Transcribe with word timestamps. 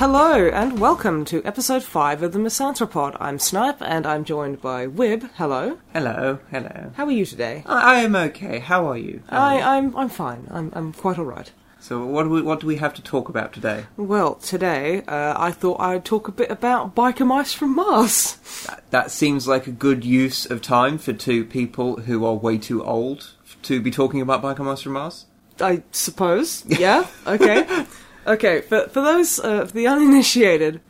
Hello, 0.00 0.48
and 0.48 0.78
welcome 0.78 1.26
to 1.26 1.44
episode 1.44 1.82
5 1.82 2.22
of 2.22 2.32
the 2.32 2.38
Misanthropod. 2.38 3.18
I'm 3.20 3.38
Snipe, 3.38 3.82
and 3.82 4.06
I'm 4.06 4.24
joined 4.24 4.62
by 4.62 4.86
Wib. 4.86 5.28
Hello. 5.34 5.76
Hello, 5.92 6.38
hello. 6.50 6.92
How 6.94 7.04
are 7.04 7.10
you 7.10 7.26
today? 7.26 7.64
I, 7.66 7.96
I 7.96 8.00
am 8.00 8.16
okay. 8.16 8.60
How 8.60 8.86
are 8.86 8.96
you? 8.96 9.22
I, 9.28 9.60
I'm, 9.60 9.94
I'm 9.94 10.08
fine. 10.08 10.48
I'm, 10.50 10.72
I'm 10.74 10.94
quite 10.94 11.18
alright. 11.18 11.52
So, 11.80 12.02
what 12.06 12.22
do 12.22 12.30
we 12.30 12.40
what 12.40 12.60
do 12.60 12.66
we 12.66 12.76
have 12.76 12.94
to 12.94 13.02
talk 13.02 13.28
about 13.28 13.52
today? 13.52 13.84
Well, 13.98 14.36
today, 14.36 15.02
uh, 15.02 15.34
I 15.36 15.50
thought 15.52 15.78
I'd 15.78 16.06
talk 16.06 16.28
a 16.28 16.32
bit 16.32 16.50
about 16.50 16.94
biker 16.94 17.26
mice 17.26 17.52
from 17.52 17.74
Mars. 17.74 18.38
That, 18.68 18.82
that 18.92 19.10
seems 19.10 19.46
like 19.46 19.66
a 19.66 19.70
good 19.70 20.02
use 20.02 20.46
of 20.46 20.62
time 20.62 20.96
for 20.96 21.12
two 21.12 21.44
people 21.44 22.00
who 22.00 22.24
are 22.24 22.32
way 22.32 22.56
too 22.56 22.82
old 22.82 23.32
to 23.64 23.82
be 23.82 23.90
talking 23.90 24.22
about 24.22 24.40
Biker 24.40 24.64
Mice 24.64 24.80
from 24.80 24.92
Mars. 24.92 25.26
I 25.60 25.82
suppose. 25.92 26.64
Yeah? 26.66 27.06
Okay. 27.26 27.84
okay, 28.26 28.60
for, 28.60 28.88
for 28.88 29.00
those, 29.00 29.38
uh, 29.40 29.66
for 29.66 29.72
the 29.72 29.86
uninitiated, 29.88 30.80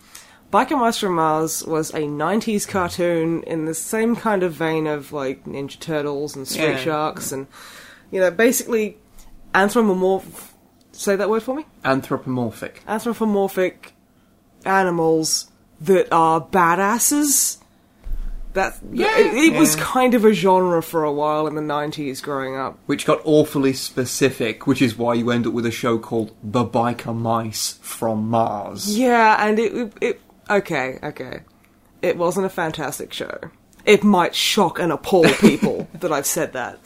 Biker 0.52 0.79
Mice 0.79 0.98
from 0.98 1.15
Mars 1.15 1.65
was 1.65 1.91
a 1.91 2.01
90s 2.01 2.66
cartoon 2.66 3.43
in 3.45 3.66
the 3.66 3.75
same 3.75 4.16
kind 4.16 4.43
of 4.43 4.53
vein 4.53 4.87
of, 4.87 5.12
like, 5.12 5.45
Ninja 5.45 5.79
Turtles 5.79 6.34
and 6.34 6.47
Street 6.47 6.70
Yeah. 6.70 6.77
Sharks 6.77 7.33
and, 7.33 7.47
you 8.11 8.20
know, 8.20 8.31
basically 8.31 8.98
anthropomorph... 9.55 10.48
Say 10.92 11.17
that 11.17 11.31
word 11.31 11.42
for 11.42 11.55
me? 11.55 11.64
Anthropomorphic. 11.84 12.83
Anthropomorphic 12.86 13.95
animals 14.67 15.51
that 15.81 16.12
are 16.12 16.41
badasses. 16.41 17.58
That 18.55 18.79
Yeah, 18.93 19.17
it, 19.19 19.53
it 19.53 19.59
was 19.59 19.77
kind 19.77 20.15
of 20.15 20.25
a 20.25 20.33
genre 20.33 20.83
for 20.83 21.05
a 21.05 21.12
while 21.12 21.47
in 21.47 21.55
the 21.55 21.62
90s 21.62 22.23
growing 22.23 22.57
up. 22.57 22.79
Which 22.87 23.07
got 23.07 23.20
awfully 23.25 23.73
specific, 23.73 24.67
which 24.67 24.83
is 24.83 24.98
why 24.98 25.15
you 25.15 25.31
end 25.31 25.47
up 25.47 25.53
with 25.53 25.67
a 25.67 25.70
show 25.70 25.98
called 25.98 26.34
The 26.42 26.65
Biker 26.65 27.17
Mice 27.17 27.79
from 27.81 28.29
Mars. 28.29 28.98
Yeah, 28.98 29.37
and 29.47 29.59
it, 29.59 29.75
it, 29.75 29.92
it 30.01 30.20
okay, 30.48 30.98
okay. 31.03 31.42
It 32.03 32.17
wasn't 32.17 32.47
a 32.47 32.51
fantastic 32.51 33.12
show. 33.12 33.39
It 33.84 34.03
might 34.03 34.34
shock 34.34 34.79
and 34.79 34.91
appall 34.92 35.25
people 35.41 35.89
that 35.95 36.12
I've 36.12 36.27
said 36.27 36.53
that. 36.55 36.79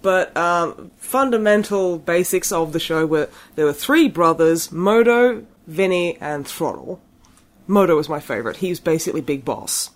But 0.00 0.36
um, 0.36 0.90
fundamental 0.98 1.98
basics 1.98 2.52
of 2.52 2.72
the 2.72 2.80
show 2.80 3.04
were 3.06 3.28
there 3.56 3.64
were 3.64 3.72
three 3.72 4.08
brothers: 4.08 4.70
Modo, 4.70 5.44
Vinny, 5.66 6.16
and 6.20 6.46
Throttle. 6.46 7.00
Modo 7.66 7.96
was 7.96 8.08
my 8.08 8.20
favorite. 8.20 8.58
He 8.58 8.70
was 8.70 8.80
basically 8.80 9.20
Big 9.20 9.44
Boss, 9.44 9.90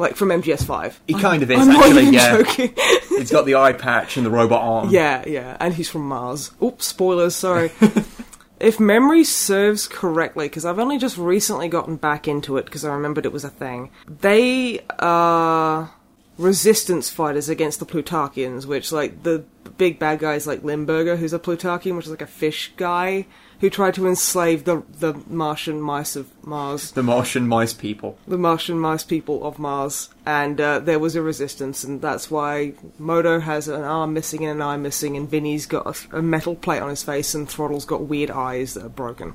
like 0.00 0.16
from 0.16 0.30
MGS5. 0.30 0.94
He 1.06 1.14
kind 1.14 1.42
of 1.42 1.50
is, 1.50 1.60
I'm 1.60 1.68
not 1.68 1.84
actually, 1.84 2.02
even 2.02 2.14
yeah. 2.14 2.36
joking. 2.38 2.74
He's 3.10 3.30
got 3.30 3.44
the 3.44 3.56
eye 3.56 3.74
patch 3.74 4.16
and 4.16 4.24
the 4.24 4.30
robot 4.30 4.62
arm. 4.62 4.90
Yeah, 4.90 5.22
yeah, 5.26 5.56
and 5.60 5.74
he's 5.74 5.90
from 5.90 6.08
Mars. 6.08 6.50
Oops, 6.62 6.84
spoilers, 6.84 7.36
sorry. 7.36 7.70
if 8.60 8.80
memory 8.80 9.24
serves 9.24 9.86
correctly, 9.86 10.46
because 10.46 10.64
I've 10.64 10.78
only 10.78 10.98
just 10.98 11.18
recently 11.18 11.68
gotten 11.68 11.96
back 11.96 12.26
into 12.26 12.56
it 12.56 12.64
because 12.64 12.84
I 12.84 12.94
remembered 12.94 13.26
it 13.26 13.32
was 13.32 13.44
a 13.44 13.50
thing, 13.50 13.90
they 14.08 14.80
are 14.98 15.92
resistance 16.38 17.10
fighters 17.10 17.50
against 17.50 17.78
the 17.78 17.86
Plutarchians, 17.86 18.64
which, 18.64 18.90
like, 18.92 19.22
the 19.22 19.44
big 19.80 19.98
bad 19.98 20.18
guys 20.18 20.46
like 20.46 20.62
Limburger, 20.62 21.16
who's 21.16 21.32
a 21.32 21.38
Plutarchian, 21.38 21.96
which 21.96 22.04
is 22.04 22.10
like 22.10 22.20
a 22.20 22.26
fish 22.26 22.70
guy 22.76 23.24
who 23.60 23.70
tried 23.70 23.94
to 23.94 24.06
enslave 24.06 24.64
the, 24.64 24.82
the 24.98 25.14
Martian 25.26 25.80
mice 25.80 26.16
of 26.16 26.26
Mars 26.44 26.90
The 26.92 27.02
Martian 27.02 27.48
mice 27.48 27.72
people. 27.72 28.18
the 28.28 28.36
Martian 28.36 28.78
mice 28.78 29.04
people 29.04 29.42
of 29.42 29.58
Mars, 29.58 30.10
and 30.26 30.60
uh, 30.60 30.80
there 30.80 30.98
was 30.98 31.16
a 31.16 31.22
resistance, 31.22 31.82
and 31.82 32.02
that's 32.02 32.30
why 32.30 32.74
Modo 32.98 33.40
has 33.40 33.68
an 33.68 33.82
arm 33.82 34.12
missing 34.12 34.44
and 34.44 34.60
an 34.60 34.62
eye 34.62 34.76
missing, 34.76 35.16
and 35.16 35.30
Vinny's 35.30 35.64
got 35.64 35.86
a, 35.86 36.18
a 36.18 36.22
metal 36.22 36.54
plate 36.56 36.80
on 36.82 36.90
his 36.90 37.02
face, 37.02 37.34
and 37.34 37.48
Throttle's 37.48 37.86
got 37.86 38.02
weird 38.02 38.30
eyes 38.30 38.74
that 38.74 38.84
are 38.84 38.90
broken. 38.90 39.32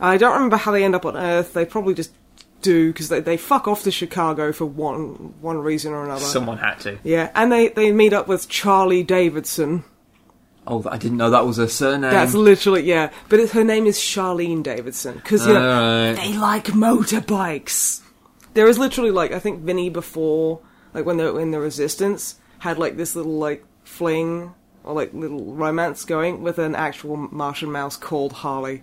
I 0.00 0.16
don't 0.16 0.32
remember 0.32 0.56
how 0.56 0.72
they 0.72 0.84
end 0.84 0.94
up 0.94 1.04
on 1.04 1.18
Earth. 1.18 1.52
They 1.52 1.66
probably 1.66 1.92
just 1.92 2.12
do 2.62 2.92
because 2.92 3.08
they, 3.08 3.20
they 3.20 3.36
fuck 3.36 3.68
off 3.68 3.82
to 3.84 3.90
Chicago 3.90 4.52
for 4.52 4.64
one 4.64 5.34
one 5.40 5.58
reason 5.58 5.92
or 5.92 6.04
another. 6.04 6.24
Someone 6.24 6.58
had 6.58 6.80
to. 6.80 6.98
yeah, 7.04 7.30
and 7.34 7.50
they 7.50 7.68
they 7.68 7.92
meet 7.92 8.12
up 8.12 8.28
with 8.28 8.48
Charlie 8.48 9.02
Davidson. 9.02 9.84
Oh, 10.68 10.84
I 10.90 10.98
didn't 10.98 11.16
know 11.16 11.30
that 11.30 11.46
was 11.46 11.58
a 11.58 11.68
surname. 11.68 12.10
That's 12.10 12.34
literally 12.34 12.82
yeah, 12.82 13.10
but 13.28 13.38
it, 13.38 13.50
her 13.50 13.64
name 13.64 13.86
is 13.86 13.98
Charlene 13.98 14.62
Davidson 14.62 15.14
because 15.14 15.46
you 15.46 15.54
know 15.54 15.60
Alright. 15.60 16.16
they 16.16 16.36
like 16.36 16.66
motorbikes. 16.66 18.02
There 18.54 18.66
is 18.66 18.78
literally 18.78 19.10
like 19.10 19.32
I 19.32 19.38
think 19.38 19.62
Vinny 19.62 19.90
before, 19.90 20.60
like 20.92 21.06
when 21.06 21.18
they 21.18 21.24
were 21.24 21.40
in 21.40 21.52
the 21.52 21.60
Resistance, 21.60 22.36
had 22.58 22.78
like 22.78 22.96
this 22.96 23.14
little 23.14 23.38
like 23.38 23.64
fling 23.84 24.54
or 24.82 24.94
like 24.94 25.12
little 25.12 25.54
romance 25.54 26.04
going 26.04 26.42
with 26.42 26.58
an 26.58 26.74
actual 26.74 27.16
Martian 27.16 27.70
mouse 27.70 27.96
called 27.96 28.32
Harley. 28.32 28.82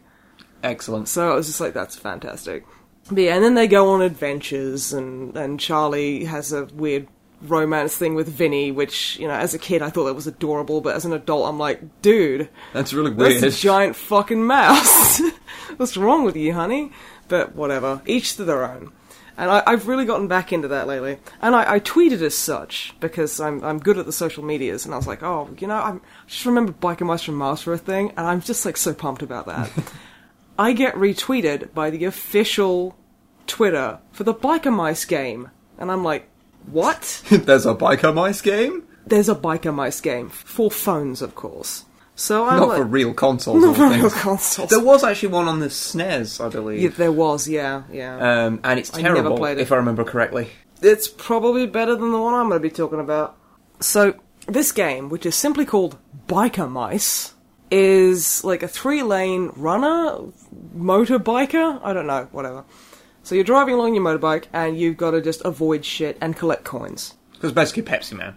Excellent. 0.62 1.10
So 1.10 1.32
I 1.32 1.36
was 1.36 1.48
just 1.48 1.60
like, 1.60 1.74
that's 1.74 1.96
fantastic. 1.98 2.66
But 3.12 3.20
yeah, 3.22 3.36
and 3.36 3.44
then 3.44 3.56
they 3.56 3.68
go 3.68 3.90
on 3.92 4.02
adventures, 4.02 4.94
and 4.94 5.36
and 5.36 5.60
Charlie 5.60 6.24
has 6.26 6.54
a 6.54 6.66
weird 6.66 7.08
romance 7.42 7.98
thing 7.98 8.16
with 8.16 8.30
Vinny, 8.30 8.72
which 8.72 9.20
you 9.20 9.28
know, 9.28 9.34
as 9.34 9.54
a 9.54 9.60
kid 9.60 9.82
I 9.82 9.90
thought 9.90 10.06
that 10.06 10.14
was 10.14 10.28
adorable, 10.28 10.80
but 10.80 10.96
as 10.96 11.04
an 11.06 11.12
adult 11.14 11.50
I'm 11.50 11.60
like, 11.60 12.02
dude, 12.02 12.48
That's 12.72 12.94
really 12.94 13.12
weird. 13.12 13.42
that's 13.42 13.58
a 13.58 13.62
giant 13.62 13.96
fucking 13.98 14.46
mouse. 14.46 15.22
What's 15.78 15.98
wrong 15.98 16.24
with 16.24 16.38
you, 16.38 16.54
honey? 16.54 16.92
But 17.28 17.56
whatever. 17.56 18.02
Each 18.06 18.36
to 18.38 18.46
their 18.46 18.64
own. 18.64 18.92
And 19.36 19.50
I, 19.50 19.64
I've 19.66 19.88
really 19.88 20.06
gotten 20.06 20.28
back 20.28 20.54
into 20.54 20.68
that 20.68 20.86
lately. 20.88 21.18
And 21.42 21.56
I, 21.56 21.74
I 21.74 21.80
tweeted 21.80 22.22
as 22.22 22.38
such 22.38 22.94
because 23.02 23.40
I'm 23.42 23.62
I'm 23.64 23.80
good 23.80 23.98
at 23.98 24.06
the 24.06 24.12
social 24.14 24.44
medias, 24.46 24.86
and 24.86 24.94
I 24.94 24.98
was 24.98 25.08
like, 25.08 25.24
oh, 25.24 25.50
you 25.60 25.68
know, 25.68 25.76
I'm, 25.78 25.98
I 25.98 26.30
just 26.30 26.46
remembered 26.46 26.80
Biker 26.80 27.06
Mice 27.06 27.24
from 27.24 27.36
Mars 27.36 27.62
for 27.62 27.74
a 27.74 27.78
thing, 27.78 28.12
and 28.16 28.26
I'm 28.28 28.40
just 28.40 28.66
like 28.66 28.78
so 28.78 28.94
pumped 28.94 29.22
about 29.24 29.48
that. 29.48 29.70
I 30.58 30.74
get 30.74 30.96
retweeted 30.96 31.74
by 31.74 31.90
the 31.90 32.06
official 32.06 32.96
Twitter 33.48 34.00
for 34.12 34.24
the 34.24 34.34
Biker 34.34 34.74
Mice 34.74 35.06
game, 35.06 35.50
and 35.78 35.92
I'm 35.92 36.04
like, 36.04 36.28
what? 36.66 37.24
There's 37.30 37.66
a 37.66 37.76
Biker 37.76 38.14
Mice 38.14 38.42
game? 38.42 38.84
There's 39.06 39.30
a 39.30 39.36
Biker 39.36 39.74
Mice 39.74 40.00
game 40.02 40.30
for 40.30 40.72
phones, 40.72 41.22
of 41.22 41.36
course. 41.36 41.86
So 42.16 42.46
I'm 42.46 42.60
Not 42.60 42.68
like, 42.70 42.78
for 42.78 42.84
real 42.84 43.14
consoles 43.14 43.64
not 43.64 43.72
or 43.72 43.74
for 43.76 43.90
real 43.90 44.10
consoles. 44.12 44.70
There 44.70 44.80
was 44.80 45.04
actually 45.04 45.30
one 45.30 45.48
on 45.48 45.60
the 45.60 45.66
SNES, 45.68 46.46
I 46.46 46.50
believe. 46.50 46.80
Yeah, 46.80 46.90
there 46.90 47.12
was, 47.12 47.50
yeah, 47.50 47.84
yeah. 47.92 48.46
Um, 48.46 48.60
and 48.64 48.80
it's 48.80 48.96
I 48.96 49.02
never 49.02 49.16
terrible, 49.16 49.38
played 49.38 49.58
it. 49.58 49.62
if 49.62 49.72
I 49.72 49.78
remember 49.78 50.04
correctly. 50.04 50.50
it's 50.82 51.08
probably 51.08 51.66
better 51.66 51.96
than 51.96 52.12
the 52.12 52.22
one 52.22 52.36
I'm 52.36 52.50
going 52.50 52.62
to 52.62 52.68
be 52.68 52.74
talking 52.74 53.00
about. 53.00 53.36
So, 53.80 54.14
this 54.48 54.72
game, 54.72 55.10
which 55.10 55.26
is 55.26 55.36
simply 55.36 55.66
called 55.66 55.98
Biker 56.28 56.70
Mice, 56.70 57.34
is 57.72 58.44
like 58.44 58.62
a 58.62 58.68
three 58.68 59.02
lane 59.02 59.52
runner, 59.56 60.20
motorbiker? 60.76 61.80
I 61.84 61.94
don't 61.94 62.08
know, 62.08 62.28
whatever. 62.32 62.64
So 63.24 63.36
you're 63.36 63.44
driving 63.44 63.76
along 63.76 63.96
your 63.96 64.04
motorbike 64.04 64.46
and 64.52 64.78
you've 64.78 64.98
got 64.98 65.12
to 65.12 65.22
just 65.22 65.42
avoid 65.46 65.86
shit 65.86 66.18
and 66.20 66.36
collect 66.36 66.64
coins. 66.66 67.16
Because 67.34 67.52
basically 67.52 67.84
Pepsi 67.84 68.14
Man. 68.14 68.36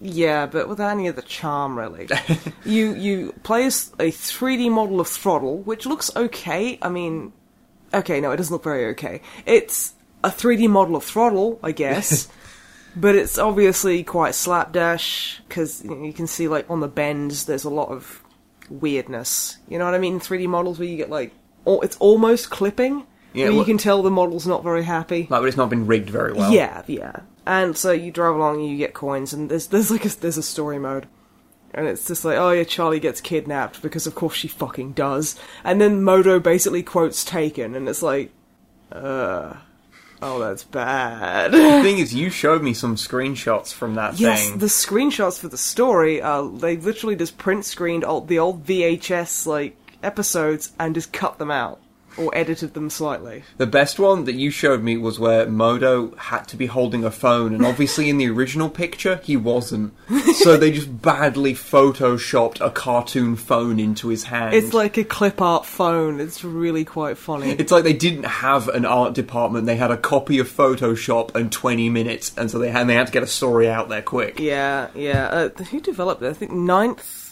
Yeah, 0.00 0.46
but 0.46 0.68
without 0.68 0.90
any 0.90 1.06
of 1.06 1.16
the 1.16 1.22
charm, 1.22 1.78
really. 1.78 2.08
you 2.64 2.94
you 2.94 3.32
play 3.42 3.64
as 3.64 3.92
a 3.98 4.10
3D 4.10 4.70
model 4.70 5.00
of 5.00 5.08
Throttle, 5.08 5.58
which 5.62 5.86
looks 5.86 6.14
okay. 6.16 6.78
I 6.82 6.88
mean, 6.88 7.32
okay, 7.92 8.20
no, 8.20 8.32
it 8.32 8.36
doesn't 8.36 8.52
look 8.52 8.64
very 8.64 8.86
okay. 8.86 9.22
It's 9.46 9.94
a 10.22 10.30
3D 10.30 10.68
model 10.68 10.96
of 10.96 11.04
Throttle, 11.04 11.60
I 11.62 11.72
guess, 11.72 12.28
but 12.96 13.14
it's 13.14 13.38
obviously 13.38 14.02
quite 14.02 14.34
slapdash 14.34 15.40
because 15.48 15.84
you, 15.84 15.90
know, 15.90 16.04
you 16.04 16.12
can 16.12 16.26
see 16.26 16.48
like 16.48 16.68
on 16.68 16.80
the 16.80 16.88
bends 16.88 17.46
there's 17.46 17.64
a 17.64 17.70
lot 17.70 17.88
of 17.88 18.22
weirdness. 18.68 19.58
You 19.68 19.78
know 19.78 19.84
what 19.84 19.94
I 19.94 19.98
mean? 19.98 20.18
3D 20.20 20.48
models 20.48 20.78
where 20.78 20.88
you 20.88 20.96
get 20.96 21.10
like 21.10 21.32
it's 21.66 21.96
almost 21.98 22.50
clipping. 22.50 23.06
Yeah, 23.32 23.46
where 23.46 23.54
you 23.54 23.64
can 23.64 23.78
tell 23.78 24.00
the 24.02 24.12
model's 24.12 24.46
not 24.46 24.62
very 24.62 24.84
happy. 24.84 25.22
Like, 25.22 25.40
but 25.40 25.48
it's 25.48 25.56
not 25.56 25.68
been 25.68 25.88
rigged 25.88 26.08
very 26.08 26.32
well. 26.32 26.52
Yeah, 26.52 26.82
yeah. 26.86 27.20
And 27.46 27.76
so 27.76 27.90
you 27.90 28.12
drive 28.12 28.36
along 28.36 28.60
and 28.60 28.70
you 28.70 28.76
get 28.78 28.94
coins, 28.94 29.32
and 29.32 29.50
there's 29.50 29.66
there's 29.66 29.90
like 29.90 30.04
a, 30.04 30.20
there's 30.20 30.38
a 30.38 30.42
story 30.42 30.78
mode, 30.78 31.06
and 31.74 31.88
it's 31.88 32.06
just 32.06 32.24
like, 32.24 32.38
oh 32.38 32.52
yeah, 32.52 32.64
Charlie 32.64 33.00
gets 33.00 33.20
kidnapped 33.20 33.82
because 33.82 34.06
of 34.06 34.14
course 34.14 34.34
she 34.34 34.48
fucking 34.48 34.92
does, 34.92 35.38
and 35.64 35.80
then 35.80 36.02
Modo 36.02 36.38
basically 36.38 36.82
quotes 36.82 37.24
Taken, 37.24 37.74
and 37.74 37.88
it's 37.88 38.02
like, 38.02 38.30
uh, 38.92 39.54
oh 40.22 40.38
that's 40.38 40.62
bad. 40.62 41.50
The 41.50 41.58
thing 41.82 41.98
is, 41.98 42.14
you 42.14 42.30
showed 42.30 42.62
me 42.62 42.72
some 42.72 42.94
screenshots 42.94 43.72
from 43.74 43.96
that 43.96 44.18
yes, 44.20 44.48
thing. 44.48 44.58
the 44.58 44.66
screenshots 44.66 45.40
for 45.40 45.48
the 45.48 45.58
story, 45.58 46.22
uh, 46.22 46.42
they 46.42 46.76
literally 46.76 47.16
just 47.16 47.36
print 47.36 47.64
screened 47.64 48.04
all, 48.04 48.20
the 48.20 48.38
old 48.38 48.64
VHS 48.64 49.44
like 49.44 49.76
episodes 50.04 50.72
and 50.78 50.94
just 50.94 51.12
cut 51.12 51.38
them 51.38 51.50
out. 51.50 51.80
or 52.16 52.30
edited 52.32 52.74
them 52.74 52.88
slightly. 52.88 53.42
The 53.56 53.66
best 53.66 53.98
one 53.98 54.22
that 54.26 54.36
you 54.36 54.48
showed 54.48 54.84
me 54.84 54.96
was 54.96 55.18
where 55.18 55.48
Modo 55.48 56.14
had 56.14 56.46
to 56.46 56.56
be 56.56 56.66
holding 56.66 57.02
a 57.02 57.10
phone, 57.10 57.52
and 57.52 57.66
obviously 57.66 58.08
in 58.08 58.18
the 58.18 58.28
original 58.30 58.70
picture 58.70 59.20
he 59.24 59.36
wasn't. 59.36 59.92
So 60.34 60.56
they 60.56 60.70
just 60.70 61.02
badly 61.02 61.54
photoshopped 61.54 62.64
a 62.64 62.70
cartoon 62.70 63.34
phone 63.34 63.80
into 63.80 64.10
his 64.10 64.22
hand. 64.22 64.54
It's 64.54 64.72
like 64.72 64.96
a 64.96 65.02
clip 65.02 65.42
art 65.42 65.66
phone. 65.66 66.20
It's 66.20 66.44
really 66.44 66.84
quite 66.84 67.18
funny. 67.18 67.50
It's 67.50 67.72
like 67.72 67.82
they 67.82 67.92
didn't 67.92 68.26
have 68.26 68.68
an 68.68 68.84
art 68.84 69.14
department. 69.14 69.66
They 69.66 69.74
had 69.74 69.90
a 69.90 69.96
copy 69.96 70.38
of 70.38 70.48
Photoshop 70.48 71.34
and 71.34 71.50
20 71.50 71.90
minutes, 71.90 72.30
and 72.36 72.48
so 72.48 72.60
they 72.60 72.70
had, 72.70 72.86
they 72.86 72.94
had 72.94 73.08
to 73.08 73.12
get 73.12 73.24
a 73.24 73.26
story 73.26 73.68
out 73.68 73.88
there 73.88 74.02
quick. 74.02 74.38
Yeah, 74.38 74.86
yeah. 74.94 75.26
Uh, 75.26 75.48
who 75.64 75.80
developed 75.80 76.22
it? 76.22 76.28
I 76.28 76.32
think 76.32 76.52
Ninth. 76.52 77.22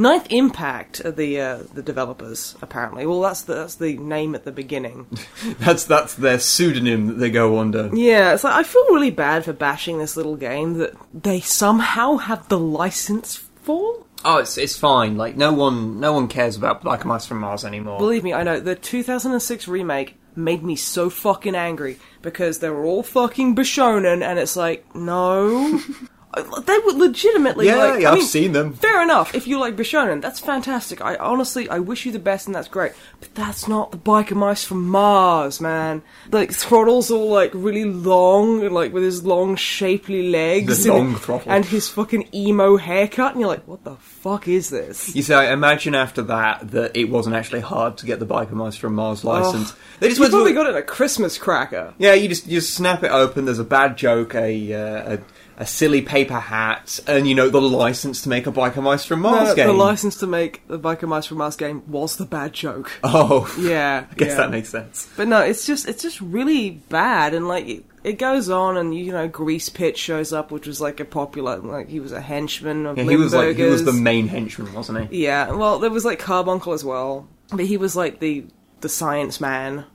Ninth 0.00 0.28
Impact 0.30 1.04
are 1.04 1.10
the 1.10 1.40
uh, 1.40 1.58
the 1.74 1.82
developers 1.82 2.54
apparently. 2.62 3.04
Well, 3.04 3.20
that's 3.20 3.42
the, 3.42 3.54
that's 3.54 3.74
the 3.74 3.98
name 3.98 4.36
at 4.36 4.44
the 4.44 4.52
beginning. 4.52 5.06
That's 5.58 5.84
that's 5.84 6.14
their 6.14 6.38
pseudonym 6.38 7.08
that 7.08 7.14
they 7.14 7.30
go 7.30 7.58
under. 7.58 7.90
Yeah, 7.92 8.32
it's 8.32 8.44
like 8.44 8.54
I 8.54 8.62
feel 8.62 8.84
really 8.90 9.10
bad 9.10 9.44
for 9.44 9.52
bashing 9.52 9.98
this 9.98 10.16
little 10.16 10.36
game 10.36 10.74
that 10.74 10.94
they 11.12 11.40
somehow 11.40 12.16
have 12.16 12.48
the 12.48 12.58
license 12.58 13.36
for. 13.62 14.04
Oh, 14.24 14.38
it's 14.38 14.56
it's 14.56 14.76
fine. 14.76 15.16
Like 15.16 15.36
no 15.36 15.52
one 15.52 15.98
no 15.98 16.12
one 16.12 16.28
cares 16.28 16.56
about 16.56 16.84
Biker 16.84 17.06
Mice 17.06 17.26
from 17.26 17.40
Mars 17.40 17.64
anymore. 17.64 17.98
Believe 17.98 18.22
me, 18.22 18.32
I 18.32 18.44
know 18.44 18.60
the 18.60 18.76
2006 18.76 19.66
remake 19.66 20.16
made 20.36 20.62
me 20.62 20.76
so 20.76 21.10
fucking 21.10 21.56
angry 21.56 21.98
because 22.22 22.60
they 22.60 22.70
were 22.70 22.84
all 22.84 23.02
fucking 23.02 23.56
Bishonen, 23.56 24.22
and 24.22 24.38
it's 24.38 24.56
like 24.56 24.94
no. 24.94 25.80
They 26.36 26.78
were 26.80 26.92
legitimately 26.92 27.66
yeah, 27.66 27.76
like. 27.76 28.00
yeah, 28.02 28.08
I 28.10 28.12
I've 28.12 28.18
mean, 28.18 28.26
seen 28.26 28.52
them. 28.52 28.74
Fair 28.74 29.02
enough. 29.02 29.34
If 29.34 29.46
you 29.46 29.58
like 29.58 29.76
Bishonen, 29.76 30.20
that's 30.20 30.38
fantastic. 30.38 31.00
I 31.00 31.16
honestly, 31.16 31.68
I 31.70 31.78
wish 31.78 32.04
you 32.04 32.12
the 32.12 32.18
best, 32.18 32.46
and 32.46 32.54
that's 32.54 32.68
great. 32.68 32.92
But 33.18 33.34
that's 33.34 33.66
not 33.66 33.90
the 33.92 33.96
biker 33.96 34.36
mice 34.36 34.62
from 34.62 34.86
Mars, 34.88 35.58
man. 35.60 36.02
Like 36.30 36.52
Throttle's 36.52 37.10
all 37.10 37.30
like 37.30 37.50
really 37.54 37.86
long, 37.86 38.60
like 38.70 38.92
with 38.92 39.02
his 39.04 39.24
long, 39.24 39.56
shapely 39.56 40.30
legs, 40.30 40.84
The 40.84 40.92
and, 40.92 40.98
long 40.98 41.14
Throttle. 41.16 41.50
and 41.50 41.64
his 41.64 41.88
fucking 41.88 42.28
emo 42.34 42.76
haircut, 42.76 43.32
and 43.32 43.40
you're 43.40 43.48
like, 43.48 43.66
what 43.66 43.82
the 43.84 43.96
fuck 43.96 44.46
is 44.48 44.68
this? 44.68 45.14
You 45.16 45.22
see, 45.22 45.32
I 45.34 45.50
imagine 45.52 45.94
after 45.94 46.20
that 46.22 46.70
that 46.72 46.94
it 46.94 47.04
wasn't 47.08 47.36
actually 47.36 47.60
hard 47.60 47.96
to 47.98 48.06
get 48.06 48.20
the 48.20 48.26
Biker 48.26 48.52
Mice 48.52 48.76
from 48.76 48.94
Mars 48.94 49.24
license. 49.24 49.72
they 49.98 50.08
just 50.08 50.18
You 50.18 50.24
went 50.24 50.32
to 50.32 50.36
probably 50.36 50.52
a- 50.52 50.54
got 50.54 50.66
it 50.66 50.74
at 50.74 50.76
a 50.76 50.82
Christmas 50.82 51.38
cracker. 51.38 51.94
Yeah, 51.98 52.12
you 52.12 52.28
just 52.28 52.46
you 52.46 52.60
just 52.60 52.74
snap 52.74 53.02
it 53.02 53.10
open. 53.10 53.46
There's 53.46 53.58
a 53.58 53.64
bad 53.64 53.96
joke, 53.96 54.34
a 54.34 54.74
uh, 54.74 55.14
a, 55.14 55.18
a 55.60 55.66
silly 55.66 56.00
paper 56.00 56.38
hat, 56.38 57.00
and 57.08 57.26
you 57.28 57.34
know 57.34 57.48
the 57.50 57.60
license 57.60 58.22
to 58.22 58.28
make 58.28 58.46
a 58.46 58.52
Biker 58.52 58.80
Mice 58.80 59.04
from 59.04 59.20
Mars 59.22 59.48
No, 59.48 59.54
game. 59.56 59.66
the 59.66 59.72
license 59.72 60.16
to 60.18 60.26
make 60.28 60.66
the 60.68 60.78
Biker 60.78 61.08
Mice 61.08 61.26
from 61.26 61.38
Mars 61.38 61.56
game 61.56 61.82
was 61.88 62.16
the 62.16 62.24
bad 62.26 62.52
joke. 62.52 62.92
Oh, 63.02 63.52
Yeah, 63.58 64.06
I 64.10 64.14
guess 64.14 64.28
yeah. 64.30 64.34
that 64.36 64.50
makes 64.52 64.68
sense. 64.68 65.08
But 65.16 65.26
no, 65.28 65.40
it's 65.40 65.66
just 65.66 65.88
it's 65.88 66.00
just 66.02 66.20
really 66.20 66.70
bad, 66.70 67.34
and 67.34 67.48
like 67.48 67.66
it, 67.68 67.84
it 68.04 68.18
goes 68.18 68.48
on, 68.48 68.76
and 68.76 68.94
you 68.96 69.10
know, 69.10 69.26
Grease 69.26 69.68
Pit 69.68 69.98
shows 69.98 70.32
up, 70.32 70.52
which 70.52 70.66
was 70.68 70.80
like 70.80 71.00
a 71.00 71.04
popular, 71.04 71.56
like 71.58 71.88
he 71.88 71.98
was 71.98 72.12
a 72.12 72.20
henchman 72.20 72.86
of 72.86 72.96
Yeah, 72.96 73.04
he 73.04 73.16
was 73.16 73.34
like 73.34 73.56
he 73.56 73.64
was 73.64 73.84
the 73.84 73.92
main 73.92 74.28
henchman, 74.28 74.72
wasn't 74.72 75.10
he? 75.10 75.24
yeah. 75.24 75.50
Well, 75.50 75.80
there 75.80 75.90
was 75.90 76.04
like 76.04 76.20
Carbuncle 76.20 76.72
as 76.72 76.84
well, 76.84 77.28
but 77.50 77.66
he 77.66 77.76
was 77.76 77.96
like 77.96 78.20
the 78.20 78.44
the 78.80 78.88
science 78.88 79.40
man. 79.40 79.86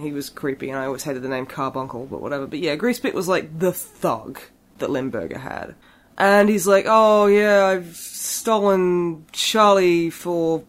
He 0.00 0.12
was 0.12 0.28
creepy, 0.30 0.70
and 0.70 0.78
I 0.78 0.86
always 0.86 1.02
hated 1.04 1.22
the 1.22 1.28
name 1.28 1.44
Carbuncle, 1.46 2.06
but 2.06 2.20
whatever. 2.22 2.46
But 2.46 2.58
yeah, 2.60 2.76
Grease 2.76 2.98
Pit 3.00 3.14
was 3.14 3.28
like 3.28 3.58
the 3.58 3.72
thug 3.72 4.40
that 4.78 4.90
Limburger 4.90 5.38
had. 5.38 5.74
And 6.18 6.48
he's 6.48 6.66
like, 6.66 6.86
oh 6.88 7.26
yeah, 7.26 7.66
I've 7.66 7.96
stolen 7.96 9.26
Charlie 9.32 10.10
for 10.10 10.64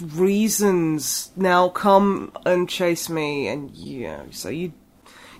reasons. 0.00 1.30
Now 1.36 1.68
come 1.68 2.32
and 2.46 2.68
chase 2.68 3.08
me. 3.08 3.48
And 3.48 3.70
yeah, 3.72 4.22
so 4.30 4.48
you. 4.48 4.72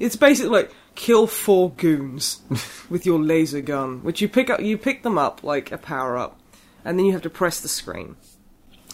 It's 0.00 0.16
basically 0.16 0.50
like 0.50 0.72
kill 0.94 1.26
four 1.26 1.70
goons 1.70 2.40
with 2.90 3.06
your 3.06 3.20
laser 3.20 3.60
gun, 3.60 4.02
which 4.02 4.20
you 4.20 4.28
pick 4.28 4.50
up. 4.50 4.60
You 4.60 4.76
pick 4.78 5.02
them 5.02 5.18
up 5.18 5.42
like 5.42 5.70
a 5.72 5.78
power 5.78 6.16
up, 6.16 6.40
and 6.84 6.98
then 6.98 7.06
you 7.06 7.12
have 7.12 7.22
to 7.22 7.30
press 7.30 7.60
the 7.60 7.68
screen, 7.68 8.16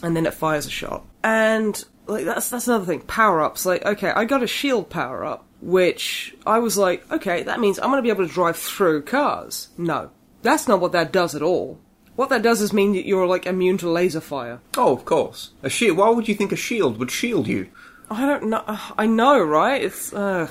and 0.02 0.16
then 0.16 0.26
it 0.26 0.34
fires 0.34 0.66
a 0.66 0.70
shot. 0.70 1.06
And 1.24 1.82
like 2.06 2.24
that's 2.24 2.50
that's 2.50 2.68
another 2.68 2.84
thing. 2.84 3.00
Power 3.00 3.42
ups. 3.42 3.64
Like 3.64 3.84
okay, 3.84 4.10
I 4.10 4.24
got 4.24 4.42
a 4.42 4.46
shield 4.46 4.90
power 4.90 5.24
up, 5.24 5.46
which 5.60 6.34
I 6.46 6.58
was 6.58 6.76
like, 6.78 7.10
okay, 7.10 7.42
that 7.42 7.60
means 7.60 7.78
I'm 7.78 7.90
going 7.90 7.98
to 7.98 8.02
be 8.02 8.10
able 8.10 8.26
to 8.26 8.32
drive 8.32 8.56
through 8.56 9.02
cars. 9.02 9.68
No, 9.76 10.10
that's 10.42 10.68
not 10.68 10.80
what 10.80 10.92
that 10.92 11.12
does 11.12 11.34
at 11.34 11.42
all. 11.42 11.78
What 12.16 12.30
that 12.30 12.42
does 12.42 12.60
is 12.60 12.72
mean 12.72 12.94
that 12.94 13.06
you're 13.06 13.26
like 13.26 13.46
immune 13.46 13.78
to 13.78 13.88
laser 13.90 14.20
fire. 14.20 14.60
Oh, 14.76 14.92
of 14.92 15.04
course. 15.04 15.50
A 15.62 15.70
shield. 15.70 15.96
Why 15.98 16.10
would 16.10 16.26
you 16.28 16.34
think 16.34 16.50
a 16.50 16.56
shield 16.56 16.98
would 16.98 17.10
shield 17.10 17.46
you? 17.46 17.68
I 18.10 18.26
don't 18.26 18.48
know. 18.48 18.64
I 18.98 19.06
know, 19.06 19.40
right? 19.40 19.82
It's 19.82 20.12
uh. 20.12 20.50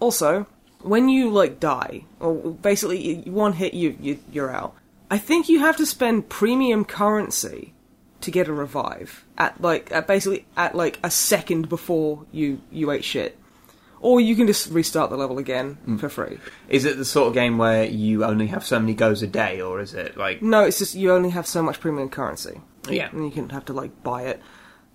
Also, 0.00 0.46
when 0.80 1.08
you 1.08 1.30
like 1.30 1.60
die, 1.60 2.04
or 2.18 2.34
basically 2.34 3.22
you- 3.24 3.32
one 3.32 3.52
hit, 3.52 3.74
you, 3.74 3.96
you 4.00 4.18
you're 4.32 4.50
out. 4.50 4.74
I 5.10 5.18
think 5.18 5.48
you 5.48 5.60
have 5.60 5.76
to 5.76 5.86
spend 5.86 6.28
premium 6.28 6.84
currency 6.84 7.74
to 8.22 8.30
get 8.30 8.48
a 8.48 8.52
revive 8.52 9.24
at 9.38 9.60
like 9.60 9.92
at 9.92 10.06
basically 10.08 10.46
at 10.56 10.74
like 10.74 10.98
a 11.04 11.10
second 11.10 11.68
before 11.68 12.24
you 12.32 12.60
you 12.70 12.90
ate 12.90 13.04
shit, 13.04 13.38
or 14.02 14.20
you 14.20 14.36
can 14.36 14.46
just 14.46 14.70
restart 14.70 15.10
the 15.10 15.16
level 15.16 15.38
again 15.38 15.78
mm. 15.86 15.98
for 15.98 16.08
free. 16.08 16.38
Is 16.68 16.84
it 16.84 16.98
the 16.98 17.04
sort 17.04 17.28
of 17.28 17.34
game 17.34 17.56
where 17.56 17.84
you 17.84 18.24
only 18.24 18.48
have 18.48 18.66
so 18.66 18.78
many 18.78 18.94
goes 18.94 19.22
a 19.22 19.26
day, 19.26 19.60
or 19.60 19.80
is 19.80 19.94
it 19.94 20.16
like 20.16 20.42
No, 20.42 20.64
it's 20.64 20.78
just 20.78 20.94
you 20.94 21.12
only 21.12 21.30
have 21.30 21.46
so 21.46 21.62
much 21.62 21.80
premium 21.80 22.10
currency. 22.10 22.60
yeah? 22.88 23.08
and 23.10 23.24
you 23.24 23.30
can 23.30 23.48
have 23.50 23.64
to 23.66 23.72
like 23.72 24.02
buy 24.02 24.24
it. 24.24 24.42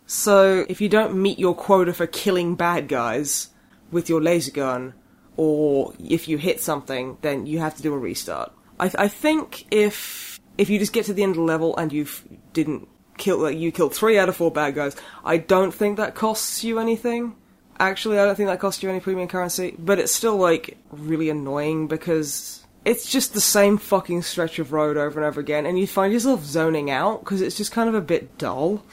So 0.06 0.66
if 0.70 0.80
you 0.80 0.90
don't 0.90 1.20
meet 1.22 1.40
your 1.40 1.56
quota 1.56 1.94
for 1.94 2.06
killing 2.06 2.56
bad 2.56 2.88
guys 2.88 3.50
with 3.92 4.10
your 4.10 4.22
laser 4.22 4.52
gun, 4.52 4.94
or 5.38 5.94
if 6.00 6.28
you 6.28 6.38
hit 6.38 6.62
something, 6.62 7.18
then 7.22 7.46
you 7.46 7.60
have 7.60 7.76
to 7.78 7.82
do 7.82 7.94
a 7.94 7.98
restart. 7.98 8.52
I, 8.80 8.92
I 8.98 9.08
think 9.08 9.66
if 9.72 10.40
if 10.58 10.70
you 10.70 10.80
just 10.80 10.94
get 10.94 11.06
to 11.06 11.14
the 11.14 11.24
end 11.24 11.32
of 11.32 11.38
the 11.38 11.44
level 11.44 11.76
and 11.78 11.94
you 11.94 12.08
didn't 12.54 12.88
kill, 13.18 13.40
like 13.40 13.58
you 13.58 13.72
killed 13.72 13.94
three 13.94 14.18
out 14.18 14.28
of 14.28 14.36
four 14.36 14.52
bad 14.52 14.76
guys, 14.76 14.96
I 15.24 15.38
don't 15.38 15.74
think 15.74 15.98
that 15.98 16.16
costs 16.16 16.64
you 16.64 16.80
anything. 16.80 17.36
Actually, 17.80 18.20
I 18.20 18.26
don't 18.26 18.36
think 18.36 18.50
that 18.50 18.60
costs 18.60 18.82
you 18.82 18.90
any 18.90 19.00
premium 19.00 19.28
currency, 19.28 19.76
but 19.78 20.00
it's 20.00 20.14
still 20.14 20.38
like 20.38 20.78
really 20.92 21.30
annoying 21.30 21.88
because 21.88 22.64
it's 22.86 23.10
just 23.12 23.34
the 23.34 23.42
same 23.42 23.78
fucking 23.78 24.22
stretch 24.22 24.60
of 24.60 24.72
road 24.72 24.98
over 24.98 25.20
and 25.20 25.28
over 25.28 25.40
again, 25.40 25.66
and 25.66 25.78
you 25.78 25.86
find 25.86 26.12
yourself 26.14 26.44
zoning 26.44 26.90
out 26.90 27.20
because 27.20 27.42
it's 27.42 27.58
just 27.58 27.72
kind 27.72 27.90
of 27.90 27.96
a 27.96 28.02
bit 28.02 28.38
dull. 28.38 28.84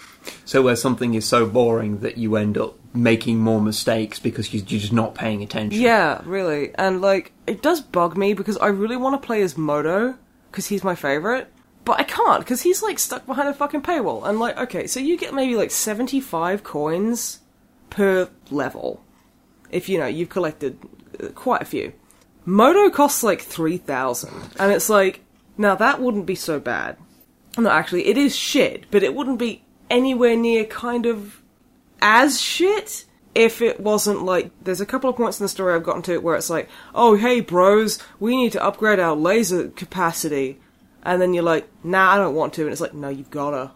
So 0.45 0.63
where 0.63 0.77
something 0.77 1.15
is 1.15 1.25
so 1.25 1.47
boring 1.47 2.01
that 2.01 2.19
you 2.19 2.37
end 2.37 2.59
up 2.59 2.75
making 2.93 3.39
more 3.39 3.61
mistakes 3.61 4.19
because 4.19 4.53
you- 4.53 4.63
you're 4.67 4.81
just 4.81 4.93
not 4.93 5.15
paying 5.15 5.43
attention. 5.43 5.81
Yeah, 5.81 6.21
really. 6.25 6.73
And 6.75 7.01
like, 7.01 7.33
it 7.47 7.63
does 7.63 7.81
bug 7.81 8.17
me 8.17 8.35
because 8.35 8.57
I 8.59 8.67
really 8.69 8.97
want 8.97 9.21
to 9.21 9.25
play 9.27 9.43
as 9.43 9.57
Modo 9.57 10.15
because 10.51 10.67
he's 10.67 10.85
my 10.85 10.95
favorite, 10.95 11.49
but 11.85 11.99
I 12.01 12.05
can't 12.05 12.41
because 12.41 12.63
he's 12.63 12.83
like 12.83 12.99
stuck 12.99 13.27
behind 13.27 13.49
a 13.49 13.55
fucking 13.55 13.83
paywall. 13.83 14.27
And 14.29 14.39
like, 14.41 14.59
okay, 14.59 14.87
so 14.87 15.01
you 15.01 15.17
get 15.17 15.35
maybe 15.35 15.57
like 15.57 15.71
75 15.71 16.63
coins 16.65 17.41
per 17.91 18.29
level 18.51 19.05
if 19.75 19.89
you 19.89 19.99
know 19.99 20.07
you've 20.07 20.29
collected 20.29 20.79
uh, 21.23 21.29
quite 21.29 21.61
a 21.61 21.67
few. 21.67 21.93
Modo 22.47 22.91
costs 22.91 23.23
like 23.23 23.41
3,000, 23.41 24.31
and 24.59 24.73
it's 24.73 24.91
like, 24.91 25.25
now 25.57 25.75
that 25.75 26.01
wouldn't 26.01 26.27
be 26.27 26.35
so 26.35 26.61
bad. 26.61 26.97
No, 27.57 27.71
actually, 27.71 28.07
it 28.07 28.19
is 28.19 28.37
shit, 28.37 28.85
but 28.91 29.03
it 29.03 29.15
wouldn't 29.15 29.39
be 29.39 29.65
anywhere 29.91 30.37
near 30.37 30.65
kind 30.65 31.07
of 31.07 31.43
as 32.01 32.41
shit 32.41 33.05
if 33.35 33.61
it 33.61 33.81
wasn't 33.81 34.25
like 34.25 34.51
there's 34.63 34.81
a 34.81 34.87
couple 34.87 35.11
of 35.11 35.17
points 35.17 35.41
in 35.41 35.45
the 35.45 35.49
story 35.49 35.75
I've 35.75 35.83
gotten 35.83 36.03
to 36.03 36.19
where 36.19 36.37
it's 36.37 36.51
like, 36.51 36.69
oh 36.95 37.17
hey 37.17 37.41
bros, 37.41 37.99
we 38.21 38.37
need 38.37 38.53
to 38.53 38.63
upgrade 38.63 39.01
our 39.01 39.17
laser 39.17 39.69
capacity, 39.69 40.61
and 41.03 41.21
then 41.21 41.35
you're 41.35 41.43
like, 41.43 41.69
nah, 41.83 42.13
I 42.13 42.17
don't 42.17 42.35
want 42.35 42.55
to, 42.55 42.63
and 42.63 42.73
it's 42.73 42.81
like, 42.81 42.95
no, 42.95 43.09
you've 43.09 43.31
gotta, 43.31 43.73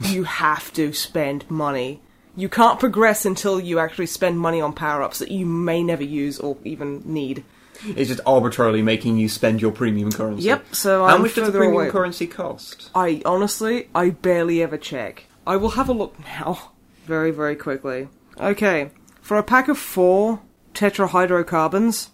you 0.00 0.24
have 0.24 0.72
to 0.74 0.92
spend 0.92 1.48
money. 1.50 2.02
You 2.38 2.48
can't 2.48 2.78
progress 2.78 3.26
until 3.26 3.58
you 3.58 3.80
actually 3.80 4.06
spend 4.06 4.38
money 4.38 4.60
on 4.60 4.72
power 4.72 5.02
ups 5.02 5.18
that 5.18 5.30
you 5.32 5.44
may 5.44 5.82
never 5.82 6.04
use 6.04 6.38
or 6.38 6.56
even 6.64 7.02
need. 7.04 7.44
It's 7.84 8.08
just 8.08 8.20
arbitrarily 8.26 8.80
making 8.80 9.18
you 9.18 9.28
spend 9.28 9.60
your 9.60 9.72
premium 9.72 10.12
currency. 10.12 10.44
Yep, 10.44 10.66
so 10.74 11.04
How 11.04 11.16
I'm 11.16 11.22
much 11.22 11.34
does 11.34 11.46
the 11.50 11.58
premium 11.58 11.74
away. 11.82 11.90
currency 11.90 12.26
cost? 12.28 12.90
I 12.94 13.22
honestly, 13.24 13.88
I 13.92 14.10
barely 14.10 14.62
ever 14.62 14.76
check. 14.78 15.24
I 15.46 15.56
will 15.56 15.70
have 15.70 15.88
a 15.88 15.92
look 15.92 16.16
now, 16.20 16.70
very, 17.06 17.32
very 17.32 17.56
quickly. 17.56 18.08
Okay, 18.40 18.90
for 19.20 19.36
a 19.36 19.42
pack 19.42 19.66
of 19.68 19.76
four 19.76 20.40
tetrahydrocarbons, 20.74 22.10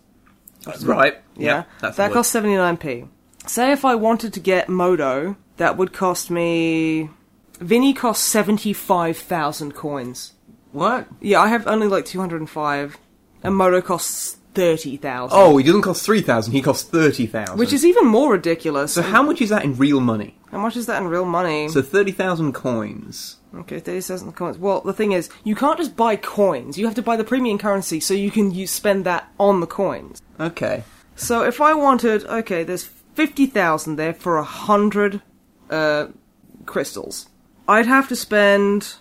Right. 0.83 1.17
yeah, 1.37 1.65
that's 1.81 1.99
that 1.99 2.13
costs 2.13 2.35
79p. 2.35 3.09
Say 3.47 3.73
if 3.73 3.85
I 3.85 3.95
wanted 3.95 4.33
to 4.33 4.41
get 4.41 4.71
Modo, 4.71 5.37
that 5.59 5.77
would 5.77 5.93
cost 5.93 6.31
me. 6.31 7.11
Vinny 7.61 7.95
costs 7.95 8.25
75,000 8.27 9.75
coins. 9.75 10.33
What? 10.73 11.07
Yeah, 11.21 11.41
I 11.41 11.49
have 11.49 11.67
only 11.67 11.87
like 11.87 12.05
205, 12.05 12.99
and 13.43 13.55
Modo 13.57 13.81
costs 13.81 14.39
thirty 14.55 14.97
thousand. 14.97 15.37
Oh, 15.39 15.57
he 15.57 15.65
doesn't 15.65 15.83
cost 15.83 16.05
three 16.05 16.21
thousand. 16.21 16.53
He 16.53 16.63
costs 16.63 16.89
thirty 16.89 17.27
thousand. 17.27 17.59
which 17.59 17.73
is 17.73 17.85
even 17.85 18.07
more 18.07 18.33
ridiculous. 18.33 18.95
so. 18.95 19.03
How 19.03 19.23
much 19.23 19.41
is 19.41 19.51
that 19.51 19.65
in 19.65 19.77
real 19.77 20.01
money? 20.01 20.37
How 20.51 20.59
much 20.59 20.77
is 20.77 20.87
that 20.87 21.01
in 21.03 21.09
real 21.09 21.25
money? 21.25 21.69
So 21.69 21.83
thirty 21.83 22.13
thousand 22.13 22.55
coins. 22.55 23.37
okay, 23.55 23.79
thirty 23.81 24.01
thousand 24.01 24.33
coins. 24.33 24.59
Well, 24.59 24.81
the 24.81 24.93
thing 24.93 25.13
is, 25.13 25.29
you 25.45 25.55
can't 25.55 25.79
just 25.79 25.97
buy 25.97 26.17
coins. 26.17 26.77
You 26.79 26.87
have 26.87 26.95
to 26.97 27.03
buy 27.03 27.17
the 27.17 27.25
premium 27.25 27.59
currency 27.59 28.01
so 28.01 28.15
you 28.15 28.31
can 28.31 28.51
use, 28.53 28.71
spend 28.71 29.05
that 29.07 29.29
on 29.39 29.61
the 29.61 29.67
coins. 29.67 30.21
Okay. 30.41 30.83
So 31.17 31.45
if 31.45 31.61
I 31.61 31.75
wanted, 31.75 32.25
okay, 32.25 32.65
there's 32.65 32.85
fifty 33.15 33.47
thousand 33.47 33.97
there 33.97 34.15
for 34.15 34.39
a 34.39 34.45
hundred 34.45 35.21
uh, 35.71 36.09
crystals. 36.67 37.29
I'd 37.69 37.87
have 37.87 38.09
to 38.09 38.17
spend 38.17 38.95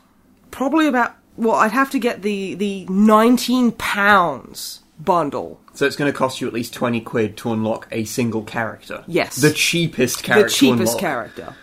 probably 0.52 0.88
about 0.88 1.16
well, 1.36 1.56
I'd 1.56 1.72
have 1.72 1.90
to 1.92 2.00
get 2.00 2.22
the 2.22 2.56
the 2.56 2.86
nineteen 2.86 3.72
pounds 3.72 4.82
bundle. 5.00 5.60
So 5.74 5.86
it's 5.86 5.96
going 5.96 6.12
to 6.12 6.18
cost 6.18 6.40
you 6.40 6.48
at 6.48 6.54
least 6.54 6.74
twenty 6.74 7.02
quid 7.02 7.38
to 7.38 7.52
unlock 7.52 7.88
a 7.92 8.04
single 8.06 8.44
character. 8.44 9.04
Yes. 9.08 9.38
The 9.38 9.52
cheapest 9.52 10.24
character. 10.24 10.48
the 10.50 10.54
cheapest 10.54 11.00
character. 11.00 11.56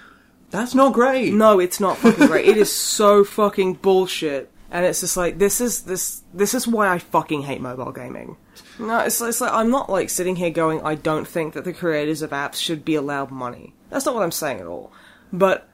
That's 0.50 0.74
not 0.74 0.92
great. 0.92 1.32
No, 1.32 1.60
it's 1.60 1.78
not 1.78 1.96
fucking 1.98 2.26
great. 2.28 2.48
it 2.48 2.56
is 2.56 2.72
so 2.72 3.24
fucking 3.24 3.74
bullshit. 3.74 4.50
And 4.72 4.84
it's 4.84 5.00
just 5.00 5.16
like 5.16 5.38
this 5.38 5.60
is 5.60 5.82
this 5.82 6.22
this 6.34 6.54
is 6.54 6.66
why 6.66 6.88
I 6.88 6.98
fucking 6.98 7.42
hate 7.42 7.60
mobile 7.60 7.92
gaming. 7.92 8.36
No, 8.78 9.00
it's, 9.00 9.20
it's 9.20 9.40
like 9.40 9.52
I'm 9.52 9.70
not 9.70 9.90
like 9.90 10.10
sitting 10.10 10.36
here 10.36 10.50
going 10.50 10.80
I 10.82 10.94
don't 10.94 11.26
think 11.26 11.54
that 11.54 11.64
the 11.64 11.72
creators 11.72 12.22
of 12.22 12.30
apps 12.30 12.56
should 12.56 12.84
be 12.84 12.94
allowed 12.94 13.30
money. 13.30 13.74
That's 13.90 14.06
not 14.06 14.14
what 14.14 14.22
I'm 14.22 14.30
saying 14.32 14.60
at 14.60 14.66
all. 14.66 14.92
But 15.32 15.68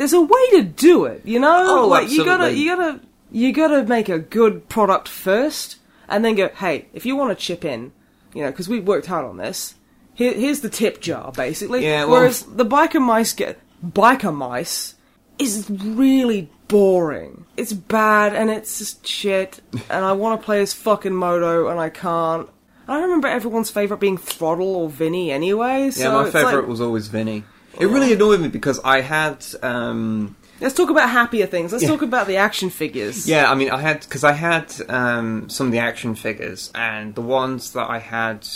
there's 0.00 0.14
a 0.14 0.20
way 0.22 0.50
to 0.52 0.62
do 0.62 1.04
it, 1.04 1.20
you 1.26 1.38
know? 1.38 1.82
Oh, 1.82 1.86
like 1.86 2.10
you 2.10 2.24
gotta 2.24 2.54
you 2.54 2.74
gotta 2.74 3.00
you 3.30 3.52
gotta 3.52 3.84
make 3.84 4.08
a 4.08 4.18
good 4.18 4.66
product 4.70 5.08
first 5.08 5.76
and 6.08 6.24
then 6.24 6.36
go, 6.36 6.48
"Hey, 6.48 6.86
if 6.94 7.04
you 7.04 7.16
want 7.16 7.38
to 7.38 7.44
chip 7.44 7.66
in, 7.66 7.92
you 8.32 8.42
know, 8.42 8.50
because 8.50 8.66
we 8.66 8.80
worked 8.80 9.04
hard 9.08 9.26
on 9.26 9.36
this. 9.36 9.74
Here, 10.14 10.32
here's 10.32 10.60
the 10.62 10.70
tip 10.70 11.02
jar, 11.02 11.32
basically. 11.32 11.84
Yeah, 11.84 12.04
well- 12.04 12.20
Whereas 12.20 12.44
the 12.44 12.64
biker 12.64 13.02
mice 13.02 13.34
get 13.34 13.58
biker 13.86 14.34
mice 14.34 14.94
is 15.38 15.68
really 15.68 16.48
boring. 16.68 17.44
It's 17.58 17.74
bad 17.74 18.34
and 18.34 18.48
it's 18.48 18.78
just 18.78 19.06
shit. 19.06 19.60
and 19.90 20.02
I 20.02 20.12
want 20.12 20.40
to 20.40 20.44
play 20.46 20.62
as 20.62 20.72
fucking 20.72 21.12
Modo 21.12 21.68
and 21.68 21.78
I 21.78 21.90
can't. 21.90 22.48
I 22.88 23.00
remember 23.02 23.28
everyone's 23.28 23.70
favorite 23.70 24.00
being 24.00 24.16
Throttle 24.16 24.76
or 24.76 24.88
Vinny 24.88 25.30
anyway. 25.30 25.90
Yeah, 25.94 26.12
my 26.12 26.30
favorite 26.30 26.60
like- 26.62 26.68
was 26.68 26.80
always 26.80 27.08
Vinny. 27.08 27.44
It 27.80 27.86
really 27.86 28.12
annoyed 28.12 28.40
me 28.40 28.48
because 28.48 28.80
I 28.84 29.00
had. 29.00 29.44
um 29.62 30.36
Let's 30.60 30.74
talk 30.74 30.90
about 30.90 31.08
happier 31.08 31.46
things. 31.46 31.72
Let's 31.72 31.84
Yeah. 31.84 31.88
talk 31.90 32.02
about 32.02 32.26
the 32.26 32.36
action 32.36 32.68
figures. 32.68 33.26
Yeah, 33.26 33.50
I 33.50 33.54
mean, 33.54 33.70
I 33.70 33.80
had 33.80 34.00
because 34.00 34.24
I 34.24 34.32
had 34.32 34.66
um, 34.90 35.48
some 35.48 35.66
of 35.68 35.72
the 35.72 35.78
action 35.78 36.14
figures, 36.14 36.70
and 36.74 37.14
the 37.14 37.22
ones 37.22 37.72
that 37.72 37.88
I 37.88 37.98
had 37.98 38.46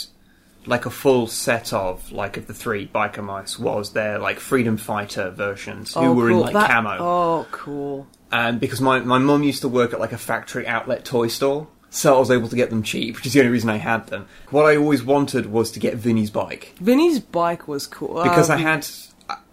like 0.67 0.85
a 0.85 0.89
full 0.91 1.25
set 1.27 1.73
of, 1.73 2.11
like 2.11 2.37
of 2.37 2.45
the 2.47 2.53
three 2.53 2.87
biker 2.93 3.23
mice, 3.23 3.57
was 3.59 3.93
their 3.93 4.19
like 4.19 4.39
freedom 4.39 4.77
fighter 4.77 5.31
versions 5.31 5.93
who 5.95 5.99
Oh, 6.01 6.13
were 6.13 6.29
in 6.29 6.35
cool. 6.35 6.43
like 6.43 6.53
That- 6.53 6.69
camo. 6.69 6.97
Oh, 6.99 7.45
cool. 7.51 8.07
And 8.31 8.59
because 8.59 8.81
my 8.81 8.99
my 8.99 9.17
mum 9.17 9.41
used 9.43 9.61
to 9.61 9.67
work 9.67 9.91
at 9.93 9.99
like 9.99 10.11
a 10.13 10.17
factory 10.17 10.67
outlet 10.67 11.05
toy 11.05 11.27
store. 11.27 11.67
So 11.91 12.17
I 12.17 12.19
was 12.19 12.29
able 12.29 12.49
to 12.49 12.57
get 12.57 12.69
them 12.71 12.83
cheap, 12.83 13.15
which 13.15 13.25
is 13.25 13.31
the 13.33 13.39
only 13.39 13.51
reason 13.53 13.69
I 13.69 13.77
had 13.77 14.07
them. 14.07 14.27
What 14.49 14.65
I 14.65 14.75
always 14.75 15.01
wanted 15.01 15.45
was 15.51 15.71
to 15.71 15.79
get 15.79 15.95
Vinny's 15.95 16.29
bike 16.29 16.73
Vinny's 16.81 17.19
bike 17.19 17.67
was 17.69 17.87
cool. 17.87 18.21
because 18.21 18.49
Um, 18.49 18.57
I 18.59 18.61
had 18.61 18.79
I, 18.79 18.79
I- 18.79 18.81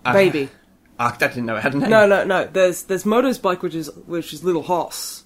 Baby. 0.04 0.48
I, 0.98 1.16
didn't 1.16 1.46
know 1.46 1.56
it 1.56 1.62
had 1.62 1.74
a 1.74 1.78
name. 1.78 1.90
No, 1.90 2.06
no, 2.06 2.24
no. 2.24 2.44
There's 2.44 2.84
there's 2.84 3.04
Modo's 3.04 3.38
bike, 3.38 3.62
which 3.62 3.74
is 3.74 3.90
which 4.06 4.32
is 4.32 4.44
Little 4.44 4.62
Hoss, 4.62 5.24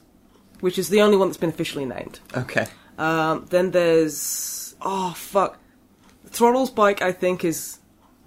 which 0.61 0.79
is 0.79 0.89
the 0.89 1.03
only 1.03 1.17
one 1.17 1.29
that's 1.29 1.37
been 1.37 1.51
officially 1.51 1.85
named. 1.85 2.21
Okay. 2.37 2.67
Um, 2.99 3.47
then 3.51 3.73
there's 3.73 4.75
oh 4.81 5.13
fuck, 5.17 5.59
Throttle's 6.27 6.71
bike 6.71 7.03
I 7.03 7.13
think 7.13 7.45
is 7.45 7.79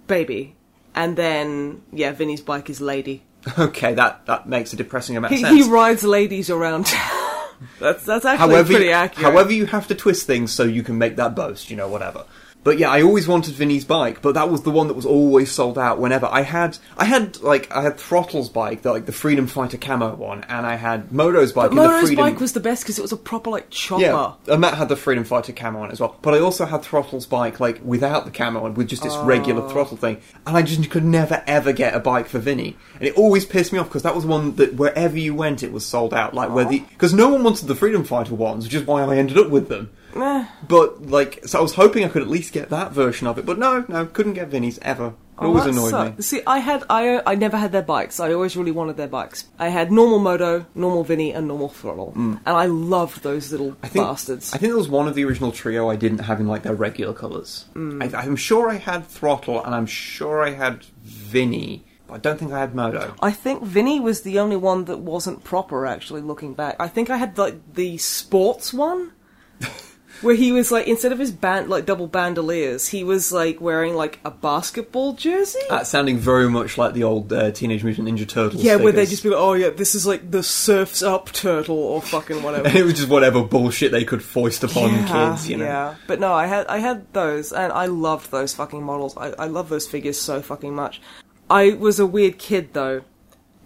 Baby, 0.06 0.56
and 0.94 1.16
then 1.16 1.82
yeah, 1.92 2.12
Vinny's 2.12 2.40
bike 2.40 2.70
is 2.70 2.80
Lady. 2.80 3.22
Okay, 3.58 3.94
that 3.94 4.26
that 4.26 4.48
makes 4.48 4.72
a 4.72 4.76
depressing 4.76 5.16
amount 5.16 5.32
of 5.32 5.38
He, 5.38 5.44
sense. 5.44 5.64
he 5.64 5.70
rides 5.70 6.04
ladies 6.04 6.50
around. 6.50 6.84
that's 7.80 8.04
that's 8.04 8.24
actually 8.24 8.50
however, 8.52 8.74
pretty 8.74 8.92
accurate. 8.92 9.32
however 9.32 9.52
you 9.52 9.66
have 9.66 9.88
to 9.88 9.94
twist 9.94 10.26
things 10.26 10.52
so 10.52 10.64
you 10.64 10.82
can 10.82 10.98
make 10.98 11.16
that 11.16 11.34
boast, 11.34 11.70
you 11.70 11.76
know, 11.76 11.88
whatever. 11.88 12.24
But 12.62 12.78
yeah, 12.78 12.90
I 12.90 13.02
always 13.02 13.26
wanted 13.26 13.54
Vinny's 13.54 13.86
bike, 13.86 14.20
but 14.20 14.34
that 14.34 14.50
was 14.50 14.62
the 14.62 14.70
one 14.70 14.88
that 14.88 14.94
was 14.94 15.06
always 15.06 15.50
sold 15.50 15.78
out 15.78 15.98
whenever 15.98 16.26
I 16.26 16.42
had. 16.42 16.76
I 16.98 17.04
had 17.04 17.40
like 17.40 17.70
I 17.72 17.82
had 17.82 17.98
Throttle's 17.98 18.50
bike, 18.50 18.82
the, 18.82 18.92
like 18.92 19.06
the 19.06 19.12
Freedom 19.12 19.46
Fighter 19.46 19.78
camo 19.78 20.14
one, 20.14 20.44
and 20.44 20.66
I 20.66 20.74
had 20.74 21.10
Modo's 21.10 21.52
bike. 21.52 21.70
but 21.70 21.78
and 21.78 21.78
the 21.78 21.88
Modo's 21.88 22.08
Freedom... 22.08 22.24
bike 22.24 22.40
was 22.40 22.52
the 22.52 22.60
best 22.60 22.82
because 22.82 22.98
it 22.98 23.02
was 23.02 23.12
a 23.12 23.16
proper 23.16 23.50
like 23.50 23.70
chopper. 23.70 24.02
Yeah, 24.02 24.34
and 24.46 24.60
Matt 24.60 24.74
had 24.74 24.90
the 24.90 24.96
Freedom 24.96 25.24
Fighter 25.24 25.52
camo 25.52 25.80
on 25.80 25.90
as 25.90 26.00
well. 26.00 26.16
But 26.20 26.34
I 26.34 26.40
also 26.40 26.66
had 26.66 26.82
Throttle's 26.82 27.26
bike, 27.26 27.60
like 27.60 27.80
without 27.82 28.26
the 28.26 28.30
camo 28.30 28.64
on, 28.64 28.74
with 28.74 28.88
just 28.88 29.02
this 29.02 29.14
Oh. 29.14 29.24
regular 29.24 29.66
throttle 29.70 29.96
thing. 29.96 30.18
And 30.46 30.56
I 30.56 30.62
just 30.62 30.90
could 30.90 31.04
never 31.04 31.42
ever 31.46 31.72
get 31.72 31.94
a 31.94 32.00
bike 32.00 32.28
for 32.28 32.38
Vinny, 32.38 32.76
and 32.98 33.08
it 33.08 33.16
always 33.16 33.46
pissed 33.46 33.72
me 33.72 33.78
off 33.78 33.88
because 33.88 34.02
that 34.02 34.14
was 34.14 34.26
one 34.26 34.56
that 34.56 34.74
wherever 34.74 35.16
you 35.18 35.34
went, 35.34 35.62
it 35.62 35.72
was 35.72 35.86
sold 35.86 36.12
out. 36.12 36.34
Like 36.34 36.50
where 36.50 36.66
the 36.66 36.80
because 36.80 37.14
no 37.14 37.30
one 37.30 37.42
wanted 37.42 37.68
the 37.68 37.74
Freedom 37.74 38.04
Fighter 38.04 38.34
ones, 38.34 38.64
which 38.64 38.74
is 38.74 38.82
why 38.82 39.02
I 39.02 39.16
ended 39.16 39.38
up 39.38 39.48
with 39.48 39.68
them. 39.68 39.90
Meh. 40.14 40.44
But 40.66 41.06
like, 41.06 41.46
so 41.46 41.60
I 41.60 41.62
was 41.62 41.74
hoping 41.74 42.04
I 42.04 42.08
could 42.08 42.22
at 42.22 42.28
least 42.28 42.49
get 42.50 42.68
that 42.70 42.92
version 42.92 43.26
of 43.26 43.38
it, 43.38 43.46
but 43.46 43.58
no, 43.58 43.84
no, 43.88 44.06
couldn't 44.06 44.34
get 44.34 44.48
Vinnie's 44.48 44.78
ever. 44.82 45.08
It 45.08 45.14
Oh, 45.42 45.46
always 45.46 45.64
annoyed 45.64 45.90
sucked. 45.90 46.18
me. 46.18 46.22
See, 46.22 46.42
I 46.46 46.58
had 46.58 46.84
I 46.90 47.22
I 47.24 47.34
never 47.34 47.56
had 47.56 47.72
their 47.72 47.80
bikes. 47.82 48.20
I 48.20 48.32
always 48.34 48.56
really 48.58 48.72
wanted 48.72 48.98
their 48.98 49.08
bikes. 49.08 49.46
I 49.58 49.68
had 49.68 49.90
normal 49.90 50.18
Modo, 50.18 50.66
normal 50.74 51.02
Vinnie, 51.02 51.32
and 51.32 51.48
normal 51.48 51.70
throttle, 51.70 52.12
and 52.14 52.38
I 52.46 52.66
loved 52.66 53.22
those 53.22 53.50
little 53.50 53.70
Mm. 53.72 53.76
I 53.82 53.88
think, 53.88 54.04
bastards. 54.04 54.52
I 54.52 54.58
think 54.58 54.70
there 54.70 54.76
was 54.76 54.90
one 54.90 55.08
of 55.08 55.14
the 55.14 55.24
original 55.24 55.50
trio 55.50 55.88
I 55.88 55.96
didn't 55.96 56.18
have 56.18 56.40
in 56.40 56.46
like 56.46 56.62
their 56.62 56.74
regular 56.74 57.14
colours. 57.14 57.64
Mm. 57.74 58.14
I, 58.14 58.18
I'm 58.20 58.36
sure 58.36 58.68
I 58.68 58.74
had 58.76 59.06
Throttle 59.06 59.64
and 59.64 59.74
I'm 59.74 59.86
sure 59.86 60.42
I 60.44 60.50
had 60.50 60.84
Vinnie. 61.02 61.84
but 62.06 62.14
I 62.16 62.18
don't 62.18 62.38
think 62.38 62.52
I 62.52 62.58
had 62.60 62.74
Modo. 62.74 63.14
I 63.22 63.30
think 63.30 63.62
Vinny 63.62 63.98
was 63.98 64.20
the 64.22 64.38
only 64.40 64.56
one 64.56 64.84
that 64.86 64.98
wasn't 64.98 65.42
proper. 65.42 65.86
Actually, 65.86 66.20
looking 66.20 66.52
back, 66.52 66.76
I 66.78 66.88
think 66.88 67.08
I 67.08 67.16
had 67.16 67.38
like 67.38 67.56
the 67.74 67.96
sports 67.96 68.74
one, 68.74 69.12
where 70.22 70.34
he 70.34 70.52
was 70.52 70.70
like 70.70 70.86
instead 70.86 71.12
of 71.12 71.18
his 71.18 71.30
band 71.30 71.68
like 71.68 71.86
double 71.86 72.06
bandoliers, 72.06 72.88
he 72.88 73.04
was 73.04 73.32
like 73.32 73.60
wearing 73.60 73.94
like 73.94 74.18
a 74.24 74.30
basketball 74.30 75.14
jersey. 75.14 75.60
That's 75.68 75.90
sounding 75.90 76.18
very 76.18 76.48
much 76.48 76.78
like 76.78 76.94
the 76.94 77.04
old 77.04 77.32
uh, 77.32 77.50
Teenage 77.50 77.84
Mutant 77.84 78.08
Ninja 78.08 78.28
Turtles. 78.28 78.62
yeah, 78.62 78.76
where 78.76 78.92
they 78.92 79.02
figures. 79.02 79.10
just 79.10 79.22
be 79.22 79.30
like, 79.30 79.38
oh 79.38 79.54
yeah, 79.54 79.70
this 79.70 79.94
is 79.94 80.06
like 80.06 80.30
the 80.30 80.42
surfs 80.42 81.02
up 81.02 81.32
turtle 81.32 81.78
or 81.78 82.02
fucking 82.02 82.42
whatever. 82.42 82.68
And 82.68 82.76
it 82.76 82.84
was 82.84 82.94
just 82.94 83.08
whatever 83.08 83.42
bullshit 83.42 83.92
they 83.92 84.04
could 84.04 84.22
foist 84.22 84.64
upon 84.64 84.92
yeah, 84.92 85.30
kids, 85.30 85.48
you 85.48 85.56
know. 85.56 85.64
Yeah, 85.64 85.94
but 86.06 86.20
no, 86.20 86.32
I 86.32 86.46
had 86.46 86.66
I 86.66 86.78
had 86.78 87.12
those, 87.12 87.52
and 87.52 87.72
I 87.72 87.86
loved 87.86 88.30
those 88.30 88.54
fucking 88.54 88.82
models. 88.82 89.16
I, 89.16 89.30
I 89.30 89.46
love 89.46 89.68
those 89.68 89.86
figures 89.86 90.20
so 90.20 90.42
fucking 90.42 90.74
much. 90.74 91.00
I 91.48 91.72
was 91.72 91.98
a 91.98 92.06
weird 92.06 92.38
kid 92.38 92.72
though, 92.74 93.02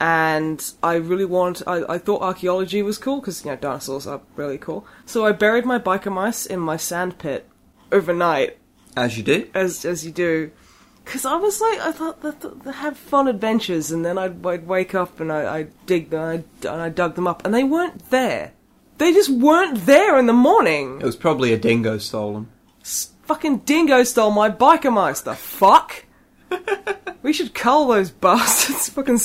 and 0.04 0.73
I 0.82 0.94
really 0.96 1.25
wanted. 1.25 1.66
I, 1.66 1.94
I 1.94 1.99
thought 1.99 2.20
archaeology 2.20 2.82
was 2.82 2.99
cool 2.99 3.20
because 3.20 3.42
you 3.44 3.50
know 3.50 3.56
dinosaurs 3.56 4.06
are 4.06 4.20
really 4.37 4.58
cool. 4.58 4.87
So 5.06 5.25
I 5.25 5.32
buried 5.32 5.64
my 5.64 5.78
biker 5.78 6.12
mice 6.12 6.44
in 6.44 6.61
my 6.61 6.76
sand 6.76 7.16
pit 7.18 7.49
overnight, 7.90 8.58
As 8.96 9.16
you 9.16 9.23
do. 9.23 9.49
as 9.54 9.84
as 9.87 10.04
you 10.04 10.12
do. 10.12 10.50
Because 11.04 11.25
I 11.25 11.37
was 11.37 11.61
like, 11.61 11.80
I 11.80 11.92
thought 11.92 12.20
that 12.23 12.40
that- 12.40 12.64
they 12.64 12.73
have 12.73 12.96
fun 12.99 13.28
adventures, 13.28 13.90
and 13.90 14.04
then 14.04 14.18
I'd, 14.18 14.44
I'd 14.46 14.66
wake 14.66 14.94
up 14.94 15.20
and 15.20 15.32
I, 15.32 15.56
I'd 15.56 15.87
dig 15.87 16.11
them, 16.11 16.23
and 16.23 16.44
I, 16.64 16.73
and 16.73 16.82
I 16.82 16.88
dug 16.90 17.14
them 17.14 17.26
up, 17.26 17.44
and 17.44 17.54
they 17.54 17.64
weren't 17.64 18.11
there. 18.11 18.52
They 18.99 19.12
just 19.12 19.30
weren't 19.30 19.87
there 19.87 20.18
in 20.18 20.26
the 20.26 20.32
morning. 20.32 21.00
It 21.00 21.04
was 21.04 21.16
probably 21.16 21.52
a 21.52 21.58
dingo 21.58 21.96
stolen. 21.99 22.49
S- 22.82 23.11
fucking 23.25 23.58
dingo 23.61 24.02
stole 24.04 24.30
my 24.30 24.50
biker 24.50 24.92
mice. 24.92 25.20
The 25.23 25.34
fuck? 25.34 26.04
We 27.23 27.32
should 27.32 27.54
cull 27.54 27.88
those 27.88 28.11
bastards. 28.11 28.88
fucking 28.94 29.18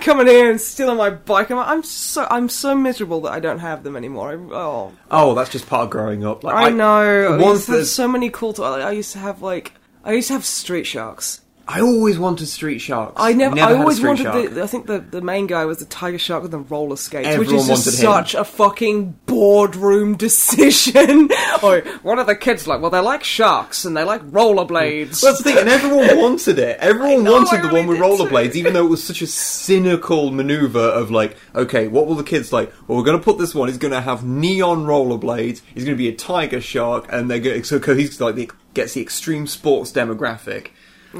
coming 0.00 0.26
here 0.26 0.50
and 0.50 0.60
stealing 0.60 0.96
my 0.96 1.10
biker 1.10 1.50
mice. 1.56 1.66
I'm 1.68 1.82
so 1.82 2.26
I'm 2.30 2.48
so 2.48 2.74
miserable 2.74 3.20
that 3.22 3.32
I 3.32 3.40
don't 3.40 3.58
have 3.60 3.82
them 3.84 3.96
anymore. 3.96 4.30
I, 4.30 4.34
oh, 4.54 4.92
Oh, 5.10 5.34
that's 5.34 5.50
just 5.50 5.66
part 5.66 5.84
of 5.84 5.90
growing 5.90 6.24
up. 6.24 6.42
Like, 6.44 6.54
I, 6.54 6.70
know. 6.70 7.38
Once 7.40 7.42
used 7.42 7.66
to 7.66 7.72
have 7.72 7.76
there's- 7.78 7.90
so 7.90 8.08
many 8.08 8.30
cool. 8.30 8.52
To- 8.54 8.62
I 8.64 8.92
used 8.92 9.12
to 9.12 9.18
have 9.18 9.42
like 9.42 9.72
I 10.04 10.12
used 10.12 10.28
to 10.28 10.34
have 10.34 10.44
street 10.44 10.84
sharks. 10.84 11.40
I 11.66 11.80
always 11.80 12.18
wanted 12.18 12.46
Street 12.46 12.80
Sharks. 12.80 13.14
I 13.16 13.32
never. 13.32 13.56
had 13.56 13.72
I 13.72 13.78
always 13.78 14.02
wanted 14.02 14.24
Shark. 14.24 14.50
the. 14.50 14.62
I 14.62 14.66
think 14.66 14.86
the 14.86 14.98
the 14.98 15.22
main 15.22 15.46
guy 15.46 15.64
was 15.64 15.78
the 15.78 15.86
tiger 15.86 16.18
shark 16.18 16.42
with 16.42 16.50
the 16.50 16.58
roller 16.58 16.96
skates, 16.96 17.38
which 17.38 17.50
is 17.50 17.66
just 17.66 17.86
him. 17.86 17.92
such 17.92 18.34
a 18.34 18.44
fucking 18.44 19.18
boardroom 19.24 20.16
decision. 20.18 21.30
or 21.62 21.80
what 22.02 22.18
are 22.18 22.24
the 22.24 22.36
kids 22.36 22.66
like? 22.66 22.82
Well, 22.82 22.90
they 22.90 23.00
like 23.00 23.24
sharks 23.24 23.86
and 23.86 23.96
they 23.96 24.04
like 24.04 24.22
rollerblades. 24.30 25.22
That's 25.22 25.38
the 25.38 25.44
thing, 25.44 25.58
and 25.58 25.68
everyone 25.68 26.16
wanted 26.18 26.58
it. 26.58 26.78
Everyone 26.80 27.24
know, 27.24 27.32
wanted 27.32 27.60
I 27.60 27.62
the 27.62 27.68
really 27.68 27.86
one 27.86 27.88
with 27.88 27.98
rollerblades, 27.98 28.56
even 28.56 28.74
though 28.74 28.84
it 28.84 28.90
was 28.90 29.02
such 29.02 29.22
a 29.22 29.26
cynical 29.26 30.30
maneuver 30.30 30.78
of 30.78 31.10
like, 31.10 31.36
okay, 31.54 31.88
what 31.88 32.06
will 32.06 32.14
the 32.14 32.24
kids 32.24 32.52
like? 32.52 32.72
Well, 32.86 32.98
we're 32.98 33.04
going 33.04 33.18
to 33.18 33.24
put 33.24 33.38
this 33.38 33.54
one. 33.54 33.68
He's 33.68 33.78
going 33.78 33.92
to 33.92 34.02
have 34.02 34.22
neon 34.22 34.84
rollerblades. 34.84 35.62
He's 35.72 35.84
going 35.84 35.96
to 35.96 36.02
be 36.02 36.08
a 36.08 36.14
tiger 36.14 36.60
shark, 36.60 37.06
and 37.08 37.30
they're 37.30 37.40
going 37.40 37.64
so 37.64 37.80
he's 37.80 38.20
like 38.20 38.34
the, 38.34 38.50
gets 38.74 38.92
the 38.92 39.00
extreme 39.00 39.46
sports 39.46 39.90
demographic. 39.90 40.68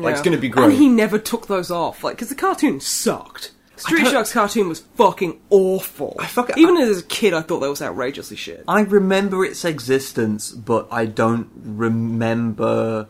Like 0.03 0.13
it's 0.13 0.23
going 0.23 0.37
to 0.37 0.41
be 0.41 0.49
great. 0.49 0.65
And 0.65 0.73
he 0.75 0.89
never 0.89 1.19
took 1.19 1.47
those 1.47 1.71
off, 1.71 2.03
like 2.05 2.17
because 2.17 2.29
the 2.29 2.35
cartoon 2.35 2.81
sucked. 2.81 3.53
Street 3.77 4.07
Sharks 4.07 4.33
cartoon 4.33 4.69
was 4.69 4.81
fucking 4.95 5.41
awful. 5.51 6.17
I 6.21 6.27
fuck- 6.27 6.57
Even 6.57 6.77
as 6.77 7.01
a 7.01 7.03
kid, 7.03 7.35
I 7.35 7.43
thought 7.43 7.59
that 7.59 7.69
was 7.69 7.83
outrageously 7.83 8.37
shit. 8.37 8.63
I 8.69 8.83
remember 8.83 9.45
its 9.45 9.65
existence, 9.65 10.53
but 10.53 10.87
I 10.93 11.07
don't 11.07 11.51
remember 11.57 13.09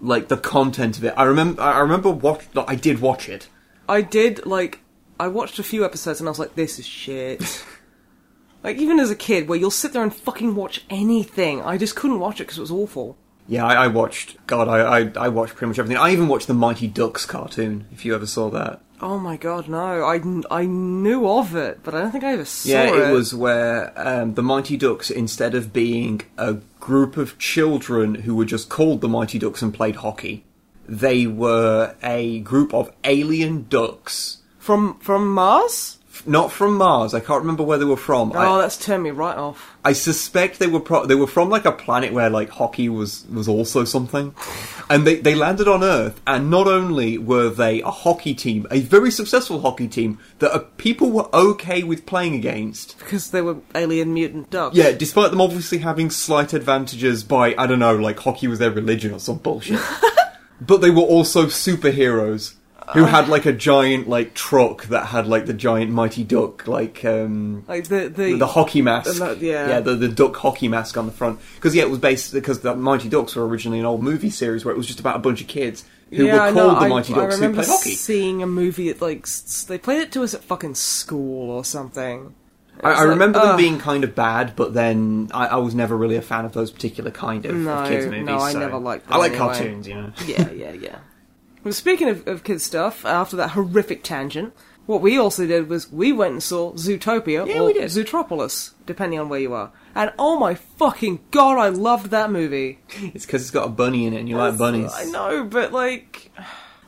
like 0.00 0.28
the 0.28 0.36
content 0.36 0.98
of 0.98 1.04
it. 1.04 1.14
I 1.16 1.24
remember. 1.24 1.60
I 1.62 1.80
remember 1.80 2.10
watch. 2.10 2.44
like, 2.54 2.68
I 2.70 2.74
did 2.76 3.00
watch 3.00 3.28
it. 3.28 3.48
I 3.88 4.02
did 4.02 4.46
like 4.46 4.80
I 5.18 5.28
watched 5.28 5.58
a 5.58 5.62
few 5.62 5.84
episodes 5.84 6.20
and 6.20 6.28
I 6.28 6.30
was 6.30 6.38
like, 6.38 6.54
this 6.54 6.78
is 6.78 6.86
shit. 6.86 7.64
like 8.62 8.76
even 8.76 9.00
as 9.00 9.10
a 9.10 9.16
kid, 9.16 9.48
where 9.48 9.58
you'll 9.58 9.70
sit 9.70 9.92
there 9.92 10.02
and 10.02 10.14
fucking 10.14 10.54
watch 10.54 10.84
anything, 10.90 11.62
I 11.62 11.78
just 11.78 11.96
couldn't 11.96 12.20
watch 12.20 12.40
it 12.40 12.44
because 12.44 12.58
it 12.58 12.62
was 12.62 12.70
awful. 12.70 13.16
Yeah, 13.46 13.66
I, 13.66 13.84
I 13.84 13.86
watched. 13.88 14.36
God, 14.46 14.68
I, 14.68 15.00
I 15.00 15.12
I 15.16 15.28
watched 15.28 15.54
pretty 15.54 15.68
much 15.68 15.78
everything. 15.78 15.98
I 16.02 16.12
even 16.12 16.28
watched 16.28 16.46
the 16.46 16.54
Mighty 16.54 16.86
Ducks 16.86 17.26
cartoon. 17.26 17.86
If 17.92 18.04
you 18.04 18.14
ever 18.14 18.26
saw 18.26 18.48
that. 18.50 18.80
Oh 19.00 19.18
my 19.18 19.36
god, 19.36 19.68
no! 19.68 20.02
I, 20.02 20.20
I 20.50 20.64
knew 20.64 21.28
of 21.28 21.54
it, 21.54 21.80
but 21.82 21.94
I 21.94 22.00
don't 22.00 22.10
think 22.12 22.24
I 22.24 22.32
ever 22.32 22.44
saw 22.46 22.68
Yeah, 22.70 22.82
it. 22.84 22.94
Yeah, 22.98 23.10
it 23.10 23.12
was 23.12 23.34
where 23.34 23.92
um, 23.96 24.34
the 24.34 24.42
Mighty 24.42 24.76
Ducks, 24.78 25.10
instead 25.10 25.54
of 25.54 25.72
being 25.74 26.22
a 26.38 26.54
group 26.80 27.16
of 27.18 27.38
children 27.38 28.14
who 28.14 28.34
were 28.34 28.44
just 28.46 28.70
called 28.70 29.00
the 29.02 29.08
Mighty 29.08 29.38
Ducks 29.38 29.60
and 29.60 29.74
played 29.74 29.96
hockey, 29.96 30.44
they 30.88 31.26
were 31.26 31.94
a 32.02 32.38
group 32.40 32.72
of 32.72 32.90
alien 33.04 33.66
ducks. 33.68 34.38
from 34.58 34.98
from 35.00 35.34
Mars. 35.34 35.98
Not 36.26 36.52
from 36.52 36.76
Mars. 36.76 37.12
I 37.14 37.20
can't 37.20 37.40
remember 37.40 37.62
where 37.62 37.78
they 37.78 37.84
were 37.84 37.96
from. 37.96 38.32
Oh, 38.34 38.38
I, 38.38 38.62
that's 38.62 38.76
turned 38.76 39.02
me 39.02 39.10
right 39.10 39.36
off. 39.36 39.76
I 39.84 39.92
suspect 39.92 40.58
they 40.58 40.66
were 40.66 40.80
pro- 40.80 41.06
they 41.06 41.14
were 41.14 41.26
from 41.26 41.50
like 41.50 41.64
a 41.64 41.72
planet 41.72 42.12
where 42.12 42.30
like 42.30 42.48
hockey 42.48 42.88
was 42.88 43.26
was 43.26 43.48
also 43.48 43.84
something, 43.84 44.34
and 44.88 45.06
they 45.06 45.16
they 45.16 45.34
landed 45.34 45.68
on 45.68 45.84
Earth. 45.84 46.20
And 46.26 46.50
not 46.50 46.66
only 46.66 47.18
were 47.18 47.50
they 47.50 47.82
a 47.82 47.90
hockey 47.90 48.34
team, 48.34 48.66
a 48.70 48.80
very 48.80 49.10
successful 49.10 49.60
hockey 49.60 49.88
team 49.88 50.18
that 50.38 50.52
uh, 50.52 50.60
people 50.78 51.10
were 51.10 51.28
okay 51.34 51.82
with 51.82 52.06
playing 52.06 52.34
against. 52.34 52.98
Because 52.98 53.30
they 53.30 53.42
were 53.42 53.58
alien 53.74 54.14
mutant 54.14 54.50
ducks. 54.50 54.76
Yeah, 54.76 54.92
despite 54.92 55.30
them 55.30 55.40
obviously 55.40 55.78
having 55.78 56.10
slight 56.10 56.54
advantages 56.54 57.22
by 57.22 57.54
I 57.58 57.66
don't 57.66 57.78
know, 57.78 57.96
like 57.96 58.18
hockey 58.18 58.48
was 58.48 58.58
their 58.58 58.70
religion 58.70 59.12
or 59.12 59.18
some 59.18 59.38
bullshit. 59.38 59.80
but 60.60 60.80
they 60.80 60.90
were 60.90 61.02
also 61.02 61.46
superheroes 61.46 62.54
who 62.92 63.04
had 63.04 63.28
like 63.28 63.46
a 63.46 63.52
giant 63.52 64.08
like 64.08 64.34
truck 64.34 64.84
that 64.86 65.06
had 65.06 65.26
like 65.26 65.46
the 65.46 65.54
giant 65.54 65.90
mighty 65.90 66.22
duck 66.24 66.66
like 66.68 67.04
um 67.04 67.64
Like 67.66 67.88
the 67.88 68.08
the, 68.08 68.34
the 68.34 68.46
hockey 68.46 68.82
mask. 68.82 69.18
the- 69.18 69.38
yeah. 69.40 69.80
the, 69.80 69.94
the 69.94 70.08
duck 70.08 70.36
hockey 70.36 70.68
mask 70.68 70.96
on 70.96 71.06
the 71.06 71.12
front. 71.12 71.40
Because 71.56 71.74
yeah, 71.74 71.82
it 71.84 71.90
was 71.90 71.98
based 71.98 72.32
because 72.32 72.60
the 72.60 72.74
Mighty 72.76 73.08
Ducks 73.08 73.34
were 73.36 73.46
originally 73.46 73.78
an 73.80 73.86
old 73.86 74.02
movie 74.02 74.30
series 74.30 74.64
where 74.64 74.74
it 74.74 74.76
was 74.76 74.86
just 74.86 75.00
about 75.00 75.16
a 75.16 75.20
bunch 75.20 75.40
of 75.40 75.46
kids 75.48 75.84
who 76.10 76.26
yeah, 76.26 76.46
were 76.48 76.52
called 76.52 76.82
the 76.82 76.88
Mighty 76.88 77.12
I 77.14 77.16
Ducks 77.16 77.36
who 77.36 77.40
remember 77.42 77.62
played 77.64 77.68
hockey. 77.76 77.94
seeing 77.94 78.42
a 78.42 78.46
movie 78.46 78.90
at 78.90 79.00
like 79.00 79.22
s- 79.22 79.64
they 79.68 79.78
played 79.78 80.00
it 80.02 80.12
to 80.12 80.22
us 80.22 80.34
at 80.34 80.42
fucking 80.44 80.74
school 80.74 81.50
or 81.50 81.64
something. 81.64 82.34
I, 82.82 82.90
I 82.90 82.94
like, 82.98 83.08
remember 83.08 83.38
them 83.40 83.56
being 83.56 83.78
kind 83.78 84.02
of 84.04 84.14
bad, 84.16 84.56
but 84.56 84.74
then 84.74 85.30
I, 85.32 85.46
I 85.46 85.56
was 85.56 85.74
never 85.76 85.96
really 85.96 86.16
a 86.16 86.22
fan 86.22 86.44
of 86.44 86.52
those 86.52 86.72
particular 86.72 87.12
kind 87.12 87.46
of, 87.46 87.52
of 87.54 87.62
No, 87.62 87.88
kids 87.88 88.06
no. 88.06 88.36
I 88.38 88.52
so- 88.52 88.58
never 88.58 88.78
liked 88.78 89.06
I 89.10 89.16
like 89.16 89.32
anyway. 89.32 89.46
cartoons, 89.54 89.86
you 89.88 89.94
know. 89.94 90.12
yeah, 90.26 90.50
yeah, 90.50 90.72
yeah. 90.72 90.98
Well, 91.64 91.72
speaking 91.72 92.08
of, 92.08 92.26
of 92.28 92.44
kids 92.44 92.62
stuff, 92.62 93.04
after 93.04 93.36
that 93.36 93.50
horrific 93.50 94.02
tangent, 94.04 94.52
what 94.86 95.00
we 95.00 95.18
also 95.18 95.46
did 95.46 95.68
was 95.68 95.90
we 95.90 96.12
went 96.12 96.32
and 96.32 96.42
saw 96.42 96.72
Zootopia 96.74 97.46
Yeah, 97.46 97.60
or 97.60 97.66
we 97.66 97.72
did. 97.72 97.84
Zootropolis, 97.84 98.72
depending 98.84 99.18
on 99.18 99.30
where 99.30 99.40
you 99.40 99.54
are. 99.54 99.72
And 99.94 100.12
oh 100.18 100.38
my 100.38 100.54
fucking 100.54 101.20
god, 101.30 101.56
I 101.58 101.68
loved 101.70 102.10
that 102.10 102.30
movie. 102.30 102.80
It's 103.14 103.24
because 103.24 103.42
it's 103.42 103.50
got 103.50 103.66
a 103.66 103.70
bunny 103.70 104.06
in 104.06 104.12
it, 104.12 104.20
and 104.20 104.28
you 104.28 104.36
like 104.36 104.58
bunnies. 104.58 104.92
I 104.94 105.04
know, 105.04 105.44
but 105.44 105.72
like, 105.72 106.30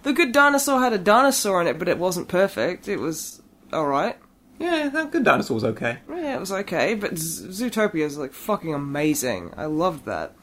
the 0.02 0.12
Good 0.12 0.32
Dinosaur 0.32 0.80
had 0.80 0.92
a 0.92 0.98
dinosaur 0.98 1.60
in 1.62 1.66
it, 1.68 1.78
but 1.78 1.88
it 1.88 1.98
wasn't 1.98 2.28
perfect. 2.28 2.86
It 2.86 2.98
was 2.98 3.40
all 3.72 3.86
right. 3.86 4.18
Yeah, 4.58 4.88
that 4.90 5.10
Good 5.10 5.24
Dinosaur 5.24 5.54
was 5.54 5.64
okay. 5.64 5.98
Yeah, 6.08 6.36
it 6.36 6.40
was 6.40 6.52
okay, 6.52 6.94
but 6.94 7.16
Z- 7.16 7.64
Zootopia 7.64 8.04
is 8.04 8.18
like 8.18 8.32
fucking 8.34 8.74
amazing. 8.74 9.52
I 9.56 9.66
loved 9.66 10.04
that. 10.06 10.34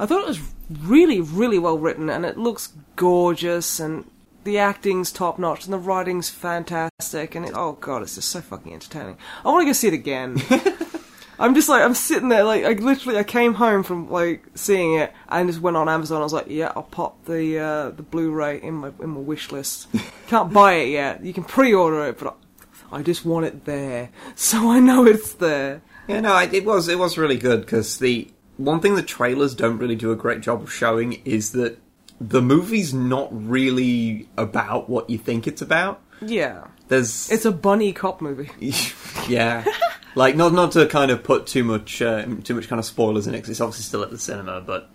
I 0.00 0.06
thought 0.06 0.22
it 0.22 0.28
was 0.28 0.40
really, 0.70 1.20
really 1.20 1.58
well 1.58 1.78
written, 1.78 2.08
and 2.08 2.24
it 2.24 2.38
looks 2.38 2.72
gorgeous, 2.96 3.78
and 3.78 4.10
the 4.44 4.56
acting's 4.56 5.12
top 5.12 5.38
notch, 5.38 5.64
and 5.66 5.74
the 5.74 5.78
writing's 5.78 6.30
fantastic, 6.30 7.34
and 7.34 7.44
it, 7.44 7.52
oh 7.54 7.72
god, 7.72 8.00
it's 8.00 8.14
just 8.14 8.30
so 8.30 8.40
fucking 8.40 8.72
entertaining. 8.72 9.18
I 9.44 9.48
want 9.48 9.60
to 9.60 9.66
go 9.66 9.72
see 9.74 9.88
it 9.88 9.94
again. 9.94 10.40
I'm 11.38 11.54
just 11.54 11.68
like 11.68 11.82
I'm 11.82 11.92
sitting 11.92 12.30
there, 12.30 12.44
like 12.44 12.64
I 12.64 12.72
literally 12.72 13.18
I 13.18 13.24
came 13.24 13.52
home 13.52 13.82
from 13.82 14.10
like 14.10 14.42
seeing 14.54 14.94
it, 14.94 15.12
and 15.28 15.50
just 15.50 15.60
went 15.60 15.76
on 15.76 15.86
Amazon. 15.86 16.22
I 16.22 16.24
was 16.24 16.32
like, 16.32 16.46
yeah, 16.48 16.72
I'll 16.74 16.82
pop 16.82 17.26
the 17.26 17.58
uh, 17.58 17.90
the 17.90 18.02
Blu-ray 18.02 18.62
in 18.62 18.76
my 18.76 18.92
in 19.00 19.10
my 19.10 19.20
wish 19.20 19.52
list. 19.52 19.86
Can't 20.28 20.50
buy 20.50 20.76
it 20.76 20.88
yet. 20.88 21.22
You 21.22 21.34
can 21.34 21.44
pre-order 21.44 22.06
it, 22.06 22.18
but 22.18 22.38
I, 22.90 23.00
I 23.00 23.02
just 23.02 23.26
want 23.26 23.44
it 23.44 23.66
there, 23.66 24.08
so 24.34 24.70
I 24.70 24.80
know 24.80 25.04
it's 25.04 25.34
there. 25.34 25.82
Yeah, 26.08 26.20
no, 26.20 26.38
it, 26.38 26.54
it 26.54 26.64
was 26.64 26.88
it 26.88 26.98
was 26.98 27.18
really 27.18 27.36
good 27.36 27.60
because 27.60 27.98
the 27.98 28.30
one 28.64 28.80
thing 28.80 28.94
the 28.94 29.02
trailers 29.02 29.54
don't 29.54 29.78
really 29.78 29.96
do 29.96 30.12
a 30.12 30.16
great 30.16 30.40
job 30.40 30.62
of 30.62 30.72
showing 30.72 31.20
is 31.24 31.52
that 31.52 31.78
the 32.20 32.42
movie's 32.42 32.92
not 32.92 33.28
really 33.32 34.28
about 34.36 34.88
what 34.90 35.08
you 35.08 35.18
think 35.18 35.46
it's 35.46 35.62
about. 35.62 36.00
Yeah, 36.20 36.66
There's 36.88 37.30
it's 37.30 37.46
a 37.46 37.52
bunny 37.52 37.92
cop 37.94 38.20
movie. 38.20 38.50
yeah, 39.28 39.64
like 40.14 40.36
not 40.36 40.52
not 40.52 40.72
to 40.72 40.86
kind 40.86 41.10
of 41.10 41.22
put 41.24 41.46
too 41.46 41.64
much 41.64 42.02
uh, 42.02 42.26
too 42.44 42.54
much 42.54 42.68
kind 42.68 42.78
of 42.78 42.84
spoilers 42.84 43.26
in 43.26 43.34
it 43.34 43.40
'cause 43.40 43.48
it's 43.50 43.60
obviously 43.60 43.84
still 43.84 44.02
at 44.02 44.10
the 44.10 44.18
cinema, 44.18 44.60
but 44.60 44.90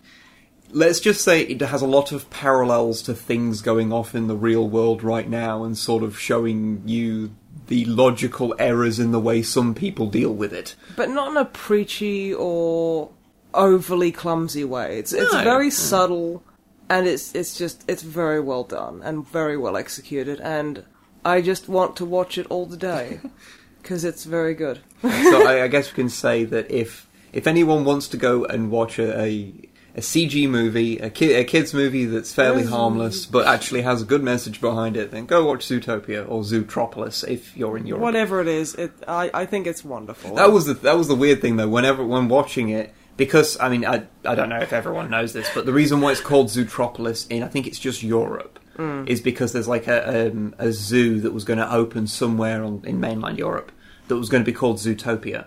let's 0.71 0.99
just 0.99 1.23
say 1.23 1.41
it 1.41 1.61
has 1.61 1.81
a 1.81 1.87
lot 1.87 2.11
of 2.11 2.29
parallels 2.29 3.01
to 3.03 3.13
things 3.15 3.61
going 3.61 3.91
off 3.91 4.13
in 4.13 4.27
the 4.27 4.35
real 4.35 4.67
world 4.69 5.01
right 5.03 5.27
now, 5.29 5.63
and 5.63 5.75
sort 5.77 6.03
of 6.03 6.19
showing 6.19 6.83
you 6.85 7.31
the 7.67 7.85
logical 7.85 8.53
errors 8.59 8.99
in 8.99 9.11
the 9.11 9.19
way 9.19 9.41
some 9.41 9.73
people 9.73 10.05
deal 10.05 10.31
with 10.31 10.53
it. 10.53 10.75
but 10.95 11.09
not 11.09 11.31
in 11.31 11.37
a 11.37 11.45
preachy 11.45 12.31
or 12.31 13.09
overly 13.55 14.11
clumsy 14.11 14.63
way. 14.63 14.99
It's 14.99 15.13
it's 15.13 15.33
No. 15.33 15.43
very 15.43 15.67
hmm. 15.67 15.71
subtle, 15.71 16.43
and 16.89 17.07
it's 17.07 17.33
it's 17.35 17.57
just 17.57 17.83
it's 17.87 18.03
very 18.03 18.39
well 18.39 18.63
done 18.63 19.01
and 19.03 19.27
very 19.27 19.57
well 19.57 19.75
executed, 19.77 20.39
and 20.41 20.83
I 21.23 21.41
just 21.41 21.67
want 21.69 21.95
to 21.97 22.05
watch 22.05 22.37
it 22.37 22.45
all 22.49 22.65
the 22.65 22.77
day 22.77 23.19
because 23.81 24.03
it's 24.03 24.25
very 24.25 24.53
good. 24.53 24.79
so 25.01 25.47
I, 25.47 25.63
I 25.65 25.67
guess 25.67 25.91
we 25.91 25.95
can 25.95 26.09
say 26.09 26.43
that 26.45 26.69
if 26.69 27.07
if 27.33 27.47
anyone 27.47 27.83
wants 27.85 28.07
to 28.09 28.17
go 28.17 28.45
and 28.45 28.69
watch 28.71 28.99
a 28.99 29.19
a, 29.19 29.53
a 29.95 30.01
CG 30.01 30.47
movie, 30.49 30.97
a, 30.99 31.09
ki- 31.09 31.33
a 31.33 31.43
kids 31.43 31.73
movie 31.73 32.05
that's 32.05 32.33
fairly 32.33 32.61
Yes. 32.63 32.69
harmless 32.71 33.25
but 33.25 33.47
actually 33.47 33.81
has 33.81 34.01
a 34.01 34.05
good 34.05 34.21
message 34.23 34.59
behind 34.61 34.95
it, 34.97 35.11
then 35.11 35.25
go 35.25 35.45
watch 35.45 35.65
Zootopia 35.67 36.25
or 36.29 36.43
Zootropolis 36.43 37.27
if 37.27 37.55
you're 37.57 37.77
in 37.77 37.87
Europe. 37.87 38.01
Whatever 38.03 38.41
it 38.41 38.47
is, 38.47 38.75
it 38.75 38.91
I, 39.07 39.31
I 39.33 39.45
think 39.45 39.67
it's 39.67 39.83
wonderful. 39.85 40.35
That 40.35 40.51
was 40.51 40.65
the 40.65 40.73
that 40.75 40.97
was 40.97 41.07
the 41.07 41.15
weird 41.15 41.41
thing 41.41 41.55
though. 41.57 41.69
Whenever 41.69 42.05
when 42.05 42.27
watching 42.27 42.69
it, 42.69 42.93
because 43.17 43.57
I 43.59 43.69
mean 43.69 43.85
I 43.85 44.03
I 44.25 44.35
don't 44.35 44.49
know 44.49 44.59
if 44.59 44.73
everyone 44.73 45.09
knows 45.09 45.33
this, 45.33 45.49
but 45.53 45.65
the 45.65 45.73
reason 45.73 46.01
why 46.01 46.11
it's 46.11 46.21
called 46.21 46.47
Zootropolis 46.47 47.29
in 47.29 47.43
I 47.43 47.47
think 47.47 47.67
it's 47.67 47.79
just 47.79 48.03
Europe 48.03 48.59
is 49.07 49.21
because 49.21 49.53
there's 49.53 49.69
like 49.69 49.87
a 49.87 50.27
um, 50.31 50.53
a 50.57 50.71
zoo 50.73 51.21
that 51.21 51.31
was 51.33 51.45
going 51.45 51.59
to 51.59 51.73
open 51.73 52.07
somewhere 52.07 52.61
on, 52.61 52.81
in 52.85 52.99
mainland 52.99 53.37
Europe 53.37 53.71
that 54.09 54.17
was 54.17 54.27
going 54.29 54.43
to 54.43 54.45
be 54.45 54.51
called 54.53 54.77
Zootopia, 54.77 55.45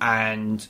and 0.00 0.66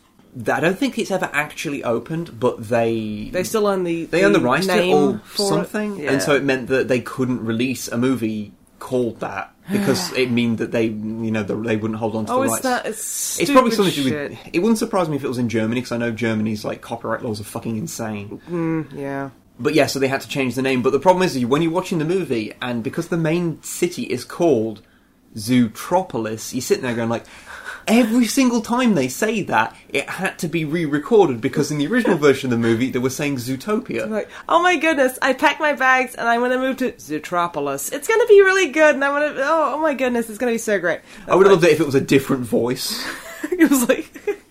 I 0.52 0.60
don't 0.60 0.78
think 0.78 0.98
it's 0.98 1.10
ever 1.12 1.30
actually 1.32 1.84
opened, 1.84 2.38
but 2.40 2.68
they 2.68 3.30
they 3.32 3.44
still 3.44 3.66
own 3.68 3.84
the 3.84 4.06
they 4.06 4.24
own 4.24 4.32
the 4.32 4.40
rights 4.40 4.66
to 4.66 4.76
it 4.76 4.92
or 4.92 5.20
something, 5.36 6.00
It. 6.00 6.08
and 6.08 6.20
so 6.22 6.34
it 6.34 6.42
meant 6.42 6.66
that 6.68 6.88
they 6.88 7.00
couldn't 7.00 7.44
release 7.44 7.86
a 7.88 7.96
movie 7.96 8.52
called 8.80 9.20
that 9.20 9.54
because 9.70 10.12
it 10.16 10.30
meant 10.30 10.58
that 10.58 10.72
they 10.72 10.84
you 10.86 11.30
know 11.30 11.42
they 11.42 11.76
wouldn't 11.76 11.98
hold 11.98 12.16
on 12.16 12.26
to 12.26 12.32
oh, 12.32 12.42
the 12.42 12.48
rights. 12.48 12.62
that 12.62 12.86
it's 12.86 13.50
probably 13.50 13.70
something 13.70 13.94
to 13.94 14.02
do 14.02 14.08
shit. 14.08 14.30
with. 14.30 14.38
It 14.52 14.58
wouldn't 14.60 14.78
surprise 14.78 15.08
me 15.08 15.16
if 15.16 15.24
it 15.24 15.28
was 15.28 15.38
in 15.38 15.48
Germany 15.48 15.80
because 15.80 15.92
I 15.92 15.96
know 15.96 16.10
Germany's 16.10 16.64
like 16.64 16.80
copyright 16.80 17.22
laws 17.22 17.40
are 17.40 17.44
fucking 17.44 17.76
insane. 17.76 18.40
Mm, 18.48 18.92
yeah. 18.98 19.30
But 19.58 19.74
yeah, 19.74 19.86
so 19.86 19.98
they 19.98 20.08
had 20.08 20.22
to 20.22 20.28
change 20.28 20.54
the 20.54 20.62
name. 20.62 20.80
But 20.82 20.92
the 20.92 20.98
problem 20.98 21.22
is, 21.22 21.38
when 21.44 21.60
you're 21.60 21.70
watching 21.70 21.98
the 21.98 22.04
movie, 22.06 22.54
and 22.62 22.82
because 22.82 23.08
the 23.08 23.18
main 23.18 23.62
city 23.62 24.04
is 24.04 24.24
called 24.24 24.80
Zootropolis, 25.36 26.54
you're 26.54 26.62
sitting 26.62 26.82
there 26.82 26.94
going 26.94 27.10
like, 27.10 27.26
every 27.90 28.26
single 28.26 28.60
time 28.62 28.94
they 28.94 29.08
say 29.08 29.42
that, 29.42 29.76
it 29.90 30.08
had 30.08 30.38
to 30.38 30.48
be 30.48 30.64
re-recorded 30.64 31.40
because 31.40 31.70
in 31.70 31.78
the 31.78 31.86
original 31.88 32.16
version 32.26 32.52
of 32.52 32.58
the 32.58 32.68
movie 32.68 32.90
they 32.90 32.98
were 32.98 33.10
saying 33.10 33.36
Zootopia. 33.36 34.08
Like, 34.08 34.28
oh 34.48 34.62
my 34.62 34.76
goodness, 34.76 35.18
I 35.20 35.32
packed 35.34 35.60
my 35.60 35.74
bags 35.74 36.14
and 36.14 36.26
I'm 36.28 36.40
gonna 36.40 36.58
move 36.58 36.76
to 36.78 36.92
Zootropolis. 36.92 37.92
It's 37.92 38.08
gonna 38.08 38.26
be 38.26 38.40
really 38.40 38.68
good, 38.70 38.94
and 38.94 39.04
I'm 39.04 39.12
gonna, 39.12 39.40
oh, 39.42 39.74
oh 39.74 39.78
my 39.82 39.94
goodness, 39.94 40.28
it's 40.30 40.38
gonna 40.38 40.52
be 40.52 40.58
so 40.58 40.78
great. 40.78 41.00
I 41.28 41.34
would 41.36 41.46
have 41.46 41.52
loved 41.52 41.64
it 41.64 41.72
if 41.72 41.80
it 41.80 41.86
was 41.86 41.94
a 41.94 42.00
different 42.00 42.44
voice, 42.44 43.04
it 43.50 43.68
was 43.70 43.88
like, 43.88 44.10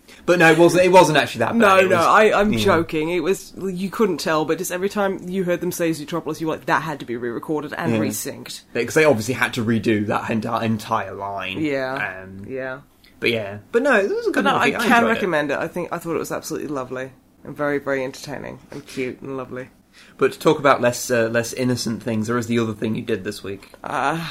but 0.25 0.39
no, 0.39 0.51
it 0.51 0.57
wasn't. 0.57 0.85
It 0.85 0.89
wasn't 0.91 1.17
actually 1.17 1.39
that 1.39 1.51
bad. 1.53 1.57
no, 1.59 1.77
It 1.77 1.89
no, 1.89 1.97
I, 1.97 2.39
I'm 2.39 2.53
yeah. 2.53 2.59
joking. 2.59 3.09
It 3.09 3.21
was, 3.21 3.53
you 3.57 3.89
couldn't 3.89 4.17
tell, 4.19 4.45
but 4.45 4.57
just 4.57 4.71
every 4.71 4.89
time 4.89 5.27
you 5.27 5.43
heard 5.43 5.61
them 5.61 5.71
say 5.71 5.89
Zootropolis, 5.91 6.39
you 6.41 6.47
were 6.47 6.53
like, 6.53 6.65
that 6.65 6.81
had 6.83 6.99
to 6.99 7.05
be 7.05 7.15
re-recorded 7.17 7.73
and 7.77 7.93
Yeah. 7.93 7.99
resynced. 7.99 8.61
because 8.73 8.93
they 8.95 9.05
obviously 9.05 9.33
had 9.33 9.53
to 9.55 9.63
redo 9.65 10.05
that 10.07 10.29
entire 10.29 10.65
entire 10.65 11.13
line. 11.13 11.59
Yeah, 11.59 12.21
Um, 12.23 12.45
yeah. 12.47 12.81
But 13.19 13.31
yeah, 13.31 13.59
but 13.71 13.83
no, 13.83 13.95
it 13.99 14.09
was 14.09 14.27
a 14.27 14.31
good 14.31 14.43
But 14.45 14.51
no, 14.51 14.55
I 14.57 14.67
movie. 14.71 14.77
can 14.77 14.83
enjoyed 14.85 15.03
it. 15.03 15.13
recommend 15.13 15.51
it. 15.51 15.57
I 15.59 15.67
think 15.67 15.89
I 15.91 15.97
thought 15.97 16.15
it 16.15 16.19
was 16.19 16.31
absolutely 16.31 16.69
lovely 16.69 17.11
and 17.43 17.55
very, 17.55 17.77
very 17.79 18.03
entertaining 18.03 18.59
and 18.71 18.85
cute 18.85 19.21
and 19.21 19.35
lovely. 19.37 19.69
But 20.17 20.33
to 20.33 20.39
talk 20.39 20.59
about 20.59 20.79
less 20.81 21.11
uh, 21.11 21.27
less 21.27 21.51
innocent 21.53 22.01
things, 22.03 22.27
there 22.27 22.37
is 22.37 22.47
the 22.47 22.59
other 22.59 22.73
thing 22.73 22.95
you 22.95 23.01
did 23.01 23.23
this 23.25 23.43
week. 23.43 23.71
Uh, 23.83 24.25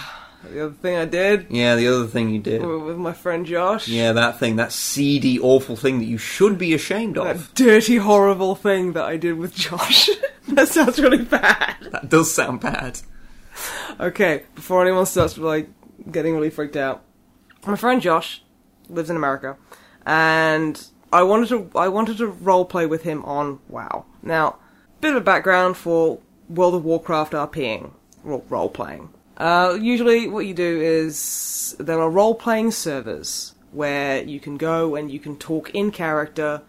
the 0.51 0.65
other 0.67 0.75
thing 0.75 0.97
I 0.97 1.05
did 1.05 1.47
Yeah, 1.51 1.75
the 1.77 1.89
other 1.89 2.07
thing 2.07 2.31
you 2.31 2.39
did. 2.39 2.65
with 2.65 2.97
my 2.97 3.13
friend 3.13 3.45
Josh. 3.45 3.89
Yeah, 3.89 4.13
that 4.13 4.39
thing, 4.39 4.57
that 4.57 4.73
seedy, 4.73 5.39
awful 5.39 5.75
thing 5.77 5.99
that 5.99 6.05
you 6.07 6.17
should 6.17 6.57
be 6.57 6.73
ashamed 6.73 7.17
That 7.17 7.37
of. 7.37 7.53
dirty, 7.55 7.97
horrible 7.97 8.55
thing 8.55 8.93
that 8.93 9.05
I 9.05 9.17
did 9.17 9.37
with 9.37 9.55
Josh. 9.55 10.09
that 10.49 10.69
sounds 10.69 10.99
really 11.01 11.25
bad. 11.25 11.77
That 11.91 12.09
does 12.09 12.33
sound 12.33 12.61
bad. 12.61 13.01
Okay, 14.01 14.45
before 14.55 14.83
anyone 14.83 15.07
starts 15.07 15.37
like 15.37 15.69
getting 16.11 16.35
really 16.37 16.51
freaked 16.51 16.77
out, 16.77 17.03
my 17.67 17.75
friend 17.77 18.01
Josh 18.01 18.43
lives 18.89 19.11
in 19.11 19.17
America, 19.17 19.57
and 20.07 20.87
I 21.13 21.23
wanted 21.23 21.49
to 21.51 21.71
I 21.79 21.89
wanted 21.89 22.19
to 22.19 22.27
role 22.27 22.65
play 22.65 22.87
with 22.87 23.03
him 23.03 23.25
on 23.25 23.61
WoW. 23.69 24.05
Now, 24.23 24.57
bit 25.01 25.11
of 25.11 25.17
a 25.17 25.25
background 25.25 25.77
for 25.77 26.19
World 26.49 26.75
of 26.75 26.85
Warcraft 26.85 27.33
RPing 27.33 27.93
ro- 28.23 28.45
role 28.49 28.69
playing. 28.69 29.11
Uh, 29.37 29.79
usually, 29.81 30.29
what 30.29 30.47
you 30.47 30.55
do 30.55 30.81
is 30.81 31.77
there 31.79 32.01
are 32.01 32.11
role 32.11 32.35
playing 32.35 32.73
servers 32.73 33.55
where 33.73 34.23
you 34.23 34.41
can 34.41 34.57
go 34.57 34.97
and 34.97 35.11
you 35.11 35.21
can 35.21 35.37
talk 35.37 35.71
in 35.71 35.91
character 35.91 36.63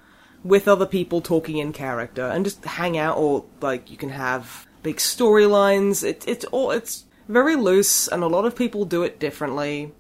with 0.43 0.67
other 0.67 0.86
people 0.86 1.21
talking 1.21 1.58
in 1.58 1.73
character 1.73 2.23
and 2.23 2.45
just 2.45 2.63
hang 2.63 2.97
out, 2.97 3.17
or 3.17 3.45
like 3.62 3.89
you 3.89 3.97
can 3.97 4.10
have 4.10 4.67
big 4.84 4.97
storylines. 4.97 6.03
It, 6.03 6.23
it's 6.27 6.45
all 6.45 6.71
it's 6.71 7.05
very 7.27 7.55
loose, 7.55 8.08
and 8.08 8.23
a 8.23 8.27
lot 8.27 8.45
of 8.45 8.55
people 8.55 8.86
do 8.86 9.03
it 9.03 9.19
differently. 9.19 9.91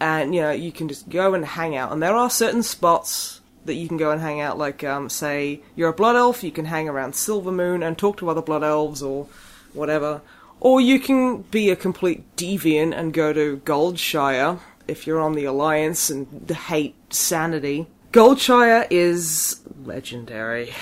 And 0.00 0.34
you 0.34 0.42
know, 0.42 0.50
you 0.52 0.72
can 0.72 0.88
just 0.88 1.08
go 1.08 1.34
and 1.34 1.44
hang 1.44 1.76
out, 1.76 1.92
and 1.92 2.02
there 2.02 2.14
are 2.14 2.30
certain 2.30 2.62
spots 2.62 3.40
that 3.64 3.74
you 3.74 3.88
can 3.88 3.96
go 3.96 4.10
and 4.10 4.20
hang 4.20 4.40
out. 4.40 4.58
Like, 4.58 4.82
um, 4.84 5.08
say 5.08 5.60
you're 5.76 5.90
a 5.90 5.92
blood 5.92 6.16
elf, 6.16 6.42
you 6.42 6.50
can 6.50 6.64
hang 6.64 6.88
around 6.88 7.12
Silvermoon 7.12 7.86
and 7.86 7.98
talk 7.98 8.16
to 8.18 8.28
other 8.30 8.42
blood 8.42 8.62
elves 8.62 9.02
or 9.02 9.26
whatever. 9.72 10.22
Or 10.60 10.80
you 10.80 10.98
can 10.98 11.42
be 11.42 11.70
a 11.70 11.76
complete 11.76 12.36
deviant 12.36 12.96
and 12.96 13.12
go 13.12 13.32
to 13.32 13.58
Goldshire 13.64 14.58
if 14.88 15.06
you're 15.06 15.20
on 15.20 15.34
the 15.34 15.44
Alliance 15.44 16.10
and 16.10 16.50
hate 16.50 16.96
sanity. 17.12 17.86
Goldshire 18.12 18.86
is 18.90 19.60
legendary. 19.84 20.72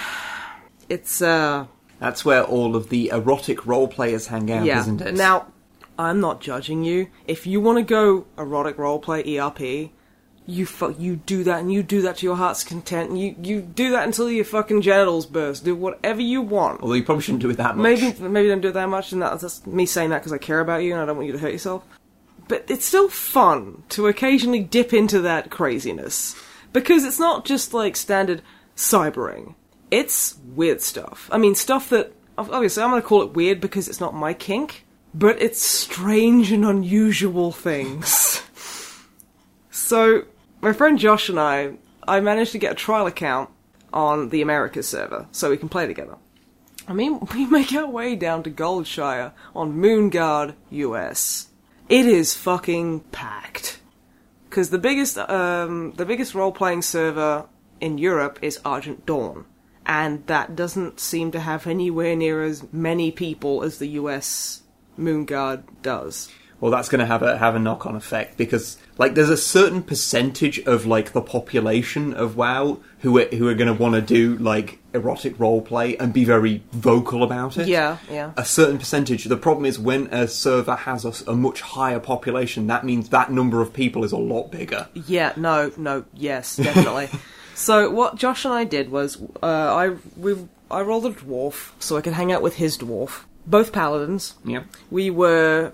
It's 0.89 1.21
uh 1.21 1.67
That's 1.99 2.25
where 2.25 2.45
all 2.45 2.77
of 2.77 2.89
the 2.89 3.09
erotic 3.09 3.67
role 3.67 3.89
players 3.89 4.29
hang 4.29 4.51
out, 4.51 4.65
yeah. 4.65 4.81
isn't 4.81 5.01
it? 5.01 5.15
Now, 5.15 5.49
I'm 5.99 6.21
not 6.21 6.41
judging 6.41 6.85
you. 6.85 7.09
If 7.27 7.47
you 7.47 7.61
want 7.61 7.79
to 7.79 7.83
go 7.85 8.27
erotic 8.39 8.77
roleplay 8.77 9.39
ERP, 9.39 9.91
you 10.47 10.67
fu- 10.67 10.95
you 10.99 11.17
do 11.17 11.43
that 11.45 11.61
and 11.61 11.73
you 11.73 11.83
do 11.83 12.03
that 12.03 12.19
to 12.19 12.27
your 12.27 12.37
heart's 12.37 12.63
content. 12.65 13.11
And 13.11 13.21
you 13.21 13.35
you 13.43 13.61
do 13.61 13.91
that 13.91 14.05
until 14.05 14.31
your 14.31 14.45
fucking 14.45 14.83
genitals 14.83 15.27
burst. 15.27 15.65
Do 15.65 15.75
whatever 15.75 16.21
you 16.21 16.41
want. 16.43 16.83
although 16.83 16.95
you 16.95 17.03
probably 17.03 17.23
shouldn't 17.23 17.43
do 17.43 17.51
it 17.51 17.57
that 17.57 17.77
much. 17.77 17.83
Maybe 17.83 18.29
maybe 18.29 18.49
don't 18.49 18.61
do 18.61 18.69
it 18.69 18.75
that 18.75 18.89
much, 18.89 19.13
and 19.13 19.23
that's 19.23 19.43
just 19.43 19.67
me 19.67 19.87
saying 19.87 20.11
that 20.11 20.19
because 20.19 20.33
I 20.33 20.39
care 20.39 20.61
about 20.61 20.83
you 20.83 20.93
and 20.93 21.03
I 21.03 21.07
don't 21.07 21.17
want 21.17 21.27
you 21.27 21.33
to 21.33 21.39
hurt 21.39 21.53
yourself. 21.53 21.85
But 22.49 22.65
it's 22.69 22.85
still 22.85 23.09
fun 23.09 23.83
to 23.91 24.07
occasionally 24.07 24.61
dip 24.61 24.93
into 24.93 25.21
that 25.23 25.51
craziness 25.51 26.37
because 26.73 27.05
it's 27.05 27.19
not 27.19 27.45
just 27.45 27.75
like 27.75 27.97
standard 27.97 28.41
cybering. 28.77 29.55
It's 29.91 30.37
weird 30.55 30.81
stuff. 30.81 31.29
I 31.33 31.39
mean, 31.39 31.57
stuff 31.57 31.91
that 31.91 32.13
obviously 32.39 32.85
I'm 32.85 32.91
going 32.91 33.03
to 33.03 33.09
call 33.09 33.23
it 33.23 33.33
weird 33.35 33.61
because 33.61 33.89
it's 33.89 34.01
not 34.01 34.15
my 34.15 34.33
kink, 34.33 34.86
but 35.19 35.41
it's 35.41 35.63
strange 35.63 36.53
and 36.53 36.65
unusual 36.65 37.51
things. 37.51 38.43
so 39.71 40.25
my 40.61 40.75
friend 40.75 40.99
Josh 40.99 41.31
and 41.31 41.41
I, 41.41 41.73
I 42.07 42.21
managed 42.21 42.53
to 42.53 42.59
get 42.59 42.73
a 42.73 42.75
trial 42.75 43.07
account 43.07 43.49
on 43.95 44.29
the 44.29 44.43
Americas 44.43 44.89
server 44.89 45.27
so 45.33 45.49
we 45.49 45.57
can 45.57 45.71
play 45.71 45.87
together. 45.87 46.17
I 46.87 46.93
mean, 46.93 47.27
we 47.35 47.47
make 47.47 47.73
our 47.73 47.89
way 47.89 48.15
down 48.15 48.43
to 48.43 48.51
Goldshire 48.51 49.33
on 49.55 49.79
Moonguard, 49.79 50.55
US. 50.71 51.49
It 51.89 52.05
is 52.05 52.35
fucking 52.35 53.01
packed. 53.13 53.81
Because 54.51 54.69
the 54.69 54.79
biggest, 54.79 55.17
um, 55.17 55.93
the 55.97 56.05
biggest 56.05 56.35
role-playing 56.35 56.83
server 56.83 57.47
in 57.81 57.97
Europe 57.97 58.39
is 58.43 58.61
Argent 58.65 59.07
Dawn, 59.07 59.47
and 59.87 60.27
that 60.27 60.57
doesn't 60.57 61.01
seem 61.01 61.31
to 61.33 61.41
have 61.41 61.67
anywhere 61.67 62.17
near 62.17 62.43
as 62.43 62.71
many 62.73 63.11
people 63.11 63.63
as 63.63 63.79
the 63.79 63.89
US 63.89 64.63
Moonguard 64.99 65.65
does. 65.83 66.31
well, 66.61 66.71
that's 66.71 66.89
going 66.89 67.01
to 67.01 67.07
have 67.07 67.23
a 67.23 67.37
have 67.37 67.55
a 67.55 67.59
knock 67.59 67.87
on 67.87 67.97
effect 67.97 68.37
because 68.37 68.79
like 68.99 69.15
there's 69.15 69.31
a 69.31 69.37
certain 69.37 69.83
percentage 69.83 70.59
of 70.61 70.87
like 70.87 71.13
the 71.13 71.21
population 71.21 72.15
of 72.15 72.37
WoW 72.37 72.79
who 73.01 73.19
are, 73.19 73.27
who 73.27 73.47
are 73.49 73.55
going 73.55 73.75
to 73.75 73.83
want 73.83 73.95
to 73.95 74.01
do 74.01 74.37
like 74.39 74.79
erotic 74.95 75.39
role 75.39 75.61
play 75.61 75.97
and 75.99 76.13
be 76.13 76.25
very 76.25 76.63
vocal 76.73 77.23
about 77.23 77.59
it. 77.59 77.69
Yeah, 77.69 77.99
yeah. 78.11 78.33
A 78.37 78.45
certain 78.45 78.79
percentage. 78.79 79.25
The 79.25 79.37
problem 79.37 79.67
is 79.67 79.79
when 79.79 80.07
a 80.07 80.27
server 80.27 80.75
has 80.75 81.05
a 81.05 81.35
much 81.35 81.61
higher 81.61 82.01
population, 82.01 82.67
that 82.69 82.85
means 82.85 83.11
that 83.11 83.31
number 83.31 83.61
of 83.61 83.73
people 83.73 84.03
is 84.05 84.13
a 84.13 84.17
lot 84.17 84.51
bigger. 84.51 84.89
Yeah, 84.95 85.35
no, 85.37 85.71
no, 85.77 86.05
yes, 86.15 86.57
definitely. 86.57 87.11
so 87.55 87.91
what 87.91 88.17
Josh 88.17 88.47
and 88.47 88.55
I 88.55 88.65
did 88.65 88.91
was 88.91 89.21
uh, 89.43 89.47
I 89.47 89.97
we 90.17 90.37
I 90.71 90.81
rolled 90.81 91.05
a 91.07 91.11
dwarf 91.11 91.73
so 91.79 91.99
I 91.99 92.01
could 92.01 92.15
hang 92.15 92.33
out 92.33 92.41
with 92.41 92.57
his 92.57 92.79
dwarf. 92.79 93.25
Both 93.47 93.73
paladins. 93.73 94.35
Yeah. 94.45 94.65
We 94.91 95.11
were 95.11 95.73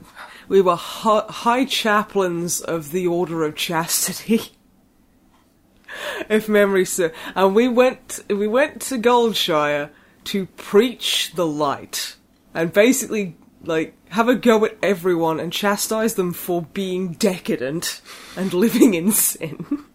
we 0.49 0.61
were 0.61 0.77
hi- 0.77 1.27
high 1.29 1.65
chaplains 1.65 2.61
of 2.61 2.93
the 2.93 3.07
Order 3.07 3.45
of 3.45 3.57
Chastity. 3.57 4.53
if 6.29 6.49
memory 6.49 6.85
serves, 6.85 7.15
and 7.35 7.55
we 7.55 7.69
went 7.69 8.21
we 8.29 8.47
went 8.47 8.81
to 8.83 8.99
Goldshire 8.99 9.91
to 10.25 10.47
preach 10.47 11.33
the 11.35 11.47
light 11.47 12.17
and 12.55 12.73
basically 12.73 13.37
like 13.65 13.95
have 14.11 14.29
a 14.29 14.35
go 14.35 14.65
at 14.65 14.77
everyone 14.83 15.41
and 15.41 15.53
chastise 15.53 16.15
them 16.15 16.33
for 16.33 16.63
being 16.63 17.13
decadent 17.13 18.01
and 18.37 18.53
living 18.53 18.95
in 18.95 19.13
sin. 19.13 19.85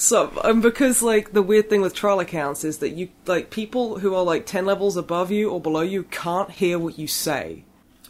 So, 0.00 0.30
um, 0.44 0.60
because 0.60 1.02
like 1.02 1.32
the 1.32 1.42
weird 1.42 1.68
thing 1.68 1.80
with 1.80 1.92
trial 1.92 2.20
accounts 2.20 2.62
is 2.62 2.78
that 2.78 2.90
you 2.90 3.08
like 3.26 3.50
people 3.50 3.98
who 3.98 4.14
are 4.14 4.22
like 4.22 4.46
ten 4.46 4.64
levels 4.64 4.96
above 4.96 5.32
you 5.32 5.50
or 5.50 5.60
below 5.60 5.80
you 5.80 6.04
can't 6.04 6.52
hear 6.52 6.78
what 6.78 7.00
you 7.00 7.08
say. 7.08 7.64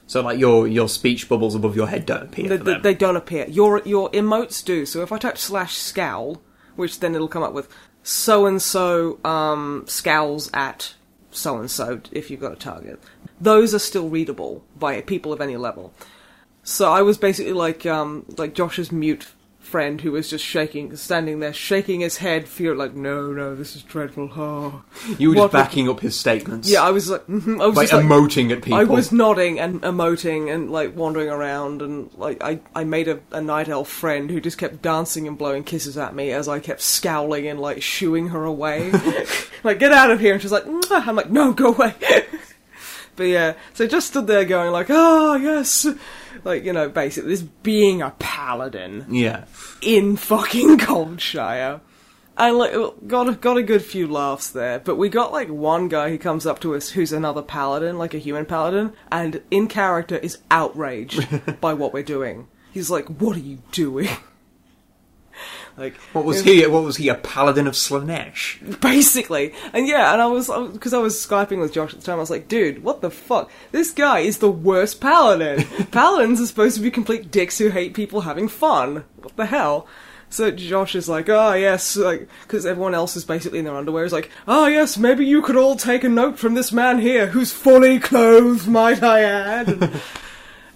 So 0.06 0.20
like 0.20 0.38
your 0.38 0.68
your 0.68 0.90
speech 0.90 1.30
bubbles 1.30 1.54
above 1.54 1.74
your 1.74 1.88
head 1.88 2.04
don't 2.04 2.24
appear. 2.24 2.50
They, 2.50 2.58
for 2.58 2.64
they, 2.64 2.72
them. 2.74 2.82
they 2.82 2.94
don't 2.94 3.16
appear. 3.16 3.46
Your 3.48 3.80
your 3.86 4.10
emotes 4.10 4.62
do. 4.62 4.84
So 4.84 5.00
if 5.00 5.12
I 5.12 5.18
type 5.18 5.38
slash 5.38 5.76
scowl, 5.76 6.42
which 6.76 7.00
then 7.00 7.14
it'll 7.14 7.26
come 7.26 7.42
up 7.42 7.54
with 7.54 7.70
so 8.02 8.44
and 8.44 8.60
so 8.60 9.18
um 9.24 9.84
scowls 9.88 10.50
at 10.52 10.94
so 11.30 11.56
and 11.56 11.70
so 11.70 12.02
if 12.12 12.30
you've 12.30 12.40
got 12.40 12.52
a 12.52 12.56
target. 12.56 13.00
Those 13.40 13.74
are 13.74 13.78
still 13.78 14.10
readable 14.10 14.62
by 14.78 15.00
people 15.00 15.32
of 15.32 15.40
any 15.40 15.56
level. 15.56 15.94
So 16.64 16.92
I 16.92 17.00
was 17.00 17.16
basically 17.16 17.54
like 17.54 17.86
um 17.86 18.26
like 18.36 18.52
Josh's 18.52 18.92
mute 18.92 19.26
friend 19.68 20.00
who 20.00 20.12
was 20.12 20.30
just 20.30 20.44
shaking, 20.44 20.96
standing 20.96 21.40
there 21.40 21.52
shaking 21.52 22.00
his 22.00 22.16
head, 22.16 22.48
fear 22.48 22.74
like 22.74 22.94
no 22.94 23.32
no 23.32 23.54
this 23.54 23.76
is 23.76 23.82
dreadful. 23.82 24.30
Oh. 24.34 24.82
you 25.18 25.30
were 25.30 25.36
What 25.36 25.52
just 25.52 25.64
backing 25.64 25.88
up 25.88 26.00
his 26.00 26.18
statements. 26.18 26.70
Yeah, 26.70 26.82
I 26.82 26.90
was 26.90 27.10
like, 27.10 27.26
mhm, 27.26 27.60
I 27.60 27.66
was 27.66 27.74
by 27.74 27.82
just 27.82 27.92
like, 27.92 28.04
emoting 28.04 28.50
at 28.50 28.62
people. 28.62 28.78
I 28.78 28.84
was 28.84 29.12
nodding 29.12 29.60
and 29.60 29.82
emoting 29.82 30.52
and 30.52 30.70
like 30.70 30.96
wandering 30.96 31.28
around 31.28 31.82
and 31.82 32.10
like 32.14 32.42
I, 32.42 32.60
I 32.74 32.84
made 32.84 33.08
a, 33.08 33.20
a 33.30 33.42
night 33.42 33.68
elf 33.68 33.88
friend 33.88 34.30
who 34.30 34.40
just 34.40 34.56
kept 34.58 34.80
dancing 34.80 35.28
and 35.28 35.36
blowing 35.36 35.64
kisses 35.64 35.98
at 35.98 36.14
me 36.14 36.30
as 36.32 36.48
I 36.48 36.60
kept 36.60 36.80
scowling 36.80 37.46
and 37.46 37.60
like 37.60 37.82
shooing 37.82 38.28
her 38.28 38.44
away. 38.44 38.90
like, 39.64 39.78
get 39.78 39.92
out 39.92 40.10
of 40.10 40.18
here 40.18 40.32
and 40.32 40.40
she's 40.40 40.52
like, 40.52 40.64
"Mwah." 40.64 41.06
I'm 41.06 41.16
like, 41.16 41.30
no, 41.30 41.52
go 41.52 41.74
away. 41.74 41.94
but 43.16 43.24
yeah, 43.24 43.54
so 43.74 43.86
just 43.86 44.08
stood 44.08 44.26
there 44.26 44.44
going 44.44 44.72
like, 44.72 44.86
oh 44.88 45.36
yes 45.36 45.86
like, 46.44 46.64
you 46.64 46.72
know, 46.72 46.88
basically 46.88 47.30
this 47.30 47.42
being 47.42 48.02
a 48.02 48.10
paladin 48.18 49.06
Yeah. 49.10 49.44
in 49.82 50.16
fucking 50.16 50.78
Goldshire. 50.78 51.80
And 52.36 52.56
like 52.56 52.72
got 53.08 53.28
a, 53.28 53.32
got 53.32 53.56
a 53.56 53.62
good 53.64 53.82
few 53.82 54.06
laughs 54.06 54.50
there, 54.50 54.78
but 54.78 54.94
we 54.94 55.08
got 55.08 55.32
like 55.32 55.48
one 55.48 55.88
guy 55.88 56.08
who 56.10 56.18
comes 56.18 56.46
up 56.46 56.60
to 56.60 56.76
us 56.76 56.90
who's 56.90 57.12
another 57.12 57.42
paladin, 57.42 57.98
like 57.98 58.14
a 58.14 58.18
human 58.18 58.46
paladin, 58.46 58.92
and 59.10 59.42
in 59.50 59.66
character 59.66 60.16
is 60.18 60.38
outraged 60.48 61.26
by 61.60 61.74
what 61.74 61.92
we're 61.92 62.04
doing. 62.04 62.46
He's 62.72 62.90
like, 62.90 63.06
"What 63.06 63.36
are 63.36 63.40
you 63.40 63.58
doing?" 63.72 64.08
Like, 65.78 65.94
What 66.12 66.24
was 66.24 66.42
he? 66.42 66.66
What 66.66 66.82
was 66.82 66.96
he? 66.96 67.08
A 67.08 67.14
paladin 67.14 67.66
of 67.66 67.74
Slaanesh? 67.74 68.80
basically. 68.80 69.54
And 69.72 69.86
yeah, 69.86 70.12
and 70.12 70.20
I 70.20 70.26
was 70.26 70.48
because 70.72 70.92
I 70.92 70.98
was 70.98 71.14
skyping 71.14 71.60
with 71.60 71.72
Josh 71.72 71.94
at 71.94 72.00
the 72.00 72.06
time. 72.06 72.16
I 72.16 72.20
was 72.20 72.30
like, 72.30 72.48
"Dude, 72.48 72.82
what 72.82 73.00
the 73.00 73.10
fuck? 73.10 73.50
This 73.70 73.92
guy 73.92 74.20
is 74.20 74.38
the 74.38 74.50
worst 74.50 75.00
paladin. 75.00 75.64
Paladins 75.90 76.40
are 76.40 76.46
supposed 76.46 76.76
to 76.76 76.82
be 76.82 76.90
complete 76.90 77.30
dicks 77.30 77.58
who 77.58 77.68
hate 77.68 77.94
people 77.94 78.22
having 78.22 78.48
fun. 78.48 79.04
What 79.16 79.36
the 79.36 79.46
hell?" 79.46 79.86
So 80.30 80.50
Josh 80.50 80.94
is 80.94 81.08
like, 81.08 81.28
"Oh 81.28 81.54
yes," 81.54 81.96
like 81.96 82.28
because 82.42 82.66
everyone 82.66 82.94
else 82.94 83.16
is 83.16 83.24
basically 83.24 83.60
in 83.60 83.64
their 83.64 83.76
underwear. 83.76 84.04
He's 84.04 84.12
like, 84.12 84.30
"Oh 84.46 84.66
yes, 84.66 84.98
maybe 84.98 85.24
you 85.24 85.42
could 85.42 85.56
all 85.56 85.76
take 85.76 86.04
a 86.04 86.08
note 86.08 86.38
from 86.38 86.54
this 86.54 86.72
man 86.72 86.98
here, 86.98 87.28
who's 87.28 87.52
fully 87.52 87.98
clothed, 87.98 88.68
might 88.68 89.02
I 89.02 89.22
add." 89.22 89.68
And, 89.68 90.00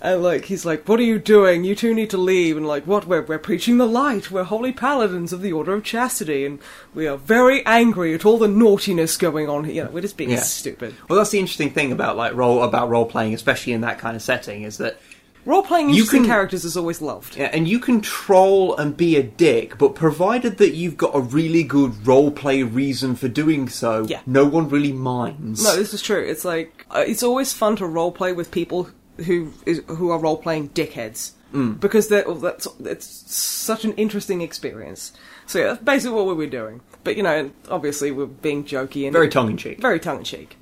and 0.02 0.22
like 0.22 0.44
he's 0.46 0.66
like, 0.66 0.86
"What 0.88 1.00
are 1.00 1.04
you 1.04 1.18
doing? 1.18 1.64
You 1.64 1.74
two 1.74 1.94
need 1.94 2.10
to 2.10 2.18
leave." 2.18 2.56
And 2.56 2.66
like, 2.66 2.86
"What? 2.86 3.06
We're 3.06 3.22
we're 3.22 3.38
preaching 3.38 3.78
the 3.78 3.86
light. 3.86 4.30
We're 4.30 4.44
holy 4.44 4.72
paladins 4.72 5.32
of 5.32 5.40
the 5.40 5.52
Order 5.52 5.74
of 5.74 5.84
Chastity, 5.84 6.44
and 6.44 6.58
we 6.94 7.06
are 7.06 7.16
very 7.16 7.64
angry 7.64 8.12
at 8.14 8.26
all 8.26 8.36
the 8.38 8.48
naughtiness 8.48 9.16
going 9.16 9.48
on 9.48 9.64
here. 9.64 9.74
You 9.74 9.84
know, 9.84 9.90
we're 9.90 10.00
just 10.02 10.16
being 10.18 10.30
Yeah. 10.30 10.40
stupid." 10.40 10.94
Well, 11.08 11.16
that's 11.18 11.30
the 11.30 11.38
interesting 11.38 11.70
thing 11.70 11.92
about 11.92 12.16
like 12.16 12.34
role 12.34 12.62
about 12.62 12.90
role 12.90 13.06
playing, 13.06 13.32
especially 13.32 13.72
in 13.72 13.80
that 13.82 13.98
kind 13.98 14.16
of 14.16 14.22
setting, 14.22 14.64
is 14.64 14.76
that 14.78 14.98
Role 15.44 15.62
playing 15.64 15.88
You 15.88 15.94
interesting 15.96 16.20
can- 16.22 16.30
characters 16.30 16.64
is 16.64 16.76
always 16.76 17.02
loved. 17.02 17.36
Yeah, 17.36 17.50
and 17.52 17.66
you 17.66 17.80
can 17.80 18.00
troll 18.00 18.76
and 18.76 18.96
be 18.96 19.16
a 19.16 19.24
dick, 19.24 19.76
but 19.76 19.96
provided 19.96 20.58
that 20.58 20.74
you've 20.74 20.96
got 20.96 21.16
a 21.16 21.18
really 21.18 21.64
good 21.64 22.06
role 22.06 22.30
play 22.30 22.62
reason 22.62 23.16
for 23.16 23.26
doing 23.26 23.68
so, 23.68 24.06
Yeah. 24.08 24.20
no 24.24 24.44
one 24.44 24.68
really 24.68 24.92
minds. 24.92 25.64
No, 25.64 25.74
this 25.74 25.92
is 25.92 26.00
true. 26.00 26.22
It's 26.24 26.44
like 26.44 26.86
uh, 26.92 27.02
it's 27.04 27.24
always 27.24 27.52
fun 27.52 27.74
to 27.76 27.86
role 27.86 28.12
play 28.12 28.32
with 28.32 28.52
people 28.52 28.90
who 29.22 29.52
is, 29.66 29.82
who 29.86 30.10
are 30.10 30.18
role 30.18 30.36
playing 30.36 30.70
dickheads 30.70 31.32
hmm. 31.50 31.72
because 31.72 32.08
they're, 32.08 32.24
well, 32.26 32.36
that's 32.36 32.66
it's 32.80 33.06
such 33.06 33.84
an 33.84 33.92
interesting 33.94 34.40
experience. 34.40 35.12
So 35.46 35.58
yeah, 35.58 35.66
that's 35.66 35.82
basically 35.82 36.16
what 36.16 36.26
we 36.26 36.34
were 36.34 36.46
doing. 36.46 36.80
But 37.04 37.16
you 37.16 37.22
know, 37.22 37.50
obviously 37.68 38.10
we're 38.10 38.26
being 38.26 38.64
jokey 38.64 39.04
and 39.04 39.12
Very 39.12 39.28
tongue 39.28 39.50
in 39.50 39.56
cheek. 39.56 39.80
very 39.80 40.00
tongue 40.00 40.18
in 40.18 40.24
cheek. 40.24 40.56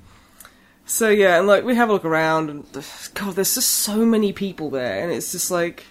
So 0.85 1.09
yeah, 1.09 1.37
and 1.37 1.47
like 1.47 1.63
we 1.63 1.75
have 1.75 1.89
a 1.89 1.93
look 1.93 2.05
around, 2.05 2.49
and 2.49 2.65
God, 3.13 3.35
there's 3.35 3.55
just 3.55 3.69
so 3.69 4.05
many 4.05 4.33
people 4.33 4.69
there, 4.69 5.01
and 5.01 5.11
it's 5.11 5.31
just 5.31 5.49
like, 5.49 5.85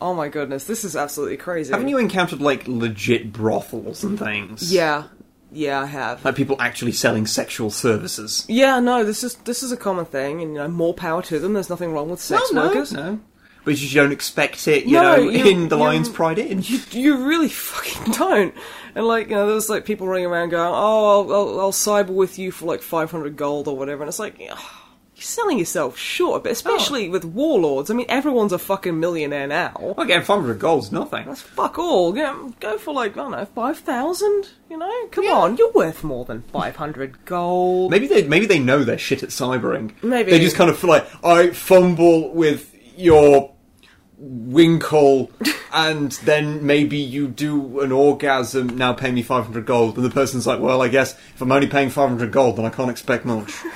oh 0.00 0.12
my 0.14 0.28
goodness, 0.28 0.64
this 0.64 0.84
is 0.84 0.96
absolutely 0.96 1.36
crazy. 1.36 1.72
Haven't 1.72 1.88
you 1.88 1.98
encountered 1.98 2.40
like 2.40 2.66
legit 2.66 3.32
brothels 3.32 4.04
and 4.04 4.18
things? 4.18 4.72
Yeah, 4.72 5.04
yeah, 5.52 5.80
I 5.80 5.86
have. 5.86 6.24
Like 6.24 6.34
people 6.34 6.56
actually 6.60 6.92
selling 6.92 7.26
sexual 7.26 7.70
services. 7.70 8.44
Yeah, 8.48 8.80
no, 8.80 9.04
this 9.04 9.22
is 9.22 9.34
this 9.36 9.62
is 9.62 9.70
a 9.72 9.76
common 9.76 10.04
thing, 10.06 10.40
and 10.42 10.52
you 10.52 10.58
know, 10.58 10.68
more 10.68 10.94
power 10.94 11.22
to 11.22 11.38
them. 11.38 11.52
There's 11.52 11.70
nothing 11.70 11.92
wrong 11.92 12.10
with 12.10 12.20
sex 12.20 12.50
no, 12.52 12.66
workers. 12.66 12.92
no. 12.92 13.20
But 13.64 13.80
you 13.80 13.94
don't 13.94 14.10
expect 14.10 14.66
it, 14.66 14.86
you 14.86 14.94
No, 14.94 15.16
know, 15.16 15.22
you- 15.22 15.44
in 15.44 15.68
the 15.68 15.76
you- 15.76 15.82
Lion's 15.84 16.08
Pride 16.08 16.38
Inn. 16.40 16.62
You, 16.62 16.80
you 16.90 17.16
really 17.28 17.48
fucking 17.48 18.12
don't. 18.18 18.52
And 18.96 19.06
like, 19.06 19.28
you 19.28 19.36
know, 19.36 19.46
there 19.46 19.54
was 19.54 19.70
like 19.70 19.84
people 19.84 20.08
running 20.08 20.26
around 20.26 20.48
going, 20.50 20.68
"Oh, 20.74 21.20
I'll, 21.22 21.32
I'll, 21.32 21.60
I'll 21.60 21.72
cyber 21.72 22.08
with 22.10 22.38
you 22.40 22.50
for 22.50 22.66
like 22.66 22.82
500 22.82 23.36
gold 23.36 23.68
or 23.68 23.76
whatever," 23.76 24.02
and 24.02 24.08
it's 24.08 24.18
like. 24.18 24.40
ugh, 24.50 24.58
You're 25.22 25.28
selling 25.28 25.60
yourself 25.60 25.96
short, 25.96 26.42
but 26.42 26.48
oh. 26.48 26.52
especially 26.52 27.08
with 27.08 27.24
warlords. 27.24 27.92
I 27.92 27.94
mean, 27.94 28.06
everyone's 28.08 28.52
a 28.52 28.58
fucking 28.58 28.98
millionaire 28.98 29.46
now. 29.46 29.72
Well, 29.78 30.00
again, 30.00 30.24
500 30.24 30.58
gold's 30.58 30.90
nothing. 30.90 31.26
That's 31.26 31.40
fuck 31.40 31.78
all. 31.78 32.16
Yeah, 32.16 32.50
go 32.58 32.76
for 32.76 32.92
like, 32.92 33.12
I 33.12 33.14
don't 33.14 33.30
know, 33.30 33.44
5,000? 33.44 34.48
You 34.68 34.78
know? 34.78 35.06
Come 35.12 35.26
on, 35.26 35.56
you're 35.58 35.70
worth 35.70 36.02
more 36.02 36.24
than 36.24 36.42
500 36.42 37.24
gold. 37.24 37.92
Maybe 37.92 38.08
they 38.08 38.26
maybe 38.26 38.46
they 38.46 38.58
know 38.58 38.82
they're 38.82 38.98
shit 38.98 39.22
at 39.22 39.28
cybering. 39.28 39.92
Maybe. 40.02 40.32
they 40.32 40.40
just 40.40 40.56
kind 40.56 40.68
of 40.68 40.76
feel 40.76 40.90
like 40.90 41.06
I 41.24 41.50
fumble 41.50 42.34
with 42.34 42.74
your 42.96 43.52
winkle, 44.18 45.30
and 45.72 46.10
then 46.24 46.66
maybe 46.66 46.96
you 46.98 47.28
do 47.28 47.78
an 47.78 47.92
orgasm. 47.92 48.76
Now 48.76 48.92
pay 48.92 49.12
me 49.12 49.22
five 49.22 49.44
hundred 49.44 49.66
gold, 49.66 49.94
and 49.94 50.04
the 50.04 50.10
person's 50.10 50.48
like, 50.48 50.58
"Well, 50.58 50.82
I 50.82 50.88
guess 50.88 51.12
if 51.12 51.40
I'm 51.40 51.52
only 51.52 51.68
paying 51.68 51.90
five 51.90 52.08
hundred 52.08 52.32
gold, 52.32 52.56
then 52.56 52.64
I 52.64 52.70
can't 52.70 52.90
expect 52.90 53.24
much." 53.24 53.52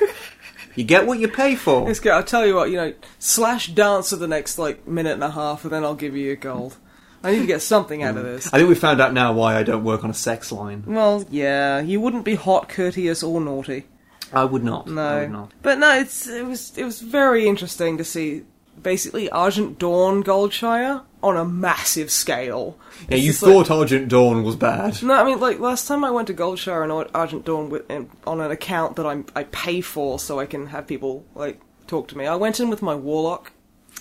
you 0.77 0.85
get 0.85 1.07
what 1.07 1.19
you 1.19 1.29
pay 1.29 1.57
for. 1.57 1.91
It's 1.91 2.01
good. 2.01 2.13
I'll 2.13 2.23
tell 2.23 2.47
you 2.47 2.55
what, 2.55 2.71
you 2.71 2.77
know, 2.77 2.95
slash 3.19 3.69
dance 3.69 4.11
for 4.11 4.17
the 4.17 4.29
next 4.29 4.59
like 4.59 4.87
minute 4.87 5.15
and 5.15 5.25
a 5.25 5.31
half, 5.31 5.65
and 5.65 5.73
then 5.73 5.85
I'll 5.85 5.95
give 5.95 6.17
you 6.17 6.25
your 6.25 6.37
gold. 6.37 6.77
I 7.25 7.33
need 7.33 7.41
to 7.41 7.47
get 7.47 7.63
something 7.63 8.03
out 8.03 8.17
of 8.17 8.25
mm. 8.25 8.35
this. 8.35 8.53
I 8.53 8.59
think 8.59 8.69
we 8.69 8.75
found 8.77 9.01
out 9.01 9.13
now 9.13 9.33
why 9.33 9.57
I 9.57 9.63
don't 9.63 9.83
work 9.83 10.05
on 10.05 10.11
a 10.11 10.15
sex 10.15 10.53
line. 10.53 10.85
Well, 10.87 11.25
yeah, 11.31 11.81
you 11.81 12.01
wouldn't 12.01 12.25
be 12.25 12.37
hot, 12.37 12.69
courteous, 12.69 13.23
or 13.23 13.41
naughty. 13.41 13.87
I 14.33 14.45
would 14.45 14.63
not. 14.63 14.87
No, 14.87 15.03
I 15.03 15.21
would 15.21 15.31
not. 15.31 15.53
but 15.63 15.79
no, 15.79 15.99
it's 15.99 16.29
it 16.29 16.45
was 16.45 16.77
it 16.77 16.85
was 16.85 17.01
very 17.01 17.47
interesting 17.47 17.99
to 17.99 18.05
see 18.05 18.43
basically 18.81 19.31
Argent 19.31 19.79
Dawn 19.79 20.23
Goldshire 20.23 21.03
on 21.27 21.37
a 21.37 21.45
massive 21.45 22.11
scale. 22.11 22.79
Yeah, 23.09 23.17
you 23.17 23.31
just 23.33 23.43
like- 23.43 23.53
thought 23.53 23.71
Argent 23.71 24.09
Dawn 24.09 24.43
was 24.45 24.57
bad. 24.57 25.03
No, 25.03 25.15
I 25.15 25.25
mean, 25.25 25.41
like 25.41 25.59
last 25.61 25.87
time 25.89 26.05
I 26.05 26.11
went 26.11 26.29
to 26.29 26.35
Goldshire 26.35 26.83
and 26.83 26.93
Ar- 26.93 27.09
Argent 27.15 27.45
Dawn 27.45 27.69
with, 27.71 27.91
in, 27.91 28.09
on 28.27 28.41
an 28.41 28.51
account 28.51 28.97
that 28.97 29.07
I 29.07 29.23
I 29.35 29.45
pay 29.45 29.81
for 29.81 30.19
so 30.19 30.39
I 30.41 30.47
can 30.47 30.69
have 30.69 30.87
people 30.87 31.25
like 31.35 31.61
talk 31.87 32.09
to 32.09 32.19
me. 32.19 32.27
I 32.27 32.37
went 32.37 32.61
in 32.61 32.71
with 32.71 32.81
my 32.83 32.95
warlock, 32.95 33.53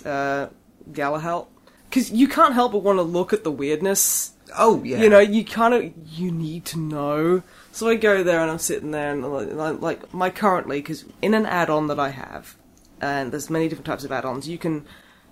uh, 0.04 0.46
Galahalt, 0.90 1.46
because 1.88 2.10
you 2.10 2.28
can't 2.28 2.54
help 2.54 2.72
but 2.72 2.78
want 2.82 2.98
to 2.98 3.02
look 3.02 3.32
at 3.32 3.44
the 3.44 3.50
weirdness. 3.50 4.32
Oh 4.56 4.82
yeah. 4.84 5.02
You 5.02 5.08
know, 5.08 5.18
you 5.18 5.44
kind 5.44 5.74
of 5.74 5.92
you 6.18 6.30
need 6.30 6.64
to 6.66 6.78
know. 6.78 7.42
So 7.72 7.88
I 7.88 7.96
go 7.96 8.22
there 8.22 8.40
and 8.40 8.50
I'm 8.50 8.58
sitting 8.58 8.92
there 8.92 9.12
and 9.12 9.22
like, 9.30 9.52
like- 9.52 9.80
like 9.82 10.14
my 10.14 10.30
currently 10.30 10.80
because 10.80 11.04
in 11.20 11.34
an 11.34 11.44
add-on 11.44 11.88
that 11.88 11.98
I 11.98 12.10
have, 12.10 12.56
and 13.00 13.32
there's 13.32 13.50
many 13.50 13.68
different 13.68 13.86
types 13.86 14.04
of 14.04 14.12
add-ons. 14.12 14.48
You 14.48 14.56
can, 14.58 14.86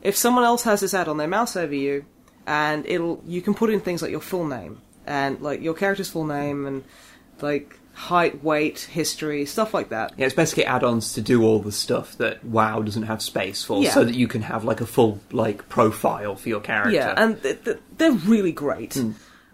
if 0.05 0.17
someone 0.17 0.45
else 0.45 0.63
has 0.63 0.81
this 0.81 0.95
ad 0.95 1.09
on 1.09 1.17
their 1.17 1.27
mouse 1.29 1.57
over 1.57 1.75
you, 1.75 2.05
and 2.47 2.87
it'll 2.87 3.21
you 3.27 3.43
can 3.43 3.55
put 3.55 3.71
in 3.71 3.81
things 3.81 4.03
like 4.03 4.11
your 4.11 4.21
full 4.21 4.47
name 4.47 4.81
and 5.07 5.41
like 5.41 5.61
your 5.63 5.75
character's 5.75 6.11
full 6.11 6.25
name 6.27 6.67
and 6.67 6.85
like 7.41 7.79
height, 7.95 8.43
weight, 8.43 8.81
history, 8.81 9.47
stuff 9.47 9.73
like 9.73 9.89
that. 9.91 10.13
Yeah, 10.17 10.27
it's 10.27 10.35
basically 10.35 10.65
add-ons 10.67 11.13
to 11.15 11.21
do 11.23 11.43
all 11.45 11.61
the 11.61 11.71
stuff 11.73 12.19
that 12.19 12.45
WoW 12.45 12.83
doesn't 12.83 13.05
have 13.05 13.23
space 13.23 13.63
for, 13.63 13.83
Yeah. 13.83 13.91
so 13.93 14.05
that 14.05 14.15
you 14.15 14.27
can 14.29 14.43
have 14.43 14.65
like 14.65 14.81
a 14.81 14.87
full 14.87 15.21
like 15.31 15.69
profile 15.69 16.35
for 16.37 16.49
your 16.49 16.61
character. 16.61 16.91
Yeah, 16.93 17.15
and 17.17 17.41
th- 17.43 17.65
th- 17.65 17.79
they're 17.97 18.13
really 18.13 18.53
great. 18.53 18.95
Hmm. 18.95 19.13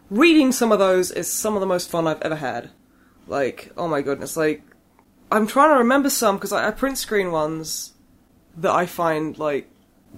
Reading 0.09 0.53
some 0.53 0.73
of 0.73 0.79
those 0.79 1.11
is 1.11 1.31
some 1.31 1.55
of 1.55 1.61
the 1.61 1.67
most 1.67 1.89
fun 1.91 2.07
I've 2.09 2.23
ever 2.23 2.35
had. 2.37 2.71
Like, 3.29 3.73
oh 3.77 3.87
my 3.87 4.01
goodness, 4.03 4.37
like 4.37 4.63
I'm 5.31 5.47
trying 5.47 5.71
to 5.75 5.79
remember 5.79 6.11
some 6.11 6.37
because 6.37 6.53
I, 6.53 6.69
I 6.69 6.71
print 6.73 6.99
screen 6.99 7.31
ones 7.31 7.93
that 8.57 8.73
I 8.73 8.87
find 8.87 9.39
like, 9.39 9.69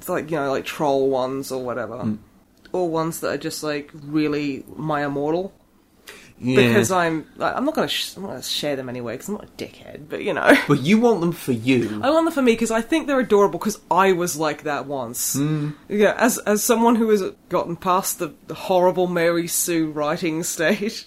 like 0.07 0.31
you 0.31 0.37
know, 0.37 0.51
like 0.51 0.65
troll 0.65 1.11
ones 1.11 1.53
or 1.53 1.63
whatever, 1.63 1.99
hmm. 1.99 2.15
or 2.73 2.89
ones 2.89 3.21
that 3.21 3.33
are 3.33 3.39
just 3.39 3.63
like 3.63 3.91
really 3.93 4.65
my 4.77 5.05
immortal. 5.05 5.53
Yeah. 6.43 6.67
Because 6.67 6.91
I'm, 6.91 7.29
like, 7.37 7.55
I'm 7.55 7.65
not 7.65 7.77
gonna, 7.77 7.87
sh- 7.87 8.17
I'm 8.17 8.23
not 8.23 8.31
gonna 8.31 8.43
share 8.43 8.75
them 8.75 8.89
anyway 8.89 9.15
because 9.15 9.29
I'm 9.29 9.35
not 9.37 9.45
a 9.45 9.65
dickhead. 9.65 10.09
But 10.09 10.25
you 10.25 10.35
know, 10.35 10.53
but 10.67 10.81
you 10.81 10.99
want 10.99 11.21
them 11.21 11.31
for 11.31 11.53
you. 11.53 12.01
I 12.03 12.11
want 12.11 12.27
them 12.27 12.35
for 12.35 12.43
me 12.43 12.53
because 12.53 12.73
I 12.73 12.81
think 12.81 13.07
they're 13.07 13.21
adorable 13.21 13.61
because 13.61 13.79
I 13.91 14.11
was 14.13 14.37
like 14.37 14.65
that 14.65 14.87
once. 14.87 15.35
Hmm. 15.35 15.71
Yeah, 15.89 16.15
as 16.19 16.39
as 16.39 16.65
someone 16.65 16.97
who 16.97 17.09
has 17.11 17.23
gotten 17.49 17.77
past 17.77 18.19
the, 18.19 18.35
the 18.49 18.55
horrible 18.55 19.07
Mary 19.07 19.47
Sue 19.47 19.91
writing 19.91 20.43
stage, 20.43 21.07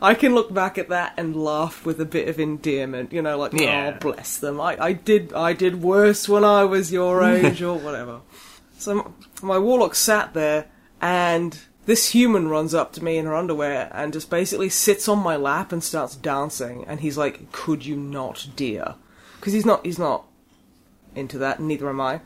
I 0.00 0.14
can 0.14 0.34
look 0.34 0.52
back 0.52 0.78
at 0.78 0.88
that 0.88 1.14
and 1.16 1.36
laugh 1.36 1.84
with 1.84 2.00
a 2.00 2.04
bit 2.04 2.28
of 2.28 2.38
endearment. 2.40 3.12
You 3.12 3.22
know, 3.22 3.36
like 3.38 3.54
oh, 3.54 3.62
Yeah. 3.62 3.92
oh 3.94 3.98
bless 3.98 4.38
them. 4.38 4.60
I, 4.60 4.76
I 4.80 4.92
did 4.92 5.32
I 5.32 5.52
did 5.52 5.82
worse 5.82 6.28
when 6.28 6.44
I 6.44 6.64
was 6.64 6.92
your 6.92 7.22
age 7.28 7.62
or 7.62 7.78
whatever. 7.78 8.20
So 8.78 9.12
my 9.42 9.58
warlock 9.58 9.94
sat 9.94 10.34
there 10.34 10.66
and. 11.00 11.58
This 11.84 12.10
human 12.10 12.46
runs 12.46 12.74
up 12.74 12.92
to 12.92 13.02
me 13.02 13.18
in 13.18 13.26
her 13.26 13.34
underwear 13.34 13.90
and 13.92 14.12
just 14.12 14.30
basically 14.30 14.68
sits 14.68 15.08
on 15.08 15.18
my 15.18 15.34
lap 15.34 15.72
and 15.72 15.82
starts 15.82 16.14
dancing. 16.14 16.84
And 16.86 17.00
he's 17.00 17.18
like, 17.18 17.50
"Could 17.50 17.84
you 17.84 17.96
not, 17.96 18.46
dear?" 18.54 18.94
Because 19.40 19.52
he's 19.52 19.66
not. 19.66 19.84
He's 19.84 19.98
not 19.98 20.24
into 21.16 21.38
that, 21.38 21.58
and 21.58 21.66
neither 21.66 21.88
am 21.88 22.00
I. 22.00 22.20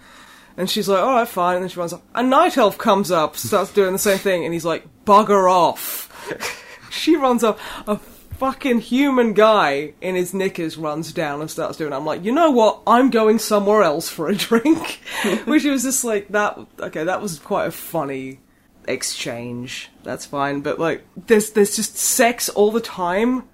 And 0.58 0.68
she's 0.68 0.90
like, 0.90 1.02
alright, 1.02 1.26
fine. 1.26 1.56
And 1.56 1.62
then 1.62 1.70
she 1.70 1.78
runs 1.80 1.94
off. 1.94 2.02
A 2.14 2.22
night 2.22 2.58
elf 2.58 2.76
comes 2.76 3.10
up, 3.10 3.34
starts 3.38 3.72
doing 3.72 3.92
the 3.94 3.98
same 3.98 4.18
thing, 4.18 4.44
and 4.44 4.52
he's 4.52 4.66
like, 4.66 4.86
bugger 5.06 5.50
off. 5.50 6.12
she 6.90 7.16
runs 7.16 7.44
off. 7.44 7.60
A 7.86 7.96
fucking 7.96 8.80
human 8.80 9.32
guy 9.32 9.94
in 10.00 10.14
his 10.14 10.34
knickers 10.34 10.76
runs 10.76 11.12
down 11.12 11.40
and 11.40 11.50
starts 11.50 11.78
doing 11.78 11.92
it. 11.92 11.96
I'm 11.96 12.04
like, 12.04 12.24
you 12.24 12.32
know 12.32 12.50
what? 12.50 12.82
I'm 12.86 13.10
going 13.10 13.38
somewhere 13.38 13.82
else 13.82 14.08
for 14.08 14.28
a 14.28 14.34
drink. 14.34 15.00
Which 15.44 15.64
was 15.64 15.82
just 15.82 16.04
like, 16.04 16.28
that, 16.28 16.58
okay, 16.80 17.04
that 17.04 17.22
was 17.22 17.38
quite 17.38 17.66
a 17.66 17.72
funny 17.72 18.40
exchange. 18.86 19.90
That's 20.02 20.26
fine. 20.26 20.60
But 20.60 20.78
like, 20.78 21.04
there's, 21.16 21.50
there's 21.50 21.76
just 21.76 21.96
sex 21.96 22.48
all 22.48 22.70
the 22.70 22.80
time 22.80 23.44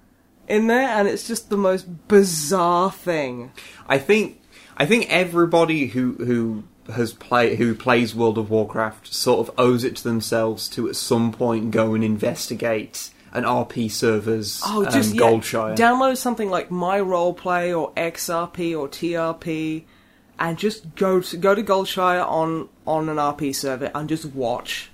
in 0.47 0.67
there, 0.67 0.89
and 0.89 1.07
it's 1.07 1.27
just 1.27 1.49
the 1.49 1.57
most 1.57 2.07
bizarre 2.07 2.91
thing. 2.91 3.51
I 3.87 3.97
think 3.97 4.41
I 4.77 4.85
think 4.85 5.07
everybody 5.09 5.87
who 5.87 6.13
who 6.13 6.63
has 6.91 7.13
play 7.13 7.55
who 7.55 7.75
plays 7.75 8.15
World 8.15 8.37
of 8.37 8.49
Warcraft 8.49 9.13
sort 9.13 9.47
of 9.47 9.55
owes 9.57 9.83
it 9.83 9.97
to 9.97 10.03
themselves 10.03 10.67
to 10.69 10.89
at 10.89 10.95
some 10.95 11.31
point 11.31 11.71
go 11.71 11.93
and 11.93 12.03
investigate 12.03 13.09
an 13.33 13.43
RP 13.43 13.91
servers 13.91 14.61
Oh, 14.65 14.85
um, 14.85 14.93
yeah, 14.93 15.01
Goldshire. 15.01 15.75
download 15.75 16.17
something 16.17 16.49
like 16.49 16.71
My 16.71 16.99
Roleplay 16.99 17.77
or 17.77 17.91
XRP 17.93 18.77
or 18.79 18.87
TRP, 18.87 19.83
and 20.39 20.57
just 20.57 20.95
go 20.95 21.19
to 21.19 21.37
go 21.37 21.53
to 21.55 21.63
Goldshire 21.63 22.25
on 22.25 22.69
on 22.87 23.09
an 23.09 23.17
RP 23.17 23.53
server 23.53 23.91
and 23.93 24.07
just 24.07 24.25
watch. 24.25 24.89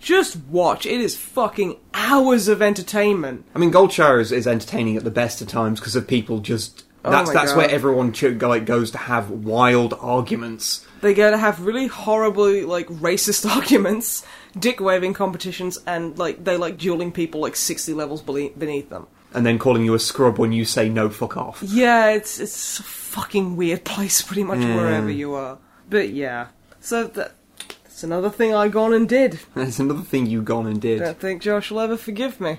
Just 0.00 0.36
watch. 0.50 0.84
It 0.84 1.00
is 1.00 1.16
fucking 1.16 1.76
hours 1.94 2.46
of 2.48 2.60
entertainment. 2.60 3.46
I 3.54 3.58
mean, 3.58 3.72
Goldshire 3.72 4.20
is, 4.20 4.32
is 4.32 4.46
entertaining 4.46 4.98
at 4.98 5.04
the 5.04 5.10
best 5.10 5.40
of 5.40 5.48
times 5.48 5.80
because 5.80 5.96
of 5.96 6.06
people 6.06 6.40
just. 6.40 6.83
Oh 7.04 7.10
That's 7.10 7.30
that's 7.32 7.52
God. 7.52 7.58
where 7.58 7.70
everyone 7.70 8.12
ch- 8.12 8.22
like 8.24 8.64
goes 8.64 8.90
to 8.92 8.98
have 8.98 9.30
wild 9.30 9.92
arguments. 10.00 10.86
They 11.02 11.12
go 11.12 11.30
to 11.30 11.36
have 11.36 11.60
really 11.60 11.86
horribly 11.86 12.64
like 12.64 12.86
racist 12.88 13.48
arguments, 13.56 14.24
dick 14.58 14.80
waving 14.80 15.12
competitions, 15.12 15.78
and 15.86 16.18
like 16.18 16.42
they 16.44 16.56
like 16.56 16.78
dueling 16.78 17.12
people 17.12 17.42
like 17.42 17.56
sixty 17.56 17.92
levels 17.92 18.22
beneath 18.22 18.88
them. 18.88 19.06
and 19.34 19.44
then 19.44 19.58
calling 19.58 19.84
you 19.84 19.92
a 19.92 19.98
scrub 19.98 20.38
when 20.38 20.52
you 20.52 20.64
say 20.64 20.88
no 20.88 21.10
fuck 21.10 21.36
off. 21.36 21.62
Yeah, 21.62 22.08
it's 22.08 22.40
it's 22.40 22.78
a 22.78 22.82
fucking 22.82 23.56
weird 23.56 23.84
place, 23.84 24.22
pretty 24.28 24.44
much 24.44 24.60
hmm. 24.60 24.74
wherever 24.74 25.10
you 25.10 25.34
are. 25.34 25.58
But 25.90 26.08
yeah, 26.08 26.48
so 26.80 27.04
that 27.04 27.34
that's 27.82 28.02
another 28.02 28.30
thing 28.30 28.54
I 28.54 28.68
gone 28.68 28.94
and 28.94 29.08
did. 29.08 29.38
That's 29.54 29.78
another 29.78 30.02
thing 30.02 30.26
you 30.26 30.42
gone 30.42 30.66
and 30.66 30.80
did. 30.80 31.00
I 31.00 31.04
don't 31.04 31.20
think 31.20 31.42
Josh 31.42 31.70
will 31.70 31.78
ever 31.78 31.96
forgive 31.96 32.40
me. 32.40 32.58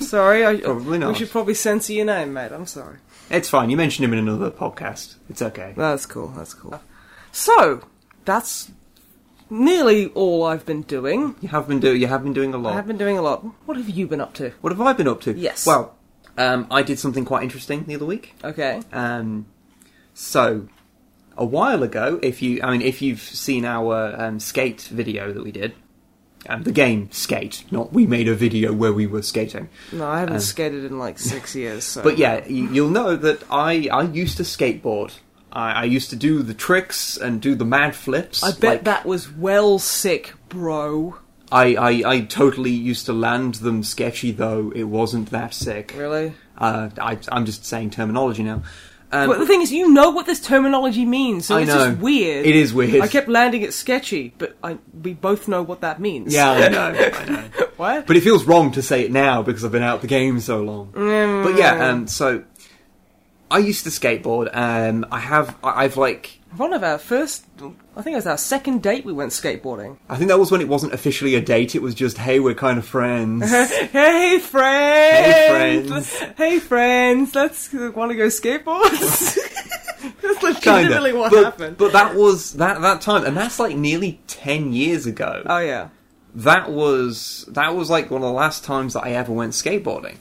sorry, 0.00 0.44
I 0.44 0.56
Probably 0.56 0.98
We 0.98 1.14
should 1.14 1.30
probably 1.30 1.54
censor 1.54 1.92
your 1.92 2.06
name, 2.06 2.32
mate. 2.32 2.50
I'm 2.50 2.66
sorry. 2.66 2.96
It's 3.30 3.48
fine. 3.48 3.70
You 3.70 3.76
mentioned 3.76 4.04
him 4.04 4.12
in 4.12 4.18
another 4.18 4.50
podcast. 4.50 5.14
It's 5.28 5.42
okay. 5.42 5.74
That's 5.76 6.06
cool. 6.06 6.28
That's 6.28 6.54
cool. 6.54 6.80
So 7.32 7.86
that's 8.24 8.70
nearly 9.50 10.08
all 10.08 10.44
I've 10.44 10.66
been 10.66 10.82
doing. 10.82 11.36
You 11.40 11.48
have 11.48 11.68
been 11.68 11.80
doing. 11.80 12.00
You 12.00 12.06
have 12.06 12.22
been 12.22 12.32
doing 12.32 12.54
a 12.54 12.58
lot. 12.58 12.72
I 12.72 12.76
have 12.76 12.86
been 12.86 12.98
doing 12.98 13.18
a 13.18 13.22
lot. 13.22 13.44
What 13.66 13.76
have 13.76 13.88
you 13.88 14.06
been 14.06 14.20
up 14.20 14.34
to? 14.34 14.50
What 14.60 14.72
have 14.72 14.80
I 14.80 14.92
been 14.92 15.08
up 15.08 15.20
to? 15.22 15.32
Yes. 15.32 15.66
Well, 15.66 15.96
um, 16.36 16.66
I 16.70 16.82
did 16.82 16.98
something 16.98 17.24
quite 17.24 17.42
interesting 17.42 17.84
the 17.84 17.94
other 17.94 18.06
week. 18.06 18.34
Okay. 18.42 18.82
Um, 18.92 19.46
so, 20.12 20.68
a 21.36 21.44
while 21.44 21.82
ago, 21.82 22.18
if 22.22 22.42
you, 22.42 22.60
I 22.62 22.70
mean, 22.70 22.82
if 22.82 23.02
you've 23.02 23.20
seen 23.20 23.64
our 23.64 24.20
um, 24.20 24.40
skate 24.40 24.82
video 24.82 25.32
that 25.32 25.42
we 25.42 25.52
did, 25.52 25.74
um, 26.48 26.62
the 26.62 26.72
game 26.72 27.10
Skate, 27.12 27.64
not 27.70 27.92
we 27.92 28.06
made 28.06 28.28
a 28.28 28.34
video 28.34 28.72
where 28.72 28.92
we 28.92 29.06
were 29.06 29.22
skating. 29.22 29.68
No, 29.92 30.06
I 30.06 30.20
haven't 30.20 30.34
Um, 30.36 30.40
skated 30.40 30.84
in 30.84 30.98
like 30.98 31.18
six 31.18 31.54
years. 31.54 31.84
So. 31.84 32.02
But 32.02 32.18
yeah, 32.18 32.46
you, 32.46 32.68
you'll 32.70 32.90
know 32.90 33.16
that 33.16 33.42
I, 33.50 33.88
I 33.92 34.02
used 34.02 34.36
to 34.38 34.42
skateboard. 34.42 35.12
I, 35.52 35.72
I 35.72 35.84
used 35.84 36.10
to 36.10 36.16
do 36.16 36.42
the 36.42 36.54
tricks 36.54 37.16
and 37.16 37.40
do 37.40 37.54
the 37.54 37.64
mad 37.64 37.94
flips. 37.94 38.42
I 38.42 38.50
bet 38.52 38.62
like- 38.62 38.84
that 38.84 39.06
was 39.06 39.30
well 39.30 39.78
sick, 39.78 40.34
bro. 40.48 41.16
I, 41.52 41.74
I, 41.76 41.90
I 42.14 42.20
totally 42.22 42.72
used 42.72 43.06
to 43.06 43.12
land 43.12 43.56
them 43.56 43.84
sketchy, 43.84 44.32
though 44.32 44.72
it 44.74 44.84
wasn't 44.84 45.30
that 45.30 45.54
sick. 45.54 45.94
Really? 45.96 46.32
Uh, 46.58 46.88
I, 46.98 47.18
I'm 47.30 47.44
just 47.44 47.64
saying 47.64 47.90
terminology 47.90 48.42
now. 48.42 48.62
Um, 49.14 49.28
But 49.28 49.38
the 49.38 49.46
thing 49.46 49.62
is, 49.62 49.70
you 49.72 49.92
know 49.92 50.10
what 50.10 50.26
this 50.26 50.40
terminology 50.40 51.04
means, 51.04 51.46
so 51.46 51.56
I 51.56 51.60
it's 51.62 51.68
know. 51.68 51.88
just 51.90 52.00
weird. 52.00 52.44
It 52.46 52.56
is 52.56 52.74
weird. 52.74 53.00
I 53.02 53.06
kept 53.08 53.28
landing 53.28 53.62
it 53.62 53.72
sketchy, 53.72 54.34
but 54.38 54.56
I 54.62 54.78
we 55.02 55.14
both 55.14 55.46
know 55.48 55.62
what 55.62 55.80
that 55.82 56.00
means. 56.00 56.34
yeah, 56.34 56.50
I 56.50 56.68
know, 56.76 56.80
I 56.88 57.24
know. 57.24 57.42
what? 57.76 58.06
But 58.06 58.16
it 58.16 58.22
feels 58.22 58.44
wrong 58.44 58.72
to 58.72 58.82
say 58.82 59.02
it 59.04 59.12
now 59.12 59.42
because 59.42 59.64
I've 59.64 59.72
been 59.72 59.82
out 59.82 59.96
of 59.96 60.00
the 60.02 60.08
game 60.08 60.40
so 60.40 60.62
long. 60.62 60.88
Mm. 60.92 61.44
But 61.44 61.56
yeah, 61.56 61.88
um, 61.88 62.06
so 62.08 62.42
I 63.50 63.58
used 63.58 63.84
to 63.84 63.90
skateboard. 63.90 64.48
Um, 64.54 65.06
I 65.12 65.20
have, 65.20 65.56
I- 65.62 65.84
I've 65.84 65.96
like, 65.96 66.40
One 66.56 66.72
of 66.72 66.82
our 66.82 66.98
first, 66.98 67.44
I 67.96 68.02
think 68.02 68.14
it 68.14 68.16
was 68.16 68.26
our 68.26 68.38
second 68.38 68.82
date. 68.82 69.04
We 69.04 69.12
went 69.12 69.30
skateboarding. 69.30 69.98
I 70.08 70.16
think 70.16 70.28
that 70.28 70.38
was 70.38 70.50
when 70.50 70.60
it 70.60 70.68
wasn't 70.68 70.94
officially 70.94 71.36
a 71.36 71.40
date. 71.40 71.76
It 71.76 71.82
was 71.82 71.94
just, 71.94 72.18
hey, 72.18 72.40
we're 72.40 72.54
kind 72.54 72.76
of 72.76 72.84
friends. 72.86 73.48
hey 73.50 74.40
friends! 74.40 75.26
Hey, 75.26 75.48
friends. 75.48 76.18
Hey 76.36 76.58
friends! 76.58 77.34
Let's 77.34 77.72
want 77.72 78.10
to 78.10 78.16
go 78.16 78.26
skateboard. 78.26 78.90
That's 80.22 80.60
Kinda. 80.60 81.16
what 81.16 81.30
but, 81.30 81.44
happened. 81.44 81.76
But 81.78 81.92
that 81.92 82.14
was 82.14 82.54
that 82.54 82.80
that 82.82 83.00
time, 83.00 83.24
and 83.24 83.36
that's 83.36 83.58
like 83.58 83.76
nearly 83.76 84.20
ten 84.26 84.72
years 84.72 85.06
ago. 85.06 85.42
oh 85.46 85.58
yeah. 85.58 85.88
that 86.34 86.70
was 86.70 87.46
that 87.48 87.74
was 87.74 87.88
like 87.90 88.10
one 88.10 88.22
of 88.22 88.26
the 88.28 88.32
last 88.32 88.64
times 88.64 88.92
that 88.94 89.04
I 89.04 89.10
ever 89.12 89.32
went 89.32 89.52
skateboarding. 89.52 90.16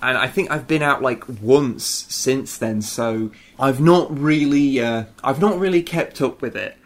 And 0.00 0.18
I 0.18 0.28
think 0.28 0.50
I've 0.50 0.66
been 0.66 0.82
out 0.82 1.02
like 1.02 1.24
once 1.40 1.84
since 1.84 2.58
then, 2.58 2.82
so 2.82 3.30
I've 3.58 3.80
not 3.80 4.16
really 4.16 4.80
uh, 4.80 5.04
I've 5.22 5.40
not 5.40 5.58
really 5.58 5.82
kept 5.82 6.20
up 6.20 6.40
with 6.42 6.56
it. 6.56 6.76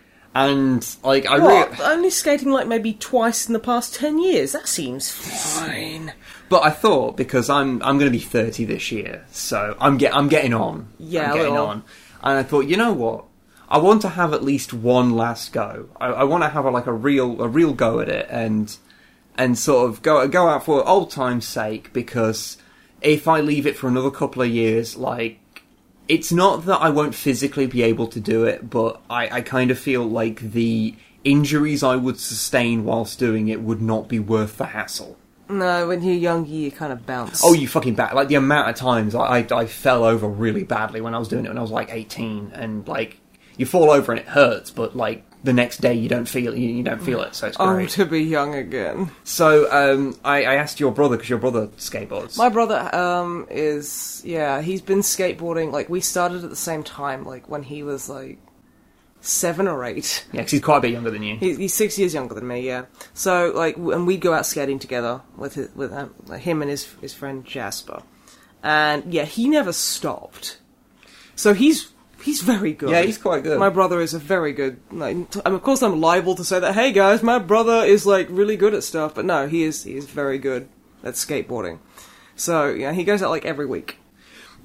And 0.46 0.86
like 1.02 1.26
I 1.26 1.38
What? 1.38 1.70
really 1.78 1.82
Only 1.84 2.10
skating 2.10 2.50
like 2.52 2.66
maybe 2.66 2.92
twice 2.94 3.46
in 3.46 3.52
the 3.54 3.58
past 3.58 3.94
ten 3.94 4.18
years. 4.18 4.52
That 4.52 4.68
seems 4.68 5.10
fine. 5.10 6.12
but 6.48 6.62
I 6.64 6.70
thought 6.70 7.16
because 7.16 7.50
I'm 7.50 7.82
I'm 7.82 7.98
going 7.98 8.10
to 8.10 8.16
be 8.18 8.24
30 8.24 8.64
this 8.64 8.92
year, 8.92 9.24
so 9.30 9.76
I'm 9.80 9.98
get 9.98 10.14
I'm 10.14 10.28
getting 10.28 10.54
on. 10.54 10.88
Yeah, 10.98 11.30
I'm 11.32 11.36
getting 11.36 11.56
on. 11.56 11.82
And 12.22 12.38
I 12.38 12.42
thought, 12.42 12.66
you 12.66 12.76
know 12.76 12.92
what? 12.92 13.24
I 13.68 13.78
want 13.78 14.00
to 14.02 14.08
have 14.10 14.32
at 14.32 14.42
least 14.42 14.72
one 14.72 15.14
last 15.14 15.52
go. 15.52 15.88
I, 16.00 16.06
I 16.06 16.24
want 16.24 16.42
to 16.42 16.48
have 16.48 16.64
a, 16.64 16.70
like 16.70 16.86
a 16.86 16.92
real 16.92 17.42
a 17.42 17.48
real 17.48 17.72
go 17.74 18.00
at 18.00 18.08
it 18.08 18.26
and 18.30 18.76
and 19.36 19.58
sort 19.58 19.88
of 19.90 20.02
go 20.02 20.26
go 20.28 20.48
out 20.48 20.64
for 20.64 20.86
old 20.88 21.10
time's 21.10 21.46
sake 21.46 21.92
because 21.92 22.58
if 23.00 23.28
I 23.28 23.40
leave 23.40 23.66
it 23.66 23.76
for 23.76 23.88
another 23.88 24.10
couple 24.10 24.42
of 24.42 24.48
years, 24.48 24.96
like 24.96 25.38
it's 26.08 26.32
not 26.32 26.64
that 26.66 26.78
I 26.78 26.88
won't 26.90 27.14
physically 27.14 27.66
be 27.66 27.82
able 27.82 28.06
to 28.08 28.20
do 28.20 28.44
it, 28.44 28.68
but 28.68 29.00
I, 29.10 29.28
I 29.28 29.40
kind 29.42 29.70
of 29.70 29.78
feel 29.78 30.04
like 30.04 30.40
the 30.40 30.94
injuries 31.24 31.82
I 31.82 31.96
would 31.96 32.18
sustain 32.18 32.84
whilst 32.84 33.18
doing 33.18 33.48
it 33.48 33.60
would 33.60 33.82
not 33.82 34.08
be 34.08 34.18
worth 34.18 34.56
the 34.56 34.66
hassle. 34.66 35.16
No, 35.50 35.88
when 35.88 36.02
you're 36.02 36.14
younger, 36.14 36.50
you 36.50 36.70
kind 36.70 36.92
of 36.92 37.06
bounce. 37.06 37.42
Oh, 37.42 37.54
you 37.54 37.68
fucking 37.68 37.94
bad! 37.94 38.14
Like 38.14 38.28
the 38.28 38.34
amount 38.34 38.68
of 38.68 38.76
times 38.76 39.14
I, 39.14 39.46
I 39.50 39.66
fell 39.66 40.04
over 40.04 40.28
really 40.28 40.62
badly 40.64 41.00
when 41.00 41.14
I 41.14 41.18
fell 43.66 43.90
over 43.90 44.12
really 45.44 45.54
badly 45.54 45.68
when 45.68 45.78
I 45.78 45.78
was 45.78 45.78
doing 45.78 45.78
it 45.78 45.78
when 45.78 45.78
I 45.78 45.78
was 45.78 45.78
like 45.78 45.78
eighteen, 45.78 45.78
and 45.78 45.78
like 45.78 45.78
you 45.78 45.78
fall 45.78 45.78
over 45.78 45.78
and 45.78 45.78
it 45.78 45.78
hurts, 45.78 45.78
but 45.78 45.78
like 45.78 45.78
the 45.78 45.78
next 45.78 45.80
day 45.80 45.94
you 45.94 46.08
don't 46.08 46.28
feel 46.28 46.56
you, 46.56 46.68
you 46.68 46.82
don't 46.82 47.02
feel 47.02 47.22
it, 47.22 47.34
so 47.34 47.46
it's 47.46 47.56
great. 47.56 47.66
Oh, 47.66 47.74
great. 47.74 47.90
to 47.90 48.06
be 48.06 48.22
young 48.22 48.54
again. 48.54 49.10
So 49.24 49.70
um, 49.70 50.18
I, 50.24 50.44
I 50.44 50.54
asked 50.54 50.80
your 50.80 50.92
brother 50.92 51.16
because 51.16 51.30
your 51.30 51.38
brother 51.38 51.68
skateboards. 51.78 52.36
My 52.36 52.48
brother 52.48 52.94
um 52.94 53.46
is 53.50 54.22
yeah, 54.24 54.60
he's 54.62 54.82
been 54.82 55.00
skateboarding 55.00 55.72
like 55.72 55.88
we 55.88 56.00
started 56.00 56.44
at 56.44 56.50
the 56.50 56.56
same 56.56 56.82
time, 56.82 57.24
like 57.24 57.48
when 57.48 57.62
he 57.62 57.82
was 57.82 58.08
like 58.08 58.38
seven 59.20 59.66
or 59.66 59.84
eight. 59.84 60.24
Yeah, 60.32 60.40
because 60.40 60.52
he's 60.52 60.60
quite 60.60 60.78
a 60.78 60.80
bit 60.80 60.92
younger 60.92 61.10
than 61.10 61.22
you. 61.22 61.36
He's, 61.36 61.56
he's 61.56 61.74
six 61.74 61.98
years 61.98 62.14
younger 62.14 62.34
than 62.34 62.46
me, 62.46 62.60
yeah. 62.60 62.86
So 63.14 63.52
like, 63.54 63.76
and 63.76 64.06
we'd 64.06 64.20
go 64.20 64.32
out 64.32 64.46
skating 64.46 64.78
together 64.78 65.22
with 65.36 65.54
his, 65.54 65.74
with 65.74 65.92
um, 65.92 66.14
him 66.38 66.62
and 66.62 66.70
his 66.70 66.84
his 67.00 67.14
friend 67.14 67.44
Jasper, 67.44 68.02
and 68.62 69.12
yeah, 69.12 69.24
he 69.24 69.48
never 69.48 69.72
stopped. 69.72 70.58
So 71.34 71.54
he's 71.54 71.90
he's 72.22 72.42
very 72.42 72.72
good. 72.72 72.90
Yeah, 72.90 73.02
he's 73.02 73.18
quite 73.18 73.42
good. 73.42 73.58
My 73.58 73.68
brother 73.68 74.00
is 74.00 74.14
a 74.14 74.18
very 74.18 74.52
good. 74.52 74.80
Like, 74.90 75.30
t- 75.30 75.40
I 75.44 75.48
mean, 75.48 75.56
of 75.56 75.62
course, 75.62 75.82
I'm 75.82 76.00
liable 76.00 76.34
to 76.36 76.44
say 76.44 76.60
that. 76.60 76.74
Hey 76.74 76.92
guys, 76.92 77.22
my 77.22 77.38
brother 77.38 77.84
is 77.84 78.06
like 78.06 78.28
really 78.30 78.56
good 78.56 78.74
at 78.74 78.84
stuff, 78.84 79.14
but 79.14 79.24
no, 79.24 79.46
he 79.48 79.62
is 79.62 79.84
he 79.84 79.94
is 79.94 80.06
very 80.06 80.38
good 80.38 80.68
at 81.02 81.14
skateboarding. 81.14 81.78
So 82.36 82.68
yeah, 82.68 82.92
he 82.92 83.04
goes 83.04 83.22
out 83.22 83.30
like 83.30 83.44
every 83.44 83.66
week. 83.66 83.98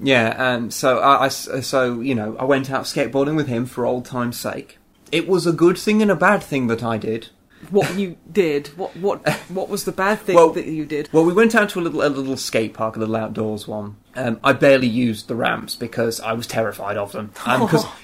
Yeah, 0.01 0.35
and 0.55 0.73
so 0.73 0.99
I, 0.99 1.25
I 1.25 1.27
so 1.29 1.99
you 2.01 2.15
know 2.15 2.35
I 2.39 2.45
went 2.45 2.71
out 2.71 2.85
skateboarding 2.85 3.35
with 3.35 3.47
him 3.47 3.65
for 3.65 3.85
old 3.85 4.05
time's 4.05 4.39
sake. 4.39 4.77
It 5.11 5.27
was 5.27 5.45
a 5.45 5.51
good 5.51 5.77
thing 5.77 6.01
and 6.01 6.09
a 6.09 6.15
bad 6.15 6.41
thing 6.41 6.67
that 6.67 6.83
I 6.83 6.97
did. 6.97 7.29
What 7.69 7.95
you 7.97 8.17
did? 8.31 8.67
What 8.77 8.95
what 8.97 9.27
what 9.49 9.69
was 9.69 9.85
the 9.85 9.91
bad 9.91 10.19
thing 10.19 10.35
Well- 10.35 10.51
that 10.51 10.65
you 10.65 10.85
did? 10.85 11.09
Well, 11.11 11.25
we 11.25 11.33
went 11.33 11.55
out 11.55 11.69
to 11.69 11.79
a 11.79 11.81
little 11.81 12.01
a 12.01 12.09
little 12.09 12.37
skate 12.37 12.73
park, 12.73 12.95
a 12.95 12.99
little 12.99 13.15
outdoors 13.15 13.67
one. 13.67 13.97
Um, 14.15 14.39
I 14.43 14.53
barely 14.53 14.87
used 14.87 15.27
the 15.27 15.35
ramps 15.35 15.75
because 15.75 16.19
I 16.19 16.33
was 16.33 16.45
terrified 16.47 16.97
of 16.97 17.11
them. 17.11 17.31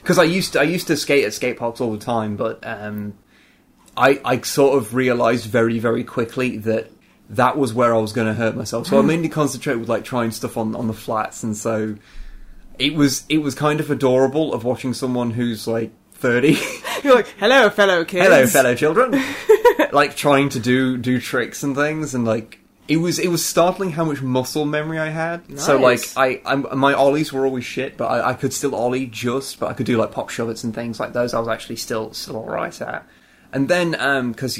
Because 0.02 0.17
I 0.17 0.24
used 0.24 0.54
to, 0.54 0.60
I 0.62 0.63
used 0.63 0.88
to 0.88 0.98
skate 0.98 1.24
at 1.26 1.34
skate 1.34 1.58
parks 1.58 1.80
all 1.82 1.91
the 1.91 2.04
time, 2.04 2.36
but 2.36 2.65
um, 2.65 3.13
I 3.95 4.19
I 4.26 4.41
sort 4.41 4.78
of 4.78 4.93
realised 4.95 5.45
very 5.45 5.80
very 5.80 6.04
quickly 6.04 6.58
that 6.58 6.91
that 7.30 7.58
was 7.58 7.74
where 7.74 7.93
I 7.93 8.00
was 8.00 8.12
going 8.12 8.28
to 8.28 8.34
hurt 8.34 8.56
myself. 8.56 8.88
So 8.88 8.98
I 8.98 9.02
mainly 9.13 9.30
concentrate 9.30 9.76
with 9.76 9.89
like 9.89 10.04
trying 10.04 10.32
stuff 10.32 10.58
on 10.58 10.76
on 10.76 10.88
the 10.88 10.93
flats, 10.93 11.43
and 11.43 11.56
so 11.56 11.95
it 12.80 12.95
was 12.95 13.24
it 13.30 13.39
was 13.39 13.54
kind 13.54 13.80
of 13.80 13.91
adorable 13.91 14.54
of 14.54 14.63
watching 14.63 14.93
someone 14.93 15.32
who's 15.32 15.67
like 15.67 15.91
thirty. 16.20 16.58
You're 17.04 17.16
like, 17.16 17.28
hello, 17.40 17.70
fellow 17.70 18.04
kids. 18.06 18.26
hello 18.26 18.46
fellow 18.48 18.76
children 18.76 19.22
like 19.94 20.16
trying 20.16 20.50
to 20.50 20.60
do 20.60 20.98
do 20.98 21.20
tricks 21.20 21.64
and 21.64 21.76
things 21.76 22.14
and 22.14 22.26
like 22.26 22.60
it 22.88 22.98
was 22.98 23.20
it 23.20 23.30
was 23.30 23.46
startling 23.46 23.92
how 23.92 24.04
much 24.04 24.22
muscle 24.22 24.66
memory 24.66 25.00
i 25.00 25.08
had 25.10 25.60
so 25.60 25.78
like 25.80 26.02
i 26.18 26.42
I'm, 26.46 26.66
my 26.78 26.94
ollies 26.94 27.32
were 27.32 27.46
always 27.46 27.64
shit 27.64 27.96
but 27.98 28.08
I, 28.08 28.30
I 28.32 28.34
could 28.34 28.52
still 28.52 28.76
ollie 28.76 29.06
just 29.06 29.60
but 29.60 29.68
i 29.70 29.74
could 29.74 29.86
do 29.86 29.98
like 29.98 30.12
pop 30.12 30.30
shove-its 30.30 30.64
and 30.64 30.76
things 30.76 31.00
like 31.00 31.14
those 31.14 31.34
i 31.34 31.40
was 31.40 31.48
actually 31.48 31.78
still 31.78 32.14
still 32.14 32.36
all 32.38 32.46
right 32.46 32.80
at 32.82 33.08
and 33.54 33.68
then 33.70 33.96
um 34.00 34.32
because 34.34 34.60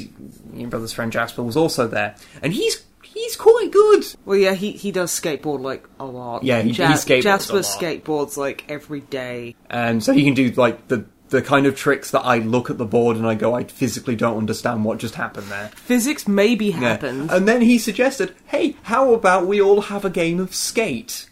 your 0.54 0.68
brother's 0.70 0.92
friend 0.92 1.12
jasper 1.12 1.42
was 1.42 1.56
also 1.56 1.86
there 1.86 2.14
and 2.42 2.52
he's 2.54 2.82
he's 3.02 3.36
quite 3.36 3.70
good 3.72 4.04
Well, 4.24 4.38
yeah, 4.38 4.54
he 4.54 4.72
he 4.72 4.92
does 4.92 5.10
skateboard 5.10 5.60
like 5.60 5.84
a 5.98 6.04
lot. 6.06 6.42
Yeah, 6.44 6.62
he- 6.62 6.70
he 6.72 6.82
skateboards 6.82 7.22
Jasper 7.22 7.58
skateboards 7.58 8.36
like 8.36 8.64
every 8.70 9.00
day. 9.00 9.56
um 9.68 10.00
so 10.00 10.12
he 10.12 10.24
can 10.24 10.34
do 10.34 10.50
like 10.52 10.88
the 10.88 11.04
the 11.30 11.40
kind 11.42 11.66
of 11.66 11.76
tricks 11.76 12.10
that 12.10 12.20
i 12.20 12.38
look 12.38 12.70
at 12.70 12.78
the 12.78 12.84
board 12.84 13.16
and 13.16 13.26
i 13.26 13.34
go 13.34 13.54
i 13.54 13.64
physically 13.64 14.14
don't 14.16 14.36
understand 14.38 14.84
what 14.84 14.98
just 14.98 15.14
happened 15.14 15.46
there 15.48 15.68
Physics 15.74 16.28
maybe 16.28 16.66
Yeah. 16.66 16.98
And 17.04 17.48
then 17.48 17.62
he 17.62 17.78
suggested, 17.78 18.34
hey, 18.46 18.76
how 18.84 19.14
about 19.14 19.46
we 19.46 19.60
all 19.60 19.80
have 19.82 20.04
a 20.04 20.10
game 20.10 20.38
of 20.40 20.54
skate? 20.54 21.28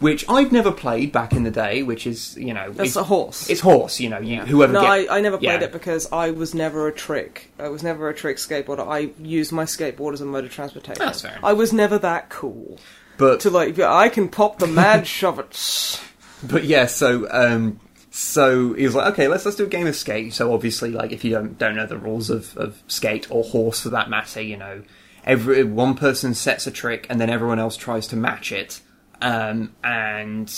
Which 0.00 0.24
I've 0.28 0.50
never 0.50 0.72
played 0.72 1.12
back 1.12 1.32
in 1.32 1.44
the 1.44 1.50
day, 1.52 1.82
which 1.84 2.06
is, 2.06 2.36
you 2.36 2.52
know. 2.52 2.72
That's 2.72 2.90
it's, 2.90 2.96
a 2.96 3.04
horse. 3.04 3.48
It's 3.48 3.60
horse, 3.60 4.00
you 4.00 4.08
know, 4.08 4.18
you, 4.18 4.40
whoever 4.40 4.72
no, 4.72 4.80
get- 4.82 4.90
I, 4.90 5.18
I 5.18 5.20
never 5.20 5.38
played 5.38 5.60
yeah. 5.60 5.66
it 5.66 5.72
because 5.72 6.10
I 6.12 6.30
was 6.30 6.52
never 6.54 6.88
a 6.88 6.92
trick. 6.92 7.52
I 7.58 7.68
was 7.68 7.82
never 7.82 8.08
a 8.08 8.14
trick 8.14 8.38
skateboarder. 8.38 8.86
I 8.86 9.12
used 9.22 9.52
my 9.52 9.64
skateboard 9.64 10.12
as 10.14 10.20
a 10.20 10.26
mode 10.26 10.44
of 10.44 10.50
transportation. 10.52 10.98
That's 11.04 11.22
fair. 11.22 11.38
I 11.42 11.52
was 11.52 11.72
never 11.72 11.96
that 11.98 12.28
cool 12.28 12.78
But, 13.16 13.40
to 13.40 13.50
like. 13.50 13.78
I 13.78 14.08
can 14.08 14.28
pop 14.28 14.58
the 14.58 14.66
mad 14.66 15.06
shove 15.18 15.38
it. 15.38 16.00
but 16.42 16.64
yeah, 16.64 16.86
so, 16.86 17.28
um, 17.30 17.80
so 18.16 18.74
he 18.74 18.84
was 18.84 18.94
like, 18.94 19.12
okay, 19.14 19.26
let's 19.26 19.44
let's 19.44 19.56
do 19.56 19.64
a 19.64 19.68
game 19.68 19.88
of 19.88 19.96
skate. 19.96 20.32
So 20.34 20.54
obviously, 20.54 20.92
like, 20.92 21.10
if 21.10 21.24
you 21.24 21.32
don't 21.32 21.58
don't 21.58 21.74
know 21.74 21.84
the 21.84 21.98
rules 21.98 22.30
of, 22.30 22.56
of 22.56 22.80
skate 22.86 23.28
or 23.28 23.42
horse 23.42 23.80
for 23.80 23.88
that 23.88 24.08
matter, 24.08 24.40
you 24.40 24.56
know, 24.56 24.84
every 25.24 25.64
one 25.64 25.96
person 25.96 26.32
sets 26.32 26.68
a 26.68 26.70
trick 26.70 27.08
and 27.10 27.20
then 27.20 27.28
everyone 27.28 27.58
else 27.58 27.76
tries 27.76 28.06
to 28.06 28.16
match 28.16 28.52
it. 28.52 28.80
Um, 29.20 29.74
and 29.82 30.48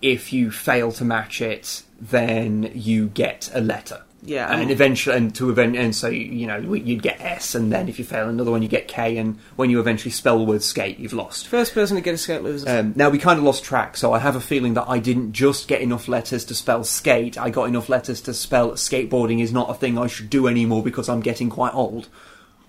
if 0.00 0.32
you 0.32 0.52
fail 0.52 0.92
to 0.92 1.04
match 1.04 1.40
it, 1.40 1.82
then 2.00 2.70
you 2.76 3.08
get 3.08 3.50
a 3.52 3.60
letter. 3.60 4.02
Yeah. 4.22 4.52
and 4.52 4.70
eventually, 4.70 5.16
and 5.16 5.34
to 5.36 5.50
event, 5.50 5.76
and 5.76 5.94
so 5.94 6.08
you 6.08 6.46
know 6.46 6.58
you'd 6.74 7.02
get 7.02 7.20
S, 7.20 7.54
and 7.54 7.72
then 7.72 7.88
if 7.88 7.98
you 7.98 8.04
fail 8.04 8.28
another 8.28 8.50
one, 8.50 8.62
you 8.62 8.68
get 8.68 8.86
K, 8.86 9.16
and 9.16 9.38
when 9.56 9.70
you 9.70 9.80
eventually 9.80 10.10
spell 10.10 10.38
the 10.38 10.44
word 10.44 10.62
skate, 10.62 10.98
you've 10.98 11.12
lost. 11.12 11.48
First 11.48 11.72
person 11.72 11.96
to 11.96 12.02
get 12.02 12.14
a 12.14 12.18
skate 12.18 12.42
loses. 12.42 12.68
Um, 12.68 12.92
now 12.96 13.08
we 13.08 13.18
kind 13.18 13.38
of 13.38 13.44
lost 13.44 13.64
track, 13.64 13.96
so 13.96 14.12
I 14.12 14.18
have 14.18 14.36
a 14.36 14.40
feeling 14.40 14.74
that 14.74 14.88
I 14.88 14.98
didn't 14.98 15.32
just 15.32 15.68
get 15.68 15.80
enough 15.80 16.06
letters 16.08 16.44
to 16.46 16.54
spell 16.54 16.84
skate. 16.84 17.38
I 17.38 17.50
got 17.50 17.64
enough 17.64 17.88
letters 17.88 18.20
to 18.22 18.34
spell 18.34 18.72
skateboarding 18.72 19.40
is 19.40 19.52
not 19.52 19.70
a 19.70 19.74
thing 19.74 19.96
I 19.96 20.06
should 20.06 20.28
do 20.28 20.46
anymore 20.48 20.82
because 20.82 21.08
I'm 21.08 21.20
getting 21.20 21.48
quite 21.48 21.74
old. 21.74 22.08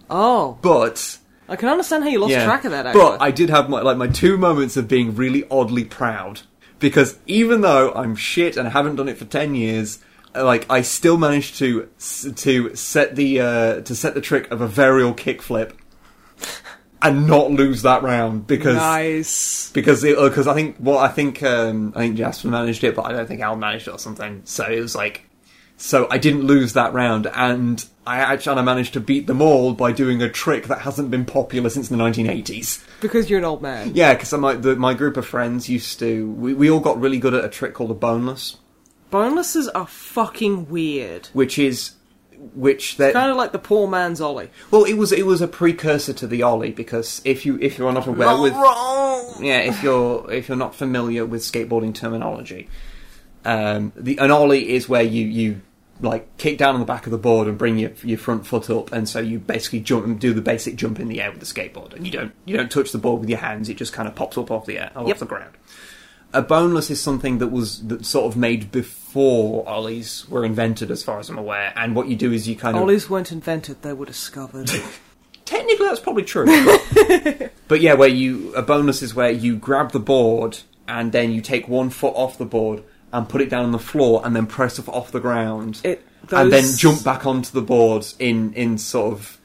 oh, 0.09 0.57
But 0.61 1.17
I 1.49 1.57
can 1.57 1.67
understand 1.67 2.03
how 2.03 2.09
you 2.09 2.19
lost 2.19 2.31
yeah, 2.31 2.45
track 2.45 2.63
of 2.63 2.71
that. 2.71 2.85
Actually, 2.85 3.01
but 3.01 3.21
I 3.21 3.31
did 3.31 3.49
have 3.49 3.69
my 3.69 3.81
like 3.81 3.97
my 3.97 4.07
two 4.07 4.37
moments 4.37 4.77
of 4.77 4.87
being 4.87 5.15
really 5.15 5.43
oddly 5.51 5.83
proud 5.83 6.41
because 6.79 7.19
even 7.27 7.59
though 7.61 7.91
I'm 7.93 8.15
shit 8.15 8.55
and 8.55 8.67
I 8.67 8.71
haven't 8.71 8.95
done 8.95 9.09
it 9.09 9.17
for 9.17 9.25
ten 9.25 9.53
years, 9.53 9.99
like 10.35 10.69
I 10.69 10.81
still 10.81 11.17
managed 11.17 11.57
to 11.59 11.89
to 12.35 12.75
set 12.75 13.15
the 13.15 13.41
uh, 13.41 13.81
to 13.81 13.95
set 13.95 14.13
the 14.13 14.21
trick 14.21 14.51
of 14.51 14.61
a 14.61 14.67
varial 14.67 15.15
kickflip 15.15 15.73
and 17.01 17.27
not 17.27 17.51
lose 17.51 17.81
that 17.81 18.03
round 18.03 18.47
because 18.47 18.75
nice. 18.75 19.71
because 19.71 20.03
because 20.03 20.47
I 20.47 20.53
think 20.53 20.77
well 20.79 20.97
I 20.97 21.09
think 21.09 21.41
um, 21.43 21.93
I 21.95 21.99
think 21.99 22.17
Jasper 22.17 22.47
managed 22.47 22.83
it, 22.83 22.95
but 22.95 23.03
I 23.03 23.11
don't 23.11 23.27
think 23.27 23.41
Al 23.41 23.55
managed 23.55 23.87
it 23.87 23.91
or 23.91 23.99
something. 23.99 24.41
So 24.45 24.65
it 24.65 24.79
was 24.79 24.95
like 24.95 25.25
so 25.81 26.07
I 26.11 26.19
didn't 26.19 26.43
lose 26.43 26.73
that 26.73 26.93
round, 26.93 27.25
and 27.33 27.83
I 28.05 28.17
actually 28.17 28.51
and 28.51 28.59
I 28.59 28.63
managed 28.63 28.93
to 28.93 28.99
beat 28.99 29.25
them 29.25 29.41
all 29.41 29.73
by 29.73 29.91
doing 29.91 30.21
a 30.21 30.29
trick 30.29 30.67
that 30.67 30.81
hasn't 30.81 31.09
been 31.09 31.25
popular 31.25 31.71
since 31.71 31.89
the 31.89 31.95
1980s. 31.95 32.85
Because 33.01 33.31
you're 33.31 33.39
an 33.39 33.45
old 33.45 33.63
man. 33.63 33.93
Yeah, 33.95 34.13
because 34.13 34.31
my 34.33 34.53
the, 34.53 34.75
my 34.75 34.93
group 34.93 35.17
of 35.17 35.25
friends 35.25 35.69
used 35.69 35.97
to 35.99 36.29
we, 36.33 36.53
we 36.53 36.69
all 36.69 36.79
got 36.79 37.01
really 37.01 37.17
good 37.17 37.33
at 37.33 37.43
a 37.43 37.49
trick 37.49 37.73
called 37.73 37.89
a 37.89 37.95
boneless, 37.95 38.57
Bonelesses 39.11 39.67
are 39.75 39.87
fucking 39.87 40.69
weird. 40.69 41.27
which 41.33 41.59
is 41.59 41.91
which 42.55 42.97
that 42.97 43.13
Kind 43.13 43.29
of 43.29 43.37
like 43.37 43.51
the 43.51 43.59
poor 43.59 43.87
man's 43.87 44.19
ollie. 44.19 44.49
well 44.71 44.83
it 44.85 44.93
was 44.95 45.11
it 45.11 45.25
was 45.27 45.41
a 45.41 45.47
precursor 45.47 46.11
to 46.13 46.25
the 46.25 46.41
ollie 46.41 46.71
because 46.71 47.21
if 47.23 47.45
you 47.45 47.59
if 47.61 47.77
you're 47.77 47.91
not 47.93 48.07
aware 48.07 48.35
with 48.41 48.53
yeah, 49.39 49.59
if 49.59 49.83
you're 49.83 50.31
if 50.31 50.47
you're 50.49 50.57
not 50.57 50.73
familiar 50.73 51.23
with 51.25 51.41
skateboarding 51.41 51.93
terminology, 51.93 52.67
um, 53.45 53.91
the 53.95 54.17
an 54.17 54.31
ollie 54.31 54.69
is 54.71 54.89
where 54.89 55.03
you 55.03 55.25
you 55.27 55.61
like 55.99 56.35
kick 56.37 56.57
down 56.57 56.73
on 56.73 56.79
the 56.79 56.85
back 56.85 57.05
of 57.05 57.11
the 57.11 57.17
board 57.17 57.47
and 57.47 57.57
bring 57.59 57.77
your 57.77 57.91
your 58.03 58.17
front 58.17 58.45
foot 58.47 58.69
up, 58.71 58.91
and 58.91 59.07
so 59.07 59.19
you 59.19 59.37
basically 59.39 59.79
jump 59.79 60.03
and 60.05 60.19
do 60.19 60.33
the 60.33 60.41
basic 60.41 60.75
jump 60.75 60.99
in 60.99 61.07
the 61.09 61.21
air 61.21 61.29
with 61.31 61.39
the 61.39 61.45
skateboard, 61.45 61.93
and 61.93 62.05
you 62.07 62.11
don't 62.11 62.33
you 62.45 62.57
don't 62.57 62.71
touch 62.71 62.91
the 62.91 62.97
board 62.97 63.19
with 63.21 63.29
your 63.29 63.37
hands; 63.39 63.69
it 63.69 63.77
just 63.77 63.93
kind 63.93 64.07
of 64.07 64.15
pops 64.15 64.37
up 64.37 64.49
off 64.49 64.65
the 64.65 64.79
air 64.79 64.91
off 64.95 65.07
Yep. 65.07 65.17
the 65.19 65.25
ground. 65.25 65.53
A 66.33 66.41
boneless 66.41 66.89
is 66.89 67.01
something 67.01 67.39
that 67.39 67.47
was 67.47 67.85
that 67.87 68.05
sort 68.05 68.31
of 68.31 68.37
made 68.37 68.71
before 68.71 69.67
ollies 69.67 70.27
were 70.29 70.45
invented, 70.45 70.89
as 70.89 71.03
far 71.03 71.19
as 71.19 71.29
I'm 71.29 71.37
aware. 71.37 71.73
And 71.75 71.95
what 71.95 72.07
you 72.07 72.15
do 72.15 72.31
is 72.31 72.47
you 72.47 72.55
kind 72.55 72.77
of 72.77 72.83
Ollies 72.83 73.09
weren't 73.09 73.31
invented; 73.31 73.81
they 73.81 73.93
were 73.93 74.05
discovered. 74.05 74.71
Technically, 75.45 75.85
that's 75.87 75.99
probably 75.99 76.23
true. 76.23 76.45
but 77.67 77.81
yeah, 77.81 77.93
where 77.93 78.07
you 78.07 78.53
a 78.55 78.61
bonus 78.61 79.01
is 79.01 79.13
where 79.13 79.31
you 79.31 79.57
grab 79.57 79.91
the 79.91 79.99
board 79.99 80.59
and 80.87 81.11
then 81.11 81.31
you 81.31 81.41
take 81.41 81.67
one 81.67 81.89
foot 81.89 82.13
off 82.15 82.37
the 82.37 82.45
board 82.45 82.83
and 83.11 83.27
put 83.27 83.41
it 83.41 83.49
down 83.49 83.65
on 83.65 83.71
the 83.71 83.79
floor 83.79 84.21
and 84.23 84.35
then 84.35 84.45
press 84.45 84.79
it 84.79 84.87
off 84.87 85.11
the 85.11 85.19
ground 85.19 85.81
It, 85.83 86.05
and 86.31 86.51
then 86.51 86.63
those- 86.63 86.77
jump 86.77 87.03
back 87.03 87.25
onto 87.25 87.51
the 87.51 87.61
board 87.61 88.05
in 88.19 88.53
in 88.53 88.77
sort 88.77 89.11
of 89.13 89.37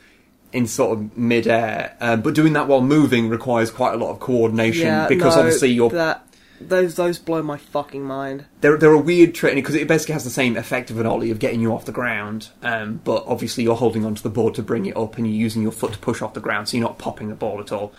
in 0.52 0.66
sort 0.66 0.96
of 0.98 1.16
midair. 1.18 1.96
Uh, 2.00 2.16
but 2.16 2.34
doing 2.34 2.52
that 2.52 2.68
while 2.68 2.80
moving 2.80 3.28
requires 3.28 3.70
quite 3.70 3.94
a 3.94 3.96
lot 3.96 4.10
of 4.10 4.20
coordination 4.20 5.08
because 5.08 5.34
no, 5.34 5.42
obviously 5.42 5.70
you're 5.70 5.90
that 5.90 6.24
those 6.60 6.94
those 6.96 7.18
blow 7.18 7.42
my 7.42 7.56
fucking 7.56 8.02
mind. 8.02 8.44
they're 8.60 8.76
they're 8.76 8.92
a 8.92 8.98
weird 8.98 9.34
trick 9.34 9.54
because 9.54 9.74
it 9.74 9.88
basically 9.88 10.14
has 10.14 10.24
the 10.24 10.30
same 10.30 10.56
effect 10.56 10.90
of 10.90 10.98
an 10.98 11.06
ollie 11.06 11.30
of 11.30 11.38
getting 11.38 11.60
you 11.60 11.72
off 11.72 11.84
the 11.84 11.92
ground, 11.92 12.48
um, 12.62 13.00
but 13.04 13.24
obviously 13.26 13.64
you're 13.64 13.76
holding 13.76 14.04
onto 14.04 14.22
the 14.22 14.30
board 14.30 14.54
to 14.54 14.62
bring 14.62 14.86
it 14.86 14.96
up 14.96 15.16
and 15.16 15.26
you're 15.26 15.36
using 15.36 15.62
your 15.62 15.72
foot 15.72 15.92
to 15.92 15.98
push 15.98 16.22
off 16.22 16.34
the 16.34 16.40
ground, 16.40 16.68
so 16.68 16.76
you're 16.76 16.86
not 16.86 16.98
popping 16.98 17.28
the 17.28 17.34
ball 17.34 17.60
at 17.60 17.72
all. 17.72 17.92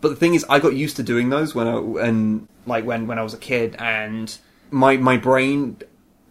But 0.00 0.10
the 0.10 0.16
thing 0.16 0.34
is, 0.34 0.44
I 0.48 0.58
got 0.60 0.74
used 0.74 0.96
to 0.96 1.02
doing 1.02 1.30
those 1.30 1.54
when 1.54 1.66
I 1.66 2.06
and 2.06 2.48
like 2.66 2.84
when 2.84 3.06
when 3.06 3.18
I 3.18 3.22
was 3.22 3.34
a 3.34 3.38
kid, 3.38 3.76
and 3.78 4.36
my 4.70 4.96
my 4.96 5.16
brain 5.16 5.76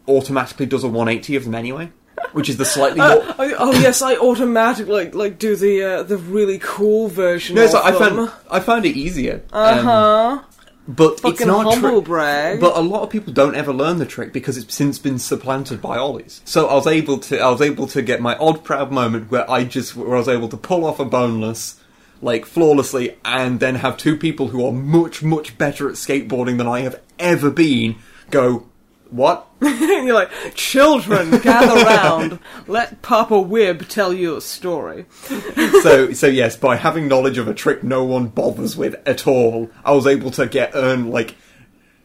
automatically 0.08 0.66
does 0.66 0.84
a 0.84 0.88
180 0.88 1.36
of 1.36 1.44
them 1.44 1.56
anyway, 1.56 1.92
which 2.32 2.50
is 2.50 2.58
the 2.58 2.66
slightly 2.66 3.00
more. 3.00 3.24
I, 3.38 3.56
oh 3.58 3.74
yes, 3.74 4.02
I 4.02 4.16
automatically 4.16 4.94
like 4.94 5.16
like 5.16 5.40
do 5.40 5.56
the 5.56 5.84
uh, 5.84 6.04
the 6.04 6.18
really 6.18 6.60
cool 6.62 7.10
version. 7.10 7.56
No, 7.56 7.66
of 7.66 7.72
so 7.72 7.82
I 7.84 7.92
found 7.92 8.32
I 8.50 8.60
found 8.60 8.86
it 8.86 8.96
easier. 8.96 9.44
Uh 9.52 10.40
Um, 10.40 10.46
but 10.88 11.14
it's 11.14 11.22
Fucking 11.22 11.48
not 11.48 11.74
humble 11.74 12.02
tri- 12.02 12.08
brag. 12.08 12.60
But 12.62 12.78
a 12.78 12.82
lot 12.82 13.04
of 13.04 13.10
people 13.10 13.34
don't 13.34 13.56
ever 13.56 13.74
learn 13.74 13.98
the 13.98 14.06
trick 14.06 14.32
because 14.32 14.58
it's 14.58 14.74
since 14.74 15.00
been 15.00 15.20
supplanted 15.20 15.82
by 15.82 15.98
ollies. 15.98 16.42
So 16.46 16.68
I 16.68 16.76
was 16.76 16.88
able 16.88 17.18
to 17.20 17.40
I 17.40 17.50
was 17.50 17.62
able 17.62 17.88
to 17.88 18.02
get 18.02 18.22
my 18.22 18.38
odd 18.38 18.64
proud 18.64 18.92
moment 18.92 19.30
where 19.30 19.50
I 19.50 19.66
just 19.66 19.96
where 19.96 20.16
I 20.16 20.20
was 20.20 20.30
able 20.30 20.50
to 20.50 20.58
pull 20.58 20.86
off 20.86 21.00
a 21.00 21.06
boneless 21.06 21.80
like 22.22 22.46
flawlessly 22.46 23.16
and 23.26 23.60
then 23.60 23.76
have 23.76 23.98
two 23.98 24.16
people 24.16 24.48
who 24.48 24.66
are 24.66 24.72
much 24.72 25.22
much 25.22 25.58
better 25.58 25.90
at 25.90 25.96
skateboarding 25.96 26.58
than 26.58 26.68
I 26.68 26.80
have 26.82 27.00
ever 27.20 27.52
been 27.52 27.96
go 28.30 28.67
what? 29.12 29.48
You're 29.62 30.14
like, 30.14 30.32
children, 30.56 31.32
gather 31.40 31.76
round. 31.86 32.40
Let 32.68 33.02
Papa 33.02 33.34
Wib 33.36 33.88
tell 33.88 34.14
you 34.14 34.38
a 34.38 34.42
story. 34.42 35.06
so 35.82 36.14
so 36.14 36.28
yes, 36.28 36.56
by 36.56 36.76
having 36.76 37.08
knowledge 37.08 37.38
of 37.38 37.48
a 37.48 37.54
trick 37.54 37.84
no 37.84 38.04
one 38.04 38.28
bothers 38.28 38.76
with 38.78 38.96
at 39.08 39.28
all, 39.28 39.70
I 39.84 39.92
was 39.94 40.08
able 40.08 40.32
to 40.32 40.46
get 40.48 40.72
earn 40.74 41.10
like 41.12 41.36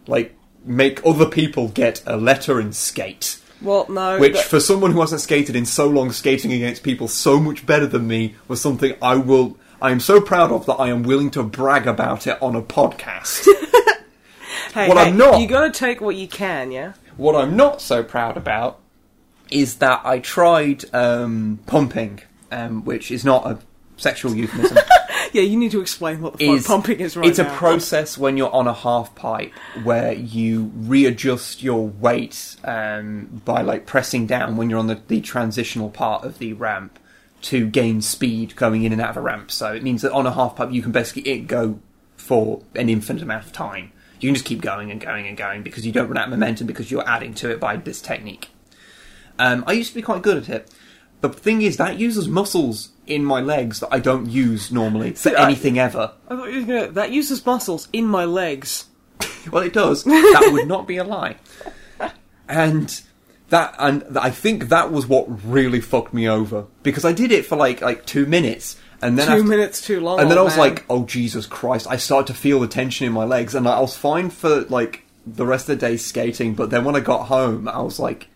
like 0.06 0.34
make 0.64 1.04
other 1.04 1.26
people 1.26 1.68
get 1.68 2.02
a 2.06 2.16
letter 2.16 2.58
and 2.60 2.74
skate. 2.74 3.38
Well, 3.60 3.86
no. 3.88 4.18
Which, 4.18 4.32
that- 4.34 4.44
for 4.44 4.58
someone 4.60 4.90
who 4.92 5.00
hasn't 5.00 5.20
skated 5.20 5.54
in 5.54 5.66
so 5.66 5.88
long, 5.88 6.10
skating 6.12 6.52
against 6.52 6.82
people 6.82 7.06
so 7.08 7.38
much 7.38 7.64
better 7.64 7.86
than 7.86 8.06
me 8.08 8.34
was 8.48 8.60
something 8.60 8.94
I 9.00 9.16
will. 9.16 9.56
I 9.80 9.90
am 9.90 10.00
so 10.00 10.20
proud 10.20 10.52
of 10.52 10.66
that 10.66 10.74
I 10.74 10.88
am 10.90 11.02
willing 11.02 11.30
to 11.32 11.42
brag 11.42 11.86
about 11.88 12.26
it 12.28 12.40
on 12.40 12.54
a 12.56 12.62
podcast. 12.62 13.46
Hey, 14.72 14.88
what 14.88 14.98
hey, 14.98 15.04
I'm 15.10 15.16
not- 15.16 15.40
You 15.40 15.46
gotta 15.46 15.70
take 15.70 16.00
what 16.00 16.16
you 16.16 16.28
can, 16.28 16.70
yeah? 16.72 16.92
what 17.16 17.36
I'm 17.36 17.56
not 17.56 17.80
so 17.82 18.02
proud 18.02 18.36
about 18.36 18.78
is 19.50 19.76
that 19.76 20.00
I 20.04 20.18
tried 20.18 20.84
um, 20.94 21.60
pumping, 21.66 22.20
um, 22.50 22.84
which 22.84 23.10
is 23.10 23.24
not 23.24 23.46
a 23.46 23.58
sexual 23.96 24.34
euphemism. 24.34 24.78
Yeah, 25.32 25.42
you 25.42 25.56
need 25.56 25.70
to 25.70 25.80
explain 25.80 26.20
what 26.20 26.36
the 26.36 26.46
fuck 26.46 26.56
is 26.56 26.66
pumping 26.66 27.00
is 27.00 27.16
right 27.16 27.26
it's 27.26 27.38
now. 27.38 27.50
a 27.50 27.56
process 27.56 28.18
when 28.18 28.36
you're 28.36 28.52
on 28.54 28.66
a 28.66 28.74
half 28.74 29.14
pipe 29.14 29.52
where 29.82 30.12
you 30.12 30.70
readjust 30.74 31.62
your 31.62 31.88
weight 31.88 32.56
um, 32.64 33.40
by 33.42 33.62
like 33.62 33.86
pressing 33.86 34.26
down 34.26 34.58
when 34.58 34.68
you're 34.68 34.78
on 34.78 34.88
the, 34.88 35.00
the 35.08 35.22
transitional 35.22 35.88
part 35.88 36.24
of 36.24 36.38
the 36.38 36.52
ramp 36.52 36.98
to 37.42 37.66
gain 37.66 38.02
speed 38.02 38.54
going 38.56 38.84
in 38.84 38.92
and 38.92 39.00
out 39.00 39.10
of 39.10 39.16
a 39.16 39.22
ramp. 39.22 39.50
So 39.50 39.72
it 39.72 39.82
means 39.82 40.02
that 40.02 40.12
on 40.12 40.26
a 40.26 40.32
half 40.32 40.56
pipe 40.56 40.70
you 40.70 40.82
can 40.82 40.92
basically 40.92 41.22
it 41.30 41.46
go 41.46 41.80
for 42.16 42.60
an 42.74 42.90
infinite 42.90 43.22
amount 43.22 43.46
of 43.46 43.52
time. 43.52 43.92
You 44.22 44.28
can 44.28 44.34
just 44.34 44.44
keep 44.46 44.60
going 44.60 44.90
and 44.90 45.00
going 45.00 45.26
and 45.26 45.36
going 45.36 45.62
because 45.62 45.84
you 45.84 45.92
don't 45.92 46.08
run 46.08 46.16
out 46.18 46.24
of 46.24 46.30
momentum 46.30 46.66
because 46.66 46.90
you're 46.90 47.06
adding 47.08 47.34
to 47.34 47.50
it 47.50 47.58
by 47.60 47.76
this 47.76 48.00
technique. 48.00 48.50
Um, 49.38 49.64
I 49.66 49.72
used 49.72 49.90
to 49.90 49.94
be 49.94 50.02
quite 50.02 50.22
good 50.22 50.36
at 50.36 50.48
it. 50.48 50.70
The 51.22 51.28
thing 51.28 51.62
is, 51.62 51.76
that 51.76 51.98
uses 51.98 52.28
muscles 52.28 52.90
in 53.06 53.24
my 53.24 53.40
legs 53.40 53.80
that 53.80 53.88
I 53.92 53.98
don't 53.98 54.28
use 54.30 54.70
normally 54.72 55.12
for 55.12 55.36
I- 55.36 55.44
anything 55.46 55.78
ever. 55.78 56.12
I 56.28 56.36
thought 56.36 56.52
you 56.52 56.60
were 56.60 56.66
gonna. 56.66 56.92
That 56.92 57.10
uses 57.12 57.44
muscles 57.44 57.88
in 57.92 58.06
my 58.06 58.24
legs. 58.24 58.86
Well, 59.50 59.64
it 59.64 59.72
does. 59.72 60.04
That 60.04 60.50
would 60.52 60.68
not 60.68 60.86
be 60.86 60.98
a 60.98 61.04
lie. 61.04 61.34
And 62.48 63.00
that, 63.48 63.74
and 63.78 64.16
I 64.18 64.30
think 64.30 64.68
that 64.68 64.92
was 64.92 65.06
what 65.06 65.26
really 65.44 65.80
fucked 65.80 66.14
me 66.14 66.28
over 66.28 66.66
because 66.84 67.04
I 67.04 67.12
did 67.12 67.32
it 67.32 67.44
for 67.46 67.56
like 67.56 67.80
like 67.80 68.06
two 68.06 68.24
minutes, 68.26 68.76
and 69.02 69.18
then 69.18 69.26
Two 69.26 69.32
after- 69.32 69.44
minutes 69.44 69.80
too 69.80 70.00
long. 70.00 70.20
and 70.20 70.30
then 70.30 70.38
I 70.38 70.42
was 70.42 70.56
man. 70.56 70.68
like, 70.68 70.84
"Oh 70.88 71.04
Jesus 71.04 71.46
Christ!" 71.46 71.86
I 71.90 71.96
started 71.96 72.32
to 72.32 72.38
feel 72.38 72.60
the 72.60 72.68
tension 72.68 73.06
in 73.06 73.12
my 73.12 73.24
legs, 73.24 73.54
and 73.54 73.66
I 73.68 73.80
was 73.80 73.96
fine 73.96 74.30
for 74.30 74.62
like 74.62 75.02
the 75.26 75.44
rest 75.46 75.68
of 75.68 75.78
the 75.78 75.86
day 75.86 75.96
skating. 75.96 76.54
But 76.54 76.70
then 76.70 76.84
when 76.84 76.96
I 76.96 77.00
got 77.00 77.26
home, 77.26 77.68
I 77.68 77.82
was 77.82 77.98
like, 77.98 78.28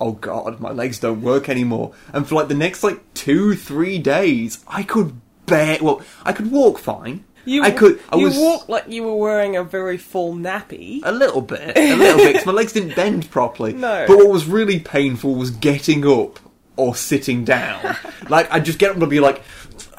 "Oh 0.00 0.12
God, 0.12 0.60
my 0.60 0.70
legs 0.72 0.98
don't 1.00 1.22
work 1.22 1.48
anymore." 1.48 1.92
And 2.12 2.26
for 2.28 2.34
like 2.36 2.48
the 2.48 2.54
next 2.54 2.82
like 2.84 3.00
two, 3.14 3.54
three 3.54 3.98
days, 3.98 4.62
I 4.68 4.82
could 4.82 5.20
bear. 5.46 5.78
Well, 5.80 6.02
I 6.24 6.32
could 6.32 6.50
walk 6.52 6.78
fine. 6.78 7.24
you, 7.46 7.62
I 7.62 7.70
could. 7.70 7.98
I 8.10 8.16
you 8.16 8.24
was 8.26 8.36
walk 8.36 8.68
like 8.68 8.84
you 8.88 9.02
were 9.02 9.16
wearing 9.16 9.56
a 9.56 9.64
very 9.64 9.96
full 9.96 10.34
nappy. 10.34 11.00
a 11.02 11.10
little 11.12 11.40
bit, 11.40 11.76
a 11.76 11.96
little 11.96 12.18
bit, 12.18 12.36
'cause 12.36 12.46
my 12.46 12.52
legs 12.52 12.72
didn't 12.74 12.94
bend 12.94 13.30
properly. 13.30 13.72
No. 13.72 14.04
But 14.06 14.18
what 14.18 14.28
was 14.28 14.44
really 14.46 14.78
painful 14.78 15.34
was 15.34 15.50
getting 15.50 16.06
up 16.06 16.38
or 16.76 16.94
sitting 16.94 17.44
down. 17.44 17.96
like 18.28 18.50
I'd 18.52 18.64
just 18.64 18.78
get 18.78 18.90
up 18.90 18.96
and 18.98 19.10
be 19.10 19.20
like, 19.20 19.42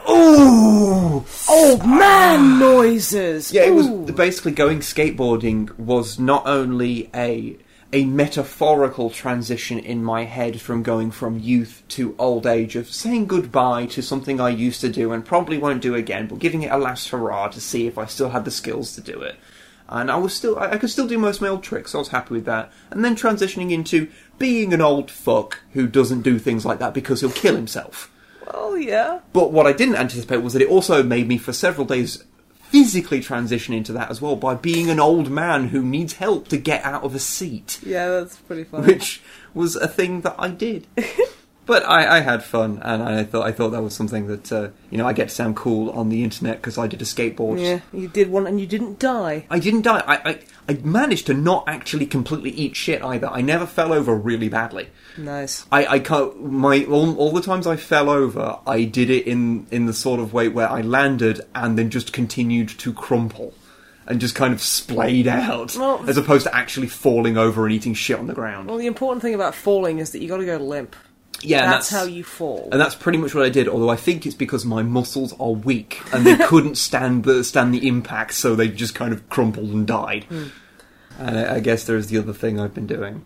"Ooh." 0.10 1.26
Old 1.50 1.86
man 1.86 2.60
noises. 2.60 3.52
Yeah, 3.52 3.64
it 3.64 3.74
was 3.74 3.88
Ooh. 3.88 4.06
basically 4.14 4.52
going 4.54 4.80
skateboarding 4.80 5.78
was 5.78 6.18
not 6.20 6.48
only 6.48 7.10
a 7.14 7.58
a 7.94 8.06
metaphorical 8.06 9.10
transition 9.10 9.78
in 9.78 10.02
my 10.02 10.24
head 10.24 10.62
from 10.62 10.82
going 10.82 11.12
from 11.12 11.38
youth 11.38 11.84
to 11.90 12.16
old 12.18 12.48
age 12.48 12.78
of 12.78 12.90
saying 12.90 13.26
goodbye 13.26 13.86
to 13.86 14.02
something 14.02 14.40
I 14.40 14.50
used 14.50 14.80
to 14.80 14.90
do 14.90 15.12
and 15.12 15.26
probably 15.26 15.58
won't 15.58 15.82
do 15.82 15.94
again, 15.96 16.28
but 16.28 16.40
giving 16.40 16.62
it 16.62 16.72
a 16.72 16.78
last 16.78 17.10
hurrah 17.10 17.50
to 17.50 17.60
see 17.60 17.88
if 17.88 17.98
I 17.98 18.06
still 18.06 18.30
had 18.30 18.46
the 18.46 18.52
skills 18.52 18.96
to 18.96 19.02
do 19.02 19.22
it. 19.22 19.36
and 19.90 20.10
I 20.10 20.16
was 20.16 20.34
still 20.34 20.58
I, 20.58 20.72
I 20.72 20.78
could 20.78 20.90
still 20.90 21.08
do 21.08 21.18
most 21.18 21.38
of 21.38 21.42
my 21.44 21.50
old 21.50 21.64
tricks. 21.64 21.92
So 21.92 22.00
I 22.00 22.02
was 22.02 22.08
happy 22.08 22.34
with 22.34 22.46
that. 22.46 22.72
And 22.90 23.04
then 23.04 23.16
transitioning 23.16 23.72
into 23.72 24.08
being 24.40 24.74
an 24.74 24.82
old 24.82 25.12
fuck 25.12 25.60
who 25.74 25.86
doesn't 25.86 26.22
do 26.22 26.40
things 26.40 26.66
like 26.66 26.80
that 26.80 26.94
because 26.94 27.20
he'll 27.22 27.32
kill 27.32 27.56
himself. 27.56 28.10
Oh 28.54 28.76
yeah. 28.76 29.20
But 29.34 29.52
what 29.52 29.66
I 29.68 29.74
didn't 29.74 29.96
anticipate 29.96 30.38
was 30.38 30.54
that 30.54 30.62
it 30.62 30.70
also 30.70 31.04
made 31.04 31.28
me 31.28 31.38
for 31.38 31.54
several 31.54 31.86
days 31.88 32.24
physically 32.70 33.20
transition 33.22 33.74
into 33.74 33.92
that 33.94 34.10
as 34.10 34.22
well 34.22 34.36
by 34.38 34.56
being 34.56 34.90
an 34.90 35.00
old 35.00 35.30
man 35.30 35.70
who 35.70 35.82
needs 35.84 36.14
help 36.14 36.48
to 36.48 36.58
get 36.58 36.84
out 36.86 37.04
of 37.04 37.14
a 37.14 37.20
seat, 37.20 37.80
Yeah, 37.86 38.08
that's 38.08 38.38
pretty 38.38 38.64
funny. 38.64 38.88
which 38.88 39.22
was 39.54 39.76
a 39.76 39.88
thing 39.90 40.22
that 40.22 40.36
I 40.40 40.48
did. 40.50 40.88
But 41.68 41.88
I, 41.88 42.18
I 42.18 42.20
had 42.22 42.44
fun, 42.44 42.80
and 42.84 43.04
I 43.04 43.24
thought 43.24 43.46
I 43.46 43.52
thought 43.52 43.70
that 43.70 43.84
was 43.84 43.94
something 43.94 44.28
that 44.28 44.52
uh, 44.52 44.70
you 44.90 44.98
know 44.98 45.08
I 45.08 45.14
get 45.14 45.30
to 45.30 45.36
sound 45.36 45.56
cool 45.56 45.92
on 45.92 46.10
the 46.10 46.24
internet 46.24 46.58
because 46.58 46.78
I 46.78 46.88
did 46.88 47.02
a 47.02 47.06
skateboard. 47.06 47.62
yeah, 47.62 47.82
you 47.94 48.08
did 48.08 48.30
one 48.32 48.48
and 48.48 48.60
you 48.60 48.66
didn't 48.66 48.98
die. 49.00 49.46
I 49.50 49.60
didn't 49.60 49.84
die. 49.84 50.04
I, 50.08 50.30
I 50.32 50.40
I 50.70 50.74
managed 50.84 51.28
to 51.28 51.34
not 51.36 51.66
actually 51.68 52.08
completely 52.08 52.50
eat 52.52 52.76
shit 52.76 53.04
either. 53.04 53.28
I 53.28 53.42
never 53.42 53.66
fell 53.68 53.94
over 53.94 54.16
really 54.16 54.50
badly. 54.50 54.90
Nice. 55.18 55.66
I, 55.72 55.86
I 55.86 56.00
can't, 56.00 56.44
my 56.52 56.86
all, 56.86 57.16
all 57.18 57.32
the 57.32 57.42
times 57.42 57.68
I 57.68 57.76
fell 57.76 58.10
over, 58.10 58.58
I 58.66 58.84
did 58.84 59.10
it 59.10 59.28
in 59.28 59.68
in 59.70 59.86
the 59.86 59.94
sort 59.94 60.20
of 60.20 60.34
way 60.34 60.48
where 60.48 60.70
I 60.70 60.82
landed 60.82 61.42
and 61.54 61.78
then 61.78 61.90
just 61.92 62.12
continued 62.12 62.70
to 62.70 62.92
crumple 62.92 63.54
and 64.08 64.20
just 64.20 64.34
kind 64.34 64.52
of 64.54 64.62
splayed 64.62 65.28
out, 65.28 65.76
Well- 65.76 66.04
as 66.10 66.18
opposed 66.18 66.46
to 66.48 66.56
actually 66.56 66.88
falling 66.88 67.38
over 67.38 67.66
and 67.66 67.74
eating 67.74 67.94
shit 67.94 68.18
on 68.18 68.26
the 68.28 68.34
ground. 68.34 68.68
Well, 68.68 68.78
the 68.78 68.88
important 68.88 69.22
thing 69.22 69.36
about 69.36 69.54
falling 69.54 70.00
is 70.00 70.12
that 70.12 70.22
you 70.22 70.28
got 70.28 70.38
to 70.38 70.46
go 70.46 70.58
limp. 70.58 70.96
Yeah, 71.44 71.64
and 71.64 71.72
that's, 71.74 71.90
how 71.90 72.04
you 72.04 72.24
fall. 72.24 72.70
And 72.72 72.80
that's 72.80 72.96
pretty 72.96 73.18
much 73.18 73.34
what 73.34 73.46
I 73.46 73.50
did. 73.50 73.68
Although 73.68 73.90
I 73.90 73.96
think 73.96 74.26
it's 74.26 74.36
because 74.36 74.66
my 74.66 74.84
muscles 74.84 75.34
are 75.40 75.52
weak 75.52 76.02
and 76.14 76.26
they 76.26 76.36
couldn't 76.48 76.76
stand 76.76 77.24
the 77.24 77.44
stand 77.44 77.74
the 77.74 77.88
impact, 77.88 78.34
so 78.34 78.56
they 78.56 78.68
just 78.68 78.96
kind 78.96 79.14
of 79.14 79.28
crumpled 79.30 79.70
and 79.70 79.88
died. 79.88 80.26
Hmm. 80.26 80.48
And 81.20 81.38
I, 81.38 81.56
I 81.56 81.60
guess 81.60 81.86
there's 81.86 82.08
the 82.08 82.18
other 82.18 82.34
thing 82.34 82.60
I've 82.60 82.74
been 82.74 82.88
doing, 82.88 83.26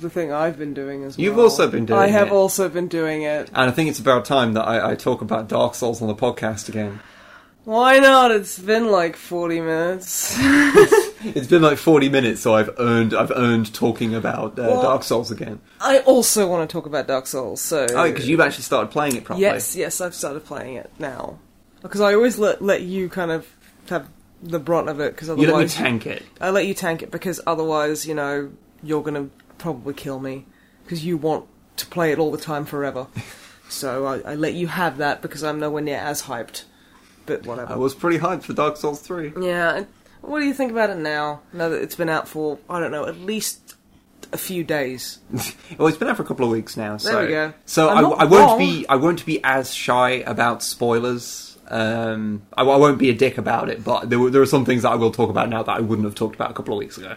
the 0.00 0.10
thing 0.10 0.32
I've 0.32 0.58
been 0.58 0.74
doing 0.74 1.04
as 1.04 1.16
well. 1.16 1.24
You've 1.24 1.38
also 1.38 1.68
been 1.68 1.86
doing 1.86 1.98
I 1.98 2.06
have 2.08 2.28
it. 2.28 2.32
also 2.32 2.68
been 2.68 2.88
doing 2.88 3.22
it. 3.22 3.48
and 3.54 3.70
I 3.70 3.70
think 3.70 3.90
it's 3.90 3.98
about 3.98 4.24
time 4.24 4.54
that 4.54 4.62
I, 4.62 4.92
I 4.92 4.94
talk 4.94 5.20
about 5.20 5.48
Dark 5.48 5.74
Souls 5.74 6.00
on 6.00 6.08
the 6.08 6.14
podcast 6.14 6.68
again. 6.68 7.00
Why 7.64 7.98
not? 7.98 8.30
It's 8.32 8.58
been 8.58 8.90
like 8.90 9.16
40 9.16 9.60
minutes. 9.60 10.36
It's 11.24 11.46
been 11.46 11.62
like 11.62 11.78
40 11.78 12.08
minutes, 12.08 12.40
so 12.40 12.54
I've 12.54 12.70
earned 12.78 13.14
I've 13.14 13.30
earned 13.30 13.72
talking 13.74 14.14
about 14.14 14.58
uh, 14.58 14.62
Well- 14.62 14.82
Dark 14.82 15.04
Souls 15.04 15.30
again. 15.30 15.60
I 15.80 15.98
also 16.00 16.48
want 16.48 16.68
to 16.68 16.72
talk 16.72 16.86
about 16.86 17.06
Dark 17.06 17.26
Souls, 17.26 17.60
so. 17.60 17.86
Oh, 17.90 18.08
because 18.10 18.28
you've 18.28 18.40
actually 18.40 18.64
started 18.64 18.90
playing 18.90 19.16
it 19.16 19.24
properly. 19.24 19.42
Yes, 19.42 19.76
yes, 19.76 20.00
I've 20.00 20.14
started 20.14 20.44
playing 20.44 20.76
it 20.76 20.90
now. 20.98 21.38
Because 21.80 22.00
I 22.00 22.14
always 22.14 22.38
let, 22.38 22.62
let 22.62 22.82
you 22.82 23.08
kind 23.08 23.30
of 23.30 23.46
have 23.88 24.08
the 24.42 24.58
brunt 24.58 24.88
of 24.88 25.00
it, 25.00 25.14
because 25.14 25.28
otherwise, 25.28 25.46
You 25.48 25.52
let 25.54 25.62
me 25.62 25.68
tank 25.68 26.06
it. 26.06 26.22
I 26.40 26.50
let 26.50 26.66
you 26.66 26.74
tank 26.74 27.02
it, 27.02 27.10
because 27.10 27.40
otherwise, 27.46 28.06
you 28.06 28.14
know, 28.14 28.50
you're 28.82 29.02
gonna 29.02 29.28
probably 29.58 29.94
kill 29.94 30.18
me. 30.20 30.46
Because 30.84 31.04
you 31.04 31.16
want 31.16 31.46
to 31.76 31.86
play 31.86 32.12
it 32.12 32.18
all 32.18 32.30
the 32.30 32.38
time 32.38 32.64
forever. 32.64 33.06
so 33.68 34.06
I, 34.06 34.32
I 34.32 34.34
let 34.34 34.54
you 34.54 34.66
have 34.68 34.98
that, 34.98 35.22
because 35.22 35.42
I'm 35.42 35.58
nowhere 35.60 35.82
near 35.82 35.98
as 35.98 36.22
hyped. 36.22 36.64
But 37.26 37.46
whatever. 37.46 37.72
I 37.72 37.76
was 37.76 37.94
pretty 37.94 38.18
hyped 38.18 38.42
for 38.42 38.52
Dark 38.52 38.76
Souls 38.76 39.00
3. 39.00 39.34
Yeah. 39.40 39.84
What 40.22 40.40
do 40.40 40.46
you 40.46 40.54
think 40.54 40.72
about 40.72 40.90
it 40.90 40.98
now? 40.98 41.42
Now 41.52 41.68
that 41.68 41.82
it's 41.82 41.94
been 41.96 42.08
out 42.08 42.26
for 42.26 42.58
I 42.70 42.80
don't 42.80 42.90
know, 42.90 43.06
at 43.06 43.18
least 43.18 43.76
a 44.32 44.38
few 44.38 44.64
days. 44.64 45.18
Well, 45.78 45.88
it's 45.88 45.96
been 45.96 46.08
out 46.08 46.16
for 46.16 46.22
a 46.22 46.26
couple 46.26 46.44
of 46.44 46.52
weeks 46.52 46.76
now. 46.76 46.96
So, 46.98 47.12
There 47.12 47.22
we 47.26 47.28
go. 47.32 47.54
So 47.64 47.88
I, 47.88 48.00
I 48.00 48.24
won't 48.24 48.32
wrong. 48.32 48.58
be 48.58 48.86
I 48.88 48.96
won't 48.96 49.24
be 49.26 49.42
as 49.42 49.74
shy 49.74 50.10
about 50.26 50.62
spoilers. 50.62 51.58
Um, 51.68 52.42
I, 52.54 52.62
I 52.62 52.76
won't 52.76 52.98
be 52.98 53.08
a 53.08 53.14
dick 53.14 53.38
about 53.38 53.70
it, 53.70 53.82
but 53.82 54.10
there, 54.10 54.18
were, 54.18 54.28
there 54.30 54.42
are 54.42 54.46
some 54.46 54.64
things 54.66 54.82
that 54.82 54.90
I 54.90 54.96
will 54.96 55.10
talk 55.10 55.30
about 55.30 55.48
now 55.48 55.62
that 55.62 55.76
I 55.76 55.80
wouldn't 55.80 56.04
have 56.04 56.14
talked 56.14 56.34
about 56.34 56.50
a 56.50 56.54
couple 56.54 56.74
of 56.74 56.78
weeks 56.78 56.98
ago. 56.98 57.16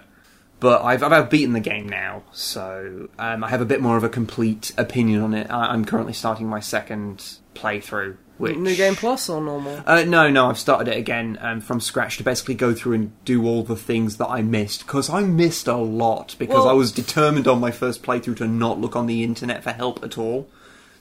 But 0.61 0.83
I've, 0.83 1.03
I've 1.03 1.29
beaten 1.29 1.51
the 1.53 1.59
game 1.59 1.89
now, 1.89 2.23
so 2.31 3.09
um, 3.19 3.43
I 3.43 3.49
have 3.49 3.59
a 3.59 3.65
bit 3.65 3.81
more 3.81 3.97
of 3.97 4.05
a 4.05 4.09
complete 4.09 4.71
opinion 4.77 5.21
on 5.21 5.33
it. 5.33 5.51
I, 5.51 5.73
I'm 5.73 5.83
currently 5.83 6.13
starting 6.13 6.47
my 6.47 6.61
second 6.61 7.37
playthrough. 7.53 8.15
Which, 8.37 8.57
New 8.57 8.75
Game 8.75 8.95
Plus 8.95 9.29
or 9.29 9.39
normal? 9.41 9.81
Uh, 9.85 10.03
no, 10.03 10.29
no, 10.29 10.49
I've 10.49 10.59
started 10.59 10.89
it 10.91 10.97
again 10.97 11.37
um, 11.41 11.61
from 11.61 11.79
scratch 11.79 12.17
to 12.17 12.23
basically 12.23 12.55
go 12.55 12.73
through 12.73 12.93
and 12.93 13.23
do 13.25 13.45
all 13.45 13.63
the 13.63 13.75
things 13.77 14.17
that 14.17 14.27
I 14.27 14.41
missed 14.41 14.85
because 14.85 15.09
I 15.09 15.21
missed 15.21 15.67
a 15.67 15.77
lot 15.77 16.35
because 16.37 16.55
Well- 16.55 16.69
I 16.69 16.73
was 16.73 16.91
determined 16.91 17.47
on 17.47 17.59
my 17.59 17.71
first 17.71 18.03
playthrough 18.03 18.37
to 18.37 18.47
not 18.47 18.79
look 18.81 18.95
on 18.95 19.05
the 19.07 19.23
internet 19.23 19.63
for 19.63 19.71
help 19.71 20.03
at 20.03 20.17
all. 20.17 20.49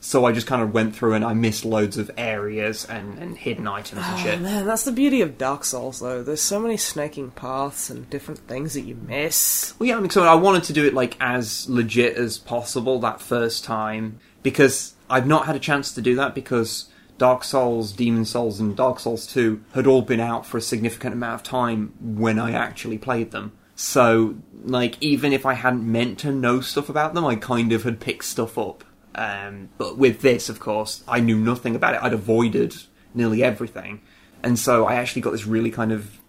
So 0.00 0.26
I 0.26 0.32
just 0.32 0.46
kind 0.46 0.60
of 0.60 0.74
went 0.74 0.94
through 0.94 1.14
and 1.14 1.24
I 1.24 1.32
missed 1.32 1.64
loads 1.64 1.96
of 1.96 2.10
areas 2.18 2.84
and, 2.84 3.18
and 3.18 3.38
hidden 3.38 3.66
items 3.66 4.02
and 4.04 4.14
Oh 4.20 4.22
shit. 4.22 4.38
man, 4.42 4.66
that's 4.66 4.84
the 4.84 4.92
beauty 4.92 5.22
of 5.22 5.38
Dark 5.38 5.64
Souls 5.64 5.98
though. 6.00 6.22
There's 6.22 6.42
so 6.42 6.60
many 6.60 6.76
snaking 6.76 7.30
paths 7.30 7.88
and 7.88 8.08
different 8.10 8.40
things 8.46 8.74
that 8.74 8.82
you 8.82 8.96
miss. 9.08 9.72
Well, 9.78 9.88
yeah, 9.88 9.96
I 9.96 10.00
mean, 10.00 10.10
so 10.10 10.22
I 10.24 10.34
wanted 10.34 10.64
to 10.64 10.74
do 10.74 10.84
it 10.84 10.92
like 10.92 11.16
as 11.20 11.66
legit 11.70 12.16
as 12.18 12.36
possible 12.36 12.98
that 13.00 13.22
first 13.22 13.64
time 13.64 14.18
because 14.42 14.92
I've 15.08 15.26
not 15.26 15.46
had 15.46 15.56
a 15.56 15.58
chance 15.60 15.92
to 15.94 16.02
do 16.02 16.14
that 16.16 16.34
because 16.34 16.90
Dark 17.18 17.44
Souls, 17.44 17.92
Demon 17.92 18.24
Souls, 18.24 18.60
and 18.60 18.76
Dark 18.76 19.00
Souls 19.00 19.26
2 19.26 19.62
had 19.74 19.86
all 19.86 20.02
been 20.02 20.20
out 20.20 20.44
for 20.46 20.58
a 20.58 20.62
significant 20.62 21.14
amount 21.14 21.34
of 21.34 21.42
time 21.42 21.94
when 22.00 22.38
I 22.38 22.52
actually 22.52 22.98
played 22.98 23.30
them. 23.30 23.52
So, 23.76 24.36
like, 24.62 24.96
even 25.00 25.32
if 25.32 25.44
I 25.46 25.54
hadn't 25.54 25.90
meant 25.90 26.18
to 26.20 26.32
know 26.32 26.60
stuff 26.60 26.88
about 26.88 27.14
them, 27.14 27.24
I 27.24 27.36
kind 27.36 27.72
of 27.72 27.82
had 27.82 28.00
picked 28.00 28.24
stuff 28.24 28.58
up. 28.58 28.84
Um, 29.14 29.68
but 29.78 29.96
with 29.96 30.22
this, 30.22 30.48
of 30.48 30.58
course, 30.60 31.04
I 31.06 31.20
knew 31.20 31.38
nothing 31.38 31.76
about 31.76 31.94
it. 31.94 32.02
I'd 32.02 32.12
avoided 32.12 32.74
nearly 33.14 33.42
everything. 33.42 34.02
And 34.42 34.58
so 34.58 34.86
I 34.86 34.94
actually 34.96 35.22
got 35.22 35.30
this 35.30 35.46
really 35.46 35.70
kind 35.70 35.92
of 35.92 36.20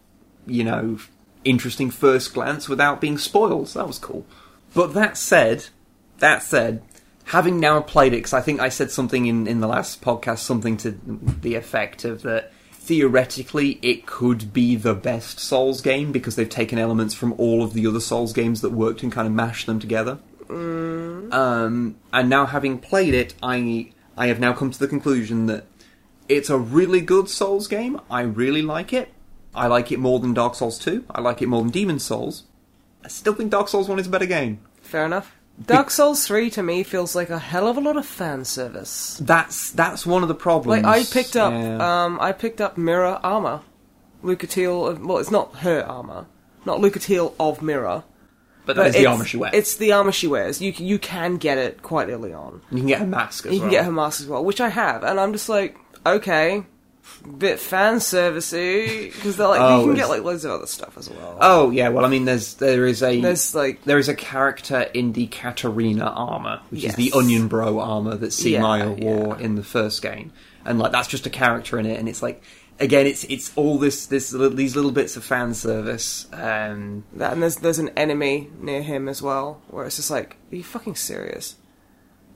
you 0.45 0.63
know, 0.63 0.99
interesting 1.43 1.89
first 1.89 2.33
glance 2.33 2.69
without 2.69 3.01
being 3.01 3.17
spoiled. 3.17 3.69
So 3.69 3.79
that 3.79 3.87
was 3.87 3.99
cool. 3.99 4.25
But 4.73 4.93
that 4.93 5.17
said, 5.17 5.67
that 6.19 6.43
said, 6.43 6.83
having 7.25 7.59
now 7.59 7.81
played 7.81 8.13
it, 8.13 8.17
because 8.17 8.33
I 8.33 8.41
think 8.41 8.59
I 8.59 8.69
said 8.69 8.91
something 8.91 9.25
in, 9.25 9.47
in 9.47 9.59
the 9.59 9.67
last 9.67 10.01
podcast, 10.01 10.39
something 10.39 10.77
to 10.77 10.91
the 11.41 11.55
effect 11.55 12.05
of 12.05 12.21
that 12.23 12.51
theoretically 12.71 13.79
it 13.81 14.05
could 14.05 14.53
be 14.53 14.75
the 14.75 14.93
best 14.93 15.39
Souls 15.39 15.81
game 15.81 16.11
because 16.11 16.35
they've 16.35 16.47
taken 16.47 16.77
elements 16.77 17.15
from 17.15 17.33
all 17.39 17.63
of 17.63 17.73
the 17.73 17.87
other 17.87 17.99
Souls 17.99 18.31
games 18.31 18.61
that 18.61 18.71
worked 18.71 19.01
and 19.01 19.11
kind 19.11 19.27
of 19.27 19.33
mashed 19.33 19.65
them 19.65 19.79
together. 19.79 20.19
Um, 20.47 21.95
and 22.13 22.29
now 22.29 22.45
having 22.45 22.77
played 22.77 23.15
it, 23.15 23.33
I 23.41 23.91
I 24.15 24.27
have 24.27 24.39
now 24.39 24.53
come 24.53 24.69
to 24.69 24.79
the 24.79 24.87
conclusion 24.87 25.47
that 25.47 25.65
it's 26.29 26.49
a 26.49 26.57
really 26.59 27.01
good 27.01 27.27
Souls 27.27 27.67
game. 27.67 27.99
I 28.09 28.21
really 28.21 28.61
like 28.61 28.93
it. 28.93 29.11
I 29.55 29.67
like 29.67 29.91
it 29.91 29.99
more 29.99 30.19
than 30.19 30.33
Dark 30.33 30.53
Souls 30.55 30.77
2. 30.77 31.05
I 31.09 31.21
like 31.21 31.41
it 31.41 31.47
more 31.47 31.61
than 31.61 31.71
Demon 31.71 31.97
Souls. 31.99 32.43
I 33.03 33.07
still 33.07 33.33
think 33.33 33.51
Dark 33.51 33.67
Souls 33.67 33.87
1 33.87 33.99
is 33.99 34.07
a 34.07 34.09
better 34.09 34.25
game. 34.25 34.59
Fair 34.81 35.05
enough. 35.05 35.35
Dark 35.63 35.89
Souls 35.89 36.27
3 36.27 36.49
to 36.51 36.63
me 36.63 36.83
feels 36.83 37.15
like 37.15 37.29
a 37.29 37.39
hell 37.39 37.67
of 37.67 37.77
a 37.77 37.81
lot 37.81 37.95
of 37.97 38.05
fan 38.05 38.43
service. 38.45 39.17
That's 39.21 39.71
that's 39.71 40.05
one 40.05 40.21
of 40.21 40.27
the 40.27 40.35
problems. 40.35 40.83
Like 40.83 40.99
I 40.99 41.03
picked 41.05 41.35
up 41.35 41.53
Yeah. 41.53 42.03
um 42.05 42.19
I 42.19 42.31
picked 42.33 42.59
up 42.61 42.77
Mirrah 42.77 43.19
armor. 43.23 43.61
Lucatiel 44.23 44.89
of 44.89 45.05
well, 45.05 45.17
it's 45.19 45.31
not 45.31 45.55
her 45.57 45.81
armor. 45.83 46.25
Not 46.65 46.79
Lucatiel 46.79 47.33
of 47.39 47.61
Mirrah. 47.61 48.03
but 48.65 48.75
that 48.75 48.87
is 48.87 48.95
the 48.95 49.05
armor 49.05 49.23
she 49.25 49.37
wears. 49.37 49.53
It's 49.53 49.75
the 49.77 49.91
armor 49.91 50.11
she 50.11 50.27
wears. 50.27 50.59
You 50.61 50.73
can- 50.73 50.87
you 50.87 50.97
can 50.99 51.37
get 51.37 51.57
it 51.59 51.83
quite 51.83 52.09
early 52.09 52.33
on. 52.33 52.61
you 52.71 52.79
can 52.79 52.87
get 52.87 52.99
her 52.99 53.05
mask 53.05 53.45
as 53.45 53.53
You 53.53 53.59
well. 53.59 53.69
can 53.69 53.71
get 53.77 53.85
her 53.85 53.91
mask 53.91 54.21
as 54.21 54.27
well, 54.27 54.43
which 54.43 54.59
I 54.59 54.69
have, 54.69 55.03
and 55.03 55.19
I'm 55.19 55.31
just 55.33 55.47
like, 55.49 55.77
okay, 56.05 56.65
bit 57.37 57.59
fan 57.59 57.95
servicey 57.95 59.11
because 59.11 59.37
they're 59.37 59.47
like 59.47 59.59
Oh, 59.61 59.81
you 59.81 59.87
can 59.87 59.95
get 59.95 60.09
like 60.09 60.23
loads 60.23 60.45
of 60.45 60.51
other 60.51 60.67
stuff 60.67 60.97
as 60.97 61.09
well. 61.09 61.37
Oh 61.41 61.71
yeah, 61.71 61.89
well 61.89 62.05
I 62.05 62.07
mean 62.07 62.25
there's 62.25 62.55
there 62.55 62.85
is 62.85 63.01
a 63.01 63.19
There's 63.19 63.55
like 63.55 63.83
there 63.83 63.97
is 63.97 64.09
a 64.09 64.15
character 64.15 64.81
in 64.81 65.13
the 65.13 65.27
Catarina 65.27 66.05
armor, 66.05 66.61
which 66.69 66.83
is 66.83 66.95
the 66.95 67.11
Onion 67.13 67.47
Bro 67.47 67.79
armor 67.79 68.15
that 68.15 68.31
C. 68.31 68.53
Yeah, 68.53 68.61
Maya 68.61 68.91
wore 68.91 69.37
yeah. 69.37 69.45
in 69.45 69.55
the 69.55 69.63
first 69.63 70.01
game, 70.01 70.31
and 70.63 70.79
like 70.79 70.91
that's 70.91 71.07
just 71.07 71.25
a 71.25 71.29
character 71.29 71.79
in 71.79 71.85
it, 71.85 71.99
and 71.99 72.07
it's 72.07 72.21
like 72.21 72.43
again 72.79 73.05
it's 73.05 73.23
it's 73.25 73.51
all 73.55 73.77
this 73.77 74.05
this 74.07 74.31
these 74.31 74.75
little 74.75 74.91
bits 74.91 75.17
of 75.17 75.23
fan 75.23 75.53
service. 75.53 76.27
Um, 76.33 77.03
and 77.19 77.41
there's 77.41 77.57
there's 77.57 77.79
an 77.79 77.89
enemy 77.89 78.49
near 78.59 78.81
him 78.81 79.07
as 79.09 79.21
well, 79.21 79.61
where 79.67 79.85
it's 79.85 79.95
just 79.95 80.11
like, 80.11 80.37
are 80.51 80.55
you 80.55 80.63
fucking 80.63 80.95
serious? 80.95 81.55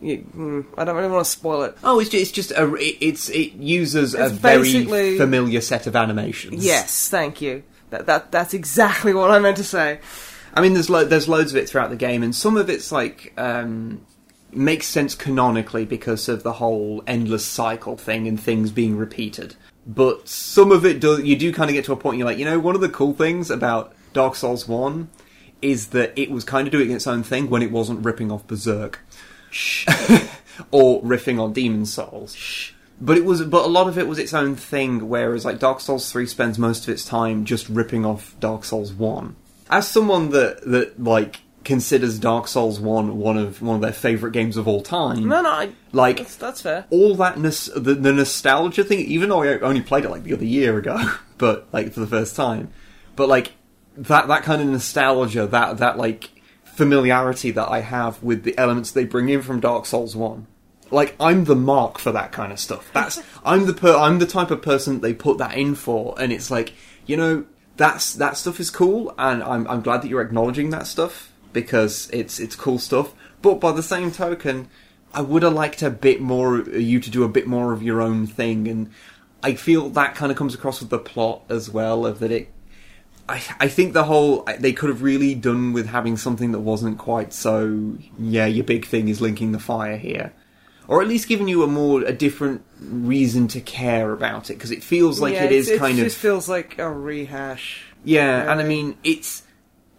You, 0.01 0.19
mm, 0.35 0.65
I 0.77 0.85
don't 0.85 0.95
really 0.95 1.09
want 1.09 1.25
to 1.25 1.29
spoil 1.29 1.63
it. 1.63 1.77
oh, 1.83 1.99
it's 1.99 2.09
just, 2.09 2.21
it's 2.21 2.31
just 2.31 2.51
a 2.51 2.73
it, 2.75 2.97
it's 3.01 3.29
it 3.29 3.53
uses 3.53 4.15
a 4.15 4.29
very 4.29 5.17
familiar 5.17 5.61
set 5.61 5.87
of 5.87 5.95
animations. 5.95 6.63
Yes, 6.65 7.09
thank 7.09 7.41
you. 7.41 7.63
That 7.89 8.05
that 8.05 8.31
that's 8.31 8.53
exactly 8.53 9.13
what 9.15 9.31
I 9.31 9.39
meant 9.39 9.57
to 9.57 9.63
say. 9.63 9.99
I 10.53 10.61
mean, 10.61 10.73
there's 10.73 10.89
lo- 10.89 11.05
there's 11.05 11.27
loads 11.27 11.51
of 11.51 11.57
it 11.57 11.69
throughout 11.69 11.89
the 11.89 11.95
game, 11.95 12.23
and 12.23 12.35
some 12.35 12.57
of 12.57 12.69
it's 12.69 12.91
like 12.91 13.33
um, 13.37 14.05
makes 14.51 14.87
sense 14.87 15.15
canonically 15.15 15.85
because 15.85 16.29
of 16.29 16.43
the 16.43 16.53
whole 16.53 17.03
endless 17.05 17.45
cycle 17.45 17.97
thing 17.97 18.27
and 18.27 18.39
things 18.39 18.71
being 18.71 18.97
repeated. 18.97 19.55
But 19.85 20.27
some 20.27 20.71
of 20.71 20.85
it 20.85 20.99
do 20.99 21.21
you 21.21 21.35
do 21.35 21.51
kind 21.53 21.69
of 21.69 21.73
get 21.73 21.85
to 21.85 21.93
a 21.93 21.97
point 21.97 22.17
you're 22.17 22.27
like, 22.27 22.37
you 22.37 22.45
know, 22.45 22.59
one 22.59 22.75
of 22.75 22.81
the 22.81 22.89
cool 22.89 23.13
things 23.13 23.49
about 23.49 23.93
Dark 24.13 24.35
Souls 24.35 24.67
One 24.67 25.09
is 25.61 25.87
that 25.87 26.17
it 26.17 26.31
was 26.31 26.43
kind 26.43 26.67
of 26.67 26.71
doing 26.71 26.91
its 26.91 27.05
own 27.05 27.23
thing 27.23 27.49
when 27.49 27.61
it 27.61 27.71
wasn't 27.71 28.03
ripping 28.05 28.31
off 28.31 28.47
Berserk. 28.47 28.99
or 30.71 31.01
riffing 31.01 31.39
on 31.41 31.53
Demon 31.53 31.85
Souls. 31.85 32.71
but 33.01 33.17
it 33.17 33.25
was, 33.25 33.41
but 33.43 33.65
a 33.65 33.67
lot 33.67 33.87
of 33.87 33.97
it 33.97 34.07
was 34.07 34.19
its 34.19 34.33
own 34.33 34.55
thing. 34.55 35.07
Whereas 35.09 35.45
like 35.45 35.59
Dark 35.59 35.79
Souls 35.79 36.11
three 36.11 36.25
spends 36.27 36.57
most 36.59 36.83
of 36.87 36.89
its 36.93 37.05
time 37.05 37.45
just 37.45 37.69
ripping 37.69 38.05
off 38.05 38.35
Dark 38.39 38.63
Souls 38.65 38.91
one. 38.93 39.35
As 39.69 39.87
someone 39.87 40.29
that 40.31 40.61
that 40.65 41.01
like 41.03 41.41
considers 41.63 42.17
Dark 42.17 42.47
Souls 42.47 42.79
one 42.79 43.17
one 43.17 43.37
of 43.37 43.61
one 43.61 43.75
of 43.75 43.81
their 43.81 43.93
favorite 43.93 44.31
games 44.31 44.57
of 44.57 44.67
all 44.67 44.81
time, 44.81 45.27
No, 45.27 45.41
no, 45.41 45.49
I, 45.49 45.69
like 45.91 46.17
that's, 46.17 46.35
that's 46.37 46.61
fair. 46.61 46.85
all 46.89 47.15
that 47.15 47.37
nos- 47.37 47.69
the, 47.75 47.93
the 47.95 48.13
nostalgia 48.13 48.83
thing, 48.83 48.99
even 48.99 49.29
though 49.29 49.43
I 49.43 49.59
only 49.59 49.81
played 49.81 50.05
it 50.05 50.09
like 50.09 50.23
the 50.23 50.33
other 50.33 50.45
year 50.45 50.77
ago, 50.77 50.97
but 51.37 51.67
like 51.71 51.93
for 51.93 51.99
the 51.99 52.07
first 52.07 52.35
time, 52.35 52.71
but 53.15 53.27
like 53.29 53.51
that 53.97 54.27
that 54.29 54.43
kind 54.43 54.61
of 54.61 54.67
nostalgia, 54.69 55.45
that 55.47 55.77
that 55.77 55.97
like 55.97 56.29
familiarity 56.79 57.51
that 57.51 57.67
I 57.69 57.81
have 57.81 58.23
with 58.23 58.43
the 58.43 58.57
elements 58.57 58.91
they 58.91 59.03
bring 59.03 59.27
in 59.27 59.41
from 59.41 59.59
Dark 59.59 59.85
Souls 59.85 60.15
One. 60.15 60.47
Like 60.91 61.13
I'm 61.19 61.43
the 61.43 61.55
mark 61.57 61.99
for 61.99 62.13
that 62.13 62.31
kind 62.31 62.53
of 62.53 62.59
stuff. 62.59 62.89
That's 62.93 63.21
I'm 63.43 63.65
the 63.65 63.73
per- 63.73 63.97
I'm 63.97 64.19
the 64.19 64.25
type 64.25 64.49
of 64.49 64.61
person 64.61 65.01
they 65.01 65.13
put 65.13 65.39
that 65.39 65.55
in 65.55 65.75
for, 65.75 66.15
and 66.17 66.31
it's 66.31 66.49
like 66.49 66.71
you 67.05 67.17
know 67.17 67.45
that's 67.75 68.13
that 68.13 68.37
stuff 68.37 68.61
is 68.61 68.69
cool, 68.69 69.13
and 69.17 69.43
I'm 69.43 69.67
I'm 69.67 69.81
glad 69.81 70.01
that 70.01 70.07
you're 70.07 70.21
acknowledging 70.21 70.69
that 70.69 70.87
stuff 70.87 71.33
because 71.51 72.09
it's 72.13 72.39
it's 72.39 72.55
cool 72.55 72.79
stuff. 72.79 73.13
But 73.41 73.55
by 73.55 73.73
the 73.73 73.83
same 73.83 74.09
token, 74.09 74.69
I 75.13 75.19
would 75.19 75.43
have 75.43 75.51
liked 75.53 75.81
a 75.81 75.89
bit 75.89 76.21
more 76.21 76.61
uh, 76.61 76.77
you 76.77 77.01
to 77.01 77.09
do 77.09 77.25
a 77.25 77.29
bit 77.29 77.45
more 77.45 77.73
of 77.73 77.83
your 77.83 78.01
own 78.01 78.25
thing, 78.25 78.69
and 78.69 78.89
I 79.43 79.55
feel 79.55 79.89
that 79.89 80.15
kind 80.15 80.31
of 80.31 80.37
comes 80.37 80.55
across 80.55 80.79
with 80.79 80.91
the 80.91 80.99
plot 80.99 81.43
as 81.49 81.69
well. 81.69 82.05
Of 82.05 82.19
that 82.19 82.31
it, 82.31 82.49
I 83.29 83.41
I 83.59 83.67
think 83.67 83.93
the 83.93 84.03
whole 84.03 84.43
uh, 84.47 84.53
they 84.59 84.73
could 84.73 84.89
have 84.89 85.01
really 85.03 85.35
done 85.35 85.73
with 85.73 85.87
having 85.87 86.17
something 86.17 86.51
that 86.51 86.59
wasn't 86.59 86.97
quite 86.97 87.31
so 87.33 87.95
yeah 88.17 88.45
your 88.47 88.63
big 88.65 88.85
thing 88.85 89.07
is 89.07 89.21
linking 89.21 89.51
the 89.51 89.59
fire 89.59 89.97
here. 89.97 90.33
Or 90.87 91.03
at 91.03 91.07
least 91.07 91.27
giving 91.27 91.47
you 91.47 91.61
a 91.61 91.67
more 91.67 92.01
a 92.01 92.11
different 92.11 92.63
reason 92.81 93.47
to 93.49 93.61
care 93.61 94.11
about 94.11 94.49
it 94.49 94.55
because 94.55 94.71
it 94.71 94.83
feels 94.83 95.19
like 95.21 95.35
yeah, 95.35 95.43
it 95.43 95.51
is 95.51 95.67
kind 95.77 95.93
of 95.93 95.99
it 95.99 96.03
just 96.05 96.17
feels 96.17 96.49
like 96.49 96.79
a 96.79 96.89
rehash. 96.91 97.83
yeah, 98.03 98.51
and 98.51 98.59
I 98.59 98.63
mean, 98.63 98.97
it's. 99.03 99.43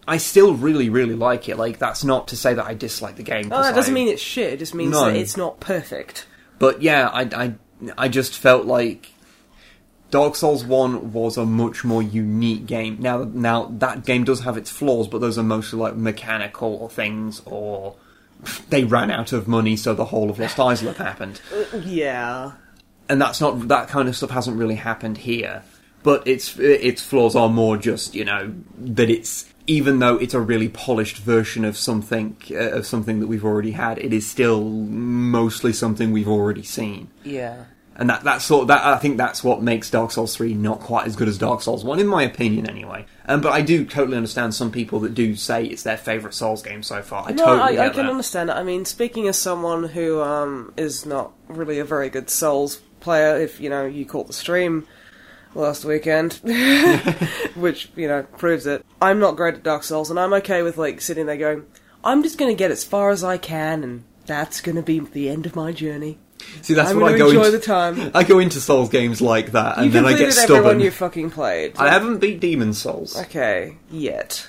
I 0.08 0.16
still 0.16 0.54
really, 0.54 0.88
really 0.90 1.14
like 1.14 1.48
it. 1.48 1.56
Like, 1.56 1.78
that's 1.78 2.02
not 2.02 2.28
to 2.28 2.36
say 2.36 2.54
that 2.54 2.64
I 2.66 2.74
dislike 2.74 3.14
the 3.14 3.22
game. 3.22 3.52
Oh, 3.52 3.62
that 3.62 3.76
doesn't 3.76 3.92
I- 3.92 3.94
mean 3.94 4.08
it's 4.08 4.20
shit. 4.22 4.54
It 4.54 4.56
just 4.58 4.74
means 4.74 4.90
No. 4.90 5.04
that 5.04 5.14
it's 5.14 5.36
not 5.36 5.60
perfect. 5.60 6.26
But 6.58 6.82
yeah, 6.82 7.06
I, 7.08 7.22
I, 7.44 7.54
I 7.96 8.08
just 8.08 8.36
felt 8.36 8.66
like 8.66 9.12
Dark 10.10 10.34
Souls 10.36 10.64
One 10.64 11.12
was 11.12 11.36
a 11.36 11.46
much 11.46 11.84
more 11.84 12.02
unique 12.02 12.66
game. 12.66 12.96
Now, 13.00 13.24
now 13.24 13.66
that 13.78 14.04
game 14.04 14.24
does 14.24 14.40
have 14.40 14.56
its 14.56 14.70
flaws, 14.70 15.06
but 15.08 15.20
those 15.20 15.38
are 15.38 15.42
mostly 15.44 15.78
like 15.78 15.94
mechanical 15.96 16.88
things, 16.88 17.40
or 17.46 17.94
they 18.70 18.84
ran 18.84 19.10
out 19.10 19.32
of 19.32 19.46
money, 19.46 19.76
so 19.76 19.94
the 19.94 20.06
whole 20.06 20.30
of 20.30 20.38
Lost 20.38 20.56
Izalith 20.58 20.96
happened. 20.96 21.40
Yeah. 21.84 22.52
and 23.08 23.20
that's 23.20 23.40
not 23.40 23.68
that 23.68 23.88
kind 23.88 24.08
of 24.08 24.16
stuff 24.16 24.30
hasn't 24.30 24.56
really 24.56 24.76
happened 24.76 25.18
here. 25.18 25.62
But 26.02 26.26
its 26.26 26.58
its 26.58 27.02
flaws 27.02 27.36
are 27.36 27.48
more 27.50 27.76
just 27.76 28.14
you 28.14 28.24
know 28.24 28.54
that 28.78 29.10
it's 29.10 29.46
even 29.66 29.98
though 29.98 30.16
it's 30.16 30.32
a 30.34 30.40
really 30.40 30.68
polished 30.68 31.18
version 31.18 31.64
of 31.64 31.76
something 31.76 32.36
uh, 32.50 32.70
of 32.70 32.86
something 32.86 33.20
that 33.20 33.26
we've 33.26 33.44
already 33.44 33.72
had, 33.72 33.98
it 33.98 34.12
is 34.12 34.26
still 34.26 34.64
mostly 34.64 35.72
something 35.72 36.10
we've 36.10 36.26
already 36.28 36.62
seen. 36.62 37.08
Yeah. 37.22 37.64
And 38.00 38.08
that 38.08 38.24
that 38.24 38.40
sort 38.40 38.62
of, 38.62 38.68
that 38.68 38.82
I 38.82 38.96
think 38.96 39.18
that's 39.18 39.44
what 39.44 39.62
makes 39.62 39.90
Dark 39.90 40.10
Souls 40.10 40.34
three 40.34 40.54
not 40.54 40.80
quite 40.80 41.06
as 41.06 41.16
good 41.16 41.28
as 41.28 41.36
Dark 41.36 41.60
Souls 41.60 41.84
one, 41.84 42.00
in 42.00 42.06
my 42.06 42.22
opinion, 42.22 42.68
anyway. 42.68 43.04
Um, 43.26 43.42
but 43.42 43.52
I 43.52 43.60
do 43.60 43.84
totally 43.84 44.16
understand 44.16 44.54
some 44.54 44.72
people 44.72 45.00
that 45.00 45.14
do 45.14 45.36
say 45.36 45.66
it's 45.66 45.82
their 45.82 45.98
favorite 45.98 46.32
Souls 46.32 46.62
game 46.62 46.82
so 46.82 47.02
far. 47.02 47.28
I 47.28 47.32
No, 47.32 47.44
totally 47.44 47.78
I, 47.78 47.86
I 47.86 47.88
can 47.90 48.06
that. 48.06 48.10
understand 48.10 48.48
it. 48.48 48.54
I 48.54 48.62
mean, 48.62 48.86
speaking 48.86 49.28
as 49.28 49.36
someone 49.38 49.84
who 49.84 50.22
um, 50.22 50.72
is 50.78 51.04
not 51.04 51.32
really 51.46 51.78
a 51.78 51.84
very 51.84 52.08
good 52.08 52.30
Souls 52.30 52.76
player, 53.00 53.36
if 53.36 53.60
you 53.60 53.68
know 53.68 53.84
you 53.84 54.06
caught 54.06 54.28
the 54.28 54.32
stream 54.32 54.86
last 55.54 55.84
weekend, 55.84 56.32
which 57.54 57.90
you 57.96 58.08
know 58.08 58.22
proves 58.38 58.64
it. 58.66 58.82
I'm 59.02 59.18
not 59.18 59.36
great 59.36 59.56
at 59.56 59.62
Dark 59.62 59.82
Souls, 59.82 60.08
and 60.08 60.18
I'm 60.18 60.32
okay 60.34 60.62
with 60.62 60.78
like 60.78 61.02
sitting 61.02 61.26
there 61.26 61.36
going, 61.36 61.66
"I'm 62.02 62.22
just 62.22 62.38
going 62.38 62.50
to 62.50 62.58
get 62.58 62.70
as 62.70 62.82
far 62.82 63.10
as 63.10 63.22
I 63.22 63.36
can, 63.36 63.84
and 63.84 64.04
that's 64.24 64.62
going 64.62 64.76
to 64.76 64.82
be 64.82 65.00
the 65.00 65.28
end 65.28 65.44
of 65.44 65.54
my 65.54 65.72
journey." 65.72 66.18
See, 66.62 66.74
that's 66.74 66.90
I'm 66.90 67.00
what 67.00 67.14
I 67.14 67.18
go 67.18 67.28
enjoy 67.28 67.46
into. 67.46 67.58
the 67.58 67.64
time. 67.64 68.10
I 68.14 68.24
go 68.24 68.38
into 68.38 68.60
Souls 68.60 68.88
games 68.88 69.20
like 69.20 69.52
that, 69.52 69.76
and 69.78 69.86
you 69.86 69.92
then 69.92 70.04
I 70.06 70.10
get 70.12 70.36
everyone 70.36 70.62
stubborn. 70.62 70.80
you 70.80 70.90
fucking 70.90 71.30
played. 71.30 71.76
I 71.76 71.90
haven't 71.90 72.18
beat 72.18 72.40
Demon 72.40 72.72
Souls. 72.74 73.18
Okay, 73.18 73.76
yet. 73.90 74.48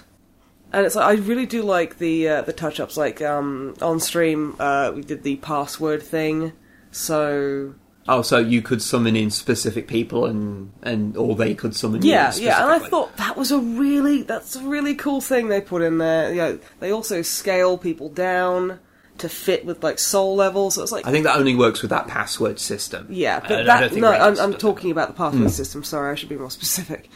And 0.74 0.86
it's 0.86 0.96
like 0.96 1.06
I 1.06 1.22
really 1.22 1.46
do 1.46 1.64
like 1.64 1.98
the 1.98 2.28
uh, 2.30 2.42
the 2.44 2.54
touch 2.54 2.80
ups. 2.80 2.96
Like 2.98 3.22
um, 3.22 3.76
on 3.82 4.00
stream, 4.00 4.56
uh, 4.60 4.92
we 4.96 5.02
did 5.02 5.24
the 5.24 5.36
password 5.38 6.02
thing. 6.02 6.54
So 6.92 7.76
Oh, 8.08 8.24
so 8.24 8.39
you 8.39 8.62
could 8.64 8.82
summon 8.82 9.16
in 9.16 9.30
specific 9.30 9.88
people, 9.88 10.26
and 10.26 10.72
and 10.82 11.16
or 11.18 11.36
they 11.36 11.54
could 11.54 11.76
summon 11.76 12.02
you. 12.02 12.12
yeah, 12.12 12.34
yeah. 12.36 12.64
And 12.64 12.72
I 12.84 12.88
thought 12.88 13.16
that 13.18 13.38
was 13.38 13.52
a 13.52 13.60
really 13.60 14.24
that's 14.24 14.56
a 14.56 14.64
really 14.64 14.96
cool 14.96 15.22
thing 15.22 15.50
they 15.50 15.62
put 15.62 15.82
in 15.82 15.98
there. 16.00 16.30
You 16.32 16.38
know, 16.38 16.60
they 16.80 16.92
also 16.92 17.22
scale 17.22 17.78
people 17.78 18.10
down 18.10 18.80
to 19.22 19.30
fit 19.30 19.66
with 19.66 19.84
like 19.84 20.00
soul 20.00 20.36
levels. 20.36 20.76
So 20.76 20.84
it's 20.84 20.92
like 20.92 21.08
I 21.08 21.12
think 21.12 21.26
that 21.26 21.38
only 21.38 21.56
works 21.56 21.82
with 21.82 21.90
that 21.90 22.08
password 22.08 22.60
system. 22.60 23.08
Yeah, 23.10 23.40
but 23.40 23.66
that 23.66 23.94
no, 23.94 24.12
I'm, 24.12 24.38
I'm 24.40 24.54
talking 24.54 24.92
about 24.92 25.08
the 25.08 25.14
pathway 25.14 25.42
hmm. 25.42 25.48
system. 25.48 25.84
Sorry, 25.84 26.12
I 26.12 26.16
should 26.16 26.30
be 26.30 26.38
more 26.38 26.52
specific. 26.52 27.10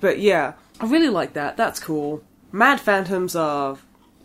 But 0.00 0.20
yeah, 0.20 0.54
I 0.80 0.86
really 0.86 1.08
like 1.08 1.34
that. 1.34 1.56
That's 1.56 1.80
cool. 1.80 2.22
Mad 2.52 2.80
Phantoms 2.80 3.36
are 3.36 3.78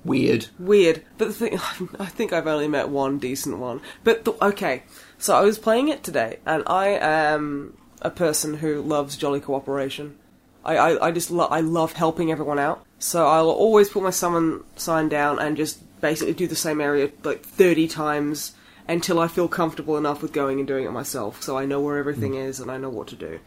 weird. 0.05 0.47
weird. 0.59 1.03
But 1.17 1.27
the 1.29 1.33
thing, 1.33 1.53
I 1.99 2.05
think 2.05 2.31
I've 2.31 2.47
only 2.47 2.67
met 2.67 2.89
one 2.89 3.19
decent 3.19 3.57
one. 3.57 3.81
But 4.03 4.25
the, 4.25 4.33
okay, 4.45 4.83
so 5.17 5.35
I 5.35 5.41
was 5.41 5.57
playing 5.57 5.89
it 5.89 6.03
today, 6.03 6.39
and 6.45 6.63
I 6.67 6.89
am 6.89 7.77
a 8.01 8.11
person 8.11 8.55
who 8.55 8.81
loves 8.81 9.17
jolly 9.17 9.39
cooperation. 9.39 10.17
I, 10.63 10.77
I, 10.77 11.07
I 11.07 11.11
just 11.11 11.31
lo- 11.31 11.47
I 11.49 11.61
love 11.61 11.93
helping 11.93 12.31
everyone 12.31 12.59
out. 12.59 12.85
So 12.99 13.27
I'll 13.27 13.49
always 13.49 13.89
put 13.89 14.03
my 14.03 14.11
summon 14.11 14.63
sign 14.75 15.09
down 15.09 15.39
and 15.39 15.57
just 15.57 15.79
basically 16.03 16.33
do 16.33 16.45
the 16.47 16.55
same 16.55 16.81
area 16.81 17.09
like 17.23 17.43
thirty 17.43 17.87
times 17.87 18.53
until 18.87 19.19
I 19.19 19.27
feel 19.29 19.47
comfortable 19.47 19.97
enough 19.97 20.21
with 20.21 20.33
going 20.33 20.59
and 20.59 20.67
doing 20.67 20.85
it 20.85 20.91
myself. 20.91 21.41
So 21.41 21.57
I 21.57 21.65
know 21.65 21.79
where 21.79 21.97
everything 21.97 22.35
is 22.35 22.59
and 22.59 22.69
I 22.69 22.77
know 22.77 22.89
what 22.89 23.07
to 23.07 23.15
do. 23.15 23.39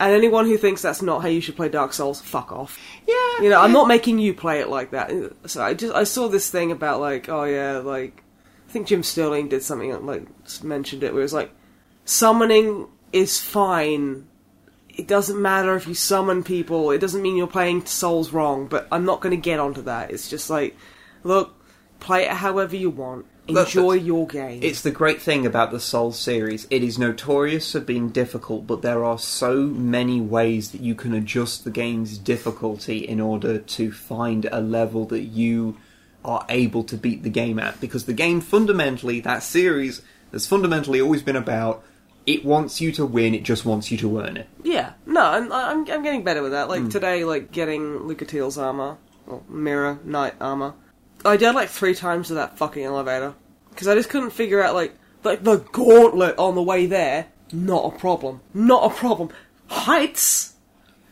And 0.00 0.12
anyone 0.12 0.46
who 0.46 0.58
thinks 0.58 0.82
that's 0.82 1.02
not 1.02 1.22
how 1.22 1.28
you 1.28 1.40
should 1.40 1.54
play 1.54 1.68
Dark 1.68 1.92
Souls, 1.92 2.20
fuck 2.20 2.50
off. 2.50 2.76
Yeah, 3.06 3.42
You 3.42 3.48
know, 3.48 3.60
I'm 3.60 3.72
not 3.72 3.86
making 3.86 4.18
you 4.18 4.34
play 4.34 4.58
it 4.60 4.68
like 4.68 4.90
that. 4.90 5.12
So 5.46 5.62
I 5.62 5.74
just 5.74 5.94
I 5.94 6.02
saw 6.02 6.28
this 6.28 6.50
thing 6.50 6.72
about 6.72 7.00
like, 7.00 7.28
oh 7.28 7.44
yeah, 7.44 7.78
like 7.78 8.22
I 8.68 8.72
think 8.72 8.88
Jim 8.88 9.04
Sterling 9.04 9.48
did 9.48 9.62
something 9.62 10.04
like 10.04 10.26
mentioned 10.64 11.04
it 11.04 11.12
where 11.12 11.20
it 11.20 11.24
was 11.24 11.32
like 11.32 11.52
summoning 12.04 12.88
is 13.12 13.40
fine. 13.40 14.26
It 14.88 15.06
doesn't 15.06 15.40
matter 15.40 15.76
if 15.76 15.86
you 15.86 15.94
summon 15.94 16.42
people. 16.42 16.90
It 16.90 16.98
doesn't 16.98 17.22
mean 17.22 17.36
you're 17.36 17.46
playing 17.46 17.86
Souls 17.86 18.32
wrong. 18.32 18.66
But 18.66 18.88
I'm 18.90 19.04
not 19.04 19.20
going 19.20 19.30
to 19.34 19.40
get 19.40 19.60
onto 19.60 19.82
that. 19.82 20.10
It's 20.10 20.28
just 20.28 20.50
like, 20.50 20.76
look, 21.24 21.54
play 22.00 22.24
it 22.24 22.30
however 22.30 22.76
you 22.76 22.90
want. 22.90 23.26
Enjoy 23.46 23.94
that's- 23.94 24.06
your 24.06 24.26
game. 24.26 24.60
It's 24.62 24.80
the 24.80 24.90
great 24.90 25.20
thing 25.20 25.44
about 25.44 25.70
the 25.70 25.80
Souls 25.80 26.18
series. 26.18 26.66
It 26.70 26.82
is 26.82 26.98
notorious 26.98 27.72
for 27.72 27.80
being 27.80 28.08
difficult, 28.08 28.66
but 28.66 28.80
there 28.80 29.04
are 29.04 29.18
so 29.18 29.56
many 29.56 30.20
ways 30.20 30.70
that 30.70 30.80
you 30.80 30.94
can 30.94 31.12
adjust 31.12 31.64
the 31.64 31.70
game's 31.70 32.16
difficulty 32.16 32.98
in 32.98 33.20
order 33.20 33.58
to 33.58 33.92
find 33.92 34.46
a 34.50 34.60
level 34.60 35.04
that 35.06 35.24
you 35.24 35.76
are 36.24 36.46
able 36.48 36.84
to 36.84 36.96
beat 36.96 37.22
the 37.22 37.28
game 37.28 37.58
at. 37.58 37.80
Because 37.80 38.06
the 38.06 38.14
game 38.14 38.40
fundamentally, 38.40 39.20
that 39.20 39.42
series, 39.42 40.00
has 40.32 40.46
fundamentally 40.46 41.00
always 41.00 41.22
been 41.22 41.36
about 41.36 41.84
it 42.26 42.44
wants 42.44 42.80
you 42.80 42.90
to 42.92 43.04
win, 43.04 43.34
it 43.34 43.42
just 43.42 43.64
wants 43.64 43.90
you 43.90 43.98
to 43.98 44.20
earn 44.20 44.36
it. 44.36 44.48
Yeah, 44.62 44.94
no, 45.06 45.20
I'm, 45.20 45.52
I'm, 45.52 45.90
I'm 45.90 46.02
getting 46.02 46.24
better 46.24 46.42
with 46.42 46.52
that. 46.52 46.68
Like 46.68 46.82
hmm. 46.82 46.88
today, 46.88 47.24
like 47.24 47.52
getting 47.52 48.00
Lucatiel's 48.00 48.56
armor, 48.56 48.96
or 49.26 49.42
Mirror 49.48 50.00
Knight 50.04 50.34
armor. 50.40 50.74
I 51.24 51.36
died 51.36 51.54
like 51.54 51.68
three 51.70 51.94
times 51.94 52.28
to 52.28 52.34
that 52.34 52.58
fucking 52.58 52.82
elevator 52.84 53.34
because 53.70 53.88
I 53.88 53.94
just 53.94 54.08
couldn't 54.10 54.30
figure 54.30 54.62
out 54.62 54.74
like 54.74 54.94
like 55.22 55.42
the 55.42 55.56
gauntlet 55.72 56.38
on 56.38 56.54
the 56.54 56.62
way 56.62 56.86
there. 56.86 57.26
Not 57.52 57.94
a 57.94 57.98
problem. 57.98 58.40
Not 58.52 58.90
a 58.90 58.94
problem. 58.94 59.30
Heights. 59.68 60.54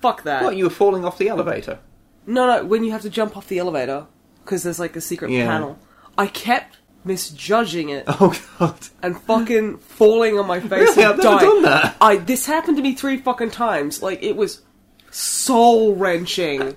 Fuck 0.01 0.25
that. 0.25 0.43
What, 0.43 0.57
you 0.57 0.65
were 0.65 0.71
falling 0.71 1.05
off 1.05 1.19
the 1.19 1.29
elevator? 1.29 1.79
No, 2.27 2.47
no. 2.47 2.65
When 2.65 2.85
you 2.85 2.91
have 2.93 3.03
to 3.03 3.11
jump 3.11 3.37
off 3.37 3.49
the 3.49 3.59
elevator 3.59 4.07
because 4.45 4.63
there's 4.63 4.81
like 4.81 4.97
a 4.97 5.01
secret 5.01 5.31
Yeah. 5.31 5.47
panel. 5.47 5.79
I 6.19 6.27
kept 6.27 6.77
misjudging 7.05 7.89
it 7.89 8.05
Oh 8.09 8.33
god. 8.59 8.77
and 9.03 9.21
fucking 9.23 9.79
falling 9.79 10.39
on 10.39 10.47
my 10.47 10.61
face 10.61 10.71
Really? 10.97 11.03
and 11.03 11.13
I've 11.13 11.19
never 11.19 11.23
dying. 11.23 11.39
done 11.51 11.63
that. 11.63 11.97
I 12.01 12.17
this 12.17 12.47
happened 12.47 12.77
to 12.77 12.83
me 12.83 12.95
three 12.95 13.17
fucking 13.17 13.51
times. 13.51 14.03
Like 14.03 14.23
it 14.23 14.37
was 14.37 14.63
soul 15.11 15.95
wrenching. 15.95 16.77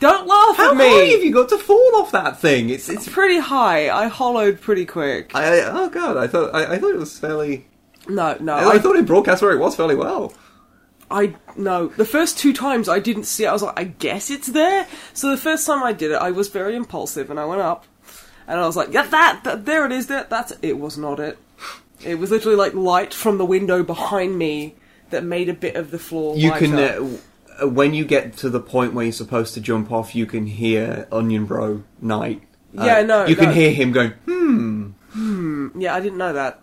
Don't 0.00 0.26
laugh 0.26 0.56
How 0.56 0.70
at 0.70 0.76
me. 0.78 0.88
high 0.88 1.12
have 1.12 1.22
you 1.22 1.32
got 1.32 1.50
to 1.50 1.58
fall 1.58 1.96
off 1.96 2.10
that 2.12 2.40
thing? 2.40 2.70
It's 2.70 2.88
it's. 2.88 3.06
Pretty 3.06 3.38
high. 3.38 3.90
I 3.90 4.08
hollowed 4.08 4.60
pretty 4.60 4.86
quick. 4.86 5.32
I, 5.34 5.60
I, 5.60 5.70
oh 5.70 5.88
god, 5.90 6.16
I 6.16 6.26
thought 6.26 6.54
I, 6.54 6.74
I 6.74 6.78
thought 6.78 6.94
it 6.94 6.98
was 6.98 7.18
fairly. 7.18 7.66
No, 8.08 8.36
no. 8.40 8.54
I, 8.54 8.76
I, 8.76 8.78
thought 8.78 8.96
it 8.96 9.06
broadcast 9.06 9.42
where 9.42 9.52
it 9.52 9.58
was 9.58 9.76
fairly 9.76 9.94
well. 9.94 10.32
I 11.10 11.34
no. 11.54 11.88
The 11.88 12.06
first 12.06 12.38
two 12.38 12.54
times 12.54 12.88
I 12.88 12.98
didn't 12.98 13.24
see 13.24 13.44
it. 13.44 13.48
I 13.48 13.52
was 13.52 13.62
like, 13.62 13.78
I 13.78 13.84
guess 13.84 14.30
it's 14.30 14.46
there. 14.48 14.86
So 15.12 15.30
the 15.30 15.36
first 15.36 15.66
time 15.66 15.82
I 15.82 15.92
did 15.92 16.12
it, 16.12 16.16
I 16.16 16.30
was 16.30 16.48
very 16.48 16.76
impulsive 16.76 17.30
and 17.30 17.38
I 17.38 17.44
went 17.44 17.60
up, 17.60 17.84
and 18.48 18.58
I 18.58 18.66
was 18.66 18.76
like, 18.76 18.92
yeah, 18.92 19.06
that, 19.06 19.42
that 19.44 19.66
there 19.66 19.84
it 19.84 19.92
is. 19.92 20.06
That 20.06 20.30
that's 20.30 20.54
it. 20.62 20.78
Was 20.78 20.96
not 20.96 21.20
it. 21.20 21.38
It 22.02 22.14
was 22.14 22.30
literally 22.30 22.56
like 22.56 22.72
light 22.72 23.12
from 23.12 23.36
the 23.36 23.44
window 23.44 23.82
behind 23.82 24.38
me 24.38 24.76
that 25.10 25.24
made 25.24 25.50
a 25.50 25.54
bit 25.54 25.76
of 25.76 25.90
the 25.90 25.98
floor. 25.98 26.36
You 26.36 26.50
lighter. 26.50 26.66
can, 26.66 26.78
uh, 26.78 27.18
when 27.68 27.94
you 27.94 28.04
get 28.04 28.36
to 28.38 28.50
the 28.50 28.60
point 28.60 28.94
where 28.94 29.04
you're 29.04 29.12
supposed 29.12 29.54
to 29.54 29.60
jump 29.60 29.90
off, 29.92 30.14
you 30.14 30.26
can 30.26 30.46
hear 30.46 31.08
Onion 31.12 31.46
Bro 31.46 31.84
Knight. 32.00 32.42
Uh, 32.76 32.84
Yeah, 32.84 33.02
no, 33.02 33.26
You 33.26 33.36
can 33.36 33.52
hear 33.52 33.72
him 33.72 33.92
going, 33.92 34.12
hmm. 34.24 35.68
Yeah, 35.80 35.94
I 35.94 36.00
didn't 36.00 36.18
know 36.18 36.32
that. 36.32 36.60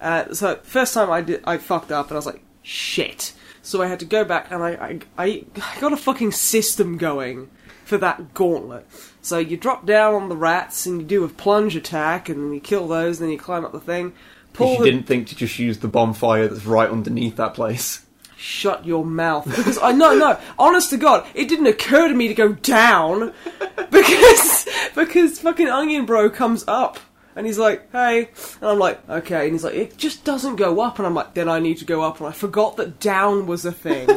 Uh, 0.00 0.34
so 0.34 0.56
first 0.62 0.94
time 0.94 1.10
I 1.10 1.22
did, 1.22 1.42
I 1.44 1.58
fucked 1.58 1.90
up, 1.90 2.08
and 2.08 2.12
I 2.12 2.16
was 2.16 2.26
like, 2.26 2.42
shit. 2.62 3.32
So 3.62 3.82
I 3.82 3.86
had 3.86 3.98
to 4.00 4.04
go 4.04 4.24
back, 4.24 4.50
and 4.50 4.62
I, 4.62 4.70
I, 4.70 5.00
I, 5.18 5.44
I 5.56 5.80
got 5.80 5.92
a 5.92 5.96
fucking 5.96 6.32
system 6.32 6.98
going 6.98 7.50
for 7.84 7.98
that 7.98 8.34
gauntlet. 8.34 8.86
So 9.22 9.38
you 9.38 9.56
drop 9.56 9.86
down 9.86 10.14
on 10.14 10.28
the 10.28 10.36
rats, 10.36 10.86
and 10.86 11.00
you 11.00 11.06
do 11.06 11.24
a 11.24 11.28
plunge 11.28 11.74
attack, 11.74 12.28
and 12.28 12.54
you 12.54 12.60
kill 12.60 12.86
those, 12.86 13.18
and 13.18 13.26
then 13.26 13.32
you 13.32 13.38
climb 13.38 13.64
up 13.64 13.72
the 13.72 13.80
thing. 13.80 14.12
Pull 14.52 14.72
If 14.72 14.78
you 14.78 14.84
the, 14.84 14.90
didn't 14.92 15.06
think 15.06 15.28
to 15.28 15.36
just 15.36 15.58
use 15.58 15.78
the 15.78 15.88
bonfire 15.88 16.48
that's 16.48 16.64
right 16.64 16.88
underneath 16.88 17.36
that 17.36 17.54
place. 17.54 18.05
Shut 18.36 18.84
your 18.84 19.04
mouth. 19.04 19.46
Because 19.46 19.78
I 19.78 19.92
no 19.92 20.14
no, 20.14 20.38
honest 20.58 20.90
to 20.90 20.98
God, 20.98 21.26
it 21.34 21.48
didn't 21.48 21.66
occur 21.66 22.08
to 22.08 22.14
me 22.14 22.28
to 22.28 22.34
go 22.34 22.52
down 22.52 23.32
because 23.90 24.68
because 24.94 25.40
fucking 25.40 25.68
Onion 25.68 26.04
Bro 26.04 26.30
comes 26.30 26.64
up 26.68 26.98
and 27.34 27.46
he's 27.46 27.58
like, 27.58 27.90
"Hey," 27.92 28.30
and 28.60 28.70
I'm 28.70 28.78
like, 28.78 29.08
"Okay," 29.08 29.44
and 29.44 29.52
he's 29.52 29.64
like, 29.64 29.74
"It 29.74 29.96
just 29.96 30.24
doesn't 30.24 30.56
go 30.56 30.80
up," 30.80 30.98
and 30.98 31.06
I'm 31.06 31.14
like, 31.14 31.34
"Then 31.34 31.48
I 31.48 31.60
need 31.60 31.78
to 31.78 31.84
go 31.84 32.02
up," 32.02 32.18
and 32.18 32.28
I 32.28 32.32
forgot 32.32 32.76
that 32.76 32.98
down 33.00 33.46
was 33.46 33.64
a 33.64 33.72
thing, 33.72 34.08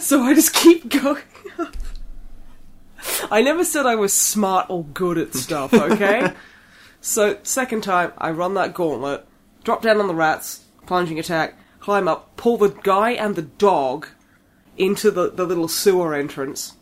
so 0.00 0.22
I 0.22 0.34
just 0.34 0.52
keep 0.52 0.88
going. 0.88 1.22
I 3.30 3.42
never 3.42 3.64
said 3.64 3.86
I 3.86 3.94
was 3.94 4.12
smart 4.12 4.66
or 4.68 4.84
good 4.84 5.16
at 5.18 5.34
stuff, 5.34 5.72
okay? 5.72 6.32
so 7.00 7.38
second 7.42 7.82
time, 7.82 8.12
I 8.18 8.30
run 8.30 8.54
that 8.54 8.74
gauntlet, 8.74 9.26
drop 9.64 9.82
down 9.82 10.00
on 10.00 10.08
the 10.08 10.14
rats, 10.14 10.64
plunging 10.86 11.18
attack, 11.18 11.56
climb 11.86 12.08
up, 12.08 12.36
pull 12.36 12.56
the 12.56 12.70
guy 12.82 13.12
and 13.12 13.36
the 13.36 13.42
dog 13.42 14.08
into 14.76 15.08
the, 15.08 15.30
the 15.30 15.44
little 15.44 15.68
sewer 15.68 16.16
entrance, 16.16 16.74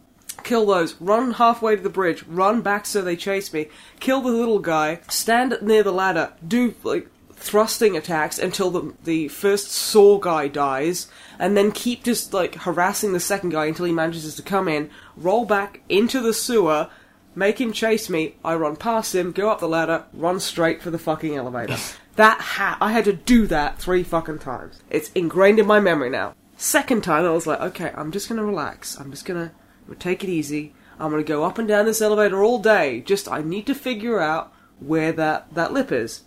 kill 0.44 0.64
those, 0.64 0.98
run 0.98 1.32
halfway 1.32 1.76
to 1.76 1.82
the 1.82 1.90
bridge, 1.90 2.22
run 2.22 2.62
back 2.62 2.86
so 2.86 3.02
they 3.02 3.14
chase 3.14 3.52
me, 3.52 3.66
kill 4.00 4.22
the 4.22 4.30
little 4.30 4.60
guy, 4.60 4.98
stand 5.10 5.58
near 5.60 5.82
the 5.82 5.92
ladder, 5.92 6.32
do 6.48 6.74
like 6.84 7.06
thrusting 7.32 7.98
attacks 7.98 8.38
until 8.38 8.70
the 8.70 8.94
the 9.04 9.28
first 9.28 9.70
saw 9.70 10.16
guy 10.18 10.48
dies, 10.48 11.06
and 11.38 11.54
then 11.54 11.70
keep 11.70 12.02
just 12.02 12.32
like 12.32 12.54
harassing 12.54 13.12
the 13.12 13.20
second 13.20 13.50
guy 13.50 13.66
until 13.66 13.84
he 13.84 13.92
manages 13.92 14.34
to 14.34 14.42
come 14.42 14.68
in, 14.68 14.88
roll 15.18 15.44
back 15.44 15.82
into 15.90 16.18
the 16.18 16.32
sewer, 16.32 16.88
make 17.34 17.60
him 17.60 17.74
chase 17.74 18.08
me, 18.08 18.36
I 18.42 18.54
run 18.54 18.76
past 18.76 19.14
him, 19.14 19.32
go 19.32 19.50
up 19.50 19.60
the 19.60 19.68
ladder, 19.68 20.06
run 20.14 20.40
straight 20.40 20.80
for 20.80 20.90
the 20.90 20.98
fucking 20.98 21.36
elevator. 21.36 21.76
that 22.16 22.40
hat, 22.40 22.78
I 22.80 22.92
had 22.92 23.04
to 23.04 23.12
do 23.12 23.46
that 23.48 23.78
three 23.78 24.02
fucking 24.02 24.38
times. 24.38 24.82
It's 24.90 25.10
ingrained 25.12 25.58
in 25.58 25.66
my 25.66 25.80
memory 25.80 26.10
now. 26.10 26.34
Second 26.56 27.02
time 27.02 27.24
I 27.24 27.30
was 27.30 27.46
like, 27.46 27.60
okay, 27.60 27.92
I'm 27.94 28.12
just 28.12 28.28
gonna 28.28 28.44
relax. 28.44 28.98
I'm 28.98 29.10
just 29.10 29.24
gonna 29.24 29.52
I'm 29.82 29.86
gonna 29.88 29.98
take 29.98 30.22
it 30.22 30.30
easy. 30.30 30.74
I'm 30.98 31.10
gonna 31.10 31.24
go 31.24 31.44
up 31.44 31.58
and 31.58 31.66
down 31.66 31.86
this 31.86 32.00
elevator 32.00 32.42
all 32.42 32.58
day. 32.58 33.00
Just 33.00 33.30
I 33.30 33.42
need 33.42 33.66
to 33.66 33.74
figure 33.74 34.20
out 34.20 34.52
where 34.78 35.12
that, 35.12 35.52
that 35.54 35.72
lip 35.72 35.90
is. 35.90 36.22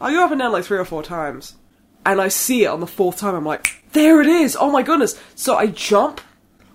I 0.00 0.12
go 0.12 0.24
up 0.24 0.30
and 0.30 0.40
down 0.40 0.52
like 0.52 0.64
three 0.64 0.78
or 0.78 0.84
four 0.84 1.02
times, 1.02 1.56
and 2.04 2.20
I 2.20 2.28
see 2.28 2.64
it 2.64 2.68
on 2.68 2.80
the 2.80 2.86
fourth 2.86 3.18
time. 3.18 3.34
I'm 3.34 3.44
like, 3.44 3.84
there 3.92 4.20
it 4.20 4.26
is! 4.26 4.56
Oh 4.58 4.70
my 4.70 4.82
goodness! 4.82 5.18
So 5.34 5.56
I 5.56 5.68
jump. 5.68 6.20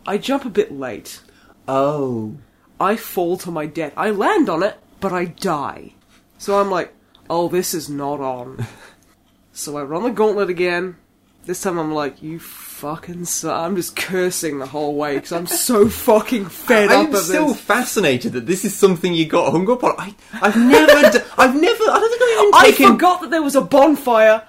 I 0.05 0.17
jump 0.17 0.45
a 0.45 0.49
bit 0.49 0.71
late. 0.71 1.21
Oh. 1.67 2.37
I 2.79 2.95
fall 2.95 3.37
to 3.37 3.51
my 3.51 3.65
death. 3.65 3.93
I 3.97 4.11
land 4.11 4.49
on 4.49 4.63
it, 4.63 4.77
but 4.99 5.11
I 5.11 5.25
die. 5.25 5.93
So 6.37 6.59
I'm 6.59 6.69
like, 6.69 6.93
oh, 7.29 7.47
this 7.47 7.73
is 7.73 7.89
not 7.89 8.19
on. 8.19 8.65
so 9.53 9.77
I 9.77 9.83
run 9.83 10.03
the 10.03 10.11
gauntlet 10.11 10.49
again. 10.49 10.97
This 11.45 11.61
time 11.61 11.77
I'm 11.77 11.93
like, 11.93 12.21
you 12.21 12.39
fucking. 12.39 13.25
I'm 13.45 13.75
just 13.77 13.95
cursing 13.95 14.59
the 14.59 14.65
whole 14.65 14.95
way 14.95 15.15
because 15.15 15.31
I'm 15.31 15.47
so 15.47 15.87
fucking 15.87 16.47
fed 16.47 16.91
up 16.91 17.07
I'm 17.07 17.15
of 17.15 17.21
still 17.21 17.53
fascinated 17.53 18.33
that 18.33 18.45
this 18.45 18.65
is 18.65 18.75
something 18.75 19.13
you 19.13 19.25
got 19.25 19.51
hung 19.51 19.69
up 19.71 19.83
on. 19.83 19.95
I, 19.97 20.13
I've 20.33 20.57
never, 20.57 21.09
d- 21.09 21.23
I've 21.37 21.55
never, 21.55 21.83
I 21.85 21.99
don't 21.99 22.09
think 22.09 22.21
I've 22.21 22.39
even 22.39 22.53
I 22.53 22.71
taken. 22.71 22.91
forgot 22.93 23.21
that 23.21 23.31
there 23.31 23.41
was 23.41 23.55
a 23.55 23.61
bonfire. 23.61 24.45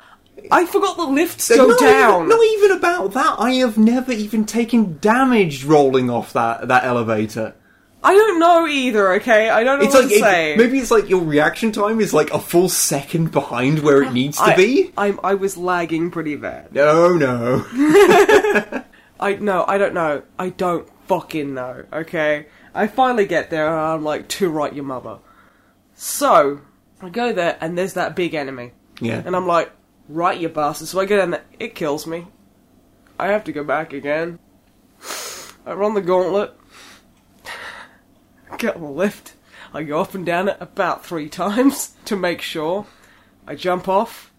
I 0.50 0.66
forgot 0.66 0.96
the 0.96 1.04
lifts 1.06 1.48
go 1.54 1.66
not 1.68 1.78
down. 1.80 2.26
Even, 2.26 2.28
not 2.28 2.44
even 2.44 2.70
about 2.72 3.12
that. 3.12 3.36
I 3.38 3.52
have 3.54 3.78
never 3.78 4.12
even 4.12 4.44
taken 4.44 4.98
damage 5.00 5.64
rolling 5.64 6.10
off 6.10 6.32
that 6.32 6.68
that 6.68 6.84
elevator. 6.84 7.54
I 8.08 8.14
don't 8.14 8.38
know 8.38 8.66
either. 8.66 9.12
Okay, 9.14 9.50
I 9.50 9.64
don't 9.64 9.78
know 9.80 9.84
It's 9.84 9.92
what 9.94 10.04
like 10.04 10.12
to 10.12 10.16
it- 10.16 10.20
say. 10.22 10.56
maybe 10.56 10.78
it's 10.78 10.90
like 10.90 11.10
your 11.10 11.20
reaction 11.22 11.72
time 11.72 12.00
is 12.00 12.14
like 12.14 12.30
a 12.32 12.38
full 12.38 12.70
second 12.70 13.32
behind 13.32 13.80
where 13.80 14.02
it 14.02 14.12
needs 14.12 14.38
to 14.38 14.44
I, 14.44 14.56
be. 14.56 14.92
I'm, 14.96 15.20
I 15.22 15.34
was 15.34 15.58
lagging 15.58 16.10
pretty 16.10 16.34
bad. 16.36 16.72
No, 16.72 17.14
no. 17.16 17.66
I 19.20 19.34
no, 19.40 19.64
I 19.68 19.76
don't 19.78 19.92
know. 19.94 20.22
I 20.38 20.48
don't 20.50 20.88
fucking 21.06 21.52
know. 21.52 21.84
Okay, 21.92 22.46
I 22.74 22.86
finally 22.86 23.26
get 23.26 23.50
there 23.50 23.66
and 23.68 23.76
I'm 23.78 24.04
like, 24.04 24.28
to 24.28 24.48
right 24.48 24.72
your 24.72 24.84
mother. 24.84 25.18
So 25.94 26.60
I 27.02 27.08
go 27.10 27.32
there 27.32 27.58
and 27.60 27.76
there's 27.76 27.92
that 27.94 28.16
big 28.16 28.32
enemy, 28.34 28.72
Yeah. 29.00 29.22
and 29.26 29.34
I'm 29.36 29.46
like, 29.46 29.70
right 30.08 30.38
you 30.40 30.48
bastard. 30.48 30.88
So 30.88 30.98
I 31.00 31.04
get 31.04 31.18
in 31.18 31.30
there, 31.32 31.44
it 31.58 31.74
kills 31.74 32.06
me. 32.06 32.26
I 33.18 33.28
have 33.28 33.44
to 33.44 33.52
go 33.52 33.64
back 33.64 33.92
again. 33.92 34.38
I 35.66 35.72
run 35.74 35.92
the 35.94 36.00
gauntlet. 36.00 36.54
Get 38.68 38.76
on 38.76 38.82
the 38.82 38.88
lift. 38.88 39.34
I 39.72 39.82
go 39.82 40.00
up 40.00 40.14
and 40.14 40.24
down 40.24 40.48
it 40.48 40.56
about 40.60 41.04
three 41.04 41.28
times 41.28 41.94
to 42.06 42.16
make 42.16 42.40
sure. 42.40 42.86
I 43.46 43.54
jump 43.54 43.88
off. 43.88 44.32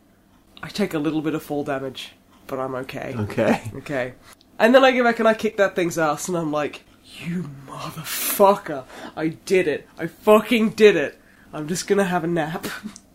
I 0.61 0.67
take 0.67 0.93
a 0.93 0.99
little 0.99 1.22
bit 1.22 1.36
of 1.36 1.43
fall 1.43 1.63
damage, 1.63 2.13
but 2.47 2.59
I'm 2.59 2.76
okay. 2.76 3.15
okay. 3.17 3.72
Okay. 3.78 4.13
And 4.57 4.76
then 4.76 4.84
I 4.84 4.91
go 4.91 5.03
back 5.03 5.20
and 5.20 5.28
I 5.28 5.34
kick 5.34 5.57
that 5.57 5.76
thing's 5.76 5.97
ass, 5.97 6.28
and 6.28 6.38
I'm 6.38 6.51
like, 6.51 6.84
you 7.17 7.49
motherfucker. 7.65 8.84
I 9.15 9.30
did 9.30 9.67
it. 9.67 9.88
I 9.97 10.07
fucking 10.07 10.72
did 10.72 10.95
it. 10.95 11.20
I'm 11.53 11.67
just 11.67 11.88
gonna 11.88 12.03
have 12.03 12.24
a 12.24 12.28
nap. 12.28 12.67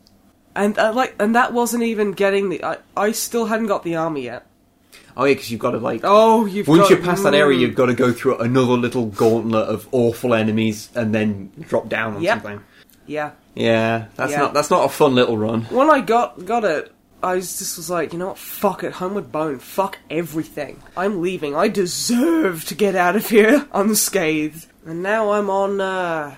and 0.56 0.78
uh, 0.78 0.92
like, 0.92 1.14
and 1.20 1.34
that 1.34 1.52
wasn't 1.52 1.82
even 1.82 2.12
getting 2.12 2.48
the. 2.48 2.64
I, 2.64 2.78
I 2.96 3.12
still 3.12 3.46
hadn't 3.46 3.66
got 3.66 3.82
the 3.82 3.96
army 3.96 4.22
yet. 4.22 4.46
Oh 5.16 5.24
yeah, 5.24 5.34
because 5.34 5.50
you've 5.50 5.60
got 5.60 5.72
to 5.72 5.78
like. 5.78 6.00
Oh, 6.04 6.44
you've 6.46 6.66
Once 6.68 6.82
got, 6.82 6.90
you're 6.90 6.98
past 7.02 7.22
that 7.22 7.34
area, 7.34 7.58
you've 7.58 7.74
got 7.76 7.86
to 7.86 7.94
go 7.94 8.12
through 8.12 8.38
another 8.38 8.72
little 8.72 9.06
gauntlet 9.06 9.68
of 9.68 9.86
awful 9.92 10.34
enemies, 10.34 10.88
and 10.94 11.14
then 11.14 11.52
drop 11.60 11.88
down 11.88 12.16
on 12.16 12.22
Yep. 12.22 12.42
something. 12.42 12.60
Yeah. 13.06 13.30
Yeah, 13.54 14.06
that's 14.16 14.32
Yeah. 14.32 14.38
not 14.40 14.54
that's 14.54 14.70
not 14.70 14.84
a 14.84 14.88
fun 14.88 15.14
little 15.14 15.38
run. 15.38 15.62
When 15.70 15.88
I 15.90 16.00
got 16.00 16.44
got 16.44 16.64
it, 16.64 16.90
I 17.22 17.36
was 17.36 17.58
just 17.58 17.76
was 17.76 17.88
like, 17.90 18.12
you 18.12 18.18
know 18.18 18.28
what? 18.28 18.38
Fuck 18.38 18.82
it. 18.82 18.92
Homeward 18.94 19.30
Bone. 19.30 19.58
Fuck 19.60 19.98
everything. 20.10 20.82
I'm 20.96 21.22
leaving. 21.22 21.54
I 21.54 21.68
deserve 21.68 22.64
to 22.66 22.74
get 22.74 22.96
out 22.96 23.14
of 23.14 23.28
here 23.28 23.66
unscathed. 23.72 24.66
And 24.86 25.02
now 25.02 25.30
I'm 25.32 25.48
on. 25.50 25.80
uh 25.80 26.34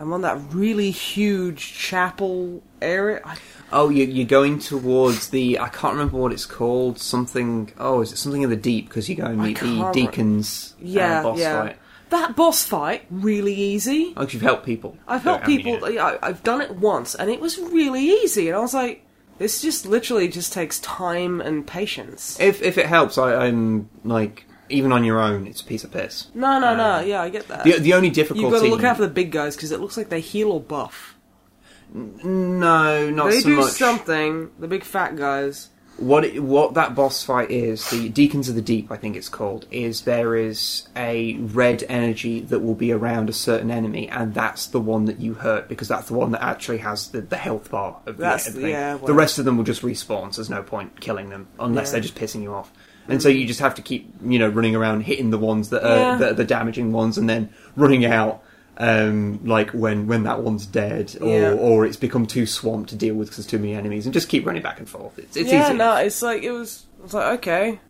I'm 0.00 0.12
on 0.12 0.22
that 0.22 0.38
really 0.52 0.90
huge 0.90 1.72
chapel 1.74 2.62
area. 2.82 3.20
I, 3.24 3.36
Oh, 3.72 3.88
you, 3.88 4.04
you're 4.04 4.26
going 4.26 4.58
towards 4.58 5.28
the. 5.30 5.58
I 5.58 5.68
can't 5.68 5.94
remember 5.94 6.16
what 6.18 6.32
it's 6.32 6.46
called. 6.46 6.98
Something. 7.00 7.72
Oh, 7.78 8.00
is 8.02 8.12
it 8.12 8.18
something 8.18 8.42
in 8.42 8.50
the 8.50 8.56
deep? 8.56 8.88
Because 8.88 9.08
you 9.08 9.16
go 9.16 9.24
and 9.24 9.40
I 9.40 9.46
meet 9.46 9.58
the 9.58 9.66
can't 9.66 9.94
re- 9.96 10.02
deacons. 10.02 10.74
uh, 10.78 10.84
Yeah, 10.84 11.22
boss 11.22 11.38
yeah. 11.38 11.62
fight. 11.62 11.76
That 12.10 12.36
boss 12.36 12.64
fight 12.64 13.06
really 13.10 13.54
easy. 13.54 14.12
Oh, 14.16 14.20
'cause 14.24 14.34
you've 14.34 14.42
helped 14.42 14.64
people. 14.64 14.96
I've 15.08 15.22
helped 15.22 15.44
I 15.44 15.46
people. 15.46 15.72
yeah. 15.80 15.88
yeah, 15.88 16.04
I- 16.22 16.28
I've 16.28 16.42
done 16.44 16.60
it 16.60 16.72
once, 16.76 17.14
and 17.16 17.30
it 17.30 17.40
was 17.40 17.58
really 17.58 18.04
easy. 18.04 18.48
And 18.48 18.56
I 18.56 18.60
was 18.60 18.74
like, 18.74 19.04
this 19.38 19.60
just 19.60 19.86
literally 19.86 20.28
just 20.28 20.52
takes 20.52 20.78
time 20.80 21.40
and 21.40 21.66
patience. 21.66 22.38
If 22.38 22.62
if 22.62 22.78
it 22.78 22.86
helps, 22.86 23.18
I, 23.18 23.46
I'm 23.46 23.88
like 24.04 24.44
even 24.68 24.92
on 24.92 25.02
your 25.04 25.20
own, 25.20 25.46
it's 25.46 25.60
a 25.60 25.64
piece 25.64 25.82
of 25.84 25.90
piss. 25.90 26.28
No, 26.34 26.58
no, 26.60 26.76
no. 26.76 26.84
Uh, 26.96 27.00
Yeah, 27.00 27.22
I 27.22 27.30
get 27.30 27.48
that. 27.48 27.64
The 27.64 27.78
the 27.80 27.94
only 27.94 28.10
difficulty. 28.10 28.42
You've 28.42 28.52
got 28.52 28.62
to 28.62 28.70
look 28.70 28.84
out 28.84 28.96
for 28.96 29.02
the 29.02 29.08
big 29.08 29.32
guys 29.32 29.56
because 29.56 29.72
it 29.72 29.80
looks 29.80 29.96
like 29.96 30.08
they 30.10 30.20
heal 30.20 30.52
or 30.52 30.60
buff. 30.60 31.13
No, 31.94 33.10
not 33.10 33.30
they 33.30 33.40
so 33.40 33.48
do 33.48 33.56
much. 33.56 33.72
something. 33.72 34.50
The 34.58 34.68
big 34.68 34.84
fat 34.84 35.16
guys. 35.16 35.70
What 35.96 36.24
it, 36.24 36.42
what 36.42 36.74
that 36.74 36.96
boss 36.96 37.22
fight 37.24 37.52
is, 37.52 37.88
the 37.90 38.08
Deacons 38.08 38.48
of 38.48 38.56
the 38.56 38.62
Deep, 38.62 38.90
I 38.90 38.96
think 38.96 39.14
it's 39.14 39.28
called, 39.28 39.68
is 39.70 40.00
there 40.00 40.34
is 40.34 40.88
a 40.96 41.34
red 41.34 41.84
energy 41.88 42.40
that 42.40 42.58
will 42.58 42.74
be 42.74 42.90
around 42.90 43.28
a 43.28 43.32
certain 43.32 43.70
enemy, 43.70 44.08
and 44.08 44.34
that's 44.34 44.66
the 44.66 44.80
one 44.80 45.04
that 45.04 45.20
you 45.20 45.34
hurt 45.34 45.68
because 45.68 45.86
that's 45.86 46.08
the 46.08 46.14
one 46.14 46.32
that 46.32 46.42
actually 46.42 46.78
has 46.78 47.10
the, 47.10 47.20
the 47.20 47.36
health 47.36 47.70
bar 47.70 48.00
of 48.06 48.16
the 48.16 48.22
That's- 48.22 48.48
thing. 48.48 48.66
yeah, 48.70 48.96
the 48.96 49.14
rest 49.14 49.38
of 49.38 49.44
them 49.44 49.56
will 49.56 49.62
just 49.62 49.82
respawn. 49.82 50.34
So 50.34 50.42
there's 50.42 50.50
no 50.50 50.64
point 50.64 51.00
killing 51.00 51.30
them 51.30 51.46
unless 51.60 51.88
Yeah. 51.88 51.92
they're 51.92 52.00
just 52.00 52.16
pissing 52.16 52.42
you 52.42 52.52
off. 52.52 52.72
And 53.06 53.22
so 53.22 53.28
you 53.28 53.46
just 53.46 53.60
have 53.60 53.76
to 53.76 53.82
keep, 53.82 54.12
you 54.24 54.40
know, 54.40 54.48
running 54.48 54.74
around 54.74 55.02
hitting 55.02 55.30
the 55.30 55.38
ones 55.38 55.68
that 55.68 55.84
are, 55.84 55.96
Yeah. 55.96 56.16
that 56.16 56.30
are 56.32 56.34
the 56.34 56.44
damaging 56.44 56.90
ones, 56.90 57.18
and 57.18 57.30
then 57.30 57.50
running 57.76 58.04
out. 58.04 58.42
Um, 58.76 59.40
like 59.44 59.70
when 59.70 60.06
when 60.06 60.24
that 60.24 60.42
one's 60.42 60.66
dead, 60.66 61.16
or 61.20 61.28
Yeah. 61.28 61.52
or 61.52 61.86
it's 61.86 61.96
become 61.96 62.26
too 62.26 62.44
swamped 62.46 62.90
to 62.90 62.96
deal 62.96 63.14
with 63.14 63.28
because 63.28 63.44
there's 63.44 63.50
too 63.50 63.58
many 63.58 63.74
enemies, 63.74 64.04
and 64.06 64.12
just 64.12 64.28
keep 64.28 64.44
running 64.46 64.62
back 64.62 64.78
and 64.80 64.88
forth. 64.88 65.18
It's, 65.18 65.36
it's 65.36 65.52
yeah, 65.52 65.68
easy. 65.68 65.74
no, 65.78 65.96
it's 65.96 66.22
like 66.22 66.42
it 66.42 66.50
was. 66.50 66.84
I 66.98 67.02
was 67.04 67.14
like, 67.14 67.38
okay, 67.38 67.80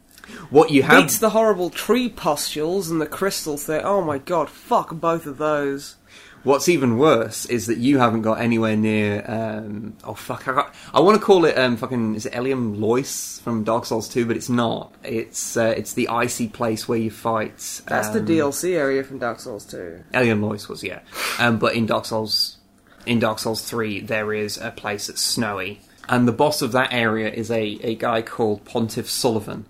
What 0.50 0.70
you 0.70 0.82
have 0.82 1.02
beats 1.02 1.18
the 1.18 1.30
horrible 1.30 1.70
tree 1.70 2.08
pustules 2.08 2.90
and 2.90 3.00
the 3.00 3.06
crystal 3.06 3.56
thing. 3.56 3.80
Oh 3.84 4.02
my 4.02 4.18
god, 4.18 4.50
fuck 4.50 4.90
both 4.94 5.24
of 5.26 5.38
those. 5.38 5.96
What's 6.44 6.68
even 6.68 6.98
worse 6.98 7.46
is 7.46 7.66
that 7.68 7.78
you 7.78 7.98
haven't 7.98 8.20
got 8.22 8.38
anywhere 8.40 8.76
near. 8.76 9.24
Um, 9.26 9.96
oh 10.04 10.12
fuck! 10.14 10.46
I, 10.46 10.52
got- 10.52 10.74
I 10.92 11.00
want 11.00 11.18
to 11.18 11.24
call 11.24 11.46
it 11.46 11.56
um, 11.58 11.76
fucking. 11.78 12.14
Is 12.14 12.26
it 12.26 12.34
Eleum 12.34 12.78
Loyce 12.78 13.40
from 13.40 13.64
Dark 13.64 13.86
Souls 13.86 14.08
Two? 14.08 14.26
But 14.26 14.36
it's 14.36 14.50
not. 14.50 14.94
It's 15.02 15.56
uh, 15.56 15.72
it's 15.76 15.94
the 15.94 16.08
icy 16.08 16.48
place 16.48 16.86
where 16.86 16.98
you 16.98 17.10
fight. 17.10 17.56
That's 17.88 18.08
the 18.10 18.18
um, 18.20 18.26
DLC 18.26 18.74
area 18.76 19.02
from 19.02 19.18
Dark 19.18 19.40
Souls 19.40 19.64
2. 19.64 20.04
Eleum 20.12 20.42
Loyce 20.42 20.68
was 20.68 20.82
yeah, 20.84 21.00
um, 21.38 21.58
but 21.58 21.74
in 21.74 21.86
Dark 21.86 22.04
Souls, 22.04 22.58
in 23.06 23.18
Dark 23.20 23.38
Souls 23.38 23.62
Three, 23.68 24.00
there 24.00 24.34
is 24.34 24.58
a 24.58 24.70
place 24.70 25.06
that's 25.06 25.22
snowy, 25.22 25.80
and 26.10 26.28
the 26.28 26.32
boss 26.32 26.60
of 26.60 26.72
that 26.72 26.92
area 26.92 27.30
is 27.30 27.50
a 27.50 27.62
a 27.82 27.94
guy 27.94 28.20
called 28.20 28.66
Pontiff 28.66 29.06
Sulyvahn, 29.08 29.64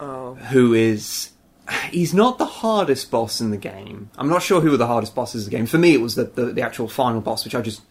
Oh. 0.00 0.34
who 0.34 0.74
is. 0.74 1.30
He's 1.90 2.12
not 2.14 2.38
the 2.38 2.46
hardest 2.46 3.10
boss 3.10 3.40
in 3.40 3.50
the 3.50 3.56
game. 3.56 4.10
I'm 4.18 4.28
not 4.28 4.42
sure 4.42 4.60
who 4.60 4.70
were 4.70 4.76
the 4.76 4.86
hardest 4.86 5.14
bosses 5.14 5.44
in 5.46 5.50
the 5.50 5.56
game. 5.56 5.66
For 5.66 5.78
me, 5.78 5.94
it 5.94 6.00
was 6.00 6.14
the, 6.14 6.24
the, 6.24 6.46
the 6.46 6.62
actual 6.62 6.88
final 6.88 7.20
boss, 7.20 7.44
which 7.44 7.54
I 7.54 7.60
just. 7.62 7.82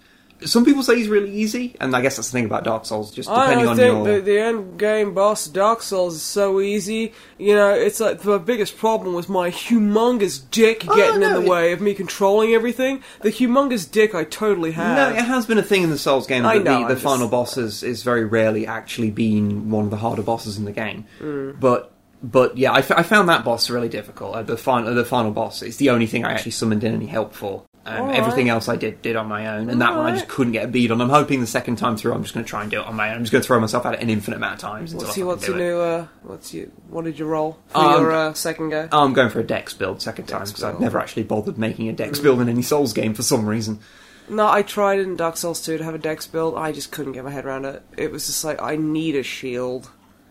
Some 0.46 0.64
people 0.64 0.84
say 0.84 0.96
he's 0.96 1.10
really 1.10 1.34
easy, 1.34 1.76
and 1.82 1.94
I 1.94 2.02
guess 2.02 2.16
that's 2.16 2.30
the 2.30 2.38
thing 2.38 2.46
about 2.46 2.64
Dark 2.64 2.86
Souls. 2.86 3.14
Just 3.14 3.28
depending 3.28 3.60
don't 3.60 3.68
on 3.72 3.76
think 3.76 4.06
your. 4.08 4.16
the, 4.16 4.22
the 4.22 4.40
end 4.40 4.80
game 4.80 5.14
boss 5.14 5.48
Dark 5.48 5.82
Souls 5.82 6.16
is 6.16 6.22
so 6.22 6.62
easy. 6.62 7.12
You 7.38 7.56
know, 7.56 7.72
it's 7.74 8.00
like 8.00 8.22
the 8.22 8.40
biggest 8.40 8.78
problem 8.78 9.14
was 9.14 9.28
my 9.28 9.50
humongous 9.52 10.42
dick 10.50 10.86
Oh, 10.88 10.96
getting 10.96 11.24
in 11.24 11.34
the 11.34 11.42
it- 11.42 11.50
way 11.50 11.74
of 11.74 11.82
me 11.82 11.94
controlling 11.94 12.54
everything. 12.54 13.04
The 13.22 13.32
humongous 13.32 13.92
dick 13.92 14.16
I 14.16 14.24
totally 14.24 14.72
have. 14.72 14.96
No, 15.14 15.20
it 15.20 15.26
has 15.26 15.46
been 15.46 15.58
a 15.58 15.64
thing 15.64 15.84
in 15.84 15.90
the 15.90 15.98
Souls 15.98 16.26
game 16.26 16.46
I 16.46 16.60
that 16.60 16.64
know, 16.64 16.82
the, 16.84 16.88
the 16.88 16.94
just- 16.94 17.04
final 17.04 17.28
boss 17.28 17.58
is, 17.58 17.84
is 17.84 18.04
very 18.04 18.24
rarely 18.24 18.66
actually 18.66 19.12
been 19.12 19.70
one 19.70 19.84
of 19.84 19.92
the 19.92 19.98
harder 19.98 20.22
bosses 20.24 20.58
in 20.58 20.64
the 20.64 20.72
game. 20.72 21.06
Mm. 21.20 21.60
But 21.60 21.92
but 22.22 22.58
yeah, 22.58 22.72
I, 22.72 22.80
f- 22.80 22.92
I 22.92 23.04
found 23.04 23.30
that 23.30 23.44
boss 23.46 23.70
really 23.70 23.90
difficult. 23.90 24.36
Uh, 24.36 24.44
the 24.44 24.58
final 24.58 24.94
the 24.94 25.06
final 25.06 25.32
boss 25.32 25.62
is 25.62 25.78
the 25.78 25.90
only 25.90 26.06
thing 26.08 26.26
I 26.26 26.32
actually 26.34 26.52
summoned 26.52 26.84
in 26.84 26.94
any 26.94 27.08
help 27.08 27.34
for. 27.34 27.64
Um, 27.86 28.02
Alright. 28.02 28.20
Everything 28.20 28.50
else 28.50 28.68
I 28.68 28.76
did 28.76 29.02
did 29.02 29.16
on 29.16 29.28
my 29.28 29.48
own, 29.58 29.70
and 29.70 29.82
that 29.82 29.96
one 29.96 30.06
I 30.06 30.12
just 30.12 30.28
couldn't 30.28 30.52
get 30.52 30.66
a 30.66 30.68
bead 30.68 30.92
on. 30.92 31.00
I'm 31.02 31.10
hoping 31.10 31.40
the 31.40 31.48
second 31.48 31.78
time 31.78 31.96
through, 31.96 32.14
I'm 32.14 32.22
just 32.24 32.34
going 32.34 32.46
to 32.46 32.50
try 32.50 32.62
and 32.62 32.70
do 32.70 32.82
it 32.82 32.86
on 32.86 32.94
my 32.96 33.10
own. 33.10 33.16
I'm 33.16 33.22
just 33.24 33.32
going 33.32 33.42
to 33.42 33.48
throw 33.48 33.60
myself 33.60 33.86
at 33.86 33.94
it 33.96 34.02
an 34.02 34.10
infinite 34.10 34.36
amount 34.38 34.56
of 34.56 34.60
times 34.60 34.94
What's 34.94 35.08
fucking 35.08 35.26
what's 35.26 35.46
do 35.46 35.52
your 35.54 35.60
new, 35.60 35.80
uh, 35.80 36.08
what's 36.24 36.54
your, 36.54 36.68
what 36.90 37.06
did 37.06 37.18
you 37.18 37.26
roll 37.26 37.58
for 37.70 37.78
Um, 37.80 38.02
your 38.02 38.12
uh, 38.12 38.34
second 38.34 38.70
go? 38.70 38.90
Oh, 38.92 39.04
I'm 39.06 39.14
going 39.14 39.30
for 39.30 39.40
a 39.40 39.44
Dex 39.44 39.74
build 39.74 40.02
second 40.02 40.26
time 40.28 40.44
because 40.46 40.62
I've 40.62 40.80
never 40.82 41.00
actually 41.00 41.24
bothered 41.24 41.58
making 41.58 41.88
a 41.88 41.94
Dex 41.94 42.20
build 42.20 42.42
in 42.42 42.50
any 42.50 42.62
Souls 42.64 42.92
game 42.94 43.14
for 43.14 43.24
some 43.24 43.48
reason. 43.48 43.80
No, 44.28 44.48
I 44.48 44.62
tried 44.62 45.00
in 45.00 45.16
Dark 45.16 45.38
Souls 45.38 45.60
2 45.62 45.80
to 45.80 45.84
have 45.84 45.96
a 45.96 45.98
dex 45.98 46.28
build. 46.28 46.56
I 46.56 46.72
just 46.72 46.92
couldn't 46.92 47.14
get 47.14 47.24
my 47.24 47.32
head 47.32 47.46
around 47.46 47.66
it. 47.66 47.82
It 47.98 48.12
was 48.12 48.28
just 48.28 48.44
like, 48.44 48.62
I 48.62 48.76
need 48.76 49.16
a 49.16 49.24
shield. 49.24 49.90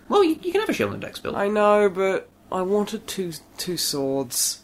Well, 0.09 0.25
you, 0.25 0.39
you 0.43 0.53
can 0.53 0.61
have 0.61 0.69
a 0.71 0.73
shield 0.73 0.93
in 0.93 0.97
a 0.97 1.01
Dex 1.01 1.19
build. 1.19 1.35
I 1.37 1.49
know, 1.49 1.89
but 1.89 2.29
I 2.51 2.63
wanted 2.63 3.07
two 3.07 3.33
two 3.57 3.77
swords. 3.77 4.63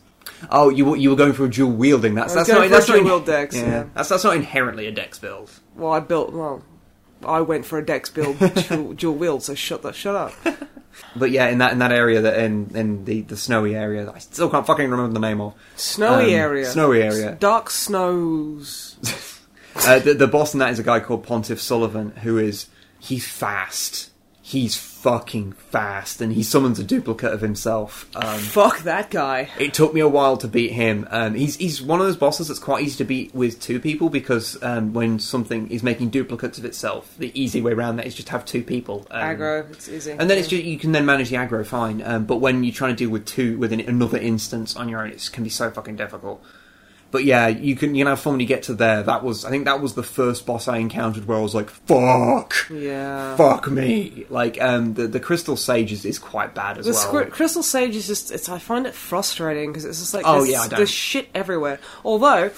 Oh, 0.50 0.68
you 0.70 0.84
were- 0.86 0.96
you 0.96 1.10
were 1.10 1.16
going 1.16 1.32
for 1.32 1.44
a 1.44 1.50
dual 1.50 1.72
wielding. 1.72 2.14
That's 2.14 2.34
I 2.34 2.40
was 2.40 2.48
that's 2.48 2.58
going 2.58 2.70
not 2.70 2.70
for 2.70 2.74
a 2.74 2.78
that's 2.78 2.88
not 2.88 2.94
dual 2.96 3.04
wield 3.04 3.26
dex, 3.26 3.56
yeah. 3.56 3.84
That's 3.94 4.08
that's 4.08 4.24
not 4.24 4.36
inherently 4.36 4.86
a 4.86 4.92
dex 4.92 5.18
build. 5.18 5.50
Well, 5.76 5.92
I 5.92 6.00
built, 6.00 6.32
well, 6.32 6.62
I 7.24 7.40
went 7.42 7.66
for 7.66 7.78
a 7.78 7.84
dex 7.84 8.10
build 8.10 8.38
dual, 8.68 8.92
dual 8.94 9.14
wield, 9.14 9.42
so 9.42 9.54
shut 9.54 9.82
that, 9.82 9.94
shut 9.94 10.14
up. 10.14 10.32
But 11.16 11.32
yeah, 11.32 11.48
in 11.48 11.58
that 11.58 11.72
in 11.72 11.80
that 11.80 11.90
area 11.90 12.20
that 12.20 12.38
in 12.38 12.70
in 12.76 13.04
the 13.04 13.22
the 13.22 13.36
snowy 13.36 13.74
area, 13.74 14.04
that 14.04 14.14
I 14.14 14.18
still 14.20 14.48
can't 14.48 14.64
fucking 14.64 14.88
remember 14.88 15.12
the 15.12 15.18
name 15.18 15.40
of. 15.40 15.54
Snowy 15.74 16.26
Um, 16.36 16.40
area. 16.40 16.66
snowy 16.66 17.02
area. 17.02 17.36
Dark 17.40 17.68
snows. 17.70 18.96
Uh, 19.76 19.98
the, 19.98 20.14
the 20.14 20.28
boss 20.28 20.54
in 20.54 20.60
that 20.60 20.70
is 20.70 20.78
a 20.78 20.84
guy 20.84 21.00
called 21.00 21.24
Pontiff 21.26 21.58
Sulyvahn, 21.58 22.16
who 22.18 22.38
is 22.38 22.68
he's 23.00 23.26
fast. 23.26 24.12
He's 24.46 24.76
fucking 24.76 25.52
fast, 25.52 26.20
and 26.20 26.30
he 26.30 26.42
summons 26.42 26.78
a 26.78 26.84
duplicate 26.84 27.32
of 27.32 27.40
himself. 27.40 28.06
Um, 28.14 28.38
Fuck 28.38 28.80
that 28.80 29.10
guy. 29.10 29.48
It 29.58 29.72
took 29.72 29.94
me 29.94 30.02
a 30.02 30.08
while 30.08 30.36
to 30.36 30.46
beat 30.46 30.72
him. 30.72 31.08
Um, 31.10 31.34
he's 31.34 31.56
he's 31.56 31.80
one 31.80 31.98
of 31.98 32.04
those 32.04 32.18
bosses 32.18 32.48
that's 32.48 32.60
quite 32.60 32.84
easy 32.84 32.98
to 32.98 33.04
beat 33.04 33.34
with 33.34 33.58
two 33.58 33.80
people 33.80 34.10
because 34.10 34.62
um, 34.62 34.92
when 34.92 35.18
something 35.18 35.70
is 35.70 35.82
making 35.82 36.10
duplicates 36.10 36.58
of 36.58 36.66
itself, 36.66 37.14
the 37.16 37.32
easy 37.32 37.62
way 37.62 37.72
around 37.72 37.96
that 37.96 38.06
is 38.06 38.14
just 38.14 38.28
have 38.28 38.44
two 38.44 38.62
people. 38.62 39.06
Um, 39.10 39.22
Aggro, 39.22 39.70
it's 39.70 39.88
easy. 39.88 40.10
And 40.12 40.28
then 40.28 40.36
it's 40.36 40.48
just 40.48 40.62
you 40.62 40.78
can 40.78 40.92
then 40.92 41.06
manage 41.06 41.30
the 41.30 41.36
aggro 41.36 41.64
fine. 41.64 42.02
Um, 42.02 42.26
but 42.26 42.36
when 42.36 42.64
you're 42.64 42.74
trying 42.74 42.94
to 42.94 42.96
deal 42.96 43.08
with 43.08 43.24
two 43.24 43.56
within 43.56 43.80
another 43.80 44.18
instance 44.18 44.76
on 44.76 44.90
your 44.90 45.00
own, 45.00 45.10
it 45.10 45.30
can 45.32 45.42
be 45.42 45.48
so 45.48 45.70
fucking 45.70 45.96
difficult. 45.96 46.44
But 47.14 47.22
yeah, 47.24 47.46
you 47.46 47.76
can 47.76 47.94
you 47.94 48.00
can 48.04 48.08
have 48.10 48.18
fun 48.18 48.32
when 48.32 48.40
you 48.40 48.46
get 48.46 48.64
to 48.64 48.74
there. 48.74 49.04
That 49.04 49.22
was 49.22 49.44
I 49.44 49.50
think 49.50 49.66
that 49.66 49.80
was 49.80 49.94
the 49.94 50.02
first 50.02 50.44
boss 50.46 50.66
I 50.66 50.78
encountered 50.78 51.26
where 51.28 51.38
I 51.38 51.40
was 51.40 51.54
like, 51.54 51.70
"Fuck, 51.70 52.54
Yeah. 52.70 53.36
fuck 53.36 53.70
me!" 53.70 54.26
Like 54.28 54.60
um, 54.60 54.94
the 54.94 55.06
the 55.06 55.20
crystal 55.20 55.56
sage 55.56 55.92
is, 55.92 56.04
is 56.04 56.18
quite 56.18 56.54
bad 56.56 56.76
as 56.78 56.86
The 56.86 56.92
well. 56.92 57.24
squ- 57.24 57.30
Crystal 57.30 57.62
Sage 57.62 57.94
is 57.94 58.08
just, 58.08 58.32
it's, 58.32 58.48
I 58.48 58.58
find 58.58 58.84
it 58.86 58.94
frustrating 58.94 59.70
because 59.70 59.84
it's 59.84 60.00
just 60.00 60.12
like, 60.12 60.24
Oh, 60.26 60.38
there's, 60.38 60.50
yeah, 60.50 60.60
I 60.62 60.66
don't. 60.68 60.76
there's 60.78 60.90
shit 60.90 61.28
everywhere. 61.36 61.78
Although, 62.04 62.50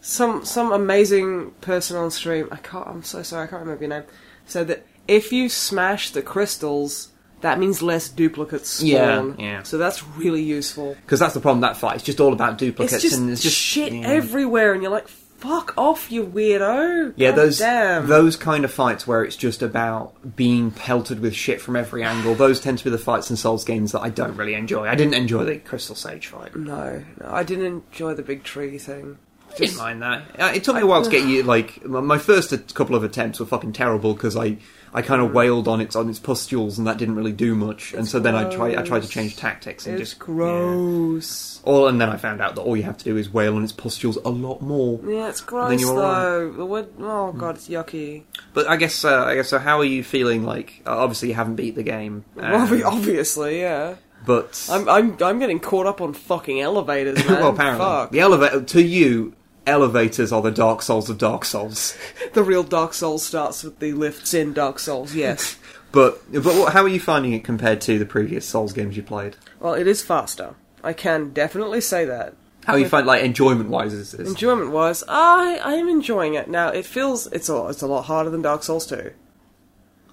some 0.00 0.44
some 0.44 0.70
amazing 0.72 1.52
person 1.62 1.96
on 1.96 2.10
stream, 2.10 2.48
I 2.52 2.56
can't, 2.56 2.86
I'm 2.86 3.02
so 3.02 3.22
sorry, 3.22 3.44
I 3.44 3.46
can't 3.46 3.62
remember 3.62 3.82
your 3.84 3.90
name, 3.90 4.04
said 4.44 4.68
that 4.68 4.86
if 5.08 5.32
you 5.32 5.48
smash 5.48 6.10
the 6.10 6.22
crystals, 6.22 7.08
that 7.40 7.58
means 7.58 7.82
less 7.82 8.08
duplicates 8.08 8.68
spawn. 8.68 8.88
Yeah, 8.88 9.34
yeah. 9.38 9.62
So 9.62 9.78
that's 9.78 10.06
really 10.06 10.42
useful. 10.42 10.96
Because 11.02 11.20
that's 11.20 11.34
the 11.34 11.40
problem. 11.40 11.60
That 11.60 11.76
fight 11.76 11.96
it's 11.96 12.04
just 12.04 12.20
all 12.20 12.32
about 12.32 12.58
duplicates 12.58 12.94
It's 12.94 13.02
just, 13.02 13.18
and 13.18 13.30
it's 13.30 13.42
just 13.42 13.56
shit 13.56 13.92
yeah. 13.92 14.08
everywhere, 14.08 14.72
and 14.72 14.82
you're 14.82 14.90
like, 14.90 15.08
fuck 15.08 15.74
off, 15.76 16.10
you 16.10 16.24
weirdo. 16.24 17.12
Yeah, 17.16 17.30
God 17.30 17.36
those 17.36 17.58
Damn. 17.58 18.06
those 18.06 18.36
kind 18.36 18.64
of 18.64 18.72
fights 18.72 19.06
where 19.06 19.22
it's 19.22 19.36
just 19.36 19.62
about 19.62 20.36
being 20.36 20.70
pelted 20.70 21.20
with 21.20 21.34
shit 21.34 21.60
from 21.60 21.76
every 21.76 22.02
angle. 22.02 22.34
Those 22.34 22.60
tend 22.60 22.78
to 22.78 22.84
be 22.84 22.90
the 22.90 22.98
fights 22.98 23.30
in 23.30 23.36
Souls 23.36 23.64
games 23.64 23.92
that 23.92 24.00
I 24.00 24.08
don't 24.10 24.36
really 24.36 24.54
enjoy. 24.54 24.86
I 24.88 24.94
didn't 24.94 25.14
enjoy 25.14 25.44
the 25.44 25.58
Crystal 25.58 25.94
Sage 25.94 26.28
fight. 26.28 26.56
No, 26.56 27.04
no, 27.20 27.28
I 27.28 27.42
didn't 27.42 27.66
enjoy 27.66 28.14
the 28.14 28.22
big 28.22 28.44
tree 28.44 28.78
thing. 28.78 29.18
I 29.52 29.56
didn't 29.58 29.76
mind 29.76 30.02
that. 30.02 30.22
Uh, 30.38 30.52
It 30.54 30.64
took 30.64 30.74
me 30.74 30.82
a 30.82 30.86
while 30.86 31.02
to 31.02 31.10
get 31.10 31.26
you. 31.26 31.42
Like 31.42 31.84
my 31.84 32.18
first 32.18 32.74
couple 32.74 32.96
of 32.96 33.04
attempts 33.04 33.38
were 33.40 33.46
fucking 33.46 33.72
terrible 33.72 34.14
because 34.14 34.36
I, 34.36 34.58
I 34.96 35.02
kind 35.02 35.20
of 35.20 35.32
wailed 35.34 35.68
on 35.68 35.82
its 35.82 35.94
on 35.94 36.08
its 36.08 36.18
pustules 36.18 36.78
and 36.78 36.86
that 36.86 36.96
didn't 36.96 37.16
really 37.16 37.32
do 37.32 37.54
much. 37.54 37.92
and 37.92 38.08
so 38.08 38.18
then 38.18 38.34
I 38.34 38.48
tried 38.48 38.76
I 38.76 38.82
tried 38.82 39.02
to 39.02 39.08
change 39.08 39.36
tactics 39.36 39.86
and 39.86 40.00
It's 40.00 40.08
just 40.10 40.18
gross. 40.18 41.60
Yeah. 41.64 41.70
All 41.72 41.86
and 41.88 42.00
then 42.00 42.08
I 42.08 42.16
found 42.16 42.40
out 42.40 42.54
that 42.54 42.62
all 42.62 42.76
you 42.76 42.82
have 42.84 42.96
to 42.98 43.04
do 43.04 43.16
is 43.16 43.30
wail 43.32 43.56
on 43.56 43.62
its 43.62 43.72
pustules 43.72 44.16
a 44.24 44.30
lot 44.30 44.62
more. 44.62 44.98
Yeah, 45.06 45.28
it's 45.28 45.40
gross 45.42 45.82
though. 45.84 46.50
The 46.52 46.64
wood, 46.64 46.92
oh 47.00 47.32
god, 47.32 47.56
it's 47.56 47.68
yucky. 47.68 48.22
But 48.54 48.68
I 48.68 48.76
guess 48.76 49.04
uh, 49.04 49.24
I 49.24 49.34
guess 49.34 49.48
so. 49.50 49.58
How 49.58 49.78
are 49.80 49.84
you 49.84 50.02
feeling? 50.02 50.44
Like 50.44 50.82
uh, 50.86 50.96
obviously 50.96 51.28
you 51.28 51.34
haven't 51.34 51.56
beat 51.56 51.74
the 51.74 51.82
game, 51.82 52.24
um, 52.38 52.66
Obvi- 52.66 52.84
Obviously, 52.84 53.60
yeah. 53.60 53.96
but 54.24 54.66
I'm 54.70 54.88
I'm 54.88 55.16
I'm 55.22 55.38
getting 55.38 55.60
caught 55.60 55.86
up 55.86 56.00
on 56.00 56.14
fucking 56.14 56.60
elevators, 56.60 57.18
man. 57.28 57.40
well, 57.40 57.48
apparently 57.50 57.84
Fuck. 57.84 58.10
the 58.12 58.20
elevator 58.20 58.62
to 58.62 58.82
you. 58.82 59.34
Elevators 59.66 60.32
are 60.32 60.42
the 60.42 60.50
Dark 60.50 60.80
Souls 60.82 61.10
of 61.10 61.18
Dark 61.18 61.44
Souls, 61.44 61.96
The 62.34 62.42
real 62.42 62.62
Dark 62.62 62.94
Souls 62.94 63.24
starts 63.24 63.62
with 63.64 63.78
the 63.80 63.92
lifts 63.92 64.32
in 64.34 64.52
Dark 64.52 64.78
Souls. 64.78 65.14
Yes. 65.14 65.56
but 65.92 66.20
but 66.32 66.44
what, 66.44 66.72
how 66.72 66.82
are 66.82 66.88
you 66.88 67.00
finding 67.00 67.32
it 67.32 67.44
compared 67.44 67.80
to 67.82 67.98
the 67.98 68.06
previous 68.06 68.46
Souls 68.46 68.72
games 68.72 68.96
you 68.96 69.02
played? 69.02 69.36
well, 69.60 69.74
it 69.74 69.86
is 69.86 70.02
faster. 70.02 70.54
I 70.84 70.92
can 70.92 71.30
definitely 71.30 71.80
say 71.80 72.04
that. 72.04 72.34
How 72.64 72.74
you 72.76 72.88
find 72.88 73.06
like 73.06 73.22
enjoyment 73.22 73.68
wise 73.70 73.92
is, 73.92 74.12
is 74.12 74.28
Enjoyment 74.28 74.70
wise, 74.72 75.04
I 75.08 75.60
I 75.64 75.74
am 75.74 75.88
enjoying 75.88 76.34
it. 76.34 76.48
Now 76.48 76.68
it 76.68 76.84
feels 76.84 77.26
it's 77.28 77.48
a 77.48 77.66
it's 77.68 77.82
a 77.82 77.86
lot 77.86 78.02
harder 78.02 78.30
than 78.30 78.42
Dark 78.42 78.62
Souls 78.64 78.86
2. 78.86 79.12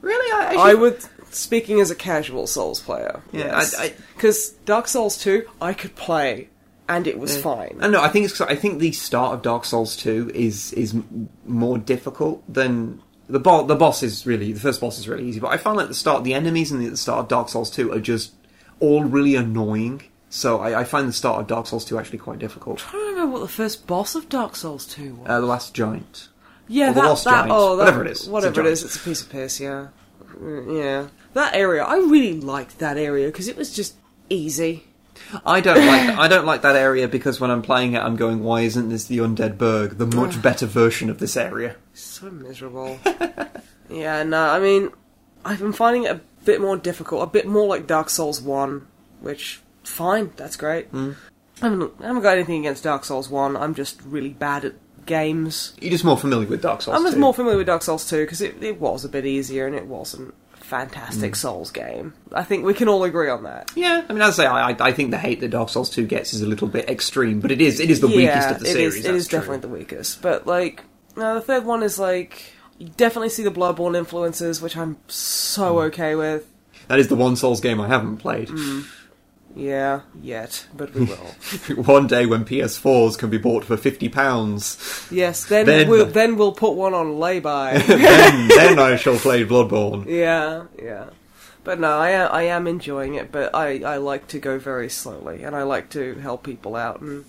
really 0.01 0.32
I, 0.34 0.45
actually- 0.45 0.62
I 0.62 0.74
would 0.76 1.04
speaking 1.32 1.80
as 1.82 1.89
a 1.89 1.95
casual 1.95 2.45
Souls 2.45 2.80
player. 2.80 3.22
Yeah, 3.32 3.56
I- 3.58 3.84
I- 3.86 3.93
because 4.16 4.49
Dark 4.66 4.88
Souls 4.88 5.18
2 5.18 5.47
I 5.62 5.74
could 5.74 5.95
play 5.95 6.49
and 6.88 7.07
it 7.07 7.17
was 7.19 7.39
fine. 7.41 7.77
I 7.81 7.88
know. 7.88 8.01
I 8.01 8.09
think 8.09 8.25
it's. 8.25 8.39
I 8.41 8.55
think 8.55 8.79
the 8.79 8.91
start 8.91 9.34
of 9.34 9.41
Dark 9.41 9.65
Souls 9.65 9.95
Two 9.95 10.31
is 10.34 10.73
is 10.73 10.95
more 11.45 11.77
difficult 11.77 12.43
than 12.51 13.01
the 13.27 13.39
boss. 13.39 13.67
The 13.67 13.75
boss 13.75 14.03
is 14.03 14.25
really 14.25 14.51
the 14.51 14.59
first 14.59 14.81
boss 14.81 14.99
is 14.99 15.07
really 15.07 15.27
easy, 15.27 15.39
but 15.39 15.47
I 15.49 15.57
find 15.57 15.77
like 15.77 15.88
the 15.88 15.93
start, 15.93 16.23
the 16.23 16.34
enemies 16.34 16.71
in 16.71 16.79
the, 16.79 16.89
the 16.89 16.97
start 16.97 17.19
of 17.19 17.27
Dark 17.27 17.49
Souls 17.49 17.69
Two 17.69 17.91
are 17.91 17.99
just 17.99 18.34
all 18.79 19.03
really 19.03 19.36
annoying. 19.36 20.03
So 20.29 20.59
I, 20.59 20.81
I 20.81 20.84
find 20.84 21.07
the 21.07 21.13
start 21.13 21.39
of 21.41 21.47
Dark 21.47 21.67
Souls 21.67 21.86
Two 21.86 21.97
actually 21.99 22.17
quite 22.19 22.39
difficult. 22.39 22.84
I 22.89 22.91
don't 22.93 23.11
remember 23.11 23.34
what 23.34 23.41
the 23.41 23.47
first 23.47 23.88
boss 23.88 24.15
of 24.15 24.29
Dark 24.29 24.55
Souls 24.55 24.86
2 24.88 25.15
was. 25.15 25.29
Uh, 25.29 25.39
the 25.39 25.45
last 25.45 25.73
giant. 25.73 26.29
Yeah, 26.67 26.89
Or 26.89 26.93
the 26.93 27.01
that, 27.01 27.07
Lost 27.07 27.23
that 27.25 27.31
Giant, 27.31 27.51
oh, 27.51 27.75
that, 27.77 27.84
whatever 27.84 28.05
it 28.05 28.11
is, 28.11 28.27
whatever 28.27 28.61
it 28.61 28.67
is, 28.67 28.84
it's 28.84 28.95
a 28.95 28.99
piece 28.99 29.21
of 29.21 29.29
piss. 29.29 29.59
Yeah, 29.59 29.88
Mm, 30.39 30.77
yeah. 30.77 31.07
That 31.34 31.55
area, 31.55 31.84
I 31.84 31.97
really 31.97 32.39
liked 32.39 32.79
that 32.79 32.97
area 32.97 33.27
because 33.27 33.47
it 33.47 33.57
was 33.57 33.73
just 33.73 33.95
easy. 34.29 34.86
I 35.45 35.61
don't 35.61 35.86
like 35.86 36.09
I 36.17 36.28
don't 36.28 36.45
like 36.45 36.61
that 36.61 36.76
area 36.76 37.07
because 37.07 37.39
when 37.39 37.51
I'm 37.51 37.61
playing 37.61 37.93
it, 37.93 37.99
I'm 37.99 38.15
going, 38.15 38.43
why 38.43 38.61
isn't 38.61 38.89
this 38.89 39.05
the 39.05 39.19
Undead 39.19 39.57
Burg, 39.57 39.97
the 39.97 40.05
much 40.05 40.41
better 40.41 40.65
version 40.65 41.09
of 41.09 41.19
this 41.19 41.38
area? 41.38 41.76
So 41.93 42.30
miserable. 42.30 42.99
yeah, 43.89 44.24
no, 44.24 44.49
I 44.49 44.59
mean, 44.59 44.91
I've 45.45 45.59
been 45.59 45.74
finding 45.74 46.03
it 46.03 46.11
a 46.11 46.21
bit 46.45 46.61
more 46.61 46.78
difficult, 46.78 47.24
a 47.24 47.28
bit 47.28 47.47
more 47.47 47.67
like 47.67 47.88
Dark 47.88 48.09
Souls 48.09 48.41
One, 48.41 48.88
which 49.21 49.61
fine, 49.84 50.32
that's 50.36 50.55
great. 50.55 50.88
Hmm. 50.88 51.11
I 51.61 51.69
haven't, 51.69 51.93
I 52.01 52.07
haven't 52.07 52.24
got 52.24 52.38
anything 52.38 52.59
against 52.59 52.84
Dark 52.84 53.05
Souls 53.05 53.30
One. 53.30 53.55
I'm 53.55 53.76
just 53.76 54.01
really 54.03 54.30
bad 54.30 54.65
at 54.65 54.74
games. 55.05 55.74
You're 55.80 55.91
just 55.91 56.03
more 56.03 56.17
familiar 56.17 56.47
with 56.47 56.61
Dark 56.61 56.82
Souls. 56.82 56.97
I'm 56.97 57.03
just 57.03 57.15
2. 57.15 57.19
more 57.19 57.34
familiar 57.34 57.57
with 57.57 57.67
Dark 57.67 57.84
Souls 57.84 58.09
2 58.09 58.24
because 58.24 58.41
it, 58.41 58.61
it 58.61 58.80
was 58.80 59.05
a 59.05 59.09
bit 59.09 59.26
easier 59.26 59.67
and 59.67 59.76
it 59.76 59.86
wasn't 59.86 60.34
fantastic 60.74 61.36
Souls 61.36 61.69
game. 61.71 62.13
I 62.32 62.43
think 62.43 62.65
we 62.65 62.74
can 62.74 62.88
all 62.89 63.03
agree 63.03 63.30
on 63.30 63.43
that. 63.43 63.71
Yeah, 63.76 64.03
I 64.09 64.13
mean, 64.13 64.21
as 64.21 64.39
I 64.39 64.43
say, 64.43 64.47
I, 64.47 64.69
I- 64.80 64.91
think 64.91 65.11
the 65.11 65.17
hate 65.17 65.39
that 65.41 65.49
Dark 65.49 65.69
Souls 65.69 65.89
2 65.89 66.07
gets 66.07 66.34
is 66.34 66.41
a 66.41 66.47
little 66.47 66.67
bit 66.67 66.89
extreme, 66.89 67.39
but 67.39 67.51
it 67.51 67.61
is 67.61 67.80
it 67.80 67.89
is 67.91 67.99
the 68.01 68.07
weakest 68.07 68.49
of 68.49 68.59
the 68.59 68.65
it 68.69 68.74
series. 68.74 68.95
is- 68.95 69.05
it 69.05 69.15
is 69.15 69.28
true. 69.28 69.39
definitely 69.39 69.59
the 69.61 69.67
weakest. 69.69 70.21
But 70.21 70.47
like, 70.47 70.84
no, 71.15 71.36
the 71.36 71.41
third 71.41 71.65
one 71.65 71.84
is 71.84 71.99
like 71.99 72.53
you 72.80 72.89
definitely 72.97 73.30
see 73.30 73.43
the 73.43 73.51
Bloodborne 73.51 73.95
influences, 73.95 74.61
which 74.61 74.76
I'm 74.76 74.97
so 75.07 75.74
Hmm. 75.74 75.78
okay 75.88 76.15
with. 76.15 76.45
That 76.88 76.99
is 76.99 77.07
the 77.07 77.15
one 77.15 77.36
Souls 77.36 77.61
game 77.61 77.80
I 77.80 77.88
haven't 77.88 78.17
played. 78.17 78.49
Yeah, 79.56 80.01
yet, 80.22 80.66
but 80.76 80.93
we 80.95 81.06
will. 81.06 81.16
one 81.84 82.08
day 82.08 82.26
when 82.26 82.43
PS4s 82.43 83.18
can 83.18 83.30
be 83.30 83.38
bought 83.38 83.64
for 83.64 83.78
fifty 83.78 84.10
pounds, 84.10 85.08
yes, 85.12 85.45
then, 85.45 85.66
Then- 85.68 85.89
we'll 85.89 86.06
then 86.08 86.38
we'll 86.38 86.54
put 86.54 86.74
one 86.74 86.93
on 86.93 87.20
lay-by. 87.20 87.78
then 87.88 88.47
then 88.47 88.80
I 88.80 88.95
shall 88.95 89.18
play 89.18 89.45
Bloodborne. 89.45 90.06
yeah, 90.08 90.66
yeah. 90.82 91.06
But 91.64 91.80
no, 91.80 91.97
I 91.97 92.10
am, 92.10 92.30
I 92.32 92.41
am 92.43 92.68
enjoying 92.68 93.14
it, 93.16 93.32
but 93.32 93.56
I, 93.56 93.80
I 93.84 93.97
like 93.97 94.28
to 94.30 94.39
go 94.39 94.60
very 94.60 94.89
slowly, 94.89 95.43
and 95.43 95.56
I 95.56 95.64
like 95.64 95.89
to 95.91 96.16
help 96.16 96.43
people 96.43 96.76
out, 96.76 96.99
and 96.99 97.24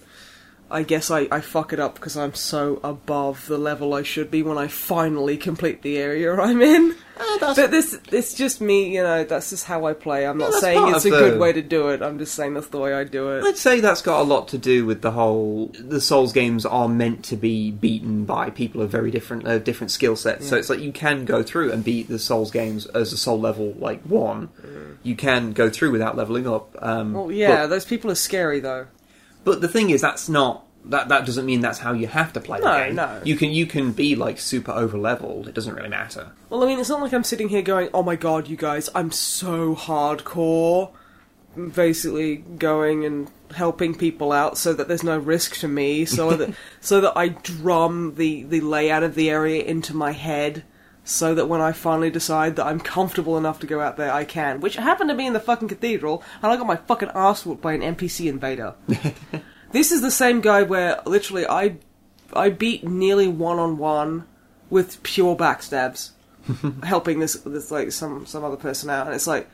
I 0.74 0.82
guess 0.82 1.10
I, 1.10 1.28
I 1.30 1.40
fuck 1.40 1.72
it 1.72 1.78
up 1.78 1.94
because 1.94 2.16
I'm 2.16 2.34
so 2.34 2.80
above 2.82 3.46
the 3.46 3.58
level 3.58 3.94
I 3.94 4.02
should 4.02 4.30
be 4.30 4.42
when 4.42 4.58
I 4.58 4.66
finally 4.66 5.36
complete 5.36 5.82
the 5.82 5.96
area 5.98 6.34
I'm 6.40 6.60
in. 6.60 6.96
But 7.38 7.70
this 7.70 7.96
it's 8.10 8.34
just 8.34 8.60
me, 8.60 8.92
you 8.92 9.02
know, 9.02 9.22
that's 9.22 9.50
just 9.50 9.66
how 9.66 9.86
I 9.86 9.92
play. 9.92 10.26
I'm 10.26 10.36
not 10.36 10.50
that's 10.50 10.62
saying 10.62 10.94
it's 10.94 11.04
a 11.04 11.10
the- 11.10 11.18
good 11.18 11.38
way 11.38 11.52
to 11.52 11.62
do 11.62 11.90
it, 11.90 12.02
I'm 12.02 12.18
just 12.18 12.34
saying 12.34 12.54
that's 12.54 12.66
the 12.66 12.78
way 12.78 12.92
I 12.92 13.04
do 13.04 13.30
it. 13.30 13.44
I'd 13.44 13.56
say 13.56 13.78
that's 13.78 14.02
got 14.02 14.20
a 14.20 14.24
lot 14.24 14.48
to 14.48 14.58
do 14.58 14.84
with 14.84 15.00
the 15.02 15.12
whole. 15.12 15.68
The 15.78 16.00
Souls 16.00 16.32
games 16.32 16.66
are 16.66 16.88
meant 16.88 17.24
to 17.26 17.36
be 17.36 17.70
beaten 17.70 18.24
by 18.24 18.50
people 18.50 18.82
of 18.82 18.90
very 18.90 19.12
different, 19.12 19.46
uh, 19.46 19.58
different 19.58 19.92
skill 19.92 20.16
sets. 20.16 20.48
So 20.48 20.56
it's 20.56 20.68
like 20.68 20.80
you 20.80 20.90
can 20.92 21.24
go 21.24 21.44
through 21.44 21.70
and 21.70 21.84
beat 21.84 22.08
the 22.08 22.18
Souls 22.18 22.50
games 22.50 22.86
as 22.86 23.12
a 23.12 23.16
soul 23.16 23.38
level 23.38 23.74
like 23.78 24.02
one. 24.02 24.48
You 25.04 25.14
can 25.14 25.52
go 25.52 25.70
through 25.70 25.92
without 25.92 26.16
leveling 26.16 26.48
up. 26.48 26.76
Um, 26.82 27.12
Well, 27.12 27.30
yeah, 27.30 27.62
but, 27.62 27.66
those 27.68 27.84
people 27.84 28.10
are 28.10 28.16
scary 28.16 28.58
though. 28.58 28.86
but 29.44 29.60
the 29.60 29.68
thing 29.68 29.90
is, 29.90 30.00
that's 30.00 30.28
not. 30.28 30.63
That, 30.86 31.08
that 31.08 31.24
doesn't 31.24 31.46
mean 31.46 31.60
that's 31.62 31.78
how 31.78 31.92
you 31.92 32.06
have 32.06 32.32
to 32.34 32.40
play 32.40 32.60
the 32.60 32.66
No, 32.66 32.84
game. 32.84 32.94
no. 32.96 33.20
You 33.24 33.36
can 33.36 33.50
you 33.50 33.64
can 33.66 33.92
be 33.92 34.14
like 34.16 34.38
super 34.38 34.70
over 34.72 34.98
leveled. 34.98 35.48
It 35.48 35.54
doesn't 35.54 35.74
really 35.74 35.88
matter. 35.88 36.32
Well, 36.50 36.62
I 36.62 36.66
mean, 36.66 36.78
it's 36.78 36.90
not 36.90 37.00
like 37.00 37.12
I'm 37.14 37.24
sitting 37.24 37.48
here 37.48 37.62
going, 37.62 37.88
"Oh 37.94 38.02
my 38.02 38.16
god, 38.16 38.48
you 38.48 38.56
guys, 38.56 38.90
I'm 38.94 39.10
so 39.10 39.74
hardcore." 39.74 40.90
Basically, 41.74 42.38
going 42.38 43.04
and 43.04 43.30
helping 43.54 43.94
people 43.94 44.32
out 44.32 44.58
so 44.58 44.72
that 44.72 44.88
there's 44.88 45.04
no 45.04 45.16
risk 45.16 45.54
to 45.60 45.68
me, 45.68 46.04
so 46.04 46.30
that 46.32 46.52
so 46.80 47.00
that 47.00 47.12
I 47.16 47.28
drum 47.28 48.16
the 48.16 48.42
the 48.42 48.60
layout 48.60 49.04
of 49.04 49.14
the 49.14 49.30
area 49.30 49.62
into 49.62 49.94
my 49.94 50.10
head, 50.10 50.64
so 51.04 51.32
that 51.36 51.46
when 51.48 51.60
I 51.60 51.70
finally 51.70 52.10
decide 52.10 52.56
that 52.56 52.66
I'm 52.66 52.80
comfortable 52.80 53.38
enough 53.38 53.60
to 53.60 53.68
go 53.68 53.80
out 53.80 53.96
there, 53.96 54.12
I 54.12 54.24
can. 54.24 54.60
Which 54.60 54.74
happened 54.74 55.10
to 55.10 55.14
be 55.16 55.26
in 55.26 55.32
the 55.32 55.38
fucking 55.40 55.68
cathedral, 55.68 56.24
and 56.42 56.50
I 56.52 56.56
got 56.56 56.66
my 56.66 56.74
fucking 56.76 57.10
ass 57.14 57.46
whooped 57.46 57.62
by 57.62 57.74
an 57.74 57.82
NPC 57.82 58.28
invader. 58.28 58.74
this 59.74 59.92
is 59.92 60.00
the 60.00 60.10
same 60.10 60.40
guy 60.40 60.62
where 60.62 61.00
literally 61.04 61.46
I 61.46 61.76
I 62.32 62.48
beat 62.48 62.82
nearly 62.84 63.28
one 63.28 63.58
on 63.58 63.76
one 63.76 64.26
with 64.70 65.02
pure 65.02 65.36
backstabs 65.36 66.10
helping 66.82 67.18
this 67.20 67.34
this 67.44 67.70
like 67.70 67.92
some 67.92 68.24
some 68.26 68.42
other 68.44 68.56
person 68.56 68.88
out, 68.88 69.06
and 69.06 69.14
it's 69.14 69.26
like 69.26 69.48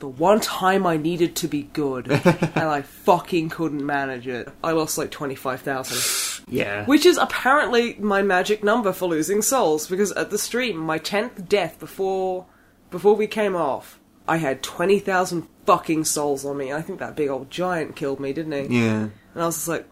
the 0.00 0.08
one 0.08 0.40
time 0.40 0.86
I 0.86 0.96
needed 0.96 1.34
to 1.36 1.48
be 1.48 1.62
good, 1.64 2.08
and 2.24 2.56
I 2.56 2.82
fucking 2.82 3.48
couldn't 3.48 3.84
manage 3.84 4.26
it. 4.28 4.48
I 4.62 4.72
lost 4.72 4.98
like 4.98 5.10
twenty 5.10 5.34
five 5.34 5.60
thousand, 5.62 6.44
Yeah. 6.52 6.84
which 6.86 7.04
is 7.04 7.16
apparently 7.16 7.94
my 7.98 8.22
magic 8.22 8.62
number 8.62 8.92
for 8.92 9.08
losing 9.08 9.42
souls. 9.42 9.86
Because 9.88 10.12
at 10.12 10.30
the 10.30 10.38
stream, 10.38 10.76
my 10.76 10.98
tenth 10.98 11.48
death 11.48 11.78
before 11.80 12.46
before 12.90 13.14
we 13.16 13.26
came 13.26 13.56
off, 13.56 13.98
I 14.28 14.36
had 14.36 14.62
twenty 14.62 14.98
thousand 14.98 15.48
fucking 15.66 16.04
souls 16.04 16.44
on 16.44 16.56
me. 16.56 16.72
I 16.72 16.82
think 16.82 16.98
that 17.00 17.16
big 17.16 17.28
old 17.30 17.50
giant 17.50 17.96
killed 17.96 18.20
me, 18.20 18.32
didn't 18.32 18.52
he? 18.70 18.78
yeah. 18.84 19.08
And 19.34 19.42
I 19.42 19.46
was 19.46 19.56
just 19.56 19.68
like, 19.68 19.86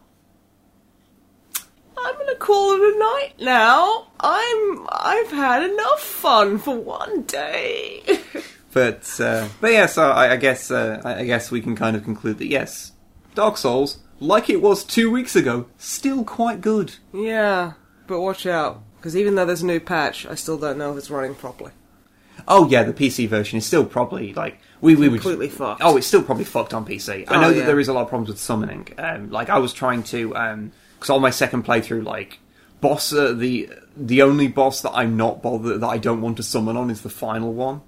I'm 1.98 2.14
gonna 2.18 2.36
call 2.36 2.72
it 2.72 2.94
a 2.94 2.98
night 2.98 3.32
now. 3.40 4.08
I'm 4.20 4.86
I've 4.90 5.30
had 5.30 5.62
enough 5.70 6.00
fun 6.00 6.58
for 6.58 6.76
one 6.76 7.22
day. 7.22 8.02
But 8.72 9.18
uh, 9.20 9.48
but 9.62 9.72
yeah, 9.72 9.86
so 9.86 10.10
I, 10.10 10.32
I 10.32 10.36
guess 10.36 10.70
uh, 10.70 11.00
I 11.02 11.20
I 11.20 11.24
guess 11.24 11.50
we 11.50 11.62
can 11.62 11.74
kind 11.76 11.96
of 11.96 12.04
conclude 12.04 12.36
that 12.40 12.48
yes, 12.48 12.92
Dark 13.34 13.56
Souls, 13.56 14.00
like 14.20 14.50
it 14.50 14.60
was 14.60 14.84
two 14.84 15.10
weeks 15.10 15.34
ago, 15.34 15.64
still 15.78 16.24
quite 16.24 16.60
good. 16.60 16.96
yeah, 17.14 17.72
but 18.06 18.20
watch 18.20 18.44
out, 18.44 18.82
because 18.96 19.16
even 19.16 19.34
though 19.34 19.46
there's 19.46 19.62
a 19.62 19.66
new 19.66 19.80
patch, 19.80 20.26
I 20.26 20.34
still 20.34 20.58
don't 20.58 20.76
know 20.76 20.92
if 20.92 20.98
it's 20.98 21.08
running 21.08 21.34
properly. 21.34 21.72
Oh 22.48 22.68
yeah, 22.68 22.82
the 22.84 22.92
PC 22.92 23.28
version 23.28 23.58
is 23.58 23.66
still 23.66 23.84
probably 23.84 24.32
like 24.34 24.58
we 24.80 24.94
we 24.94 25.08
were 25.08 25.16
Completely 25.16 25.48
fucked. 25.48 25.80
Oh, 25.84 25.96
it's 25.96 26.06
still 26.06 26.22
probably 26.22 26.44
fucked 26.44 26.74
on 26.74 26.84
PC. 26.86 27.24
I 27.28 27.36
Oh, 27.36 27.40
know 27.40 27.48
yeah. 27.48 27.60
that 27.60 27.66
there 27.66 27.80
is 27.80 27.88
a 27.88 27.92
lot 27.92 28.02
of 28.02 28.08
problems 28.08 28.28
with 28.28 28.38
summoning. 28.38 28.88
Um, 28.98 29.30
like 29.30 29.48
I 29.50 29.58
was 29.58 29.72
trying 29.72 30.02
to 30.04 30.28
because 30.98 31.10
on 31.10 31.20
my 31.22 31.30
second 31.30 31.64
playthrough, 31.64 32.04
like 32.04 32.38
boss 32.80 33.12
uh, 33.12 33.32
the 33.32 33.70
the 33.96 34.22
only 34.22 34.48
boss 34.48 34.82
that 34.82 34.92
I'm 34.92 35.16
not 35.16 35.42
bothered 35.42 35.80
that 35.80 35.86
I 35.88 35.98
don't 35.98 36.20
want 36.20 36.36
to 36.36 36.42
summon 36.42 36.76
on 36.76 36.90
is 36.90 37.00
the 37.02 37.10
final 37.10 37.52
one. 37.52 37.82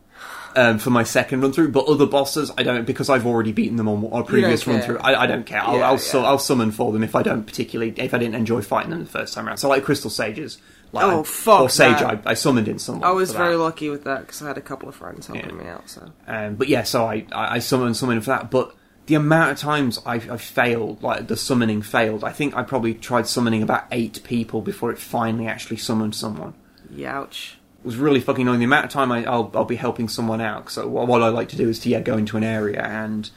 Um, 0.56 0.78
for 0.78 0.90
my 0.90 1.04
second 1.04 1.42
run 1.42 1.52
through, 1.52 1.70
but 1.70 1.86
other 1.86 2.06
bosses 2.06 2.50
I 2.58 2.62
don't 2.64 2.84
because 2.86 3.08
I've 3.10 3.26
already 3.26 3.52
beaten 3.52 3.76
them 3.76 3.86
on 3.86 4.02
a 4.18 4.24
previous 4.24 4.66
run 4.66 4.80
through. 4.80 4.98
I, 4.98 5.22
I 5.22 5.26
don't 5.26 5.44
care. 5.46 5.60
I'll 5.62 5.76
Yeah, 5.78 5.88
I'll, 5.90 5.98
su- 5.98 6.18
I'll 6.18 6.38
summon 6.38 6.72
for 6.72 6.90
them 6.90 7.04
if 7.04 7.14
I 7.14 7.22
don't 7.22 7.44
particularly 7.44 7.92
if 7.96 8.12
I 8.14 8.18
didn't 8.18 8.34
enjoy 8.34 8.62
fighting 8.62 8.90
them 8.90 9.00
the 9.04 9.10
first 9.10 9.34
time 9.34 9.46
around. 9.46 9.58
So 9.58 9.68
like 9.68 9.84
Crystal 9.84 10.10
Sages, 10.10 10.58
like 10.92 11.04
Oh, 11.04 11.20
I- 11.20 11.24
fuck 11.24 11.60
or 11.60 11.68
Sage. 11.70 12.02
I, 12.02 12.18
I 12.24 12.34
summoned 12.34 12.68
in 12.68 12.78
someone. 12.78 13.04
I 13.08 13.12
was 13.12 13.32
very 13.32 13.56
lucky 13.56 13.88
with 13.90 14.04
that 14.04 14.20
because 14.22 14.42
I 14.42 14.48
had 14.48 14.58
a 14.58 14.62
couple 14.62 14.88
of 14.88 14.94
friends 14.94 15.26
helping 15.26 15.50
Yeah. 15.50 15.54
me 15.64 15.66
out. 15.68 15.88
So 15.90 16.10
Um, 16.26 16.54
but 16.56 16.68
yeah, 16.68 16.82
so 16.84 17.04
I, 17.06 17.26
I, 17.32 17.56
I 17.56 17.58
summoned 17.58 17.96
someone 17.96 18.20
for 18.20 18.30
that. 18.30 18.50
But 18.50 18.74
the 19.06 19.14
amount 19.14 19.52
of 19.52 19.58
times 19.58 20.00
I've, 20.04 20.30
I've 20.30 20.42
failed, 20.42 21.02
like 21.02 21.28
the 21.28 21.36
summoning 21.36 21.82
failed, 21.82 22.24
I 22.24 22.32
think 22.32 22.56
I 22.56 22.62
probably 22.62 22.94
tried 22.94 23.26
summoning 23.26 23.62
about 23.62 23.84
eight 23.90 24.22
people 24.24 24.60
before 24.60 24.90
it 24.90 24.98
finally 24.98 25.46
actually 25.46 25.78
summoned 25.78 26.14
someone. 26.14 26.54
youch. 26.92 27.54
It 27.80 27.86
was 27.86 27.96
really 27.96 28.20
fucking 28.20 28.42
annoying. 28.42 28.58
The 28.58 28.64
amount 28.64 28.86
of 28.86 28.90
time 28.90 29.12
I, 29.12 29.24
I'll, 29.24 29.50
I'll 29.54 29.64
be 29.64 29.76
helping 29.76 30.08
someone 30.08 30.40
out. 30.40 30.70
So 30.70 30.86
what, 30.88 31.06
what 31.06 31.22
I 31.22 31.28
like 31.28 31.48
to 31.50 31.56
do 31.56 31.68
is 31.68 31.78
to 31.80 31.88
yeah, 31.88 32.00
go 32.00 32.16
into 32.18 32.36
an 32.36 32.44
area 32.44 32.82
and 32.82 33.30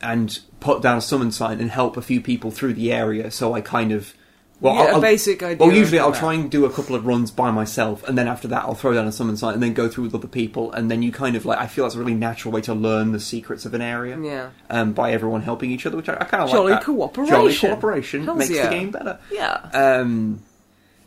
and 0.00 0.38
put 0.60 0.82
down 0.82 0.98
a 0.98 1.00
summon 1.00 1.30
sign 1.32 1.60
and 1.60 1.70
help 1.70 1.96
a 1.96 2.02
few 2.02 2.20
people 2.20 2.50
through 2.50 2.74
the 2.74 2.92
area. 2.92 3.30
So 3.30 3.52
I 3.54 3.60
kind 3.60 3.92
of 3.92 4.14
well, 4.60 4.74
Yeah, 4.74 4.80
I'll, 4.92 4.98
a 4.98 5.00
basic 5.00 5.42
idea 5.42 5.66
Well, 5.66 5.74
usually 5.76 5.98
I'll 5.98 6.10
that. 6.10 6.18
try 6.18 6.34
and 6.34 6.50
do 6.50 6.64
a 6.64 6.70
couple 6.70 6.94
of 6.96 7.06
runs 7.06 7.30
by 7.30 7.50
myself, 7.50 8.06
and 8.08 8.16
then 8.18 8.26
after 8.28 8.48
that 8.48 8.64
I'll 8.64 8.74
throw 8.74 8.94
down 8.94 9.06
a 9.06 9.12
summon 9.12 9.36
sign 9.36 9.54
and 9.54 9.62
then 9.62 9.72
go 9.74 9.88
through 9.88 10.04
with 10.04 10.14
other 10.14 10.26
people, 10.28 10.72
and 10.72 10.90
then 10.90 11.02
you 11.02 11.12
kind 11.12 11.36
of 11.36 11.44
like 11.46 11.58
I 11.58 11.66
feel 11.66 11.84
that's 11.84 11.94
a 11.94 11.98
really 11.98 12.14
natural 12.14 12.52
way 12.52 12.60
to 12.62 12.74
learn 12.74 13.12
the 13.12 13.20
secrets 13.20 13.64
of 13.64 13.74
an 13.74 13.82
area. 13.82 14.18
Yeah. 14.20 14.50
Um, 14.70 14.92
by 14.92 15.12
everyone 15.12 15.42
helping 15.42 15.70
each 15.70 15.86
other, 15.86 15.96
which 15.96 16.08
I, 16.08 16.14
I 16.14 16.24
kind 16.24 16.42
of 16.42 16.50
Jolly 16.50 16.72
like. 16.72 16.80
that. 16.80 16.86
cooperation. 16.86 17.34
Jolly 17.34 17.56
cooperation 17.56 18.24
Hells 18.24 18.38
makes 18.38 18.50
yeah. 18.50 18.64
the 18.64 18.70
game 18.70 18.90
better. 18.90 19.18
Yeah. 19.30 19.54
Um, 19.72 20.40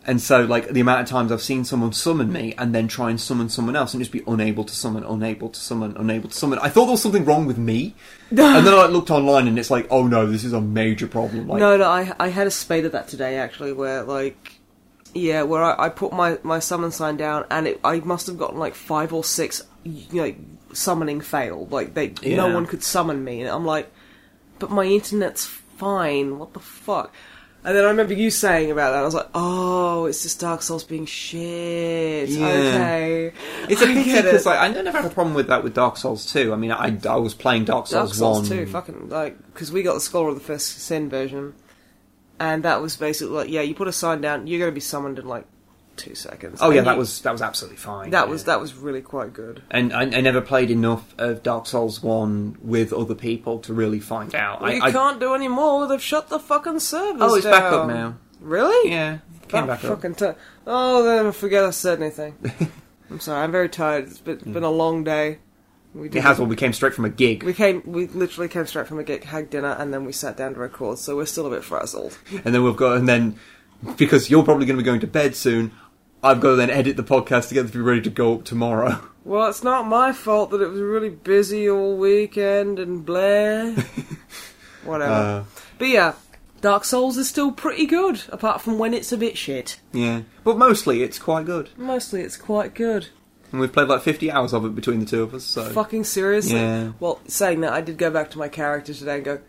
and 0.03 0.19
so, 0.19 0.45
like, 0.45 0.69
the 0.69 0.79
amount 0.79 1.01
of 1.01 1.07
times 1.07 1.31
I've 1.31 1.43
seen 1.43 1.63
someone 1.63 1.93
summon 1.93 2.33
me 2.33 2.55
and 2.57 2.73
then 2.73 2.87
try 2.87 3.11
and 3.11 3.21
summon 3.21 3.49
someone 3.49 3.75
else 3.75 3.93
and 3.93 4.01
just 4.01 4.11
be 4.11 4.23
unable 4.25 4.63
to 4.63 4.73
summon, 4.73 5.03
unable 5.03 5.49
to 5.49 5.59
summon, 5.59 5.95
unable 5.95 6.29
to 6.29 6.35
summon. 6.35 6.57
I 6.57 6.69
thought 6.69 6.85
there 6.85 6.91
was 6.91 7.03
something 7.03 7.23
wrong 7.23 7.45
with 7.45 7.59
me. 7.59 7.93
and 8.31 8.65
then 8.65 8.73
I 8.73 8.87
looked 8.87 9.11
online 9.11 9.47
and 9.47 9.59
it's 9.59 9.69
like, 9.69 9.85
oh 9.91 10.07
no, 10.07 10.25
this 10.25 10.43
is 10.43 10.53
a 10.53 10.61
major 10.61 11.07
problem. 11.07 11.47
Like, 11.47 11.59
no, 11.59 11.77
no, 11.77 11.87
I 11.87 12.13
I 12.19 12.29
had 12.29 12.47
a 12.47 12.51
spate 12.51 12.85
of 12.85 12.93
that 12.93 13.09
today 13.09 13.37
actually, 13.37 13.73
where 13.73 14.01
like, 14.03 14.53
yeah, 15.13 15.43
where 15.43 15.63
I, 15.63 15.85
I 15.85 15.89
put 15.89 16.13
my 16.13 16.39
my 16.41 16.57
summon 16.59 16.91
sign 16.91 17.17
down, 17.17 17.45
and 17.51 17.67
it, 17.67 17.79
I 17.83 17.99
must 17.99 18.25
have 18.27 18.39
gotten 18.39 18.57
like 18.57 18.73
five 18.73 19.13
or 19.13 19.23
six, 19.23 19.61
you 19.83 20.21
know, 20.21 20.33
summoning 20.73 21.21
failed. 21.21 21.71
Like 21.71 21.93
they, 21.93 22.13
no 22.23 22.51
one 22.51 22.65
could 22.65 22.83
summon 22.83 23.23
me, 23.23 23.41
and 23.41 23.49
I'm 23.49 23.65
like, 23.65 23.91
but 24.57 24.71
my 24.71 24.85
internet's 24.85 25.45
fine. 25.45 26.39
What 26.39 26.53
the 26.53 26.59
fuck? 26.59 27.13
And 27.63 27.77
then 27.77 27.85
I 27.85 27.89
remember 27.89 28.13
you 28.15 28.31
saying 28.31 28.71
about 28.71 28.91
that. 28.91 29.01
I 29.01 29.03
was 29.03 29.13
like, 29.13 29.29
oh, 29.35 30.05
it's 30.05 30.23
just 30.23 30.39
Dark 30.39 30.63
Souls 30.63 30.83
being 30.83 31.05
shit. 31.05 32.27
Yeah. 32.29 32.47
Okay, 32.47 33.33
It's 33.69 33.81
a 33.81 33.85
pity 33.93 34.09
it. 34.11 34.23
because 34.23 34.47
like, 34.47 34.59
I 34.59 34.67
never 34.69 34.91
had 34.91 35.05
a 35.05 35.13
problem 35.13 35.35
with 35.35 35.47
that 35.47 35.63
with 35.63 35.75
Dark 35.75 35.97
Souls 35.97 36.25
2. 36.31 36.53
I 36.53 36.55
mean, 36.55 36.71
I, 36.71 36.97
I 37.07 37.17
was 37.17 37.35
playing 37.35 37.65
Dark 37.65 37.87
Dark 37.87 38.07
Souls, 38.07 38.17
Souls 38.17 38.49
1. 38.49 38.59
2, 38.65 38.71
fucking, 38.71 39.09
like, 39.09 39.37
because 39.53 39.71
we 39.71 39.83
got 39.83 39.93
the 39.93 40.01
Scholar 40.01 40.29
of 40.29 40.35
the 40.35 40.41
First 40.41 40.79
Sin 40.79 41.07
version, 41.07 41.53
and 42.39 42.63
that 42.63 42.81
was 42.81 42.97
basically 42.97 43.35
like, 43.35 43.49
yeah, 43.49 43.61
you 43.61 43.75
put 43.75 43.87
a 43.87 43.93
sign 43.93 44.21
down, 44.21 44.47
you're 44.47 44.57
going 44.59 44.71
to 44.71 44.75
be 44.75 44.81
summoned 44.81 45.19
in 45.19 45.27
like 45.27 45.45
two 46.01 46.15
seconds. 46.15 46.59
Oh 46.61 46.69
yeah, 46.71 46.79
And 46.79 46.87
that 46.87 46.93
you- 46.93 46.99
was 46.99 47.21
that 47.21 47.31
was 47.31 47.41
absolutely 47.41 47.77
fine. 47.77 48.09
that 48.09 48.25
yeah. 48.25 48.31
was 48.31 48.43
that 48.45 48.59
was 48.59 48.73
really 48.73 49.01
quite 49.01 49.31
good. 49.33 49.61
And 49.71 49.93
I, 49.93 50.01
I 50.01 50.21
never 50.21 50.41
played 50.41 50.69
enough 50.71 51.13
of 51.17 51.43
Dark 51.43 51.65
Souls 51.67 52.01
1 52.03 52.57
with 52.61 52.91
other 52.91 53.15
people 53.15 53.59
to 53.59 53.73
really 53.73 53.99
find 53.99 54.33
out. 54.35 54.61
Well, 54.61 54.71
I, 54.71 54.75
you 54.75 54.81
I- 54.83 54.91
can't 54.91 55.19
do 55.19 55.33
any 55.33 55.47
more. 55.47 55.87
They've 55.87 56.01
shut 56.01 56.29
the 56.29 56.39
fucking 56.39 56.79
servers. 56.79 57.21
Oh, 57.21 57.35
it's 57.35 57.45
back 57.45 57.63
up 57.63 57.87
down. 57.87 57.87
now. 57.89 58.17
Really? 58.41 58.91
Yeah, 58.91 59.19
That 59.41 59.49
came 59.49 59.67
back 59.67 59.83
up. 59.83 60.01
fucking 60.01 60.15
ti- 60.15 60.39
Oh, 60.67 61.03
then 61.03 61.27
I 61.27 61.31
forget 61.31 61.63
I 61.63 61.69
said 61.71 62.01
anything. 62.01 62.35
I'm 63.09 63.19
sorry. 63.19 63.43
I'm 63.43 63.51
very 63.51 63.69
tired. 63.69 64.05
It's 64.05 64.19
been, 64.19 64.37
been 64.53 64.63
a 64.63 64.71
long 64.71 65.03
day. 65.03 65.39
We 65.93 66.07
It 66.07 66.21
has 66.23 66.39
one. 66.39 66.47
We 66.47 66.55
came 66.55 66.71
straight 66.71 66.93
from 66.93 67.03
a 67.03 67.09
gig, 67.09 67.43
We 67.43 67.53
came. 67.53 67.83
We 67.85 68.07
literally 68.07 68.47
came 68.47 68.65
straight 68.65 68.87
from 68.87 68.97
a 68.99 69.03
gig, 69.03 69.25
had 69.25 69.49
dinner, 69.49 69.75
and 69.77 69.93
then 69.93 70.05
we 70.05 70.13
sat 70.13 70.37
down 70.37 70.53
to 70.53 70.59
record. 70.61 70.97
So 70.99 71.17
we're 71.17 71.25
still 71.25 71.45
a 71.47 71.49
bit 71.49 71.65
frazzled. 71.65 72.17
and 72.45 72.55
then 72.55 72.63
we've 72.63 72.77
got, 72.77 72.95
and 72.95 73.09
then 73.09 73.35
because 73.97 74.29
you're 74.29 74.43
probably 74.43 74.65
going 74.65 74.77
to 74.77 74.81
be 74.81 74.85
going 74.85 75.01
to 75.01 75.07
bed 75.07 75.35
soon, 75.35 75.71
I've 76.23 76.39
got 76.39 76.51
to 76.51 76.55
then 76.55 76.69
edit 76.69 76.97
the 76.97 77.03
podcast 77.03 77.47
together 77.49 77.67
to 77.69 77.73
be 77.73 77.81
ready 77.81 78.01
to 78.01 78.09
go 78.09 78.35
up 78.35 78.43
tomorrow. 78.43 79.07
Well, 79.23 79.49
it's 79.49 79.63
not 79.63 79.85
my 79.85 80.13
fault 80.13 80.49
that 80.49 80.63
it 80.63 80.67
was 80.69 80.81
really 80.81 81.09
busy 81.11 81.69
all 81.69 81.95
weekend 81.95 82.79
and 82.79 83.05
blah. 83.05 83.75
Whatever. 84.83 85.11
Uh, 85.13 85.43
but 85.77 85.89
yeah, 85.89 86.13
Dark 86.61 86.83
Souls 86.85 87.17
is 87.17 87.29
still 87.29 87.51
pretty 87.51 87.85
good, 87.85 88.23
apart 88.29 88.61
from 88.61 88.79
when 88.79 88.95
it's 88.95 89.11
a 89.11 89.17
bit 89.17 89.37
shit. 89.37 89.79
yeah, 89.93 90.21
but 90.43 90.57
mostly 90.57 91.03
it's 91.03 91.19
quite 91.19 91.45
good, 91.45 91.69
Mostly 91.77 92.21
it's 92.21 92.35
quite 92.35 92.73
good. 92.73 93.09
and 93.51 93.61
we've 93.61 93.71
played 93.71 93.89
like 93.89 94.01
50 94.01 94.31
hours 94.31 94.53
of 94.53 94.65
it 94.65 94.73
between 94.73 94.99
the 95.01 95.05
two 95.05 95.21
of 95.21 95.35
us. 95.35 95.43
So 95.43 95.69
Fucking 95.69 96.03
seriously? 96.03 96.55
Yeah. 96.59 96.93
Well, 96.99 97.19
saying 97.27 97.61
that, 97.61 97.73
I 97.73 97.81
did 97.81 97.99
go 97.99 98.09
back 98.09 98.31
to 98.31 98.39
my 98.39 98.47
character 98.49 98.91
today 98.91 99.17
and 99.17 99.23
go, 99.25 99.39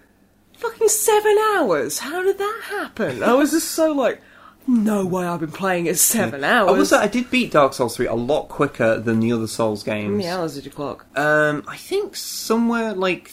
fucking 0.58 0.88
seven 0.88 1.36
hours? 1.56 2.00
How 2.00 2.22
did 2.22 2.36
that 2.36 2.60
happen? 2.64 3.22
I 3.22 3.32
was 3.32 3.52
just 3.52 3.70
so 3.70 3.92
like, 3.92 4.20
no 4.66 5.04
way 5.06 5.24
I've 5.26 5.40
been 5.40 5.52
playing 5.52 5.86
it 5.86 5.98
seven 5.98 6.44
hours. 6.44 6.68
I 6.68 6.72
will 6.72 6.86
say 6.86 6.96
I 6.96 7.08
did 7.08 7.30
beat 7.30 7.52
Dark 7.52 7.74
Souls 7.74 7.96
3 7.96 8.06
a 8.06 8.14
lot 8.14 8.48
quicker 8.48 8.98
than 8.98 9.20
the 9.20 9.32
other 9.32 9.46
Souls 9.46 9.84
How 9.84 9.92
games. 9.94 10.10
many 10.10 10.28
hours 10.28 10.54
did 10.54 10.64
you 10.64 10.70
clock? 10.70 11.06
Um, 11.16 11.64
I 11.66 11.76
think 11.76 12.16
somewhere 12.16 12.94
like 12.94 13.32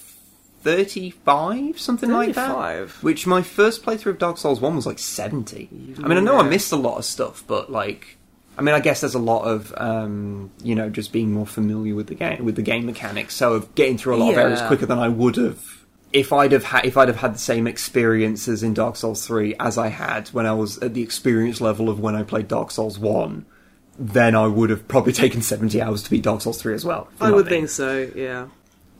35, 0.62 1.80
something 1.80 2.12
like 2.12 2.36
that. 2.36 2.48
35? 2.48 3.04
Which 3.04 3.26
my 3.28 3.42
first 3.42 3.84
playthrough 3.84 4.12
of 4.12 4.18
Dark 4.20 4.38
Souls 4.38 4.60
1 4.60 4.76
was 4.76 4.86
like 4.86 5.00
70. 5.00 5.96
I 6.04 6.08
mean, 6.08 6.18
I 6.18 6.22
know 6.22 6.38
I 6.38 6.44
missed 6.44 6.72
a 6.72 6.78
lot 6.78 6.98
of 6.98 7.06
stuff, 7.06 7.44
but 7.48 7.72
like. 7.72 8.18
I 8.58 8.62
mean, 8.62 8.76
I 8.76 8.82
guess 8.82 9.00
there's 9.00 9.16
a 9.16 9.20
lot 9.20 9.44
of, 9.44 9.74
um, 9.78 10.52
you 10.62 10.76
know, 10.76 10.90
just 10.90 11.14
being 11.14 11.32
more 11.32 11.46
familiar 11.48 11.96
with 11.96 12.08
the 12.08 12.16
game, 12.16 12.44
with 12.44 12.58
the 12.58 12.62
game 12.62 12.86
mechanics. 12.86 13.34
So 13.34 13.54
of 13.54 13.74
getting 13.74 13.98
through 13.98 14.16
a 14.16 14.18
lot 14.18 14.32
of 14.32 14.38
areas 14.38 14.62
quicker 14.64 14.86
than 14.86 15.00
I 15.00 15.08
would 15.08 15.38
have 15.38 15.79
if 16.12 16.34
I'd 16.34 16.52
have 16.52 16.64
had 16.64 16.86
if 16.86 16.98
I'd 16.98 17.08
have 17.08 17.18
had 17.18 17.36
the 17.36 17.40
same 17.40 17.68
experiences 17.68 18.64
in 18.64 18.74
Dark 18.74 18.96
Souls 18.96 19.26
3 19.28 19.56
as 19.60 19.78
I 19.78 19.90
had 19.90 20.30
when 20.30 20.46
I 20.46 20.54
was 20.54 20.78
at 20.80 20.94
the 20.94 21.02
experience 21.04 21.62
level 21.62 21.90
of 21.90 22.00
when 22.00 22.16
I 22.16 22.24
played 22.24 22.48
Dark 22.48 22.72
Souls 22.72 22.98
1. 22.98 23.46
Then 24.02 24.34
I 24.34 24.48
would 24.48 24.70
have 24.70 24.88
probably 24.88 25.14
taken 25.24 25.42
70 25.42 25.82
hours 25.82 26.04
to 26.04 26.10
beat 26.10 26.24
Dark 26.24 26.42
Souls 26.42 26.62
3 26.62 26.74
as 26.74 26.86
well. 26.86 27.10
I 27.20 27.32
would 27.32 27.46
mean. 27.46 27.62
think 27.62 27.70
so, 27.70 28.10
yeah. 28.16 28.48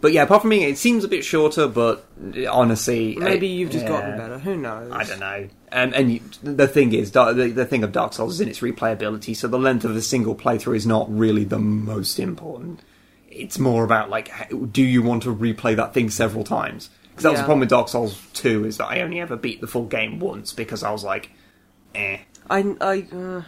But 0.02 0.14
yeah, 0.14 0.24
apart 0.24 0.42
from 0.42 0.52
me, 0.52 0.64
it 0.66 0.78
seems 0.78 1.04
a 1.04 1.08
bit 1.08 1.26
shorter. 1.26 1.68
But 1.68 2.06
eh, 2.36 2.46
honestly, 2.46 3.16
Maybe 3.16 3.48
it- 3.48 3.56
you've 3.56 3.72
just 3.72 3.86
yeah, 3.86 3.90
gotten 3.92 4.18
better. 4.18 4.38
Who 4.40 4.56
knows? 4.56 4.92
I 4.92 5.04
don't 5.04 5.20
know. 5.20 5.50
And 5.72 5.94
and 5.94 6.14
you, 6.14 6.22
the 6.44 6.68
thing 6.68 6.94
is, 6.94 7.12
the, 7.12 7.52
the 7.54 7.66
thing 7.66 7.84
of 7.84 7.92
Dark 7.92 8.14
Souls 8.14 8.36
is 8.36 8.42
in 8.42 8.48
its 8.50 8.60
replayability. 8.60 9.36
So 9.36 9.48
the 9.48 9.60
length 9.60 9.84
of 9.86 9.96
a 9.96 10.02
single 10.02 10.36
playthrough 10.36 10.76
is 10.76 10.86
not 10.88 11.08
really 11.16 11.44
the 11.44 11.60
most 11.60 12.20
important. 12.20 12.82
It's 13.30 13.60
more 13.60 13.84
about 13.84 14.10
like, 14.10 14.32
do 14.72 14.82
you 14.84 15.02
want 15.04 15.24
to 15.24 15.36
replay 15.36 15.76
that 15.76 15.94
thing 15.94 16.10
several 16.10 16.44
times? 16.44 16.90
Because 17.20 17.24
that 17.24 17.32
was 17.32 17.40
the 17.42 17.46
problem 17.46 17.60
with 17.60 17.70
Dark 17.70 17.90
Souls 17.90 18.18
Two 18.34 18.66
is 18.66 18.78
that 18.78 18.86
I 18.86 19.02
only 19.02 19.20
ever 19.20 19.36
beat 19.36 19.60
the 19.60 19.68
full 19.68 19.86
game 19.86 20.20
once 20.20 20.54
because 20.54 20.84
I 20.84 20.92
was 20.92 21.04
like, 21.04 21.32
eh. 21.94 22.20
I, 22.50 22.60
I, 22.80 23.08
uh, 23.14 23.44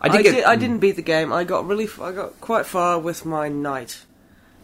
I 0.00 0.08
I, 0.08 0.08
did. 0.08 0.22
did 0.24 0.34
get, 0.34 0.46
I 0.46 0.56
didn't 0.56 0.78
beat 0.80 0.96
the 0.96 1.02
game. 1.02 1.32
I 1.32 1.44
got 1.44 1.66
really, 1.66 1.84
f- 1.84 2.00
I 2.00 2.12
got 2.12 2.38
quite 2.42 2.66
far 2.66 2.98
with 2.98 3.24
my 3.24 3.48
knight, 3.48 4.04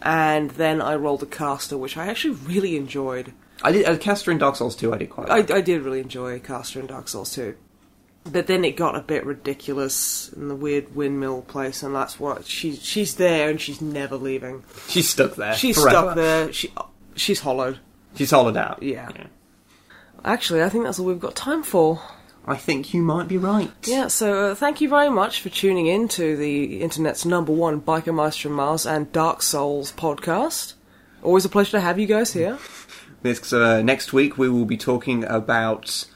and 0.02 0.50
then 0.50 0.82
I 0.82 0.94
rolled 0.96 1.22
a 1.22 1.26
caster, 1.26 1.78
which 1.78 1.96
I 1.96 2.06
actually 2.06 2.34
really 2.34 2.76
enjoyed. 2.76 3.32
I 3.62 3.72
did. 3.72 3.86
Uh, 3.88 3.96
Caster 3.96 4.30
in 4.30 4.36
Dark 4.38 4.56
Souls 4.56 4.76
Two, 4.76 4.92
I 4.92 4.98
did 4.98 5.08
quite. 5.08 5.30
I. 5.30 5.38
I 5.38 5.60
did 5.62 5.82
really 5.82 6.00
enjoy 6.00 6.38
caster 6.38 6.80
in 6.80 6.86
Dark 6.86 7.08
Souls 7.08 7.34
2. 7.34 7.56
But 8.30 8.46
then 8.46 8.62
it 8.64 8.76
got 8.76 8.94
a 8.94 9.00
bit 9.00 9.24
ridiculous 9.24 10.30
in 10.34 10.48
the 10.48 10.54
weird 10.54 10.94
windmill 10.94 11.42
place, 11.42 11.82
and 11.82 11.94
that's 11.94 12.20
what 12.20 12.44
she 12.44 12.76
she's 12.76 13.14
there 13.14 13.48
and 13.48 13.58
she's 13.58 13.80
never 13.80 14.16
leaving. 14.16 14.64
She's 14.86 15.08
stuck 15.08 15.34
there. 15.36 15.54
She's 15.54 15.76
forever. 15.80 15.90
stuck 15.90 16.14
there. 16.14 16.52
She 16.52 16.70
she's 17.16 17.40
hollowed. 17.40 17.78
She's 18.14 18.30
hollowed 18.30 18.56
out. 18.56 18.82
Yeah. 18.82 19.10
Actually, 20.24 20.62
I 20.62 20.68
think 20.68 20.84
that's 20.84 20.98
all 20.98 21.06
we've 21.06 21.20
got 21.20 21.36
time 21.36 21.62
for. 21.62 22.00
I 22.46 22.56
think 22.56 22.94
you 22.94 23.02
might 23.02 23.28
be 23.28 23.36
right. 23.36 23.70
Yeah, 23.84 24.08
so 24.08 24.52
uh, 24.52 24.54
thank 24.54 24.80
you 24.80 24.88
very 24.88 25.10
much 25.10 25.42
for 25.42 25.50
tuning 25.50 25.86
in 25.86 26.08
to 26.08 26.34
the 26.34 26.80
internet's 26.80 27.26
number 27.26 27.52
one 27.52 27.80
Biker 27.80 28.14
Mice 28.14 28.36
from 28.36 28.52
Mars 28.52 28.86
and 28.86 29.12
Dark 29.12 29.42
Souls 29.42 29.92
podcast. 29.92 30.72
Always 31.22 31.44
a 31.44 31.50
pleasure 31.50 31.72
to 31.72 31.80
have 31.80 31.98
you 31.98 32.06
guys 32.06 32.32
here. 32.32 32.58
This 33.20 33.52
uh, 33.52 33.82
next 33.82 34.12
week 34.12 34.38
we 34.38 34.48
will 34.48 34.64
be 34.64 34.76
talking 34.76 35.24
about 35.24 36.06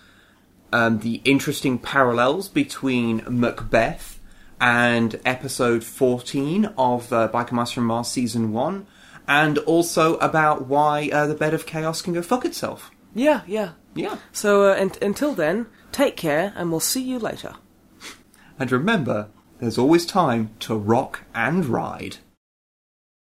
um, 0.72 1.00
the 1.00 1.20
interesting 1.24 1.76
parallels 1.76 2.48
between 2.48 3.24
Macbeth 3.28 4.20
and 4.60 5.20
episode 5.24 5.82
14 5.82 6.66
of 6.78 7.12
uh, 7.12 7.28
Biker 7.28 7.50
Mice 7.50 7.72
from 7.72 7.86
Mars 7.86 8.06
season 8.06 8.52
1 8.52 8.86
and 9.26 9.58
also 9.58 10.16
about 10.18 10.66
why 10.66 11.08
uh, 11.12 11.26
the 11.26 11.34
bed 11.34 11.54
of 11.54 11.66
chaos 11.66 12.02
can 12.02 12.12
go 12.12 12.22
fuck 12.22 12.44
itself. 12.44 12.90
Yeah, 13.14 13.42
yeah. 13.46 13.72
Yeah. 13.94 14.18
So 14.32 14.70
uh, 14.70 14.76
un- 14.80 14.92
until 15.02 15.34
then, 15.34 15.66
take 15.90 16.16
care, 16.16 16.52
and 16.56 16.70
we'll 16.70 16.80
see 16.80 17.02
you 17.02 17.18
later. 17.18 17.54
And 18.58 18.70
remember, 18.72 19.28
there's 19.58 19.78
always 19.78 20.06
time 20.06 20.50
to 20.60 20.76
rock 20.76 21.22
and 21.34 21.66
ride. 21.66 22.18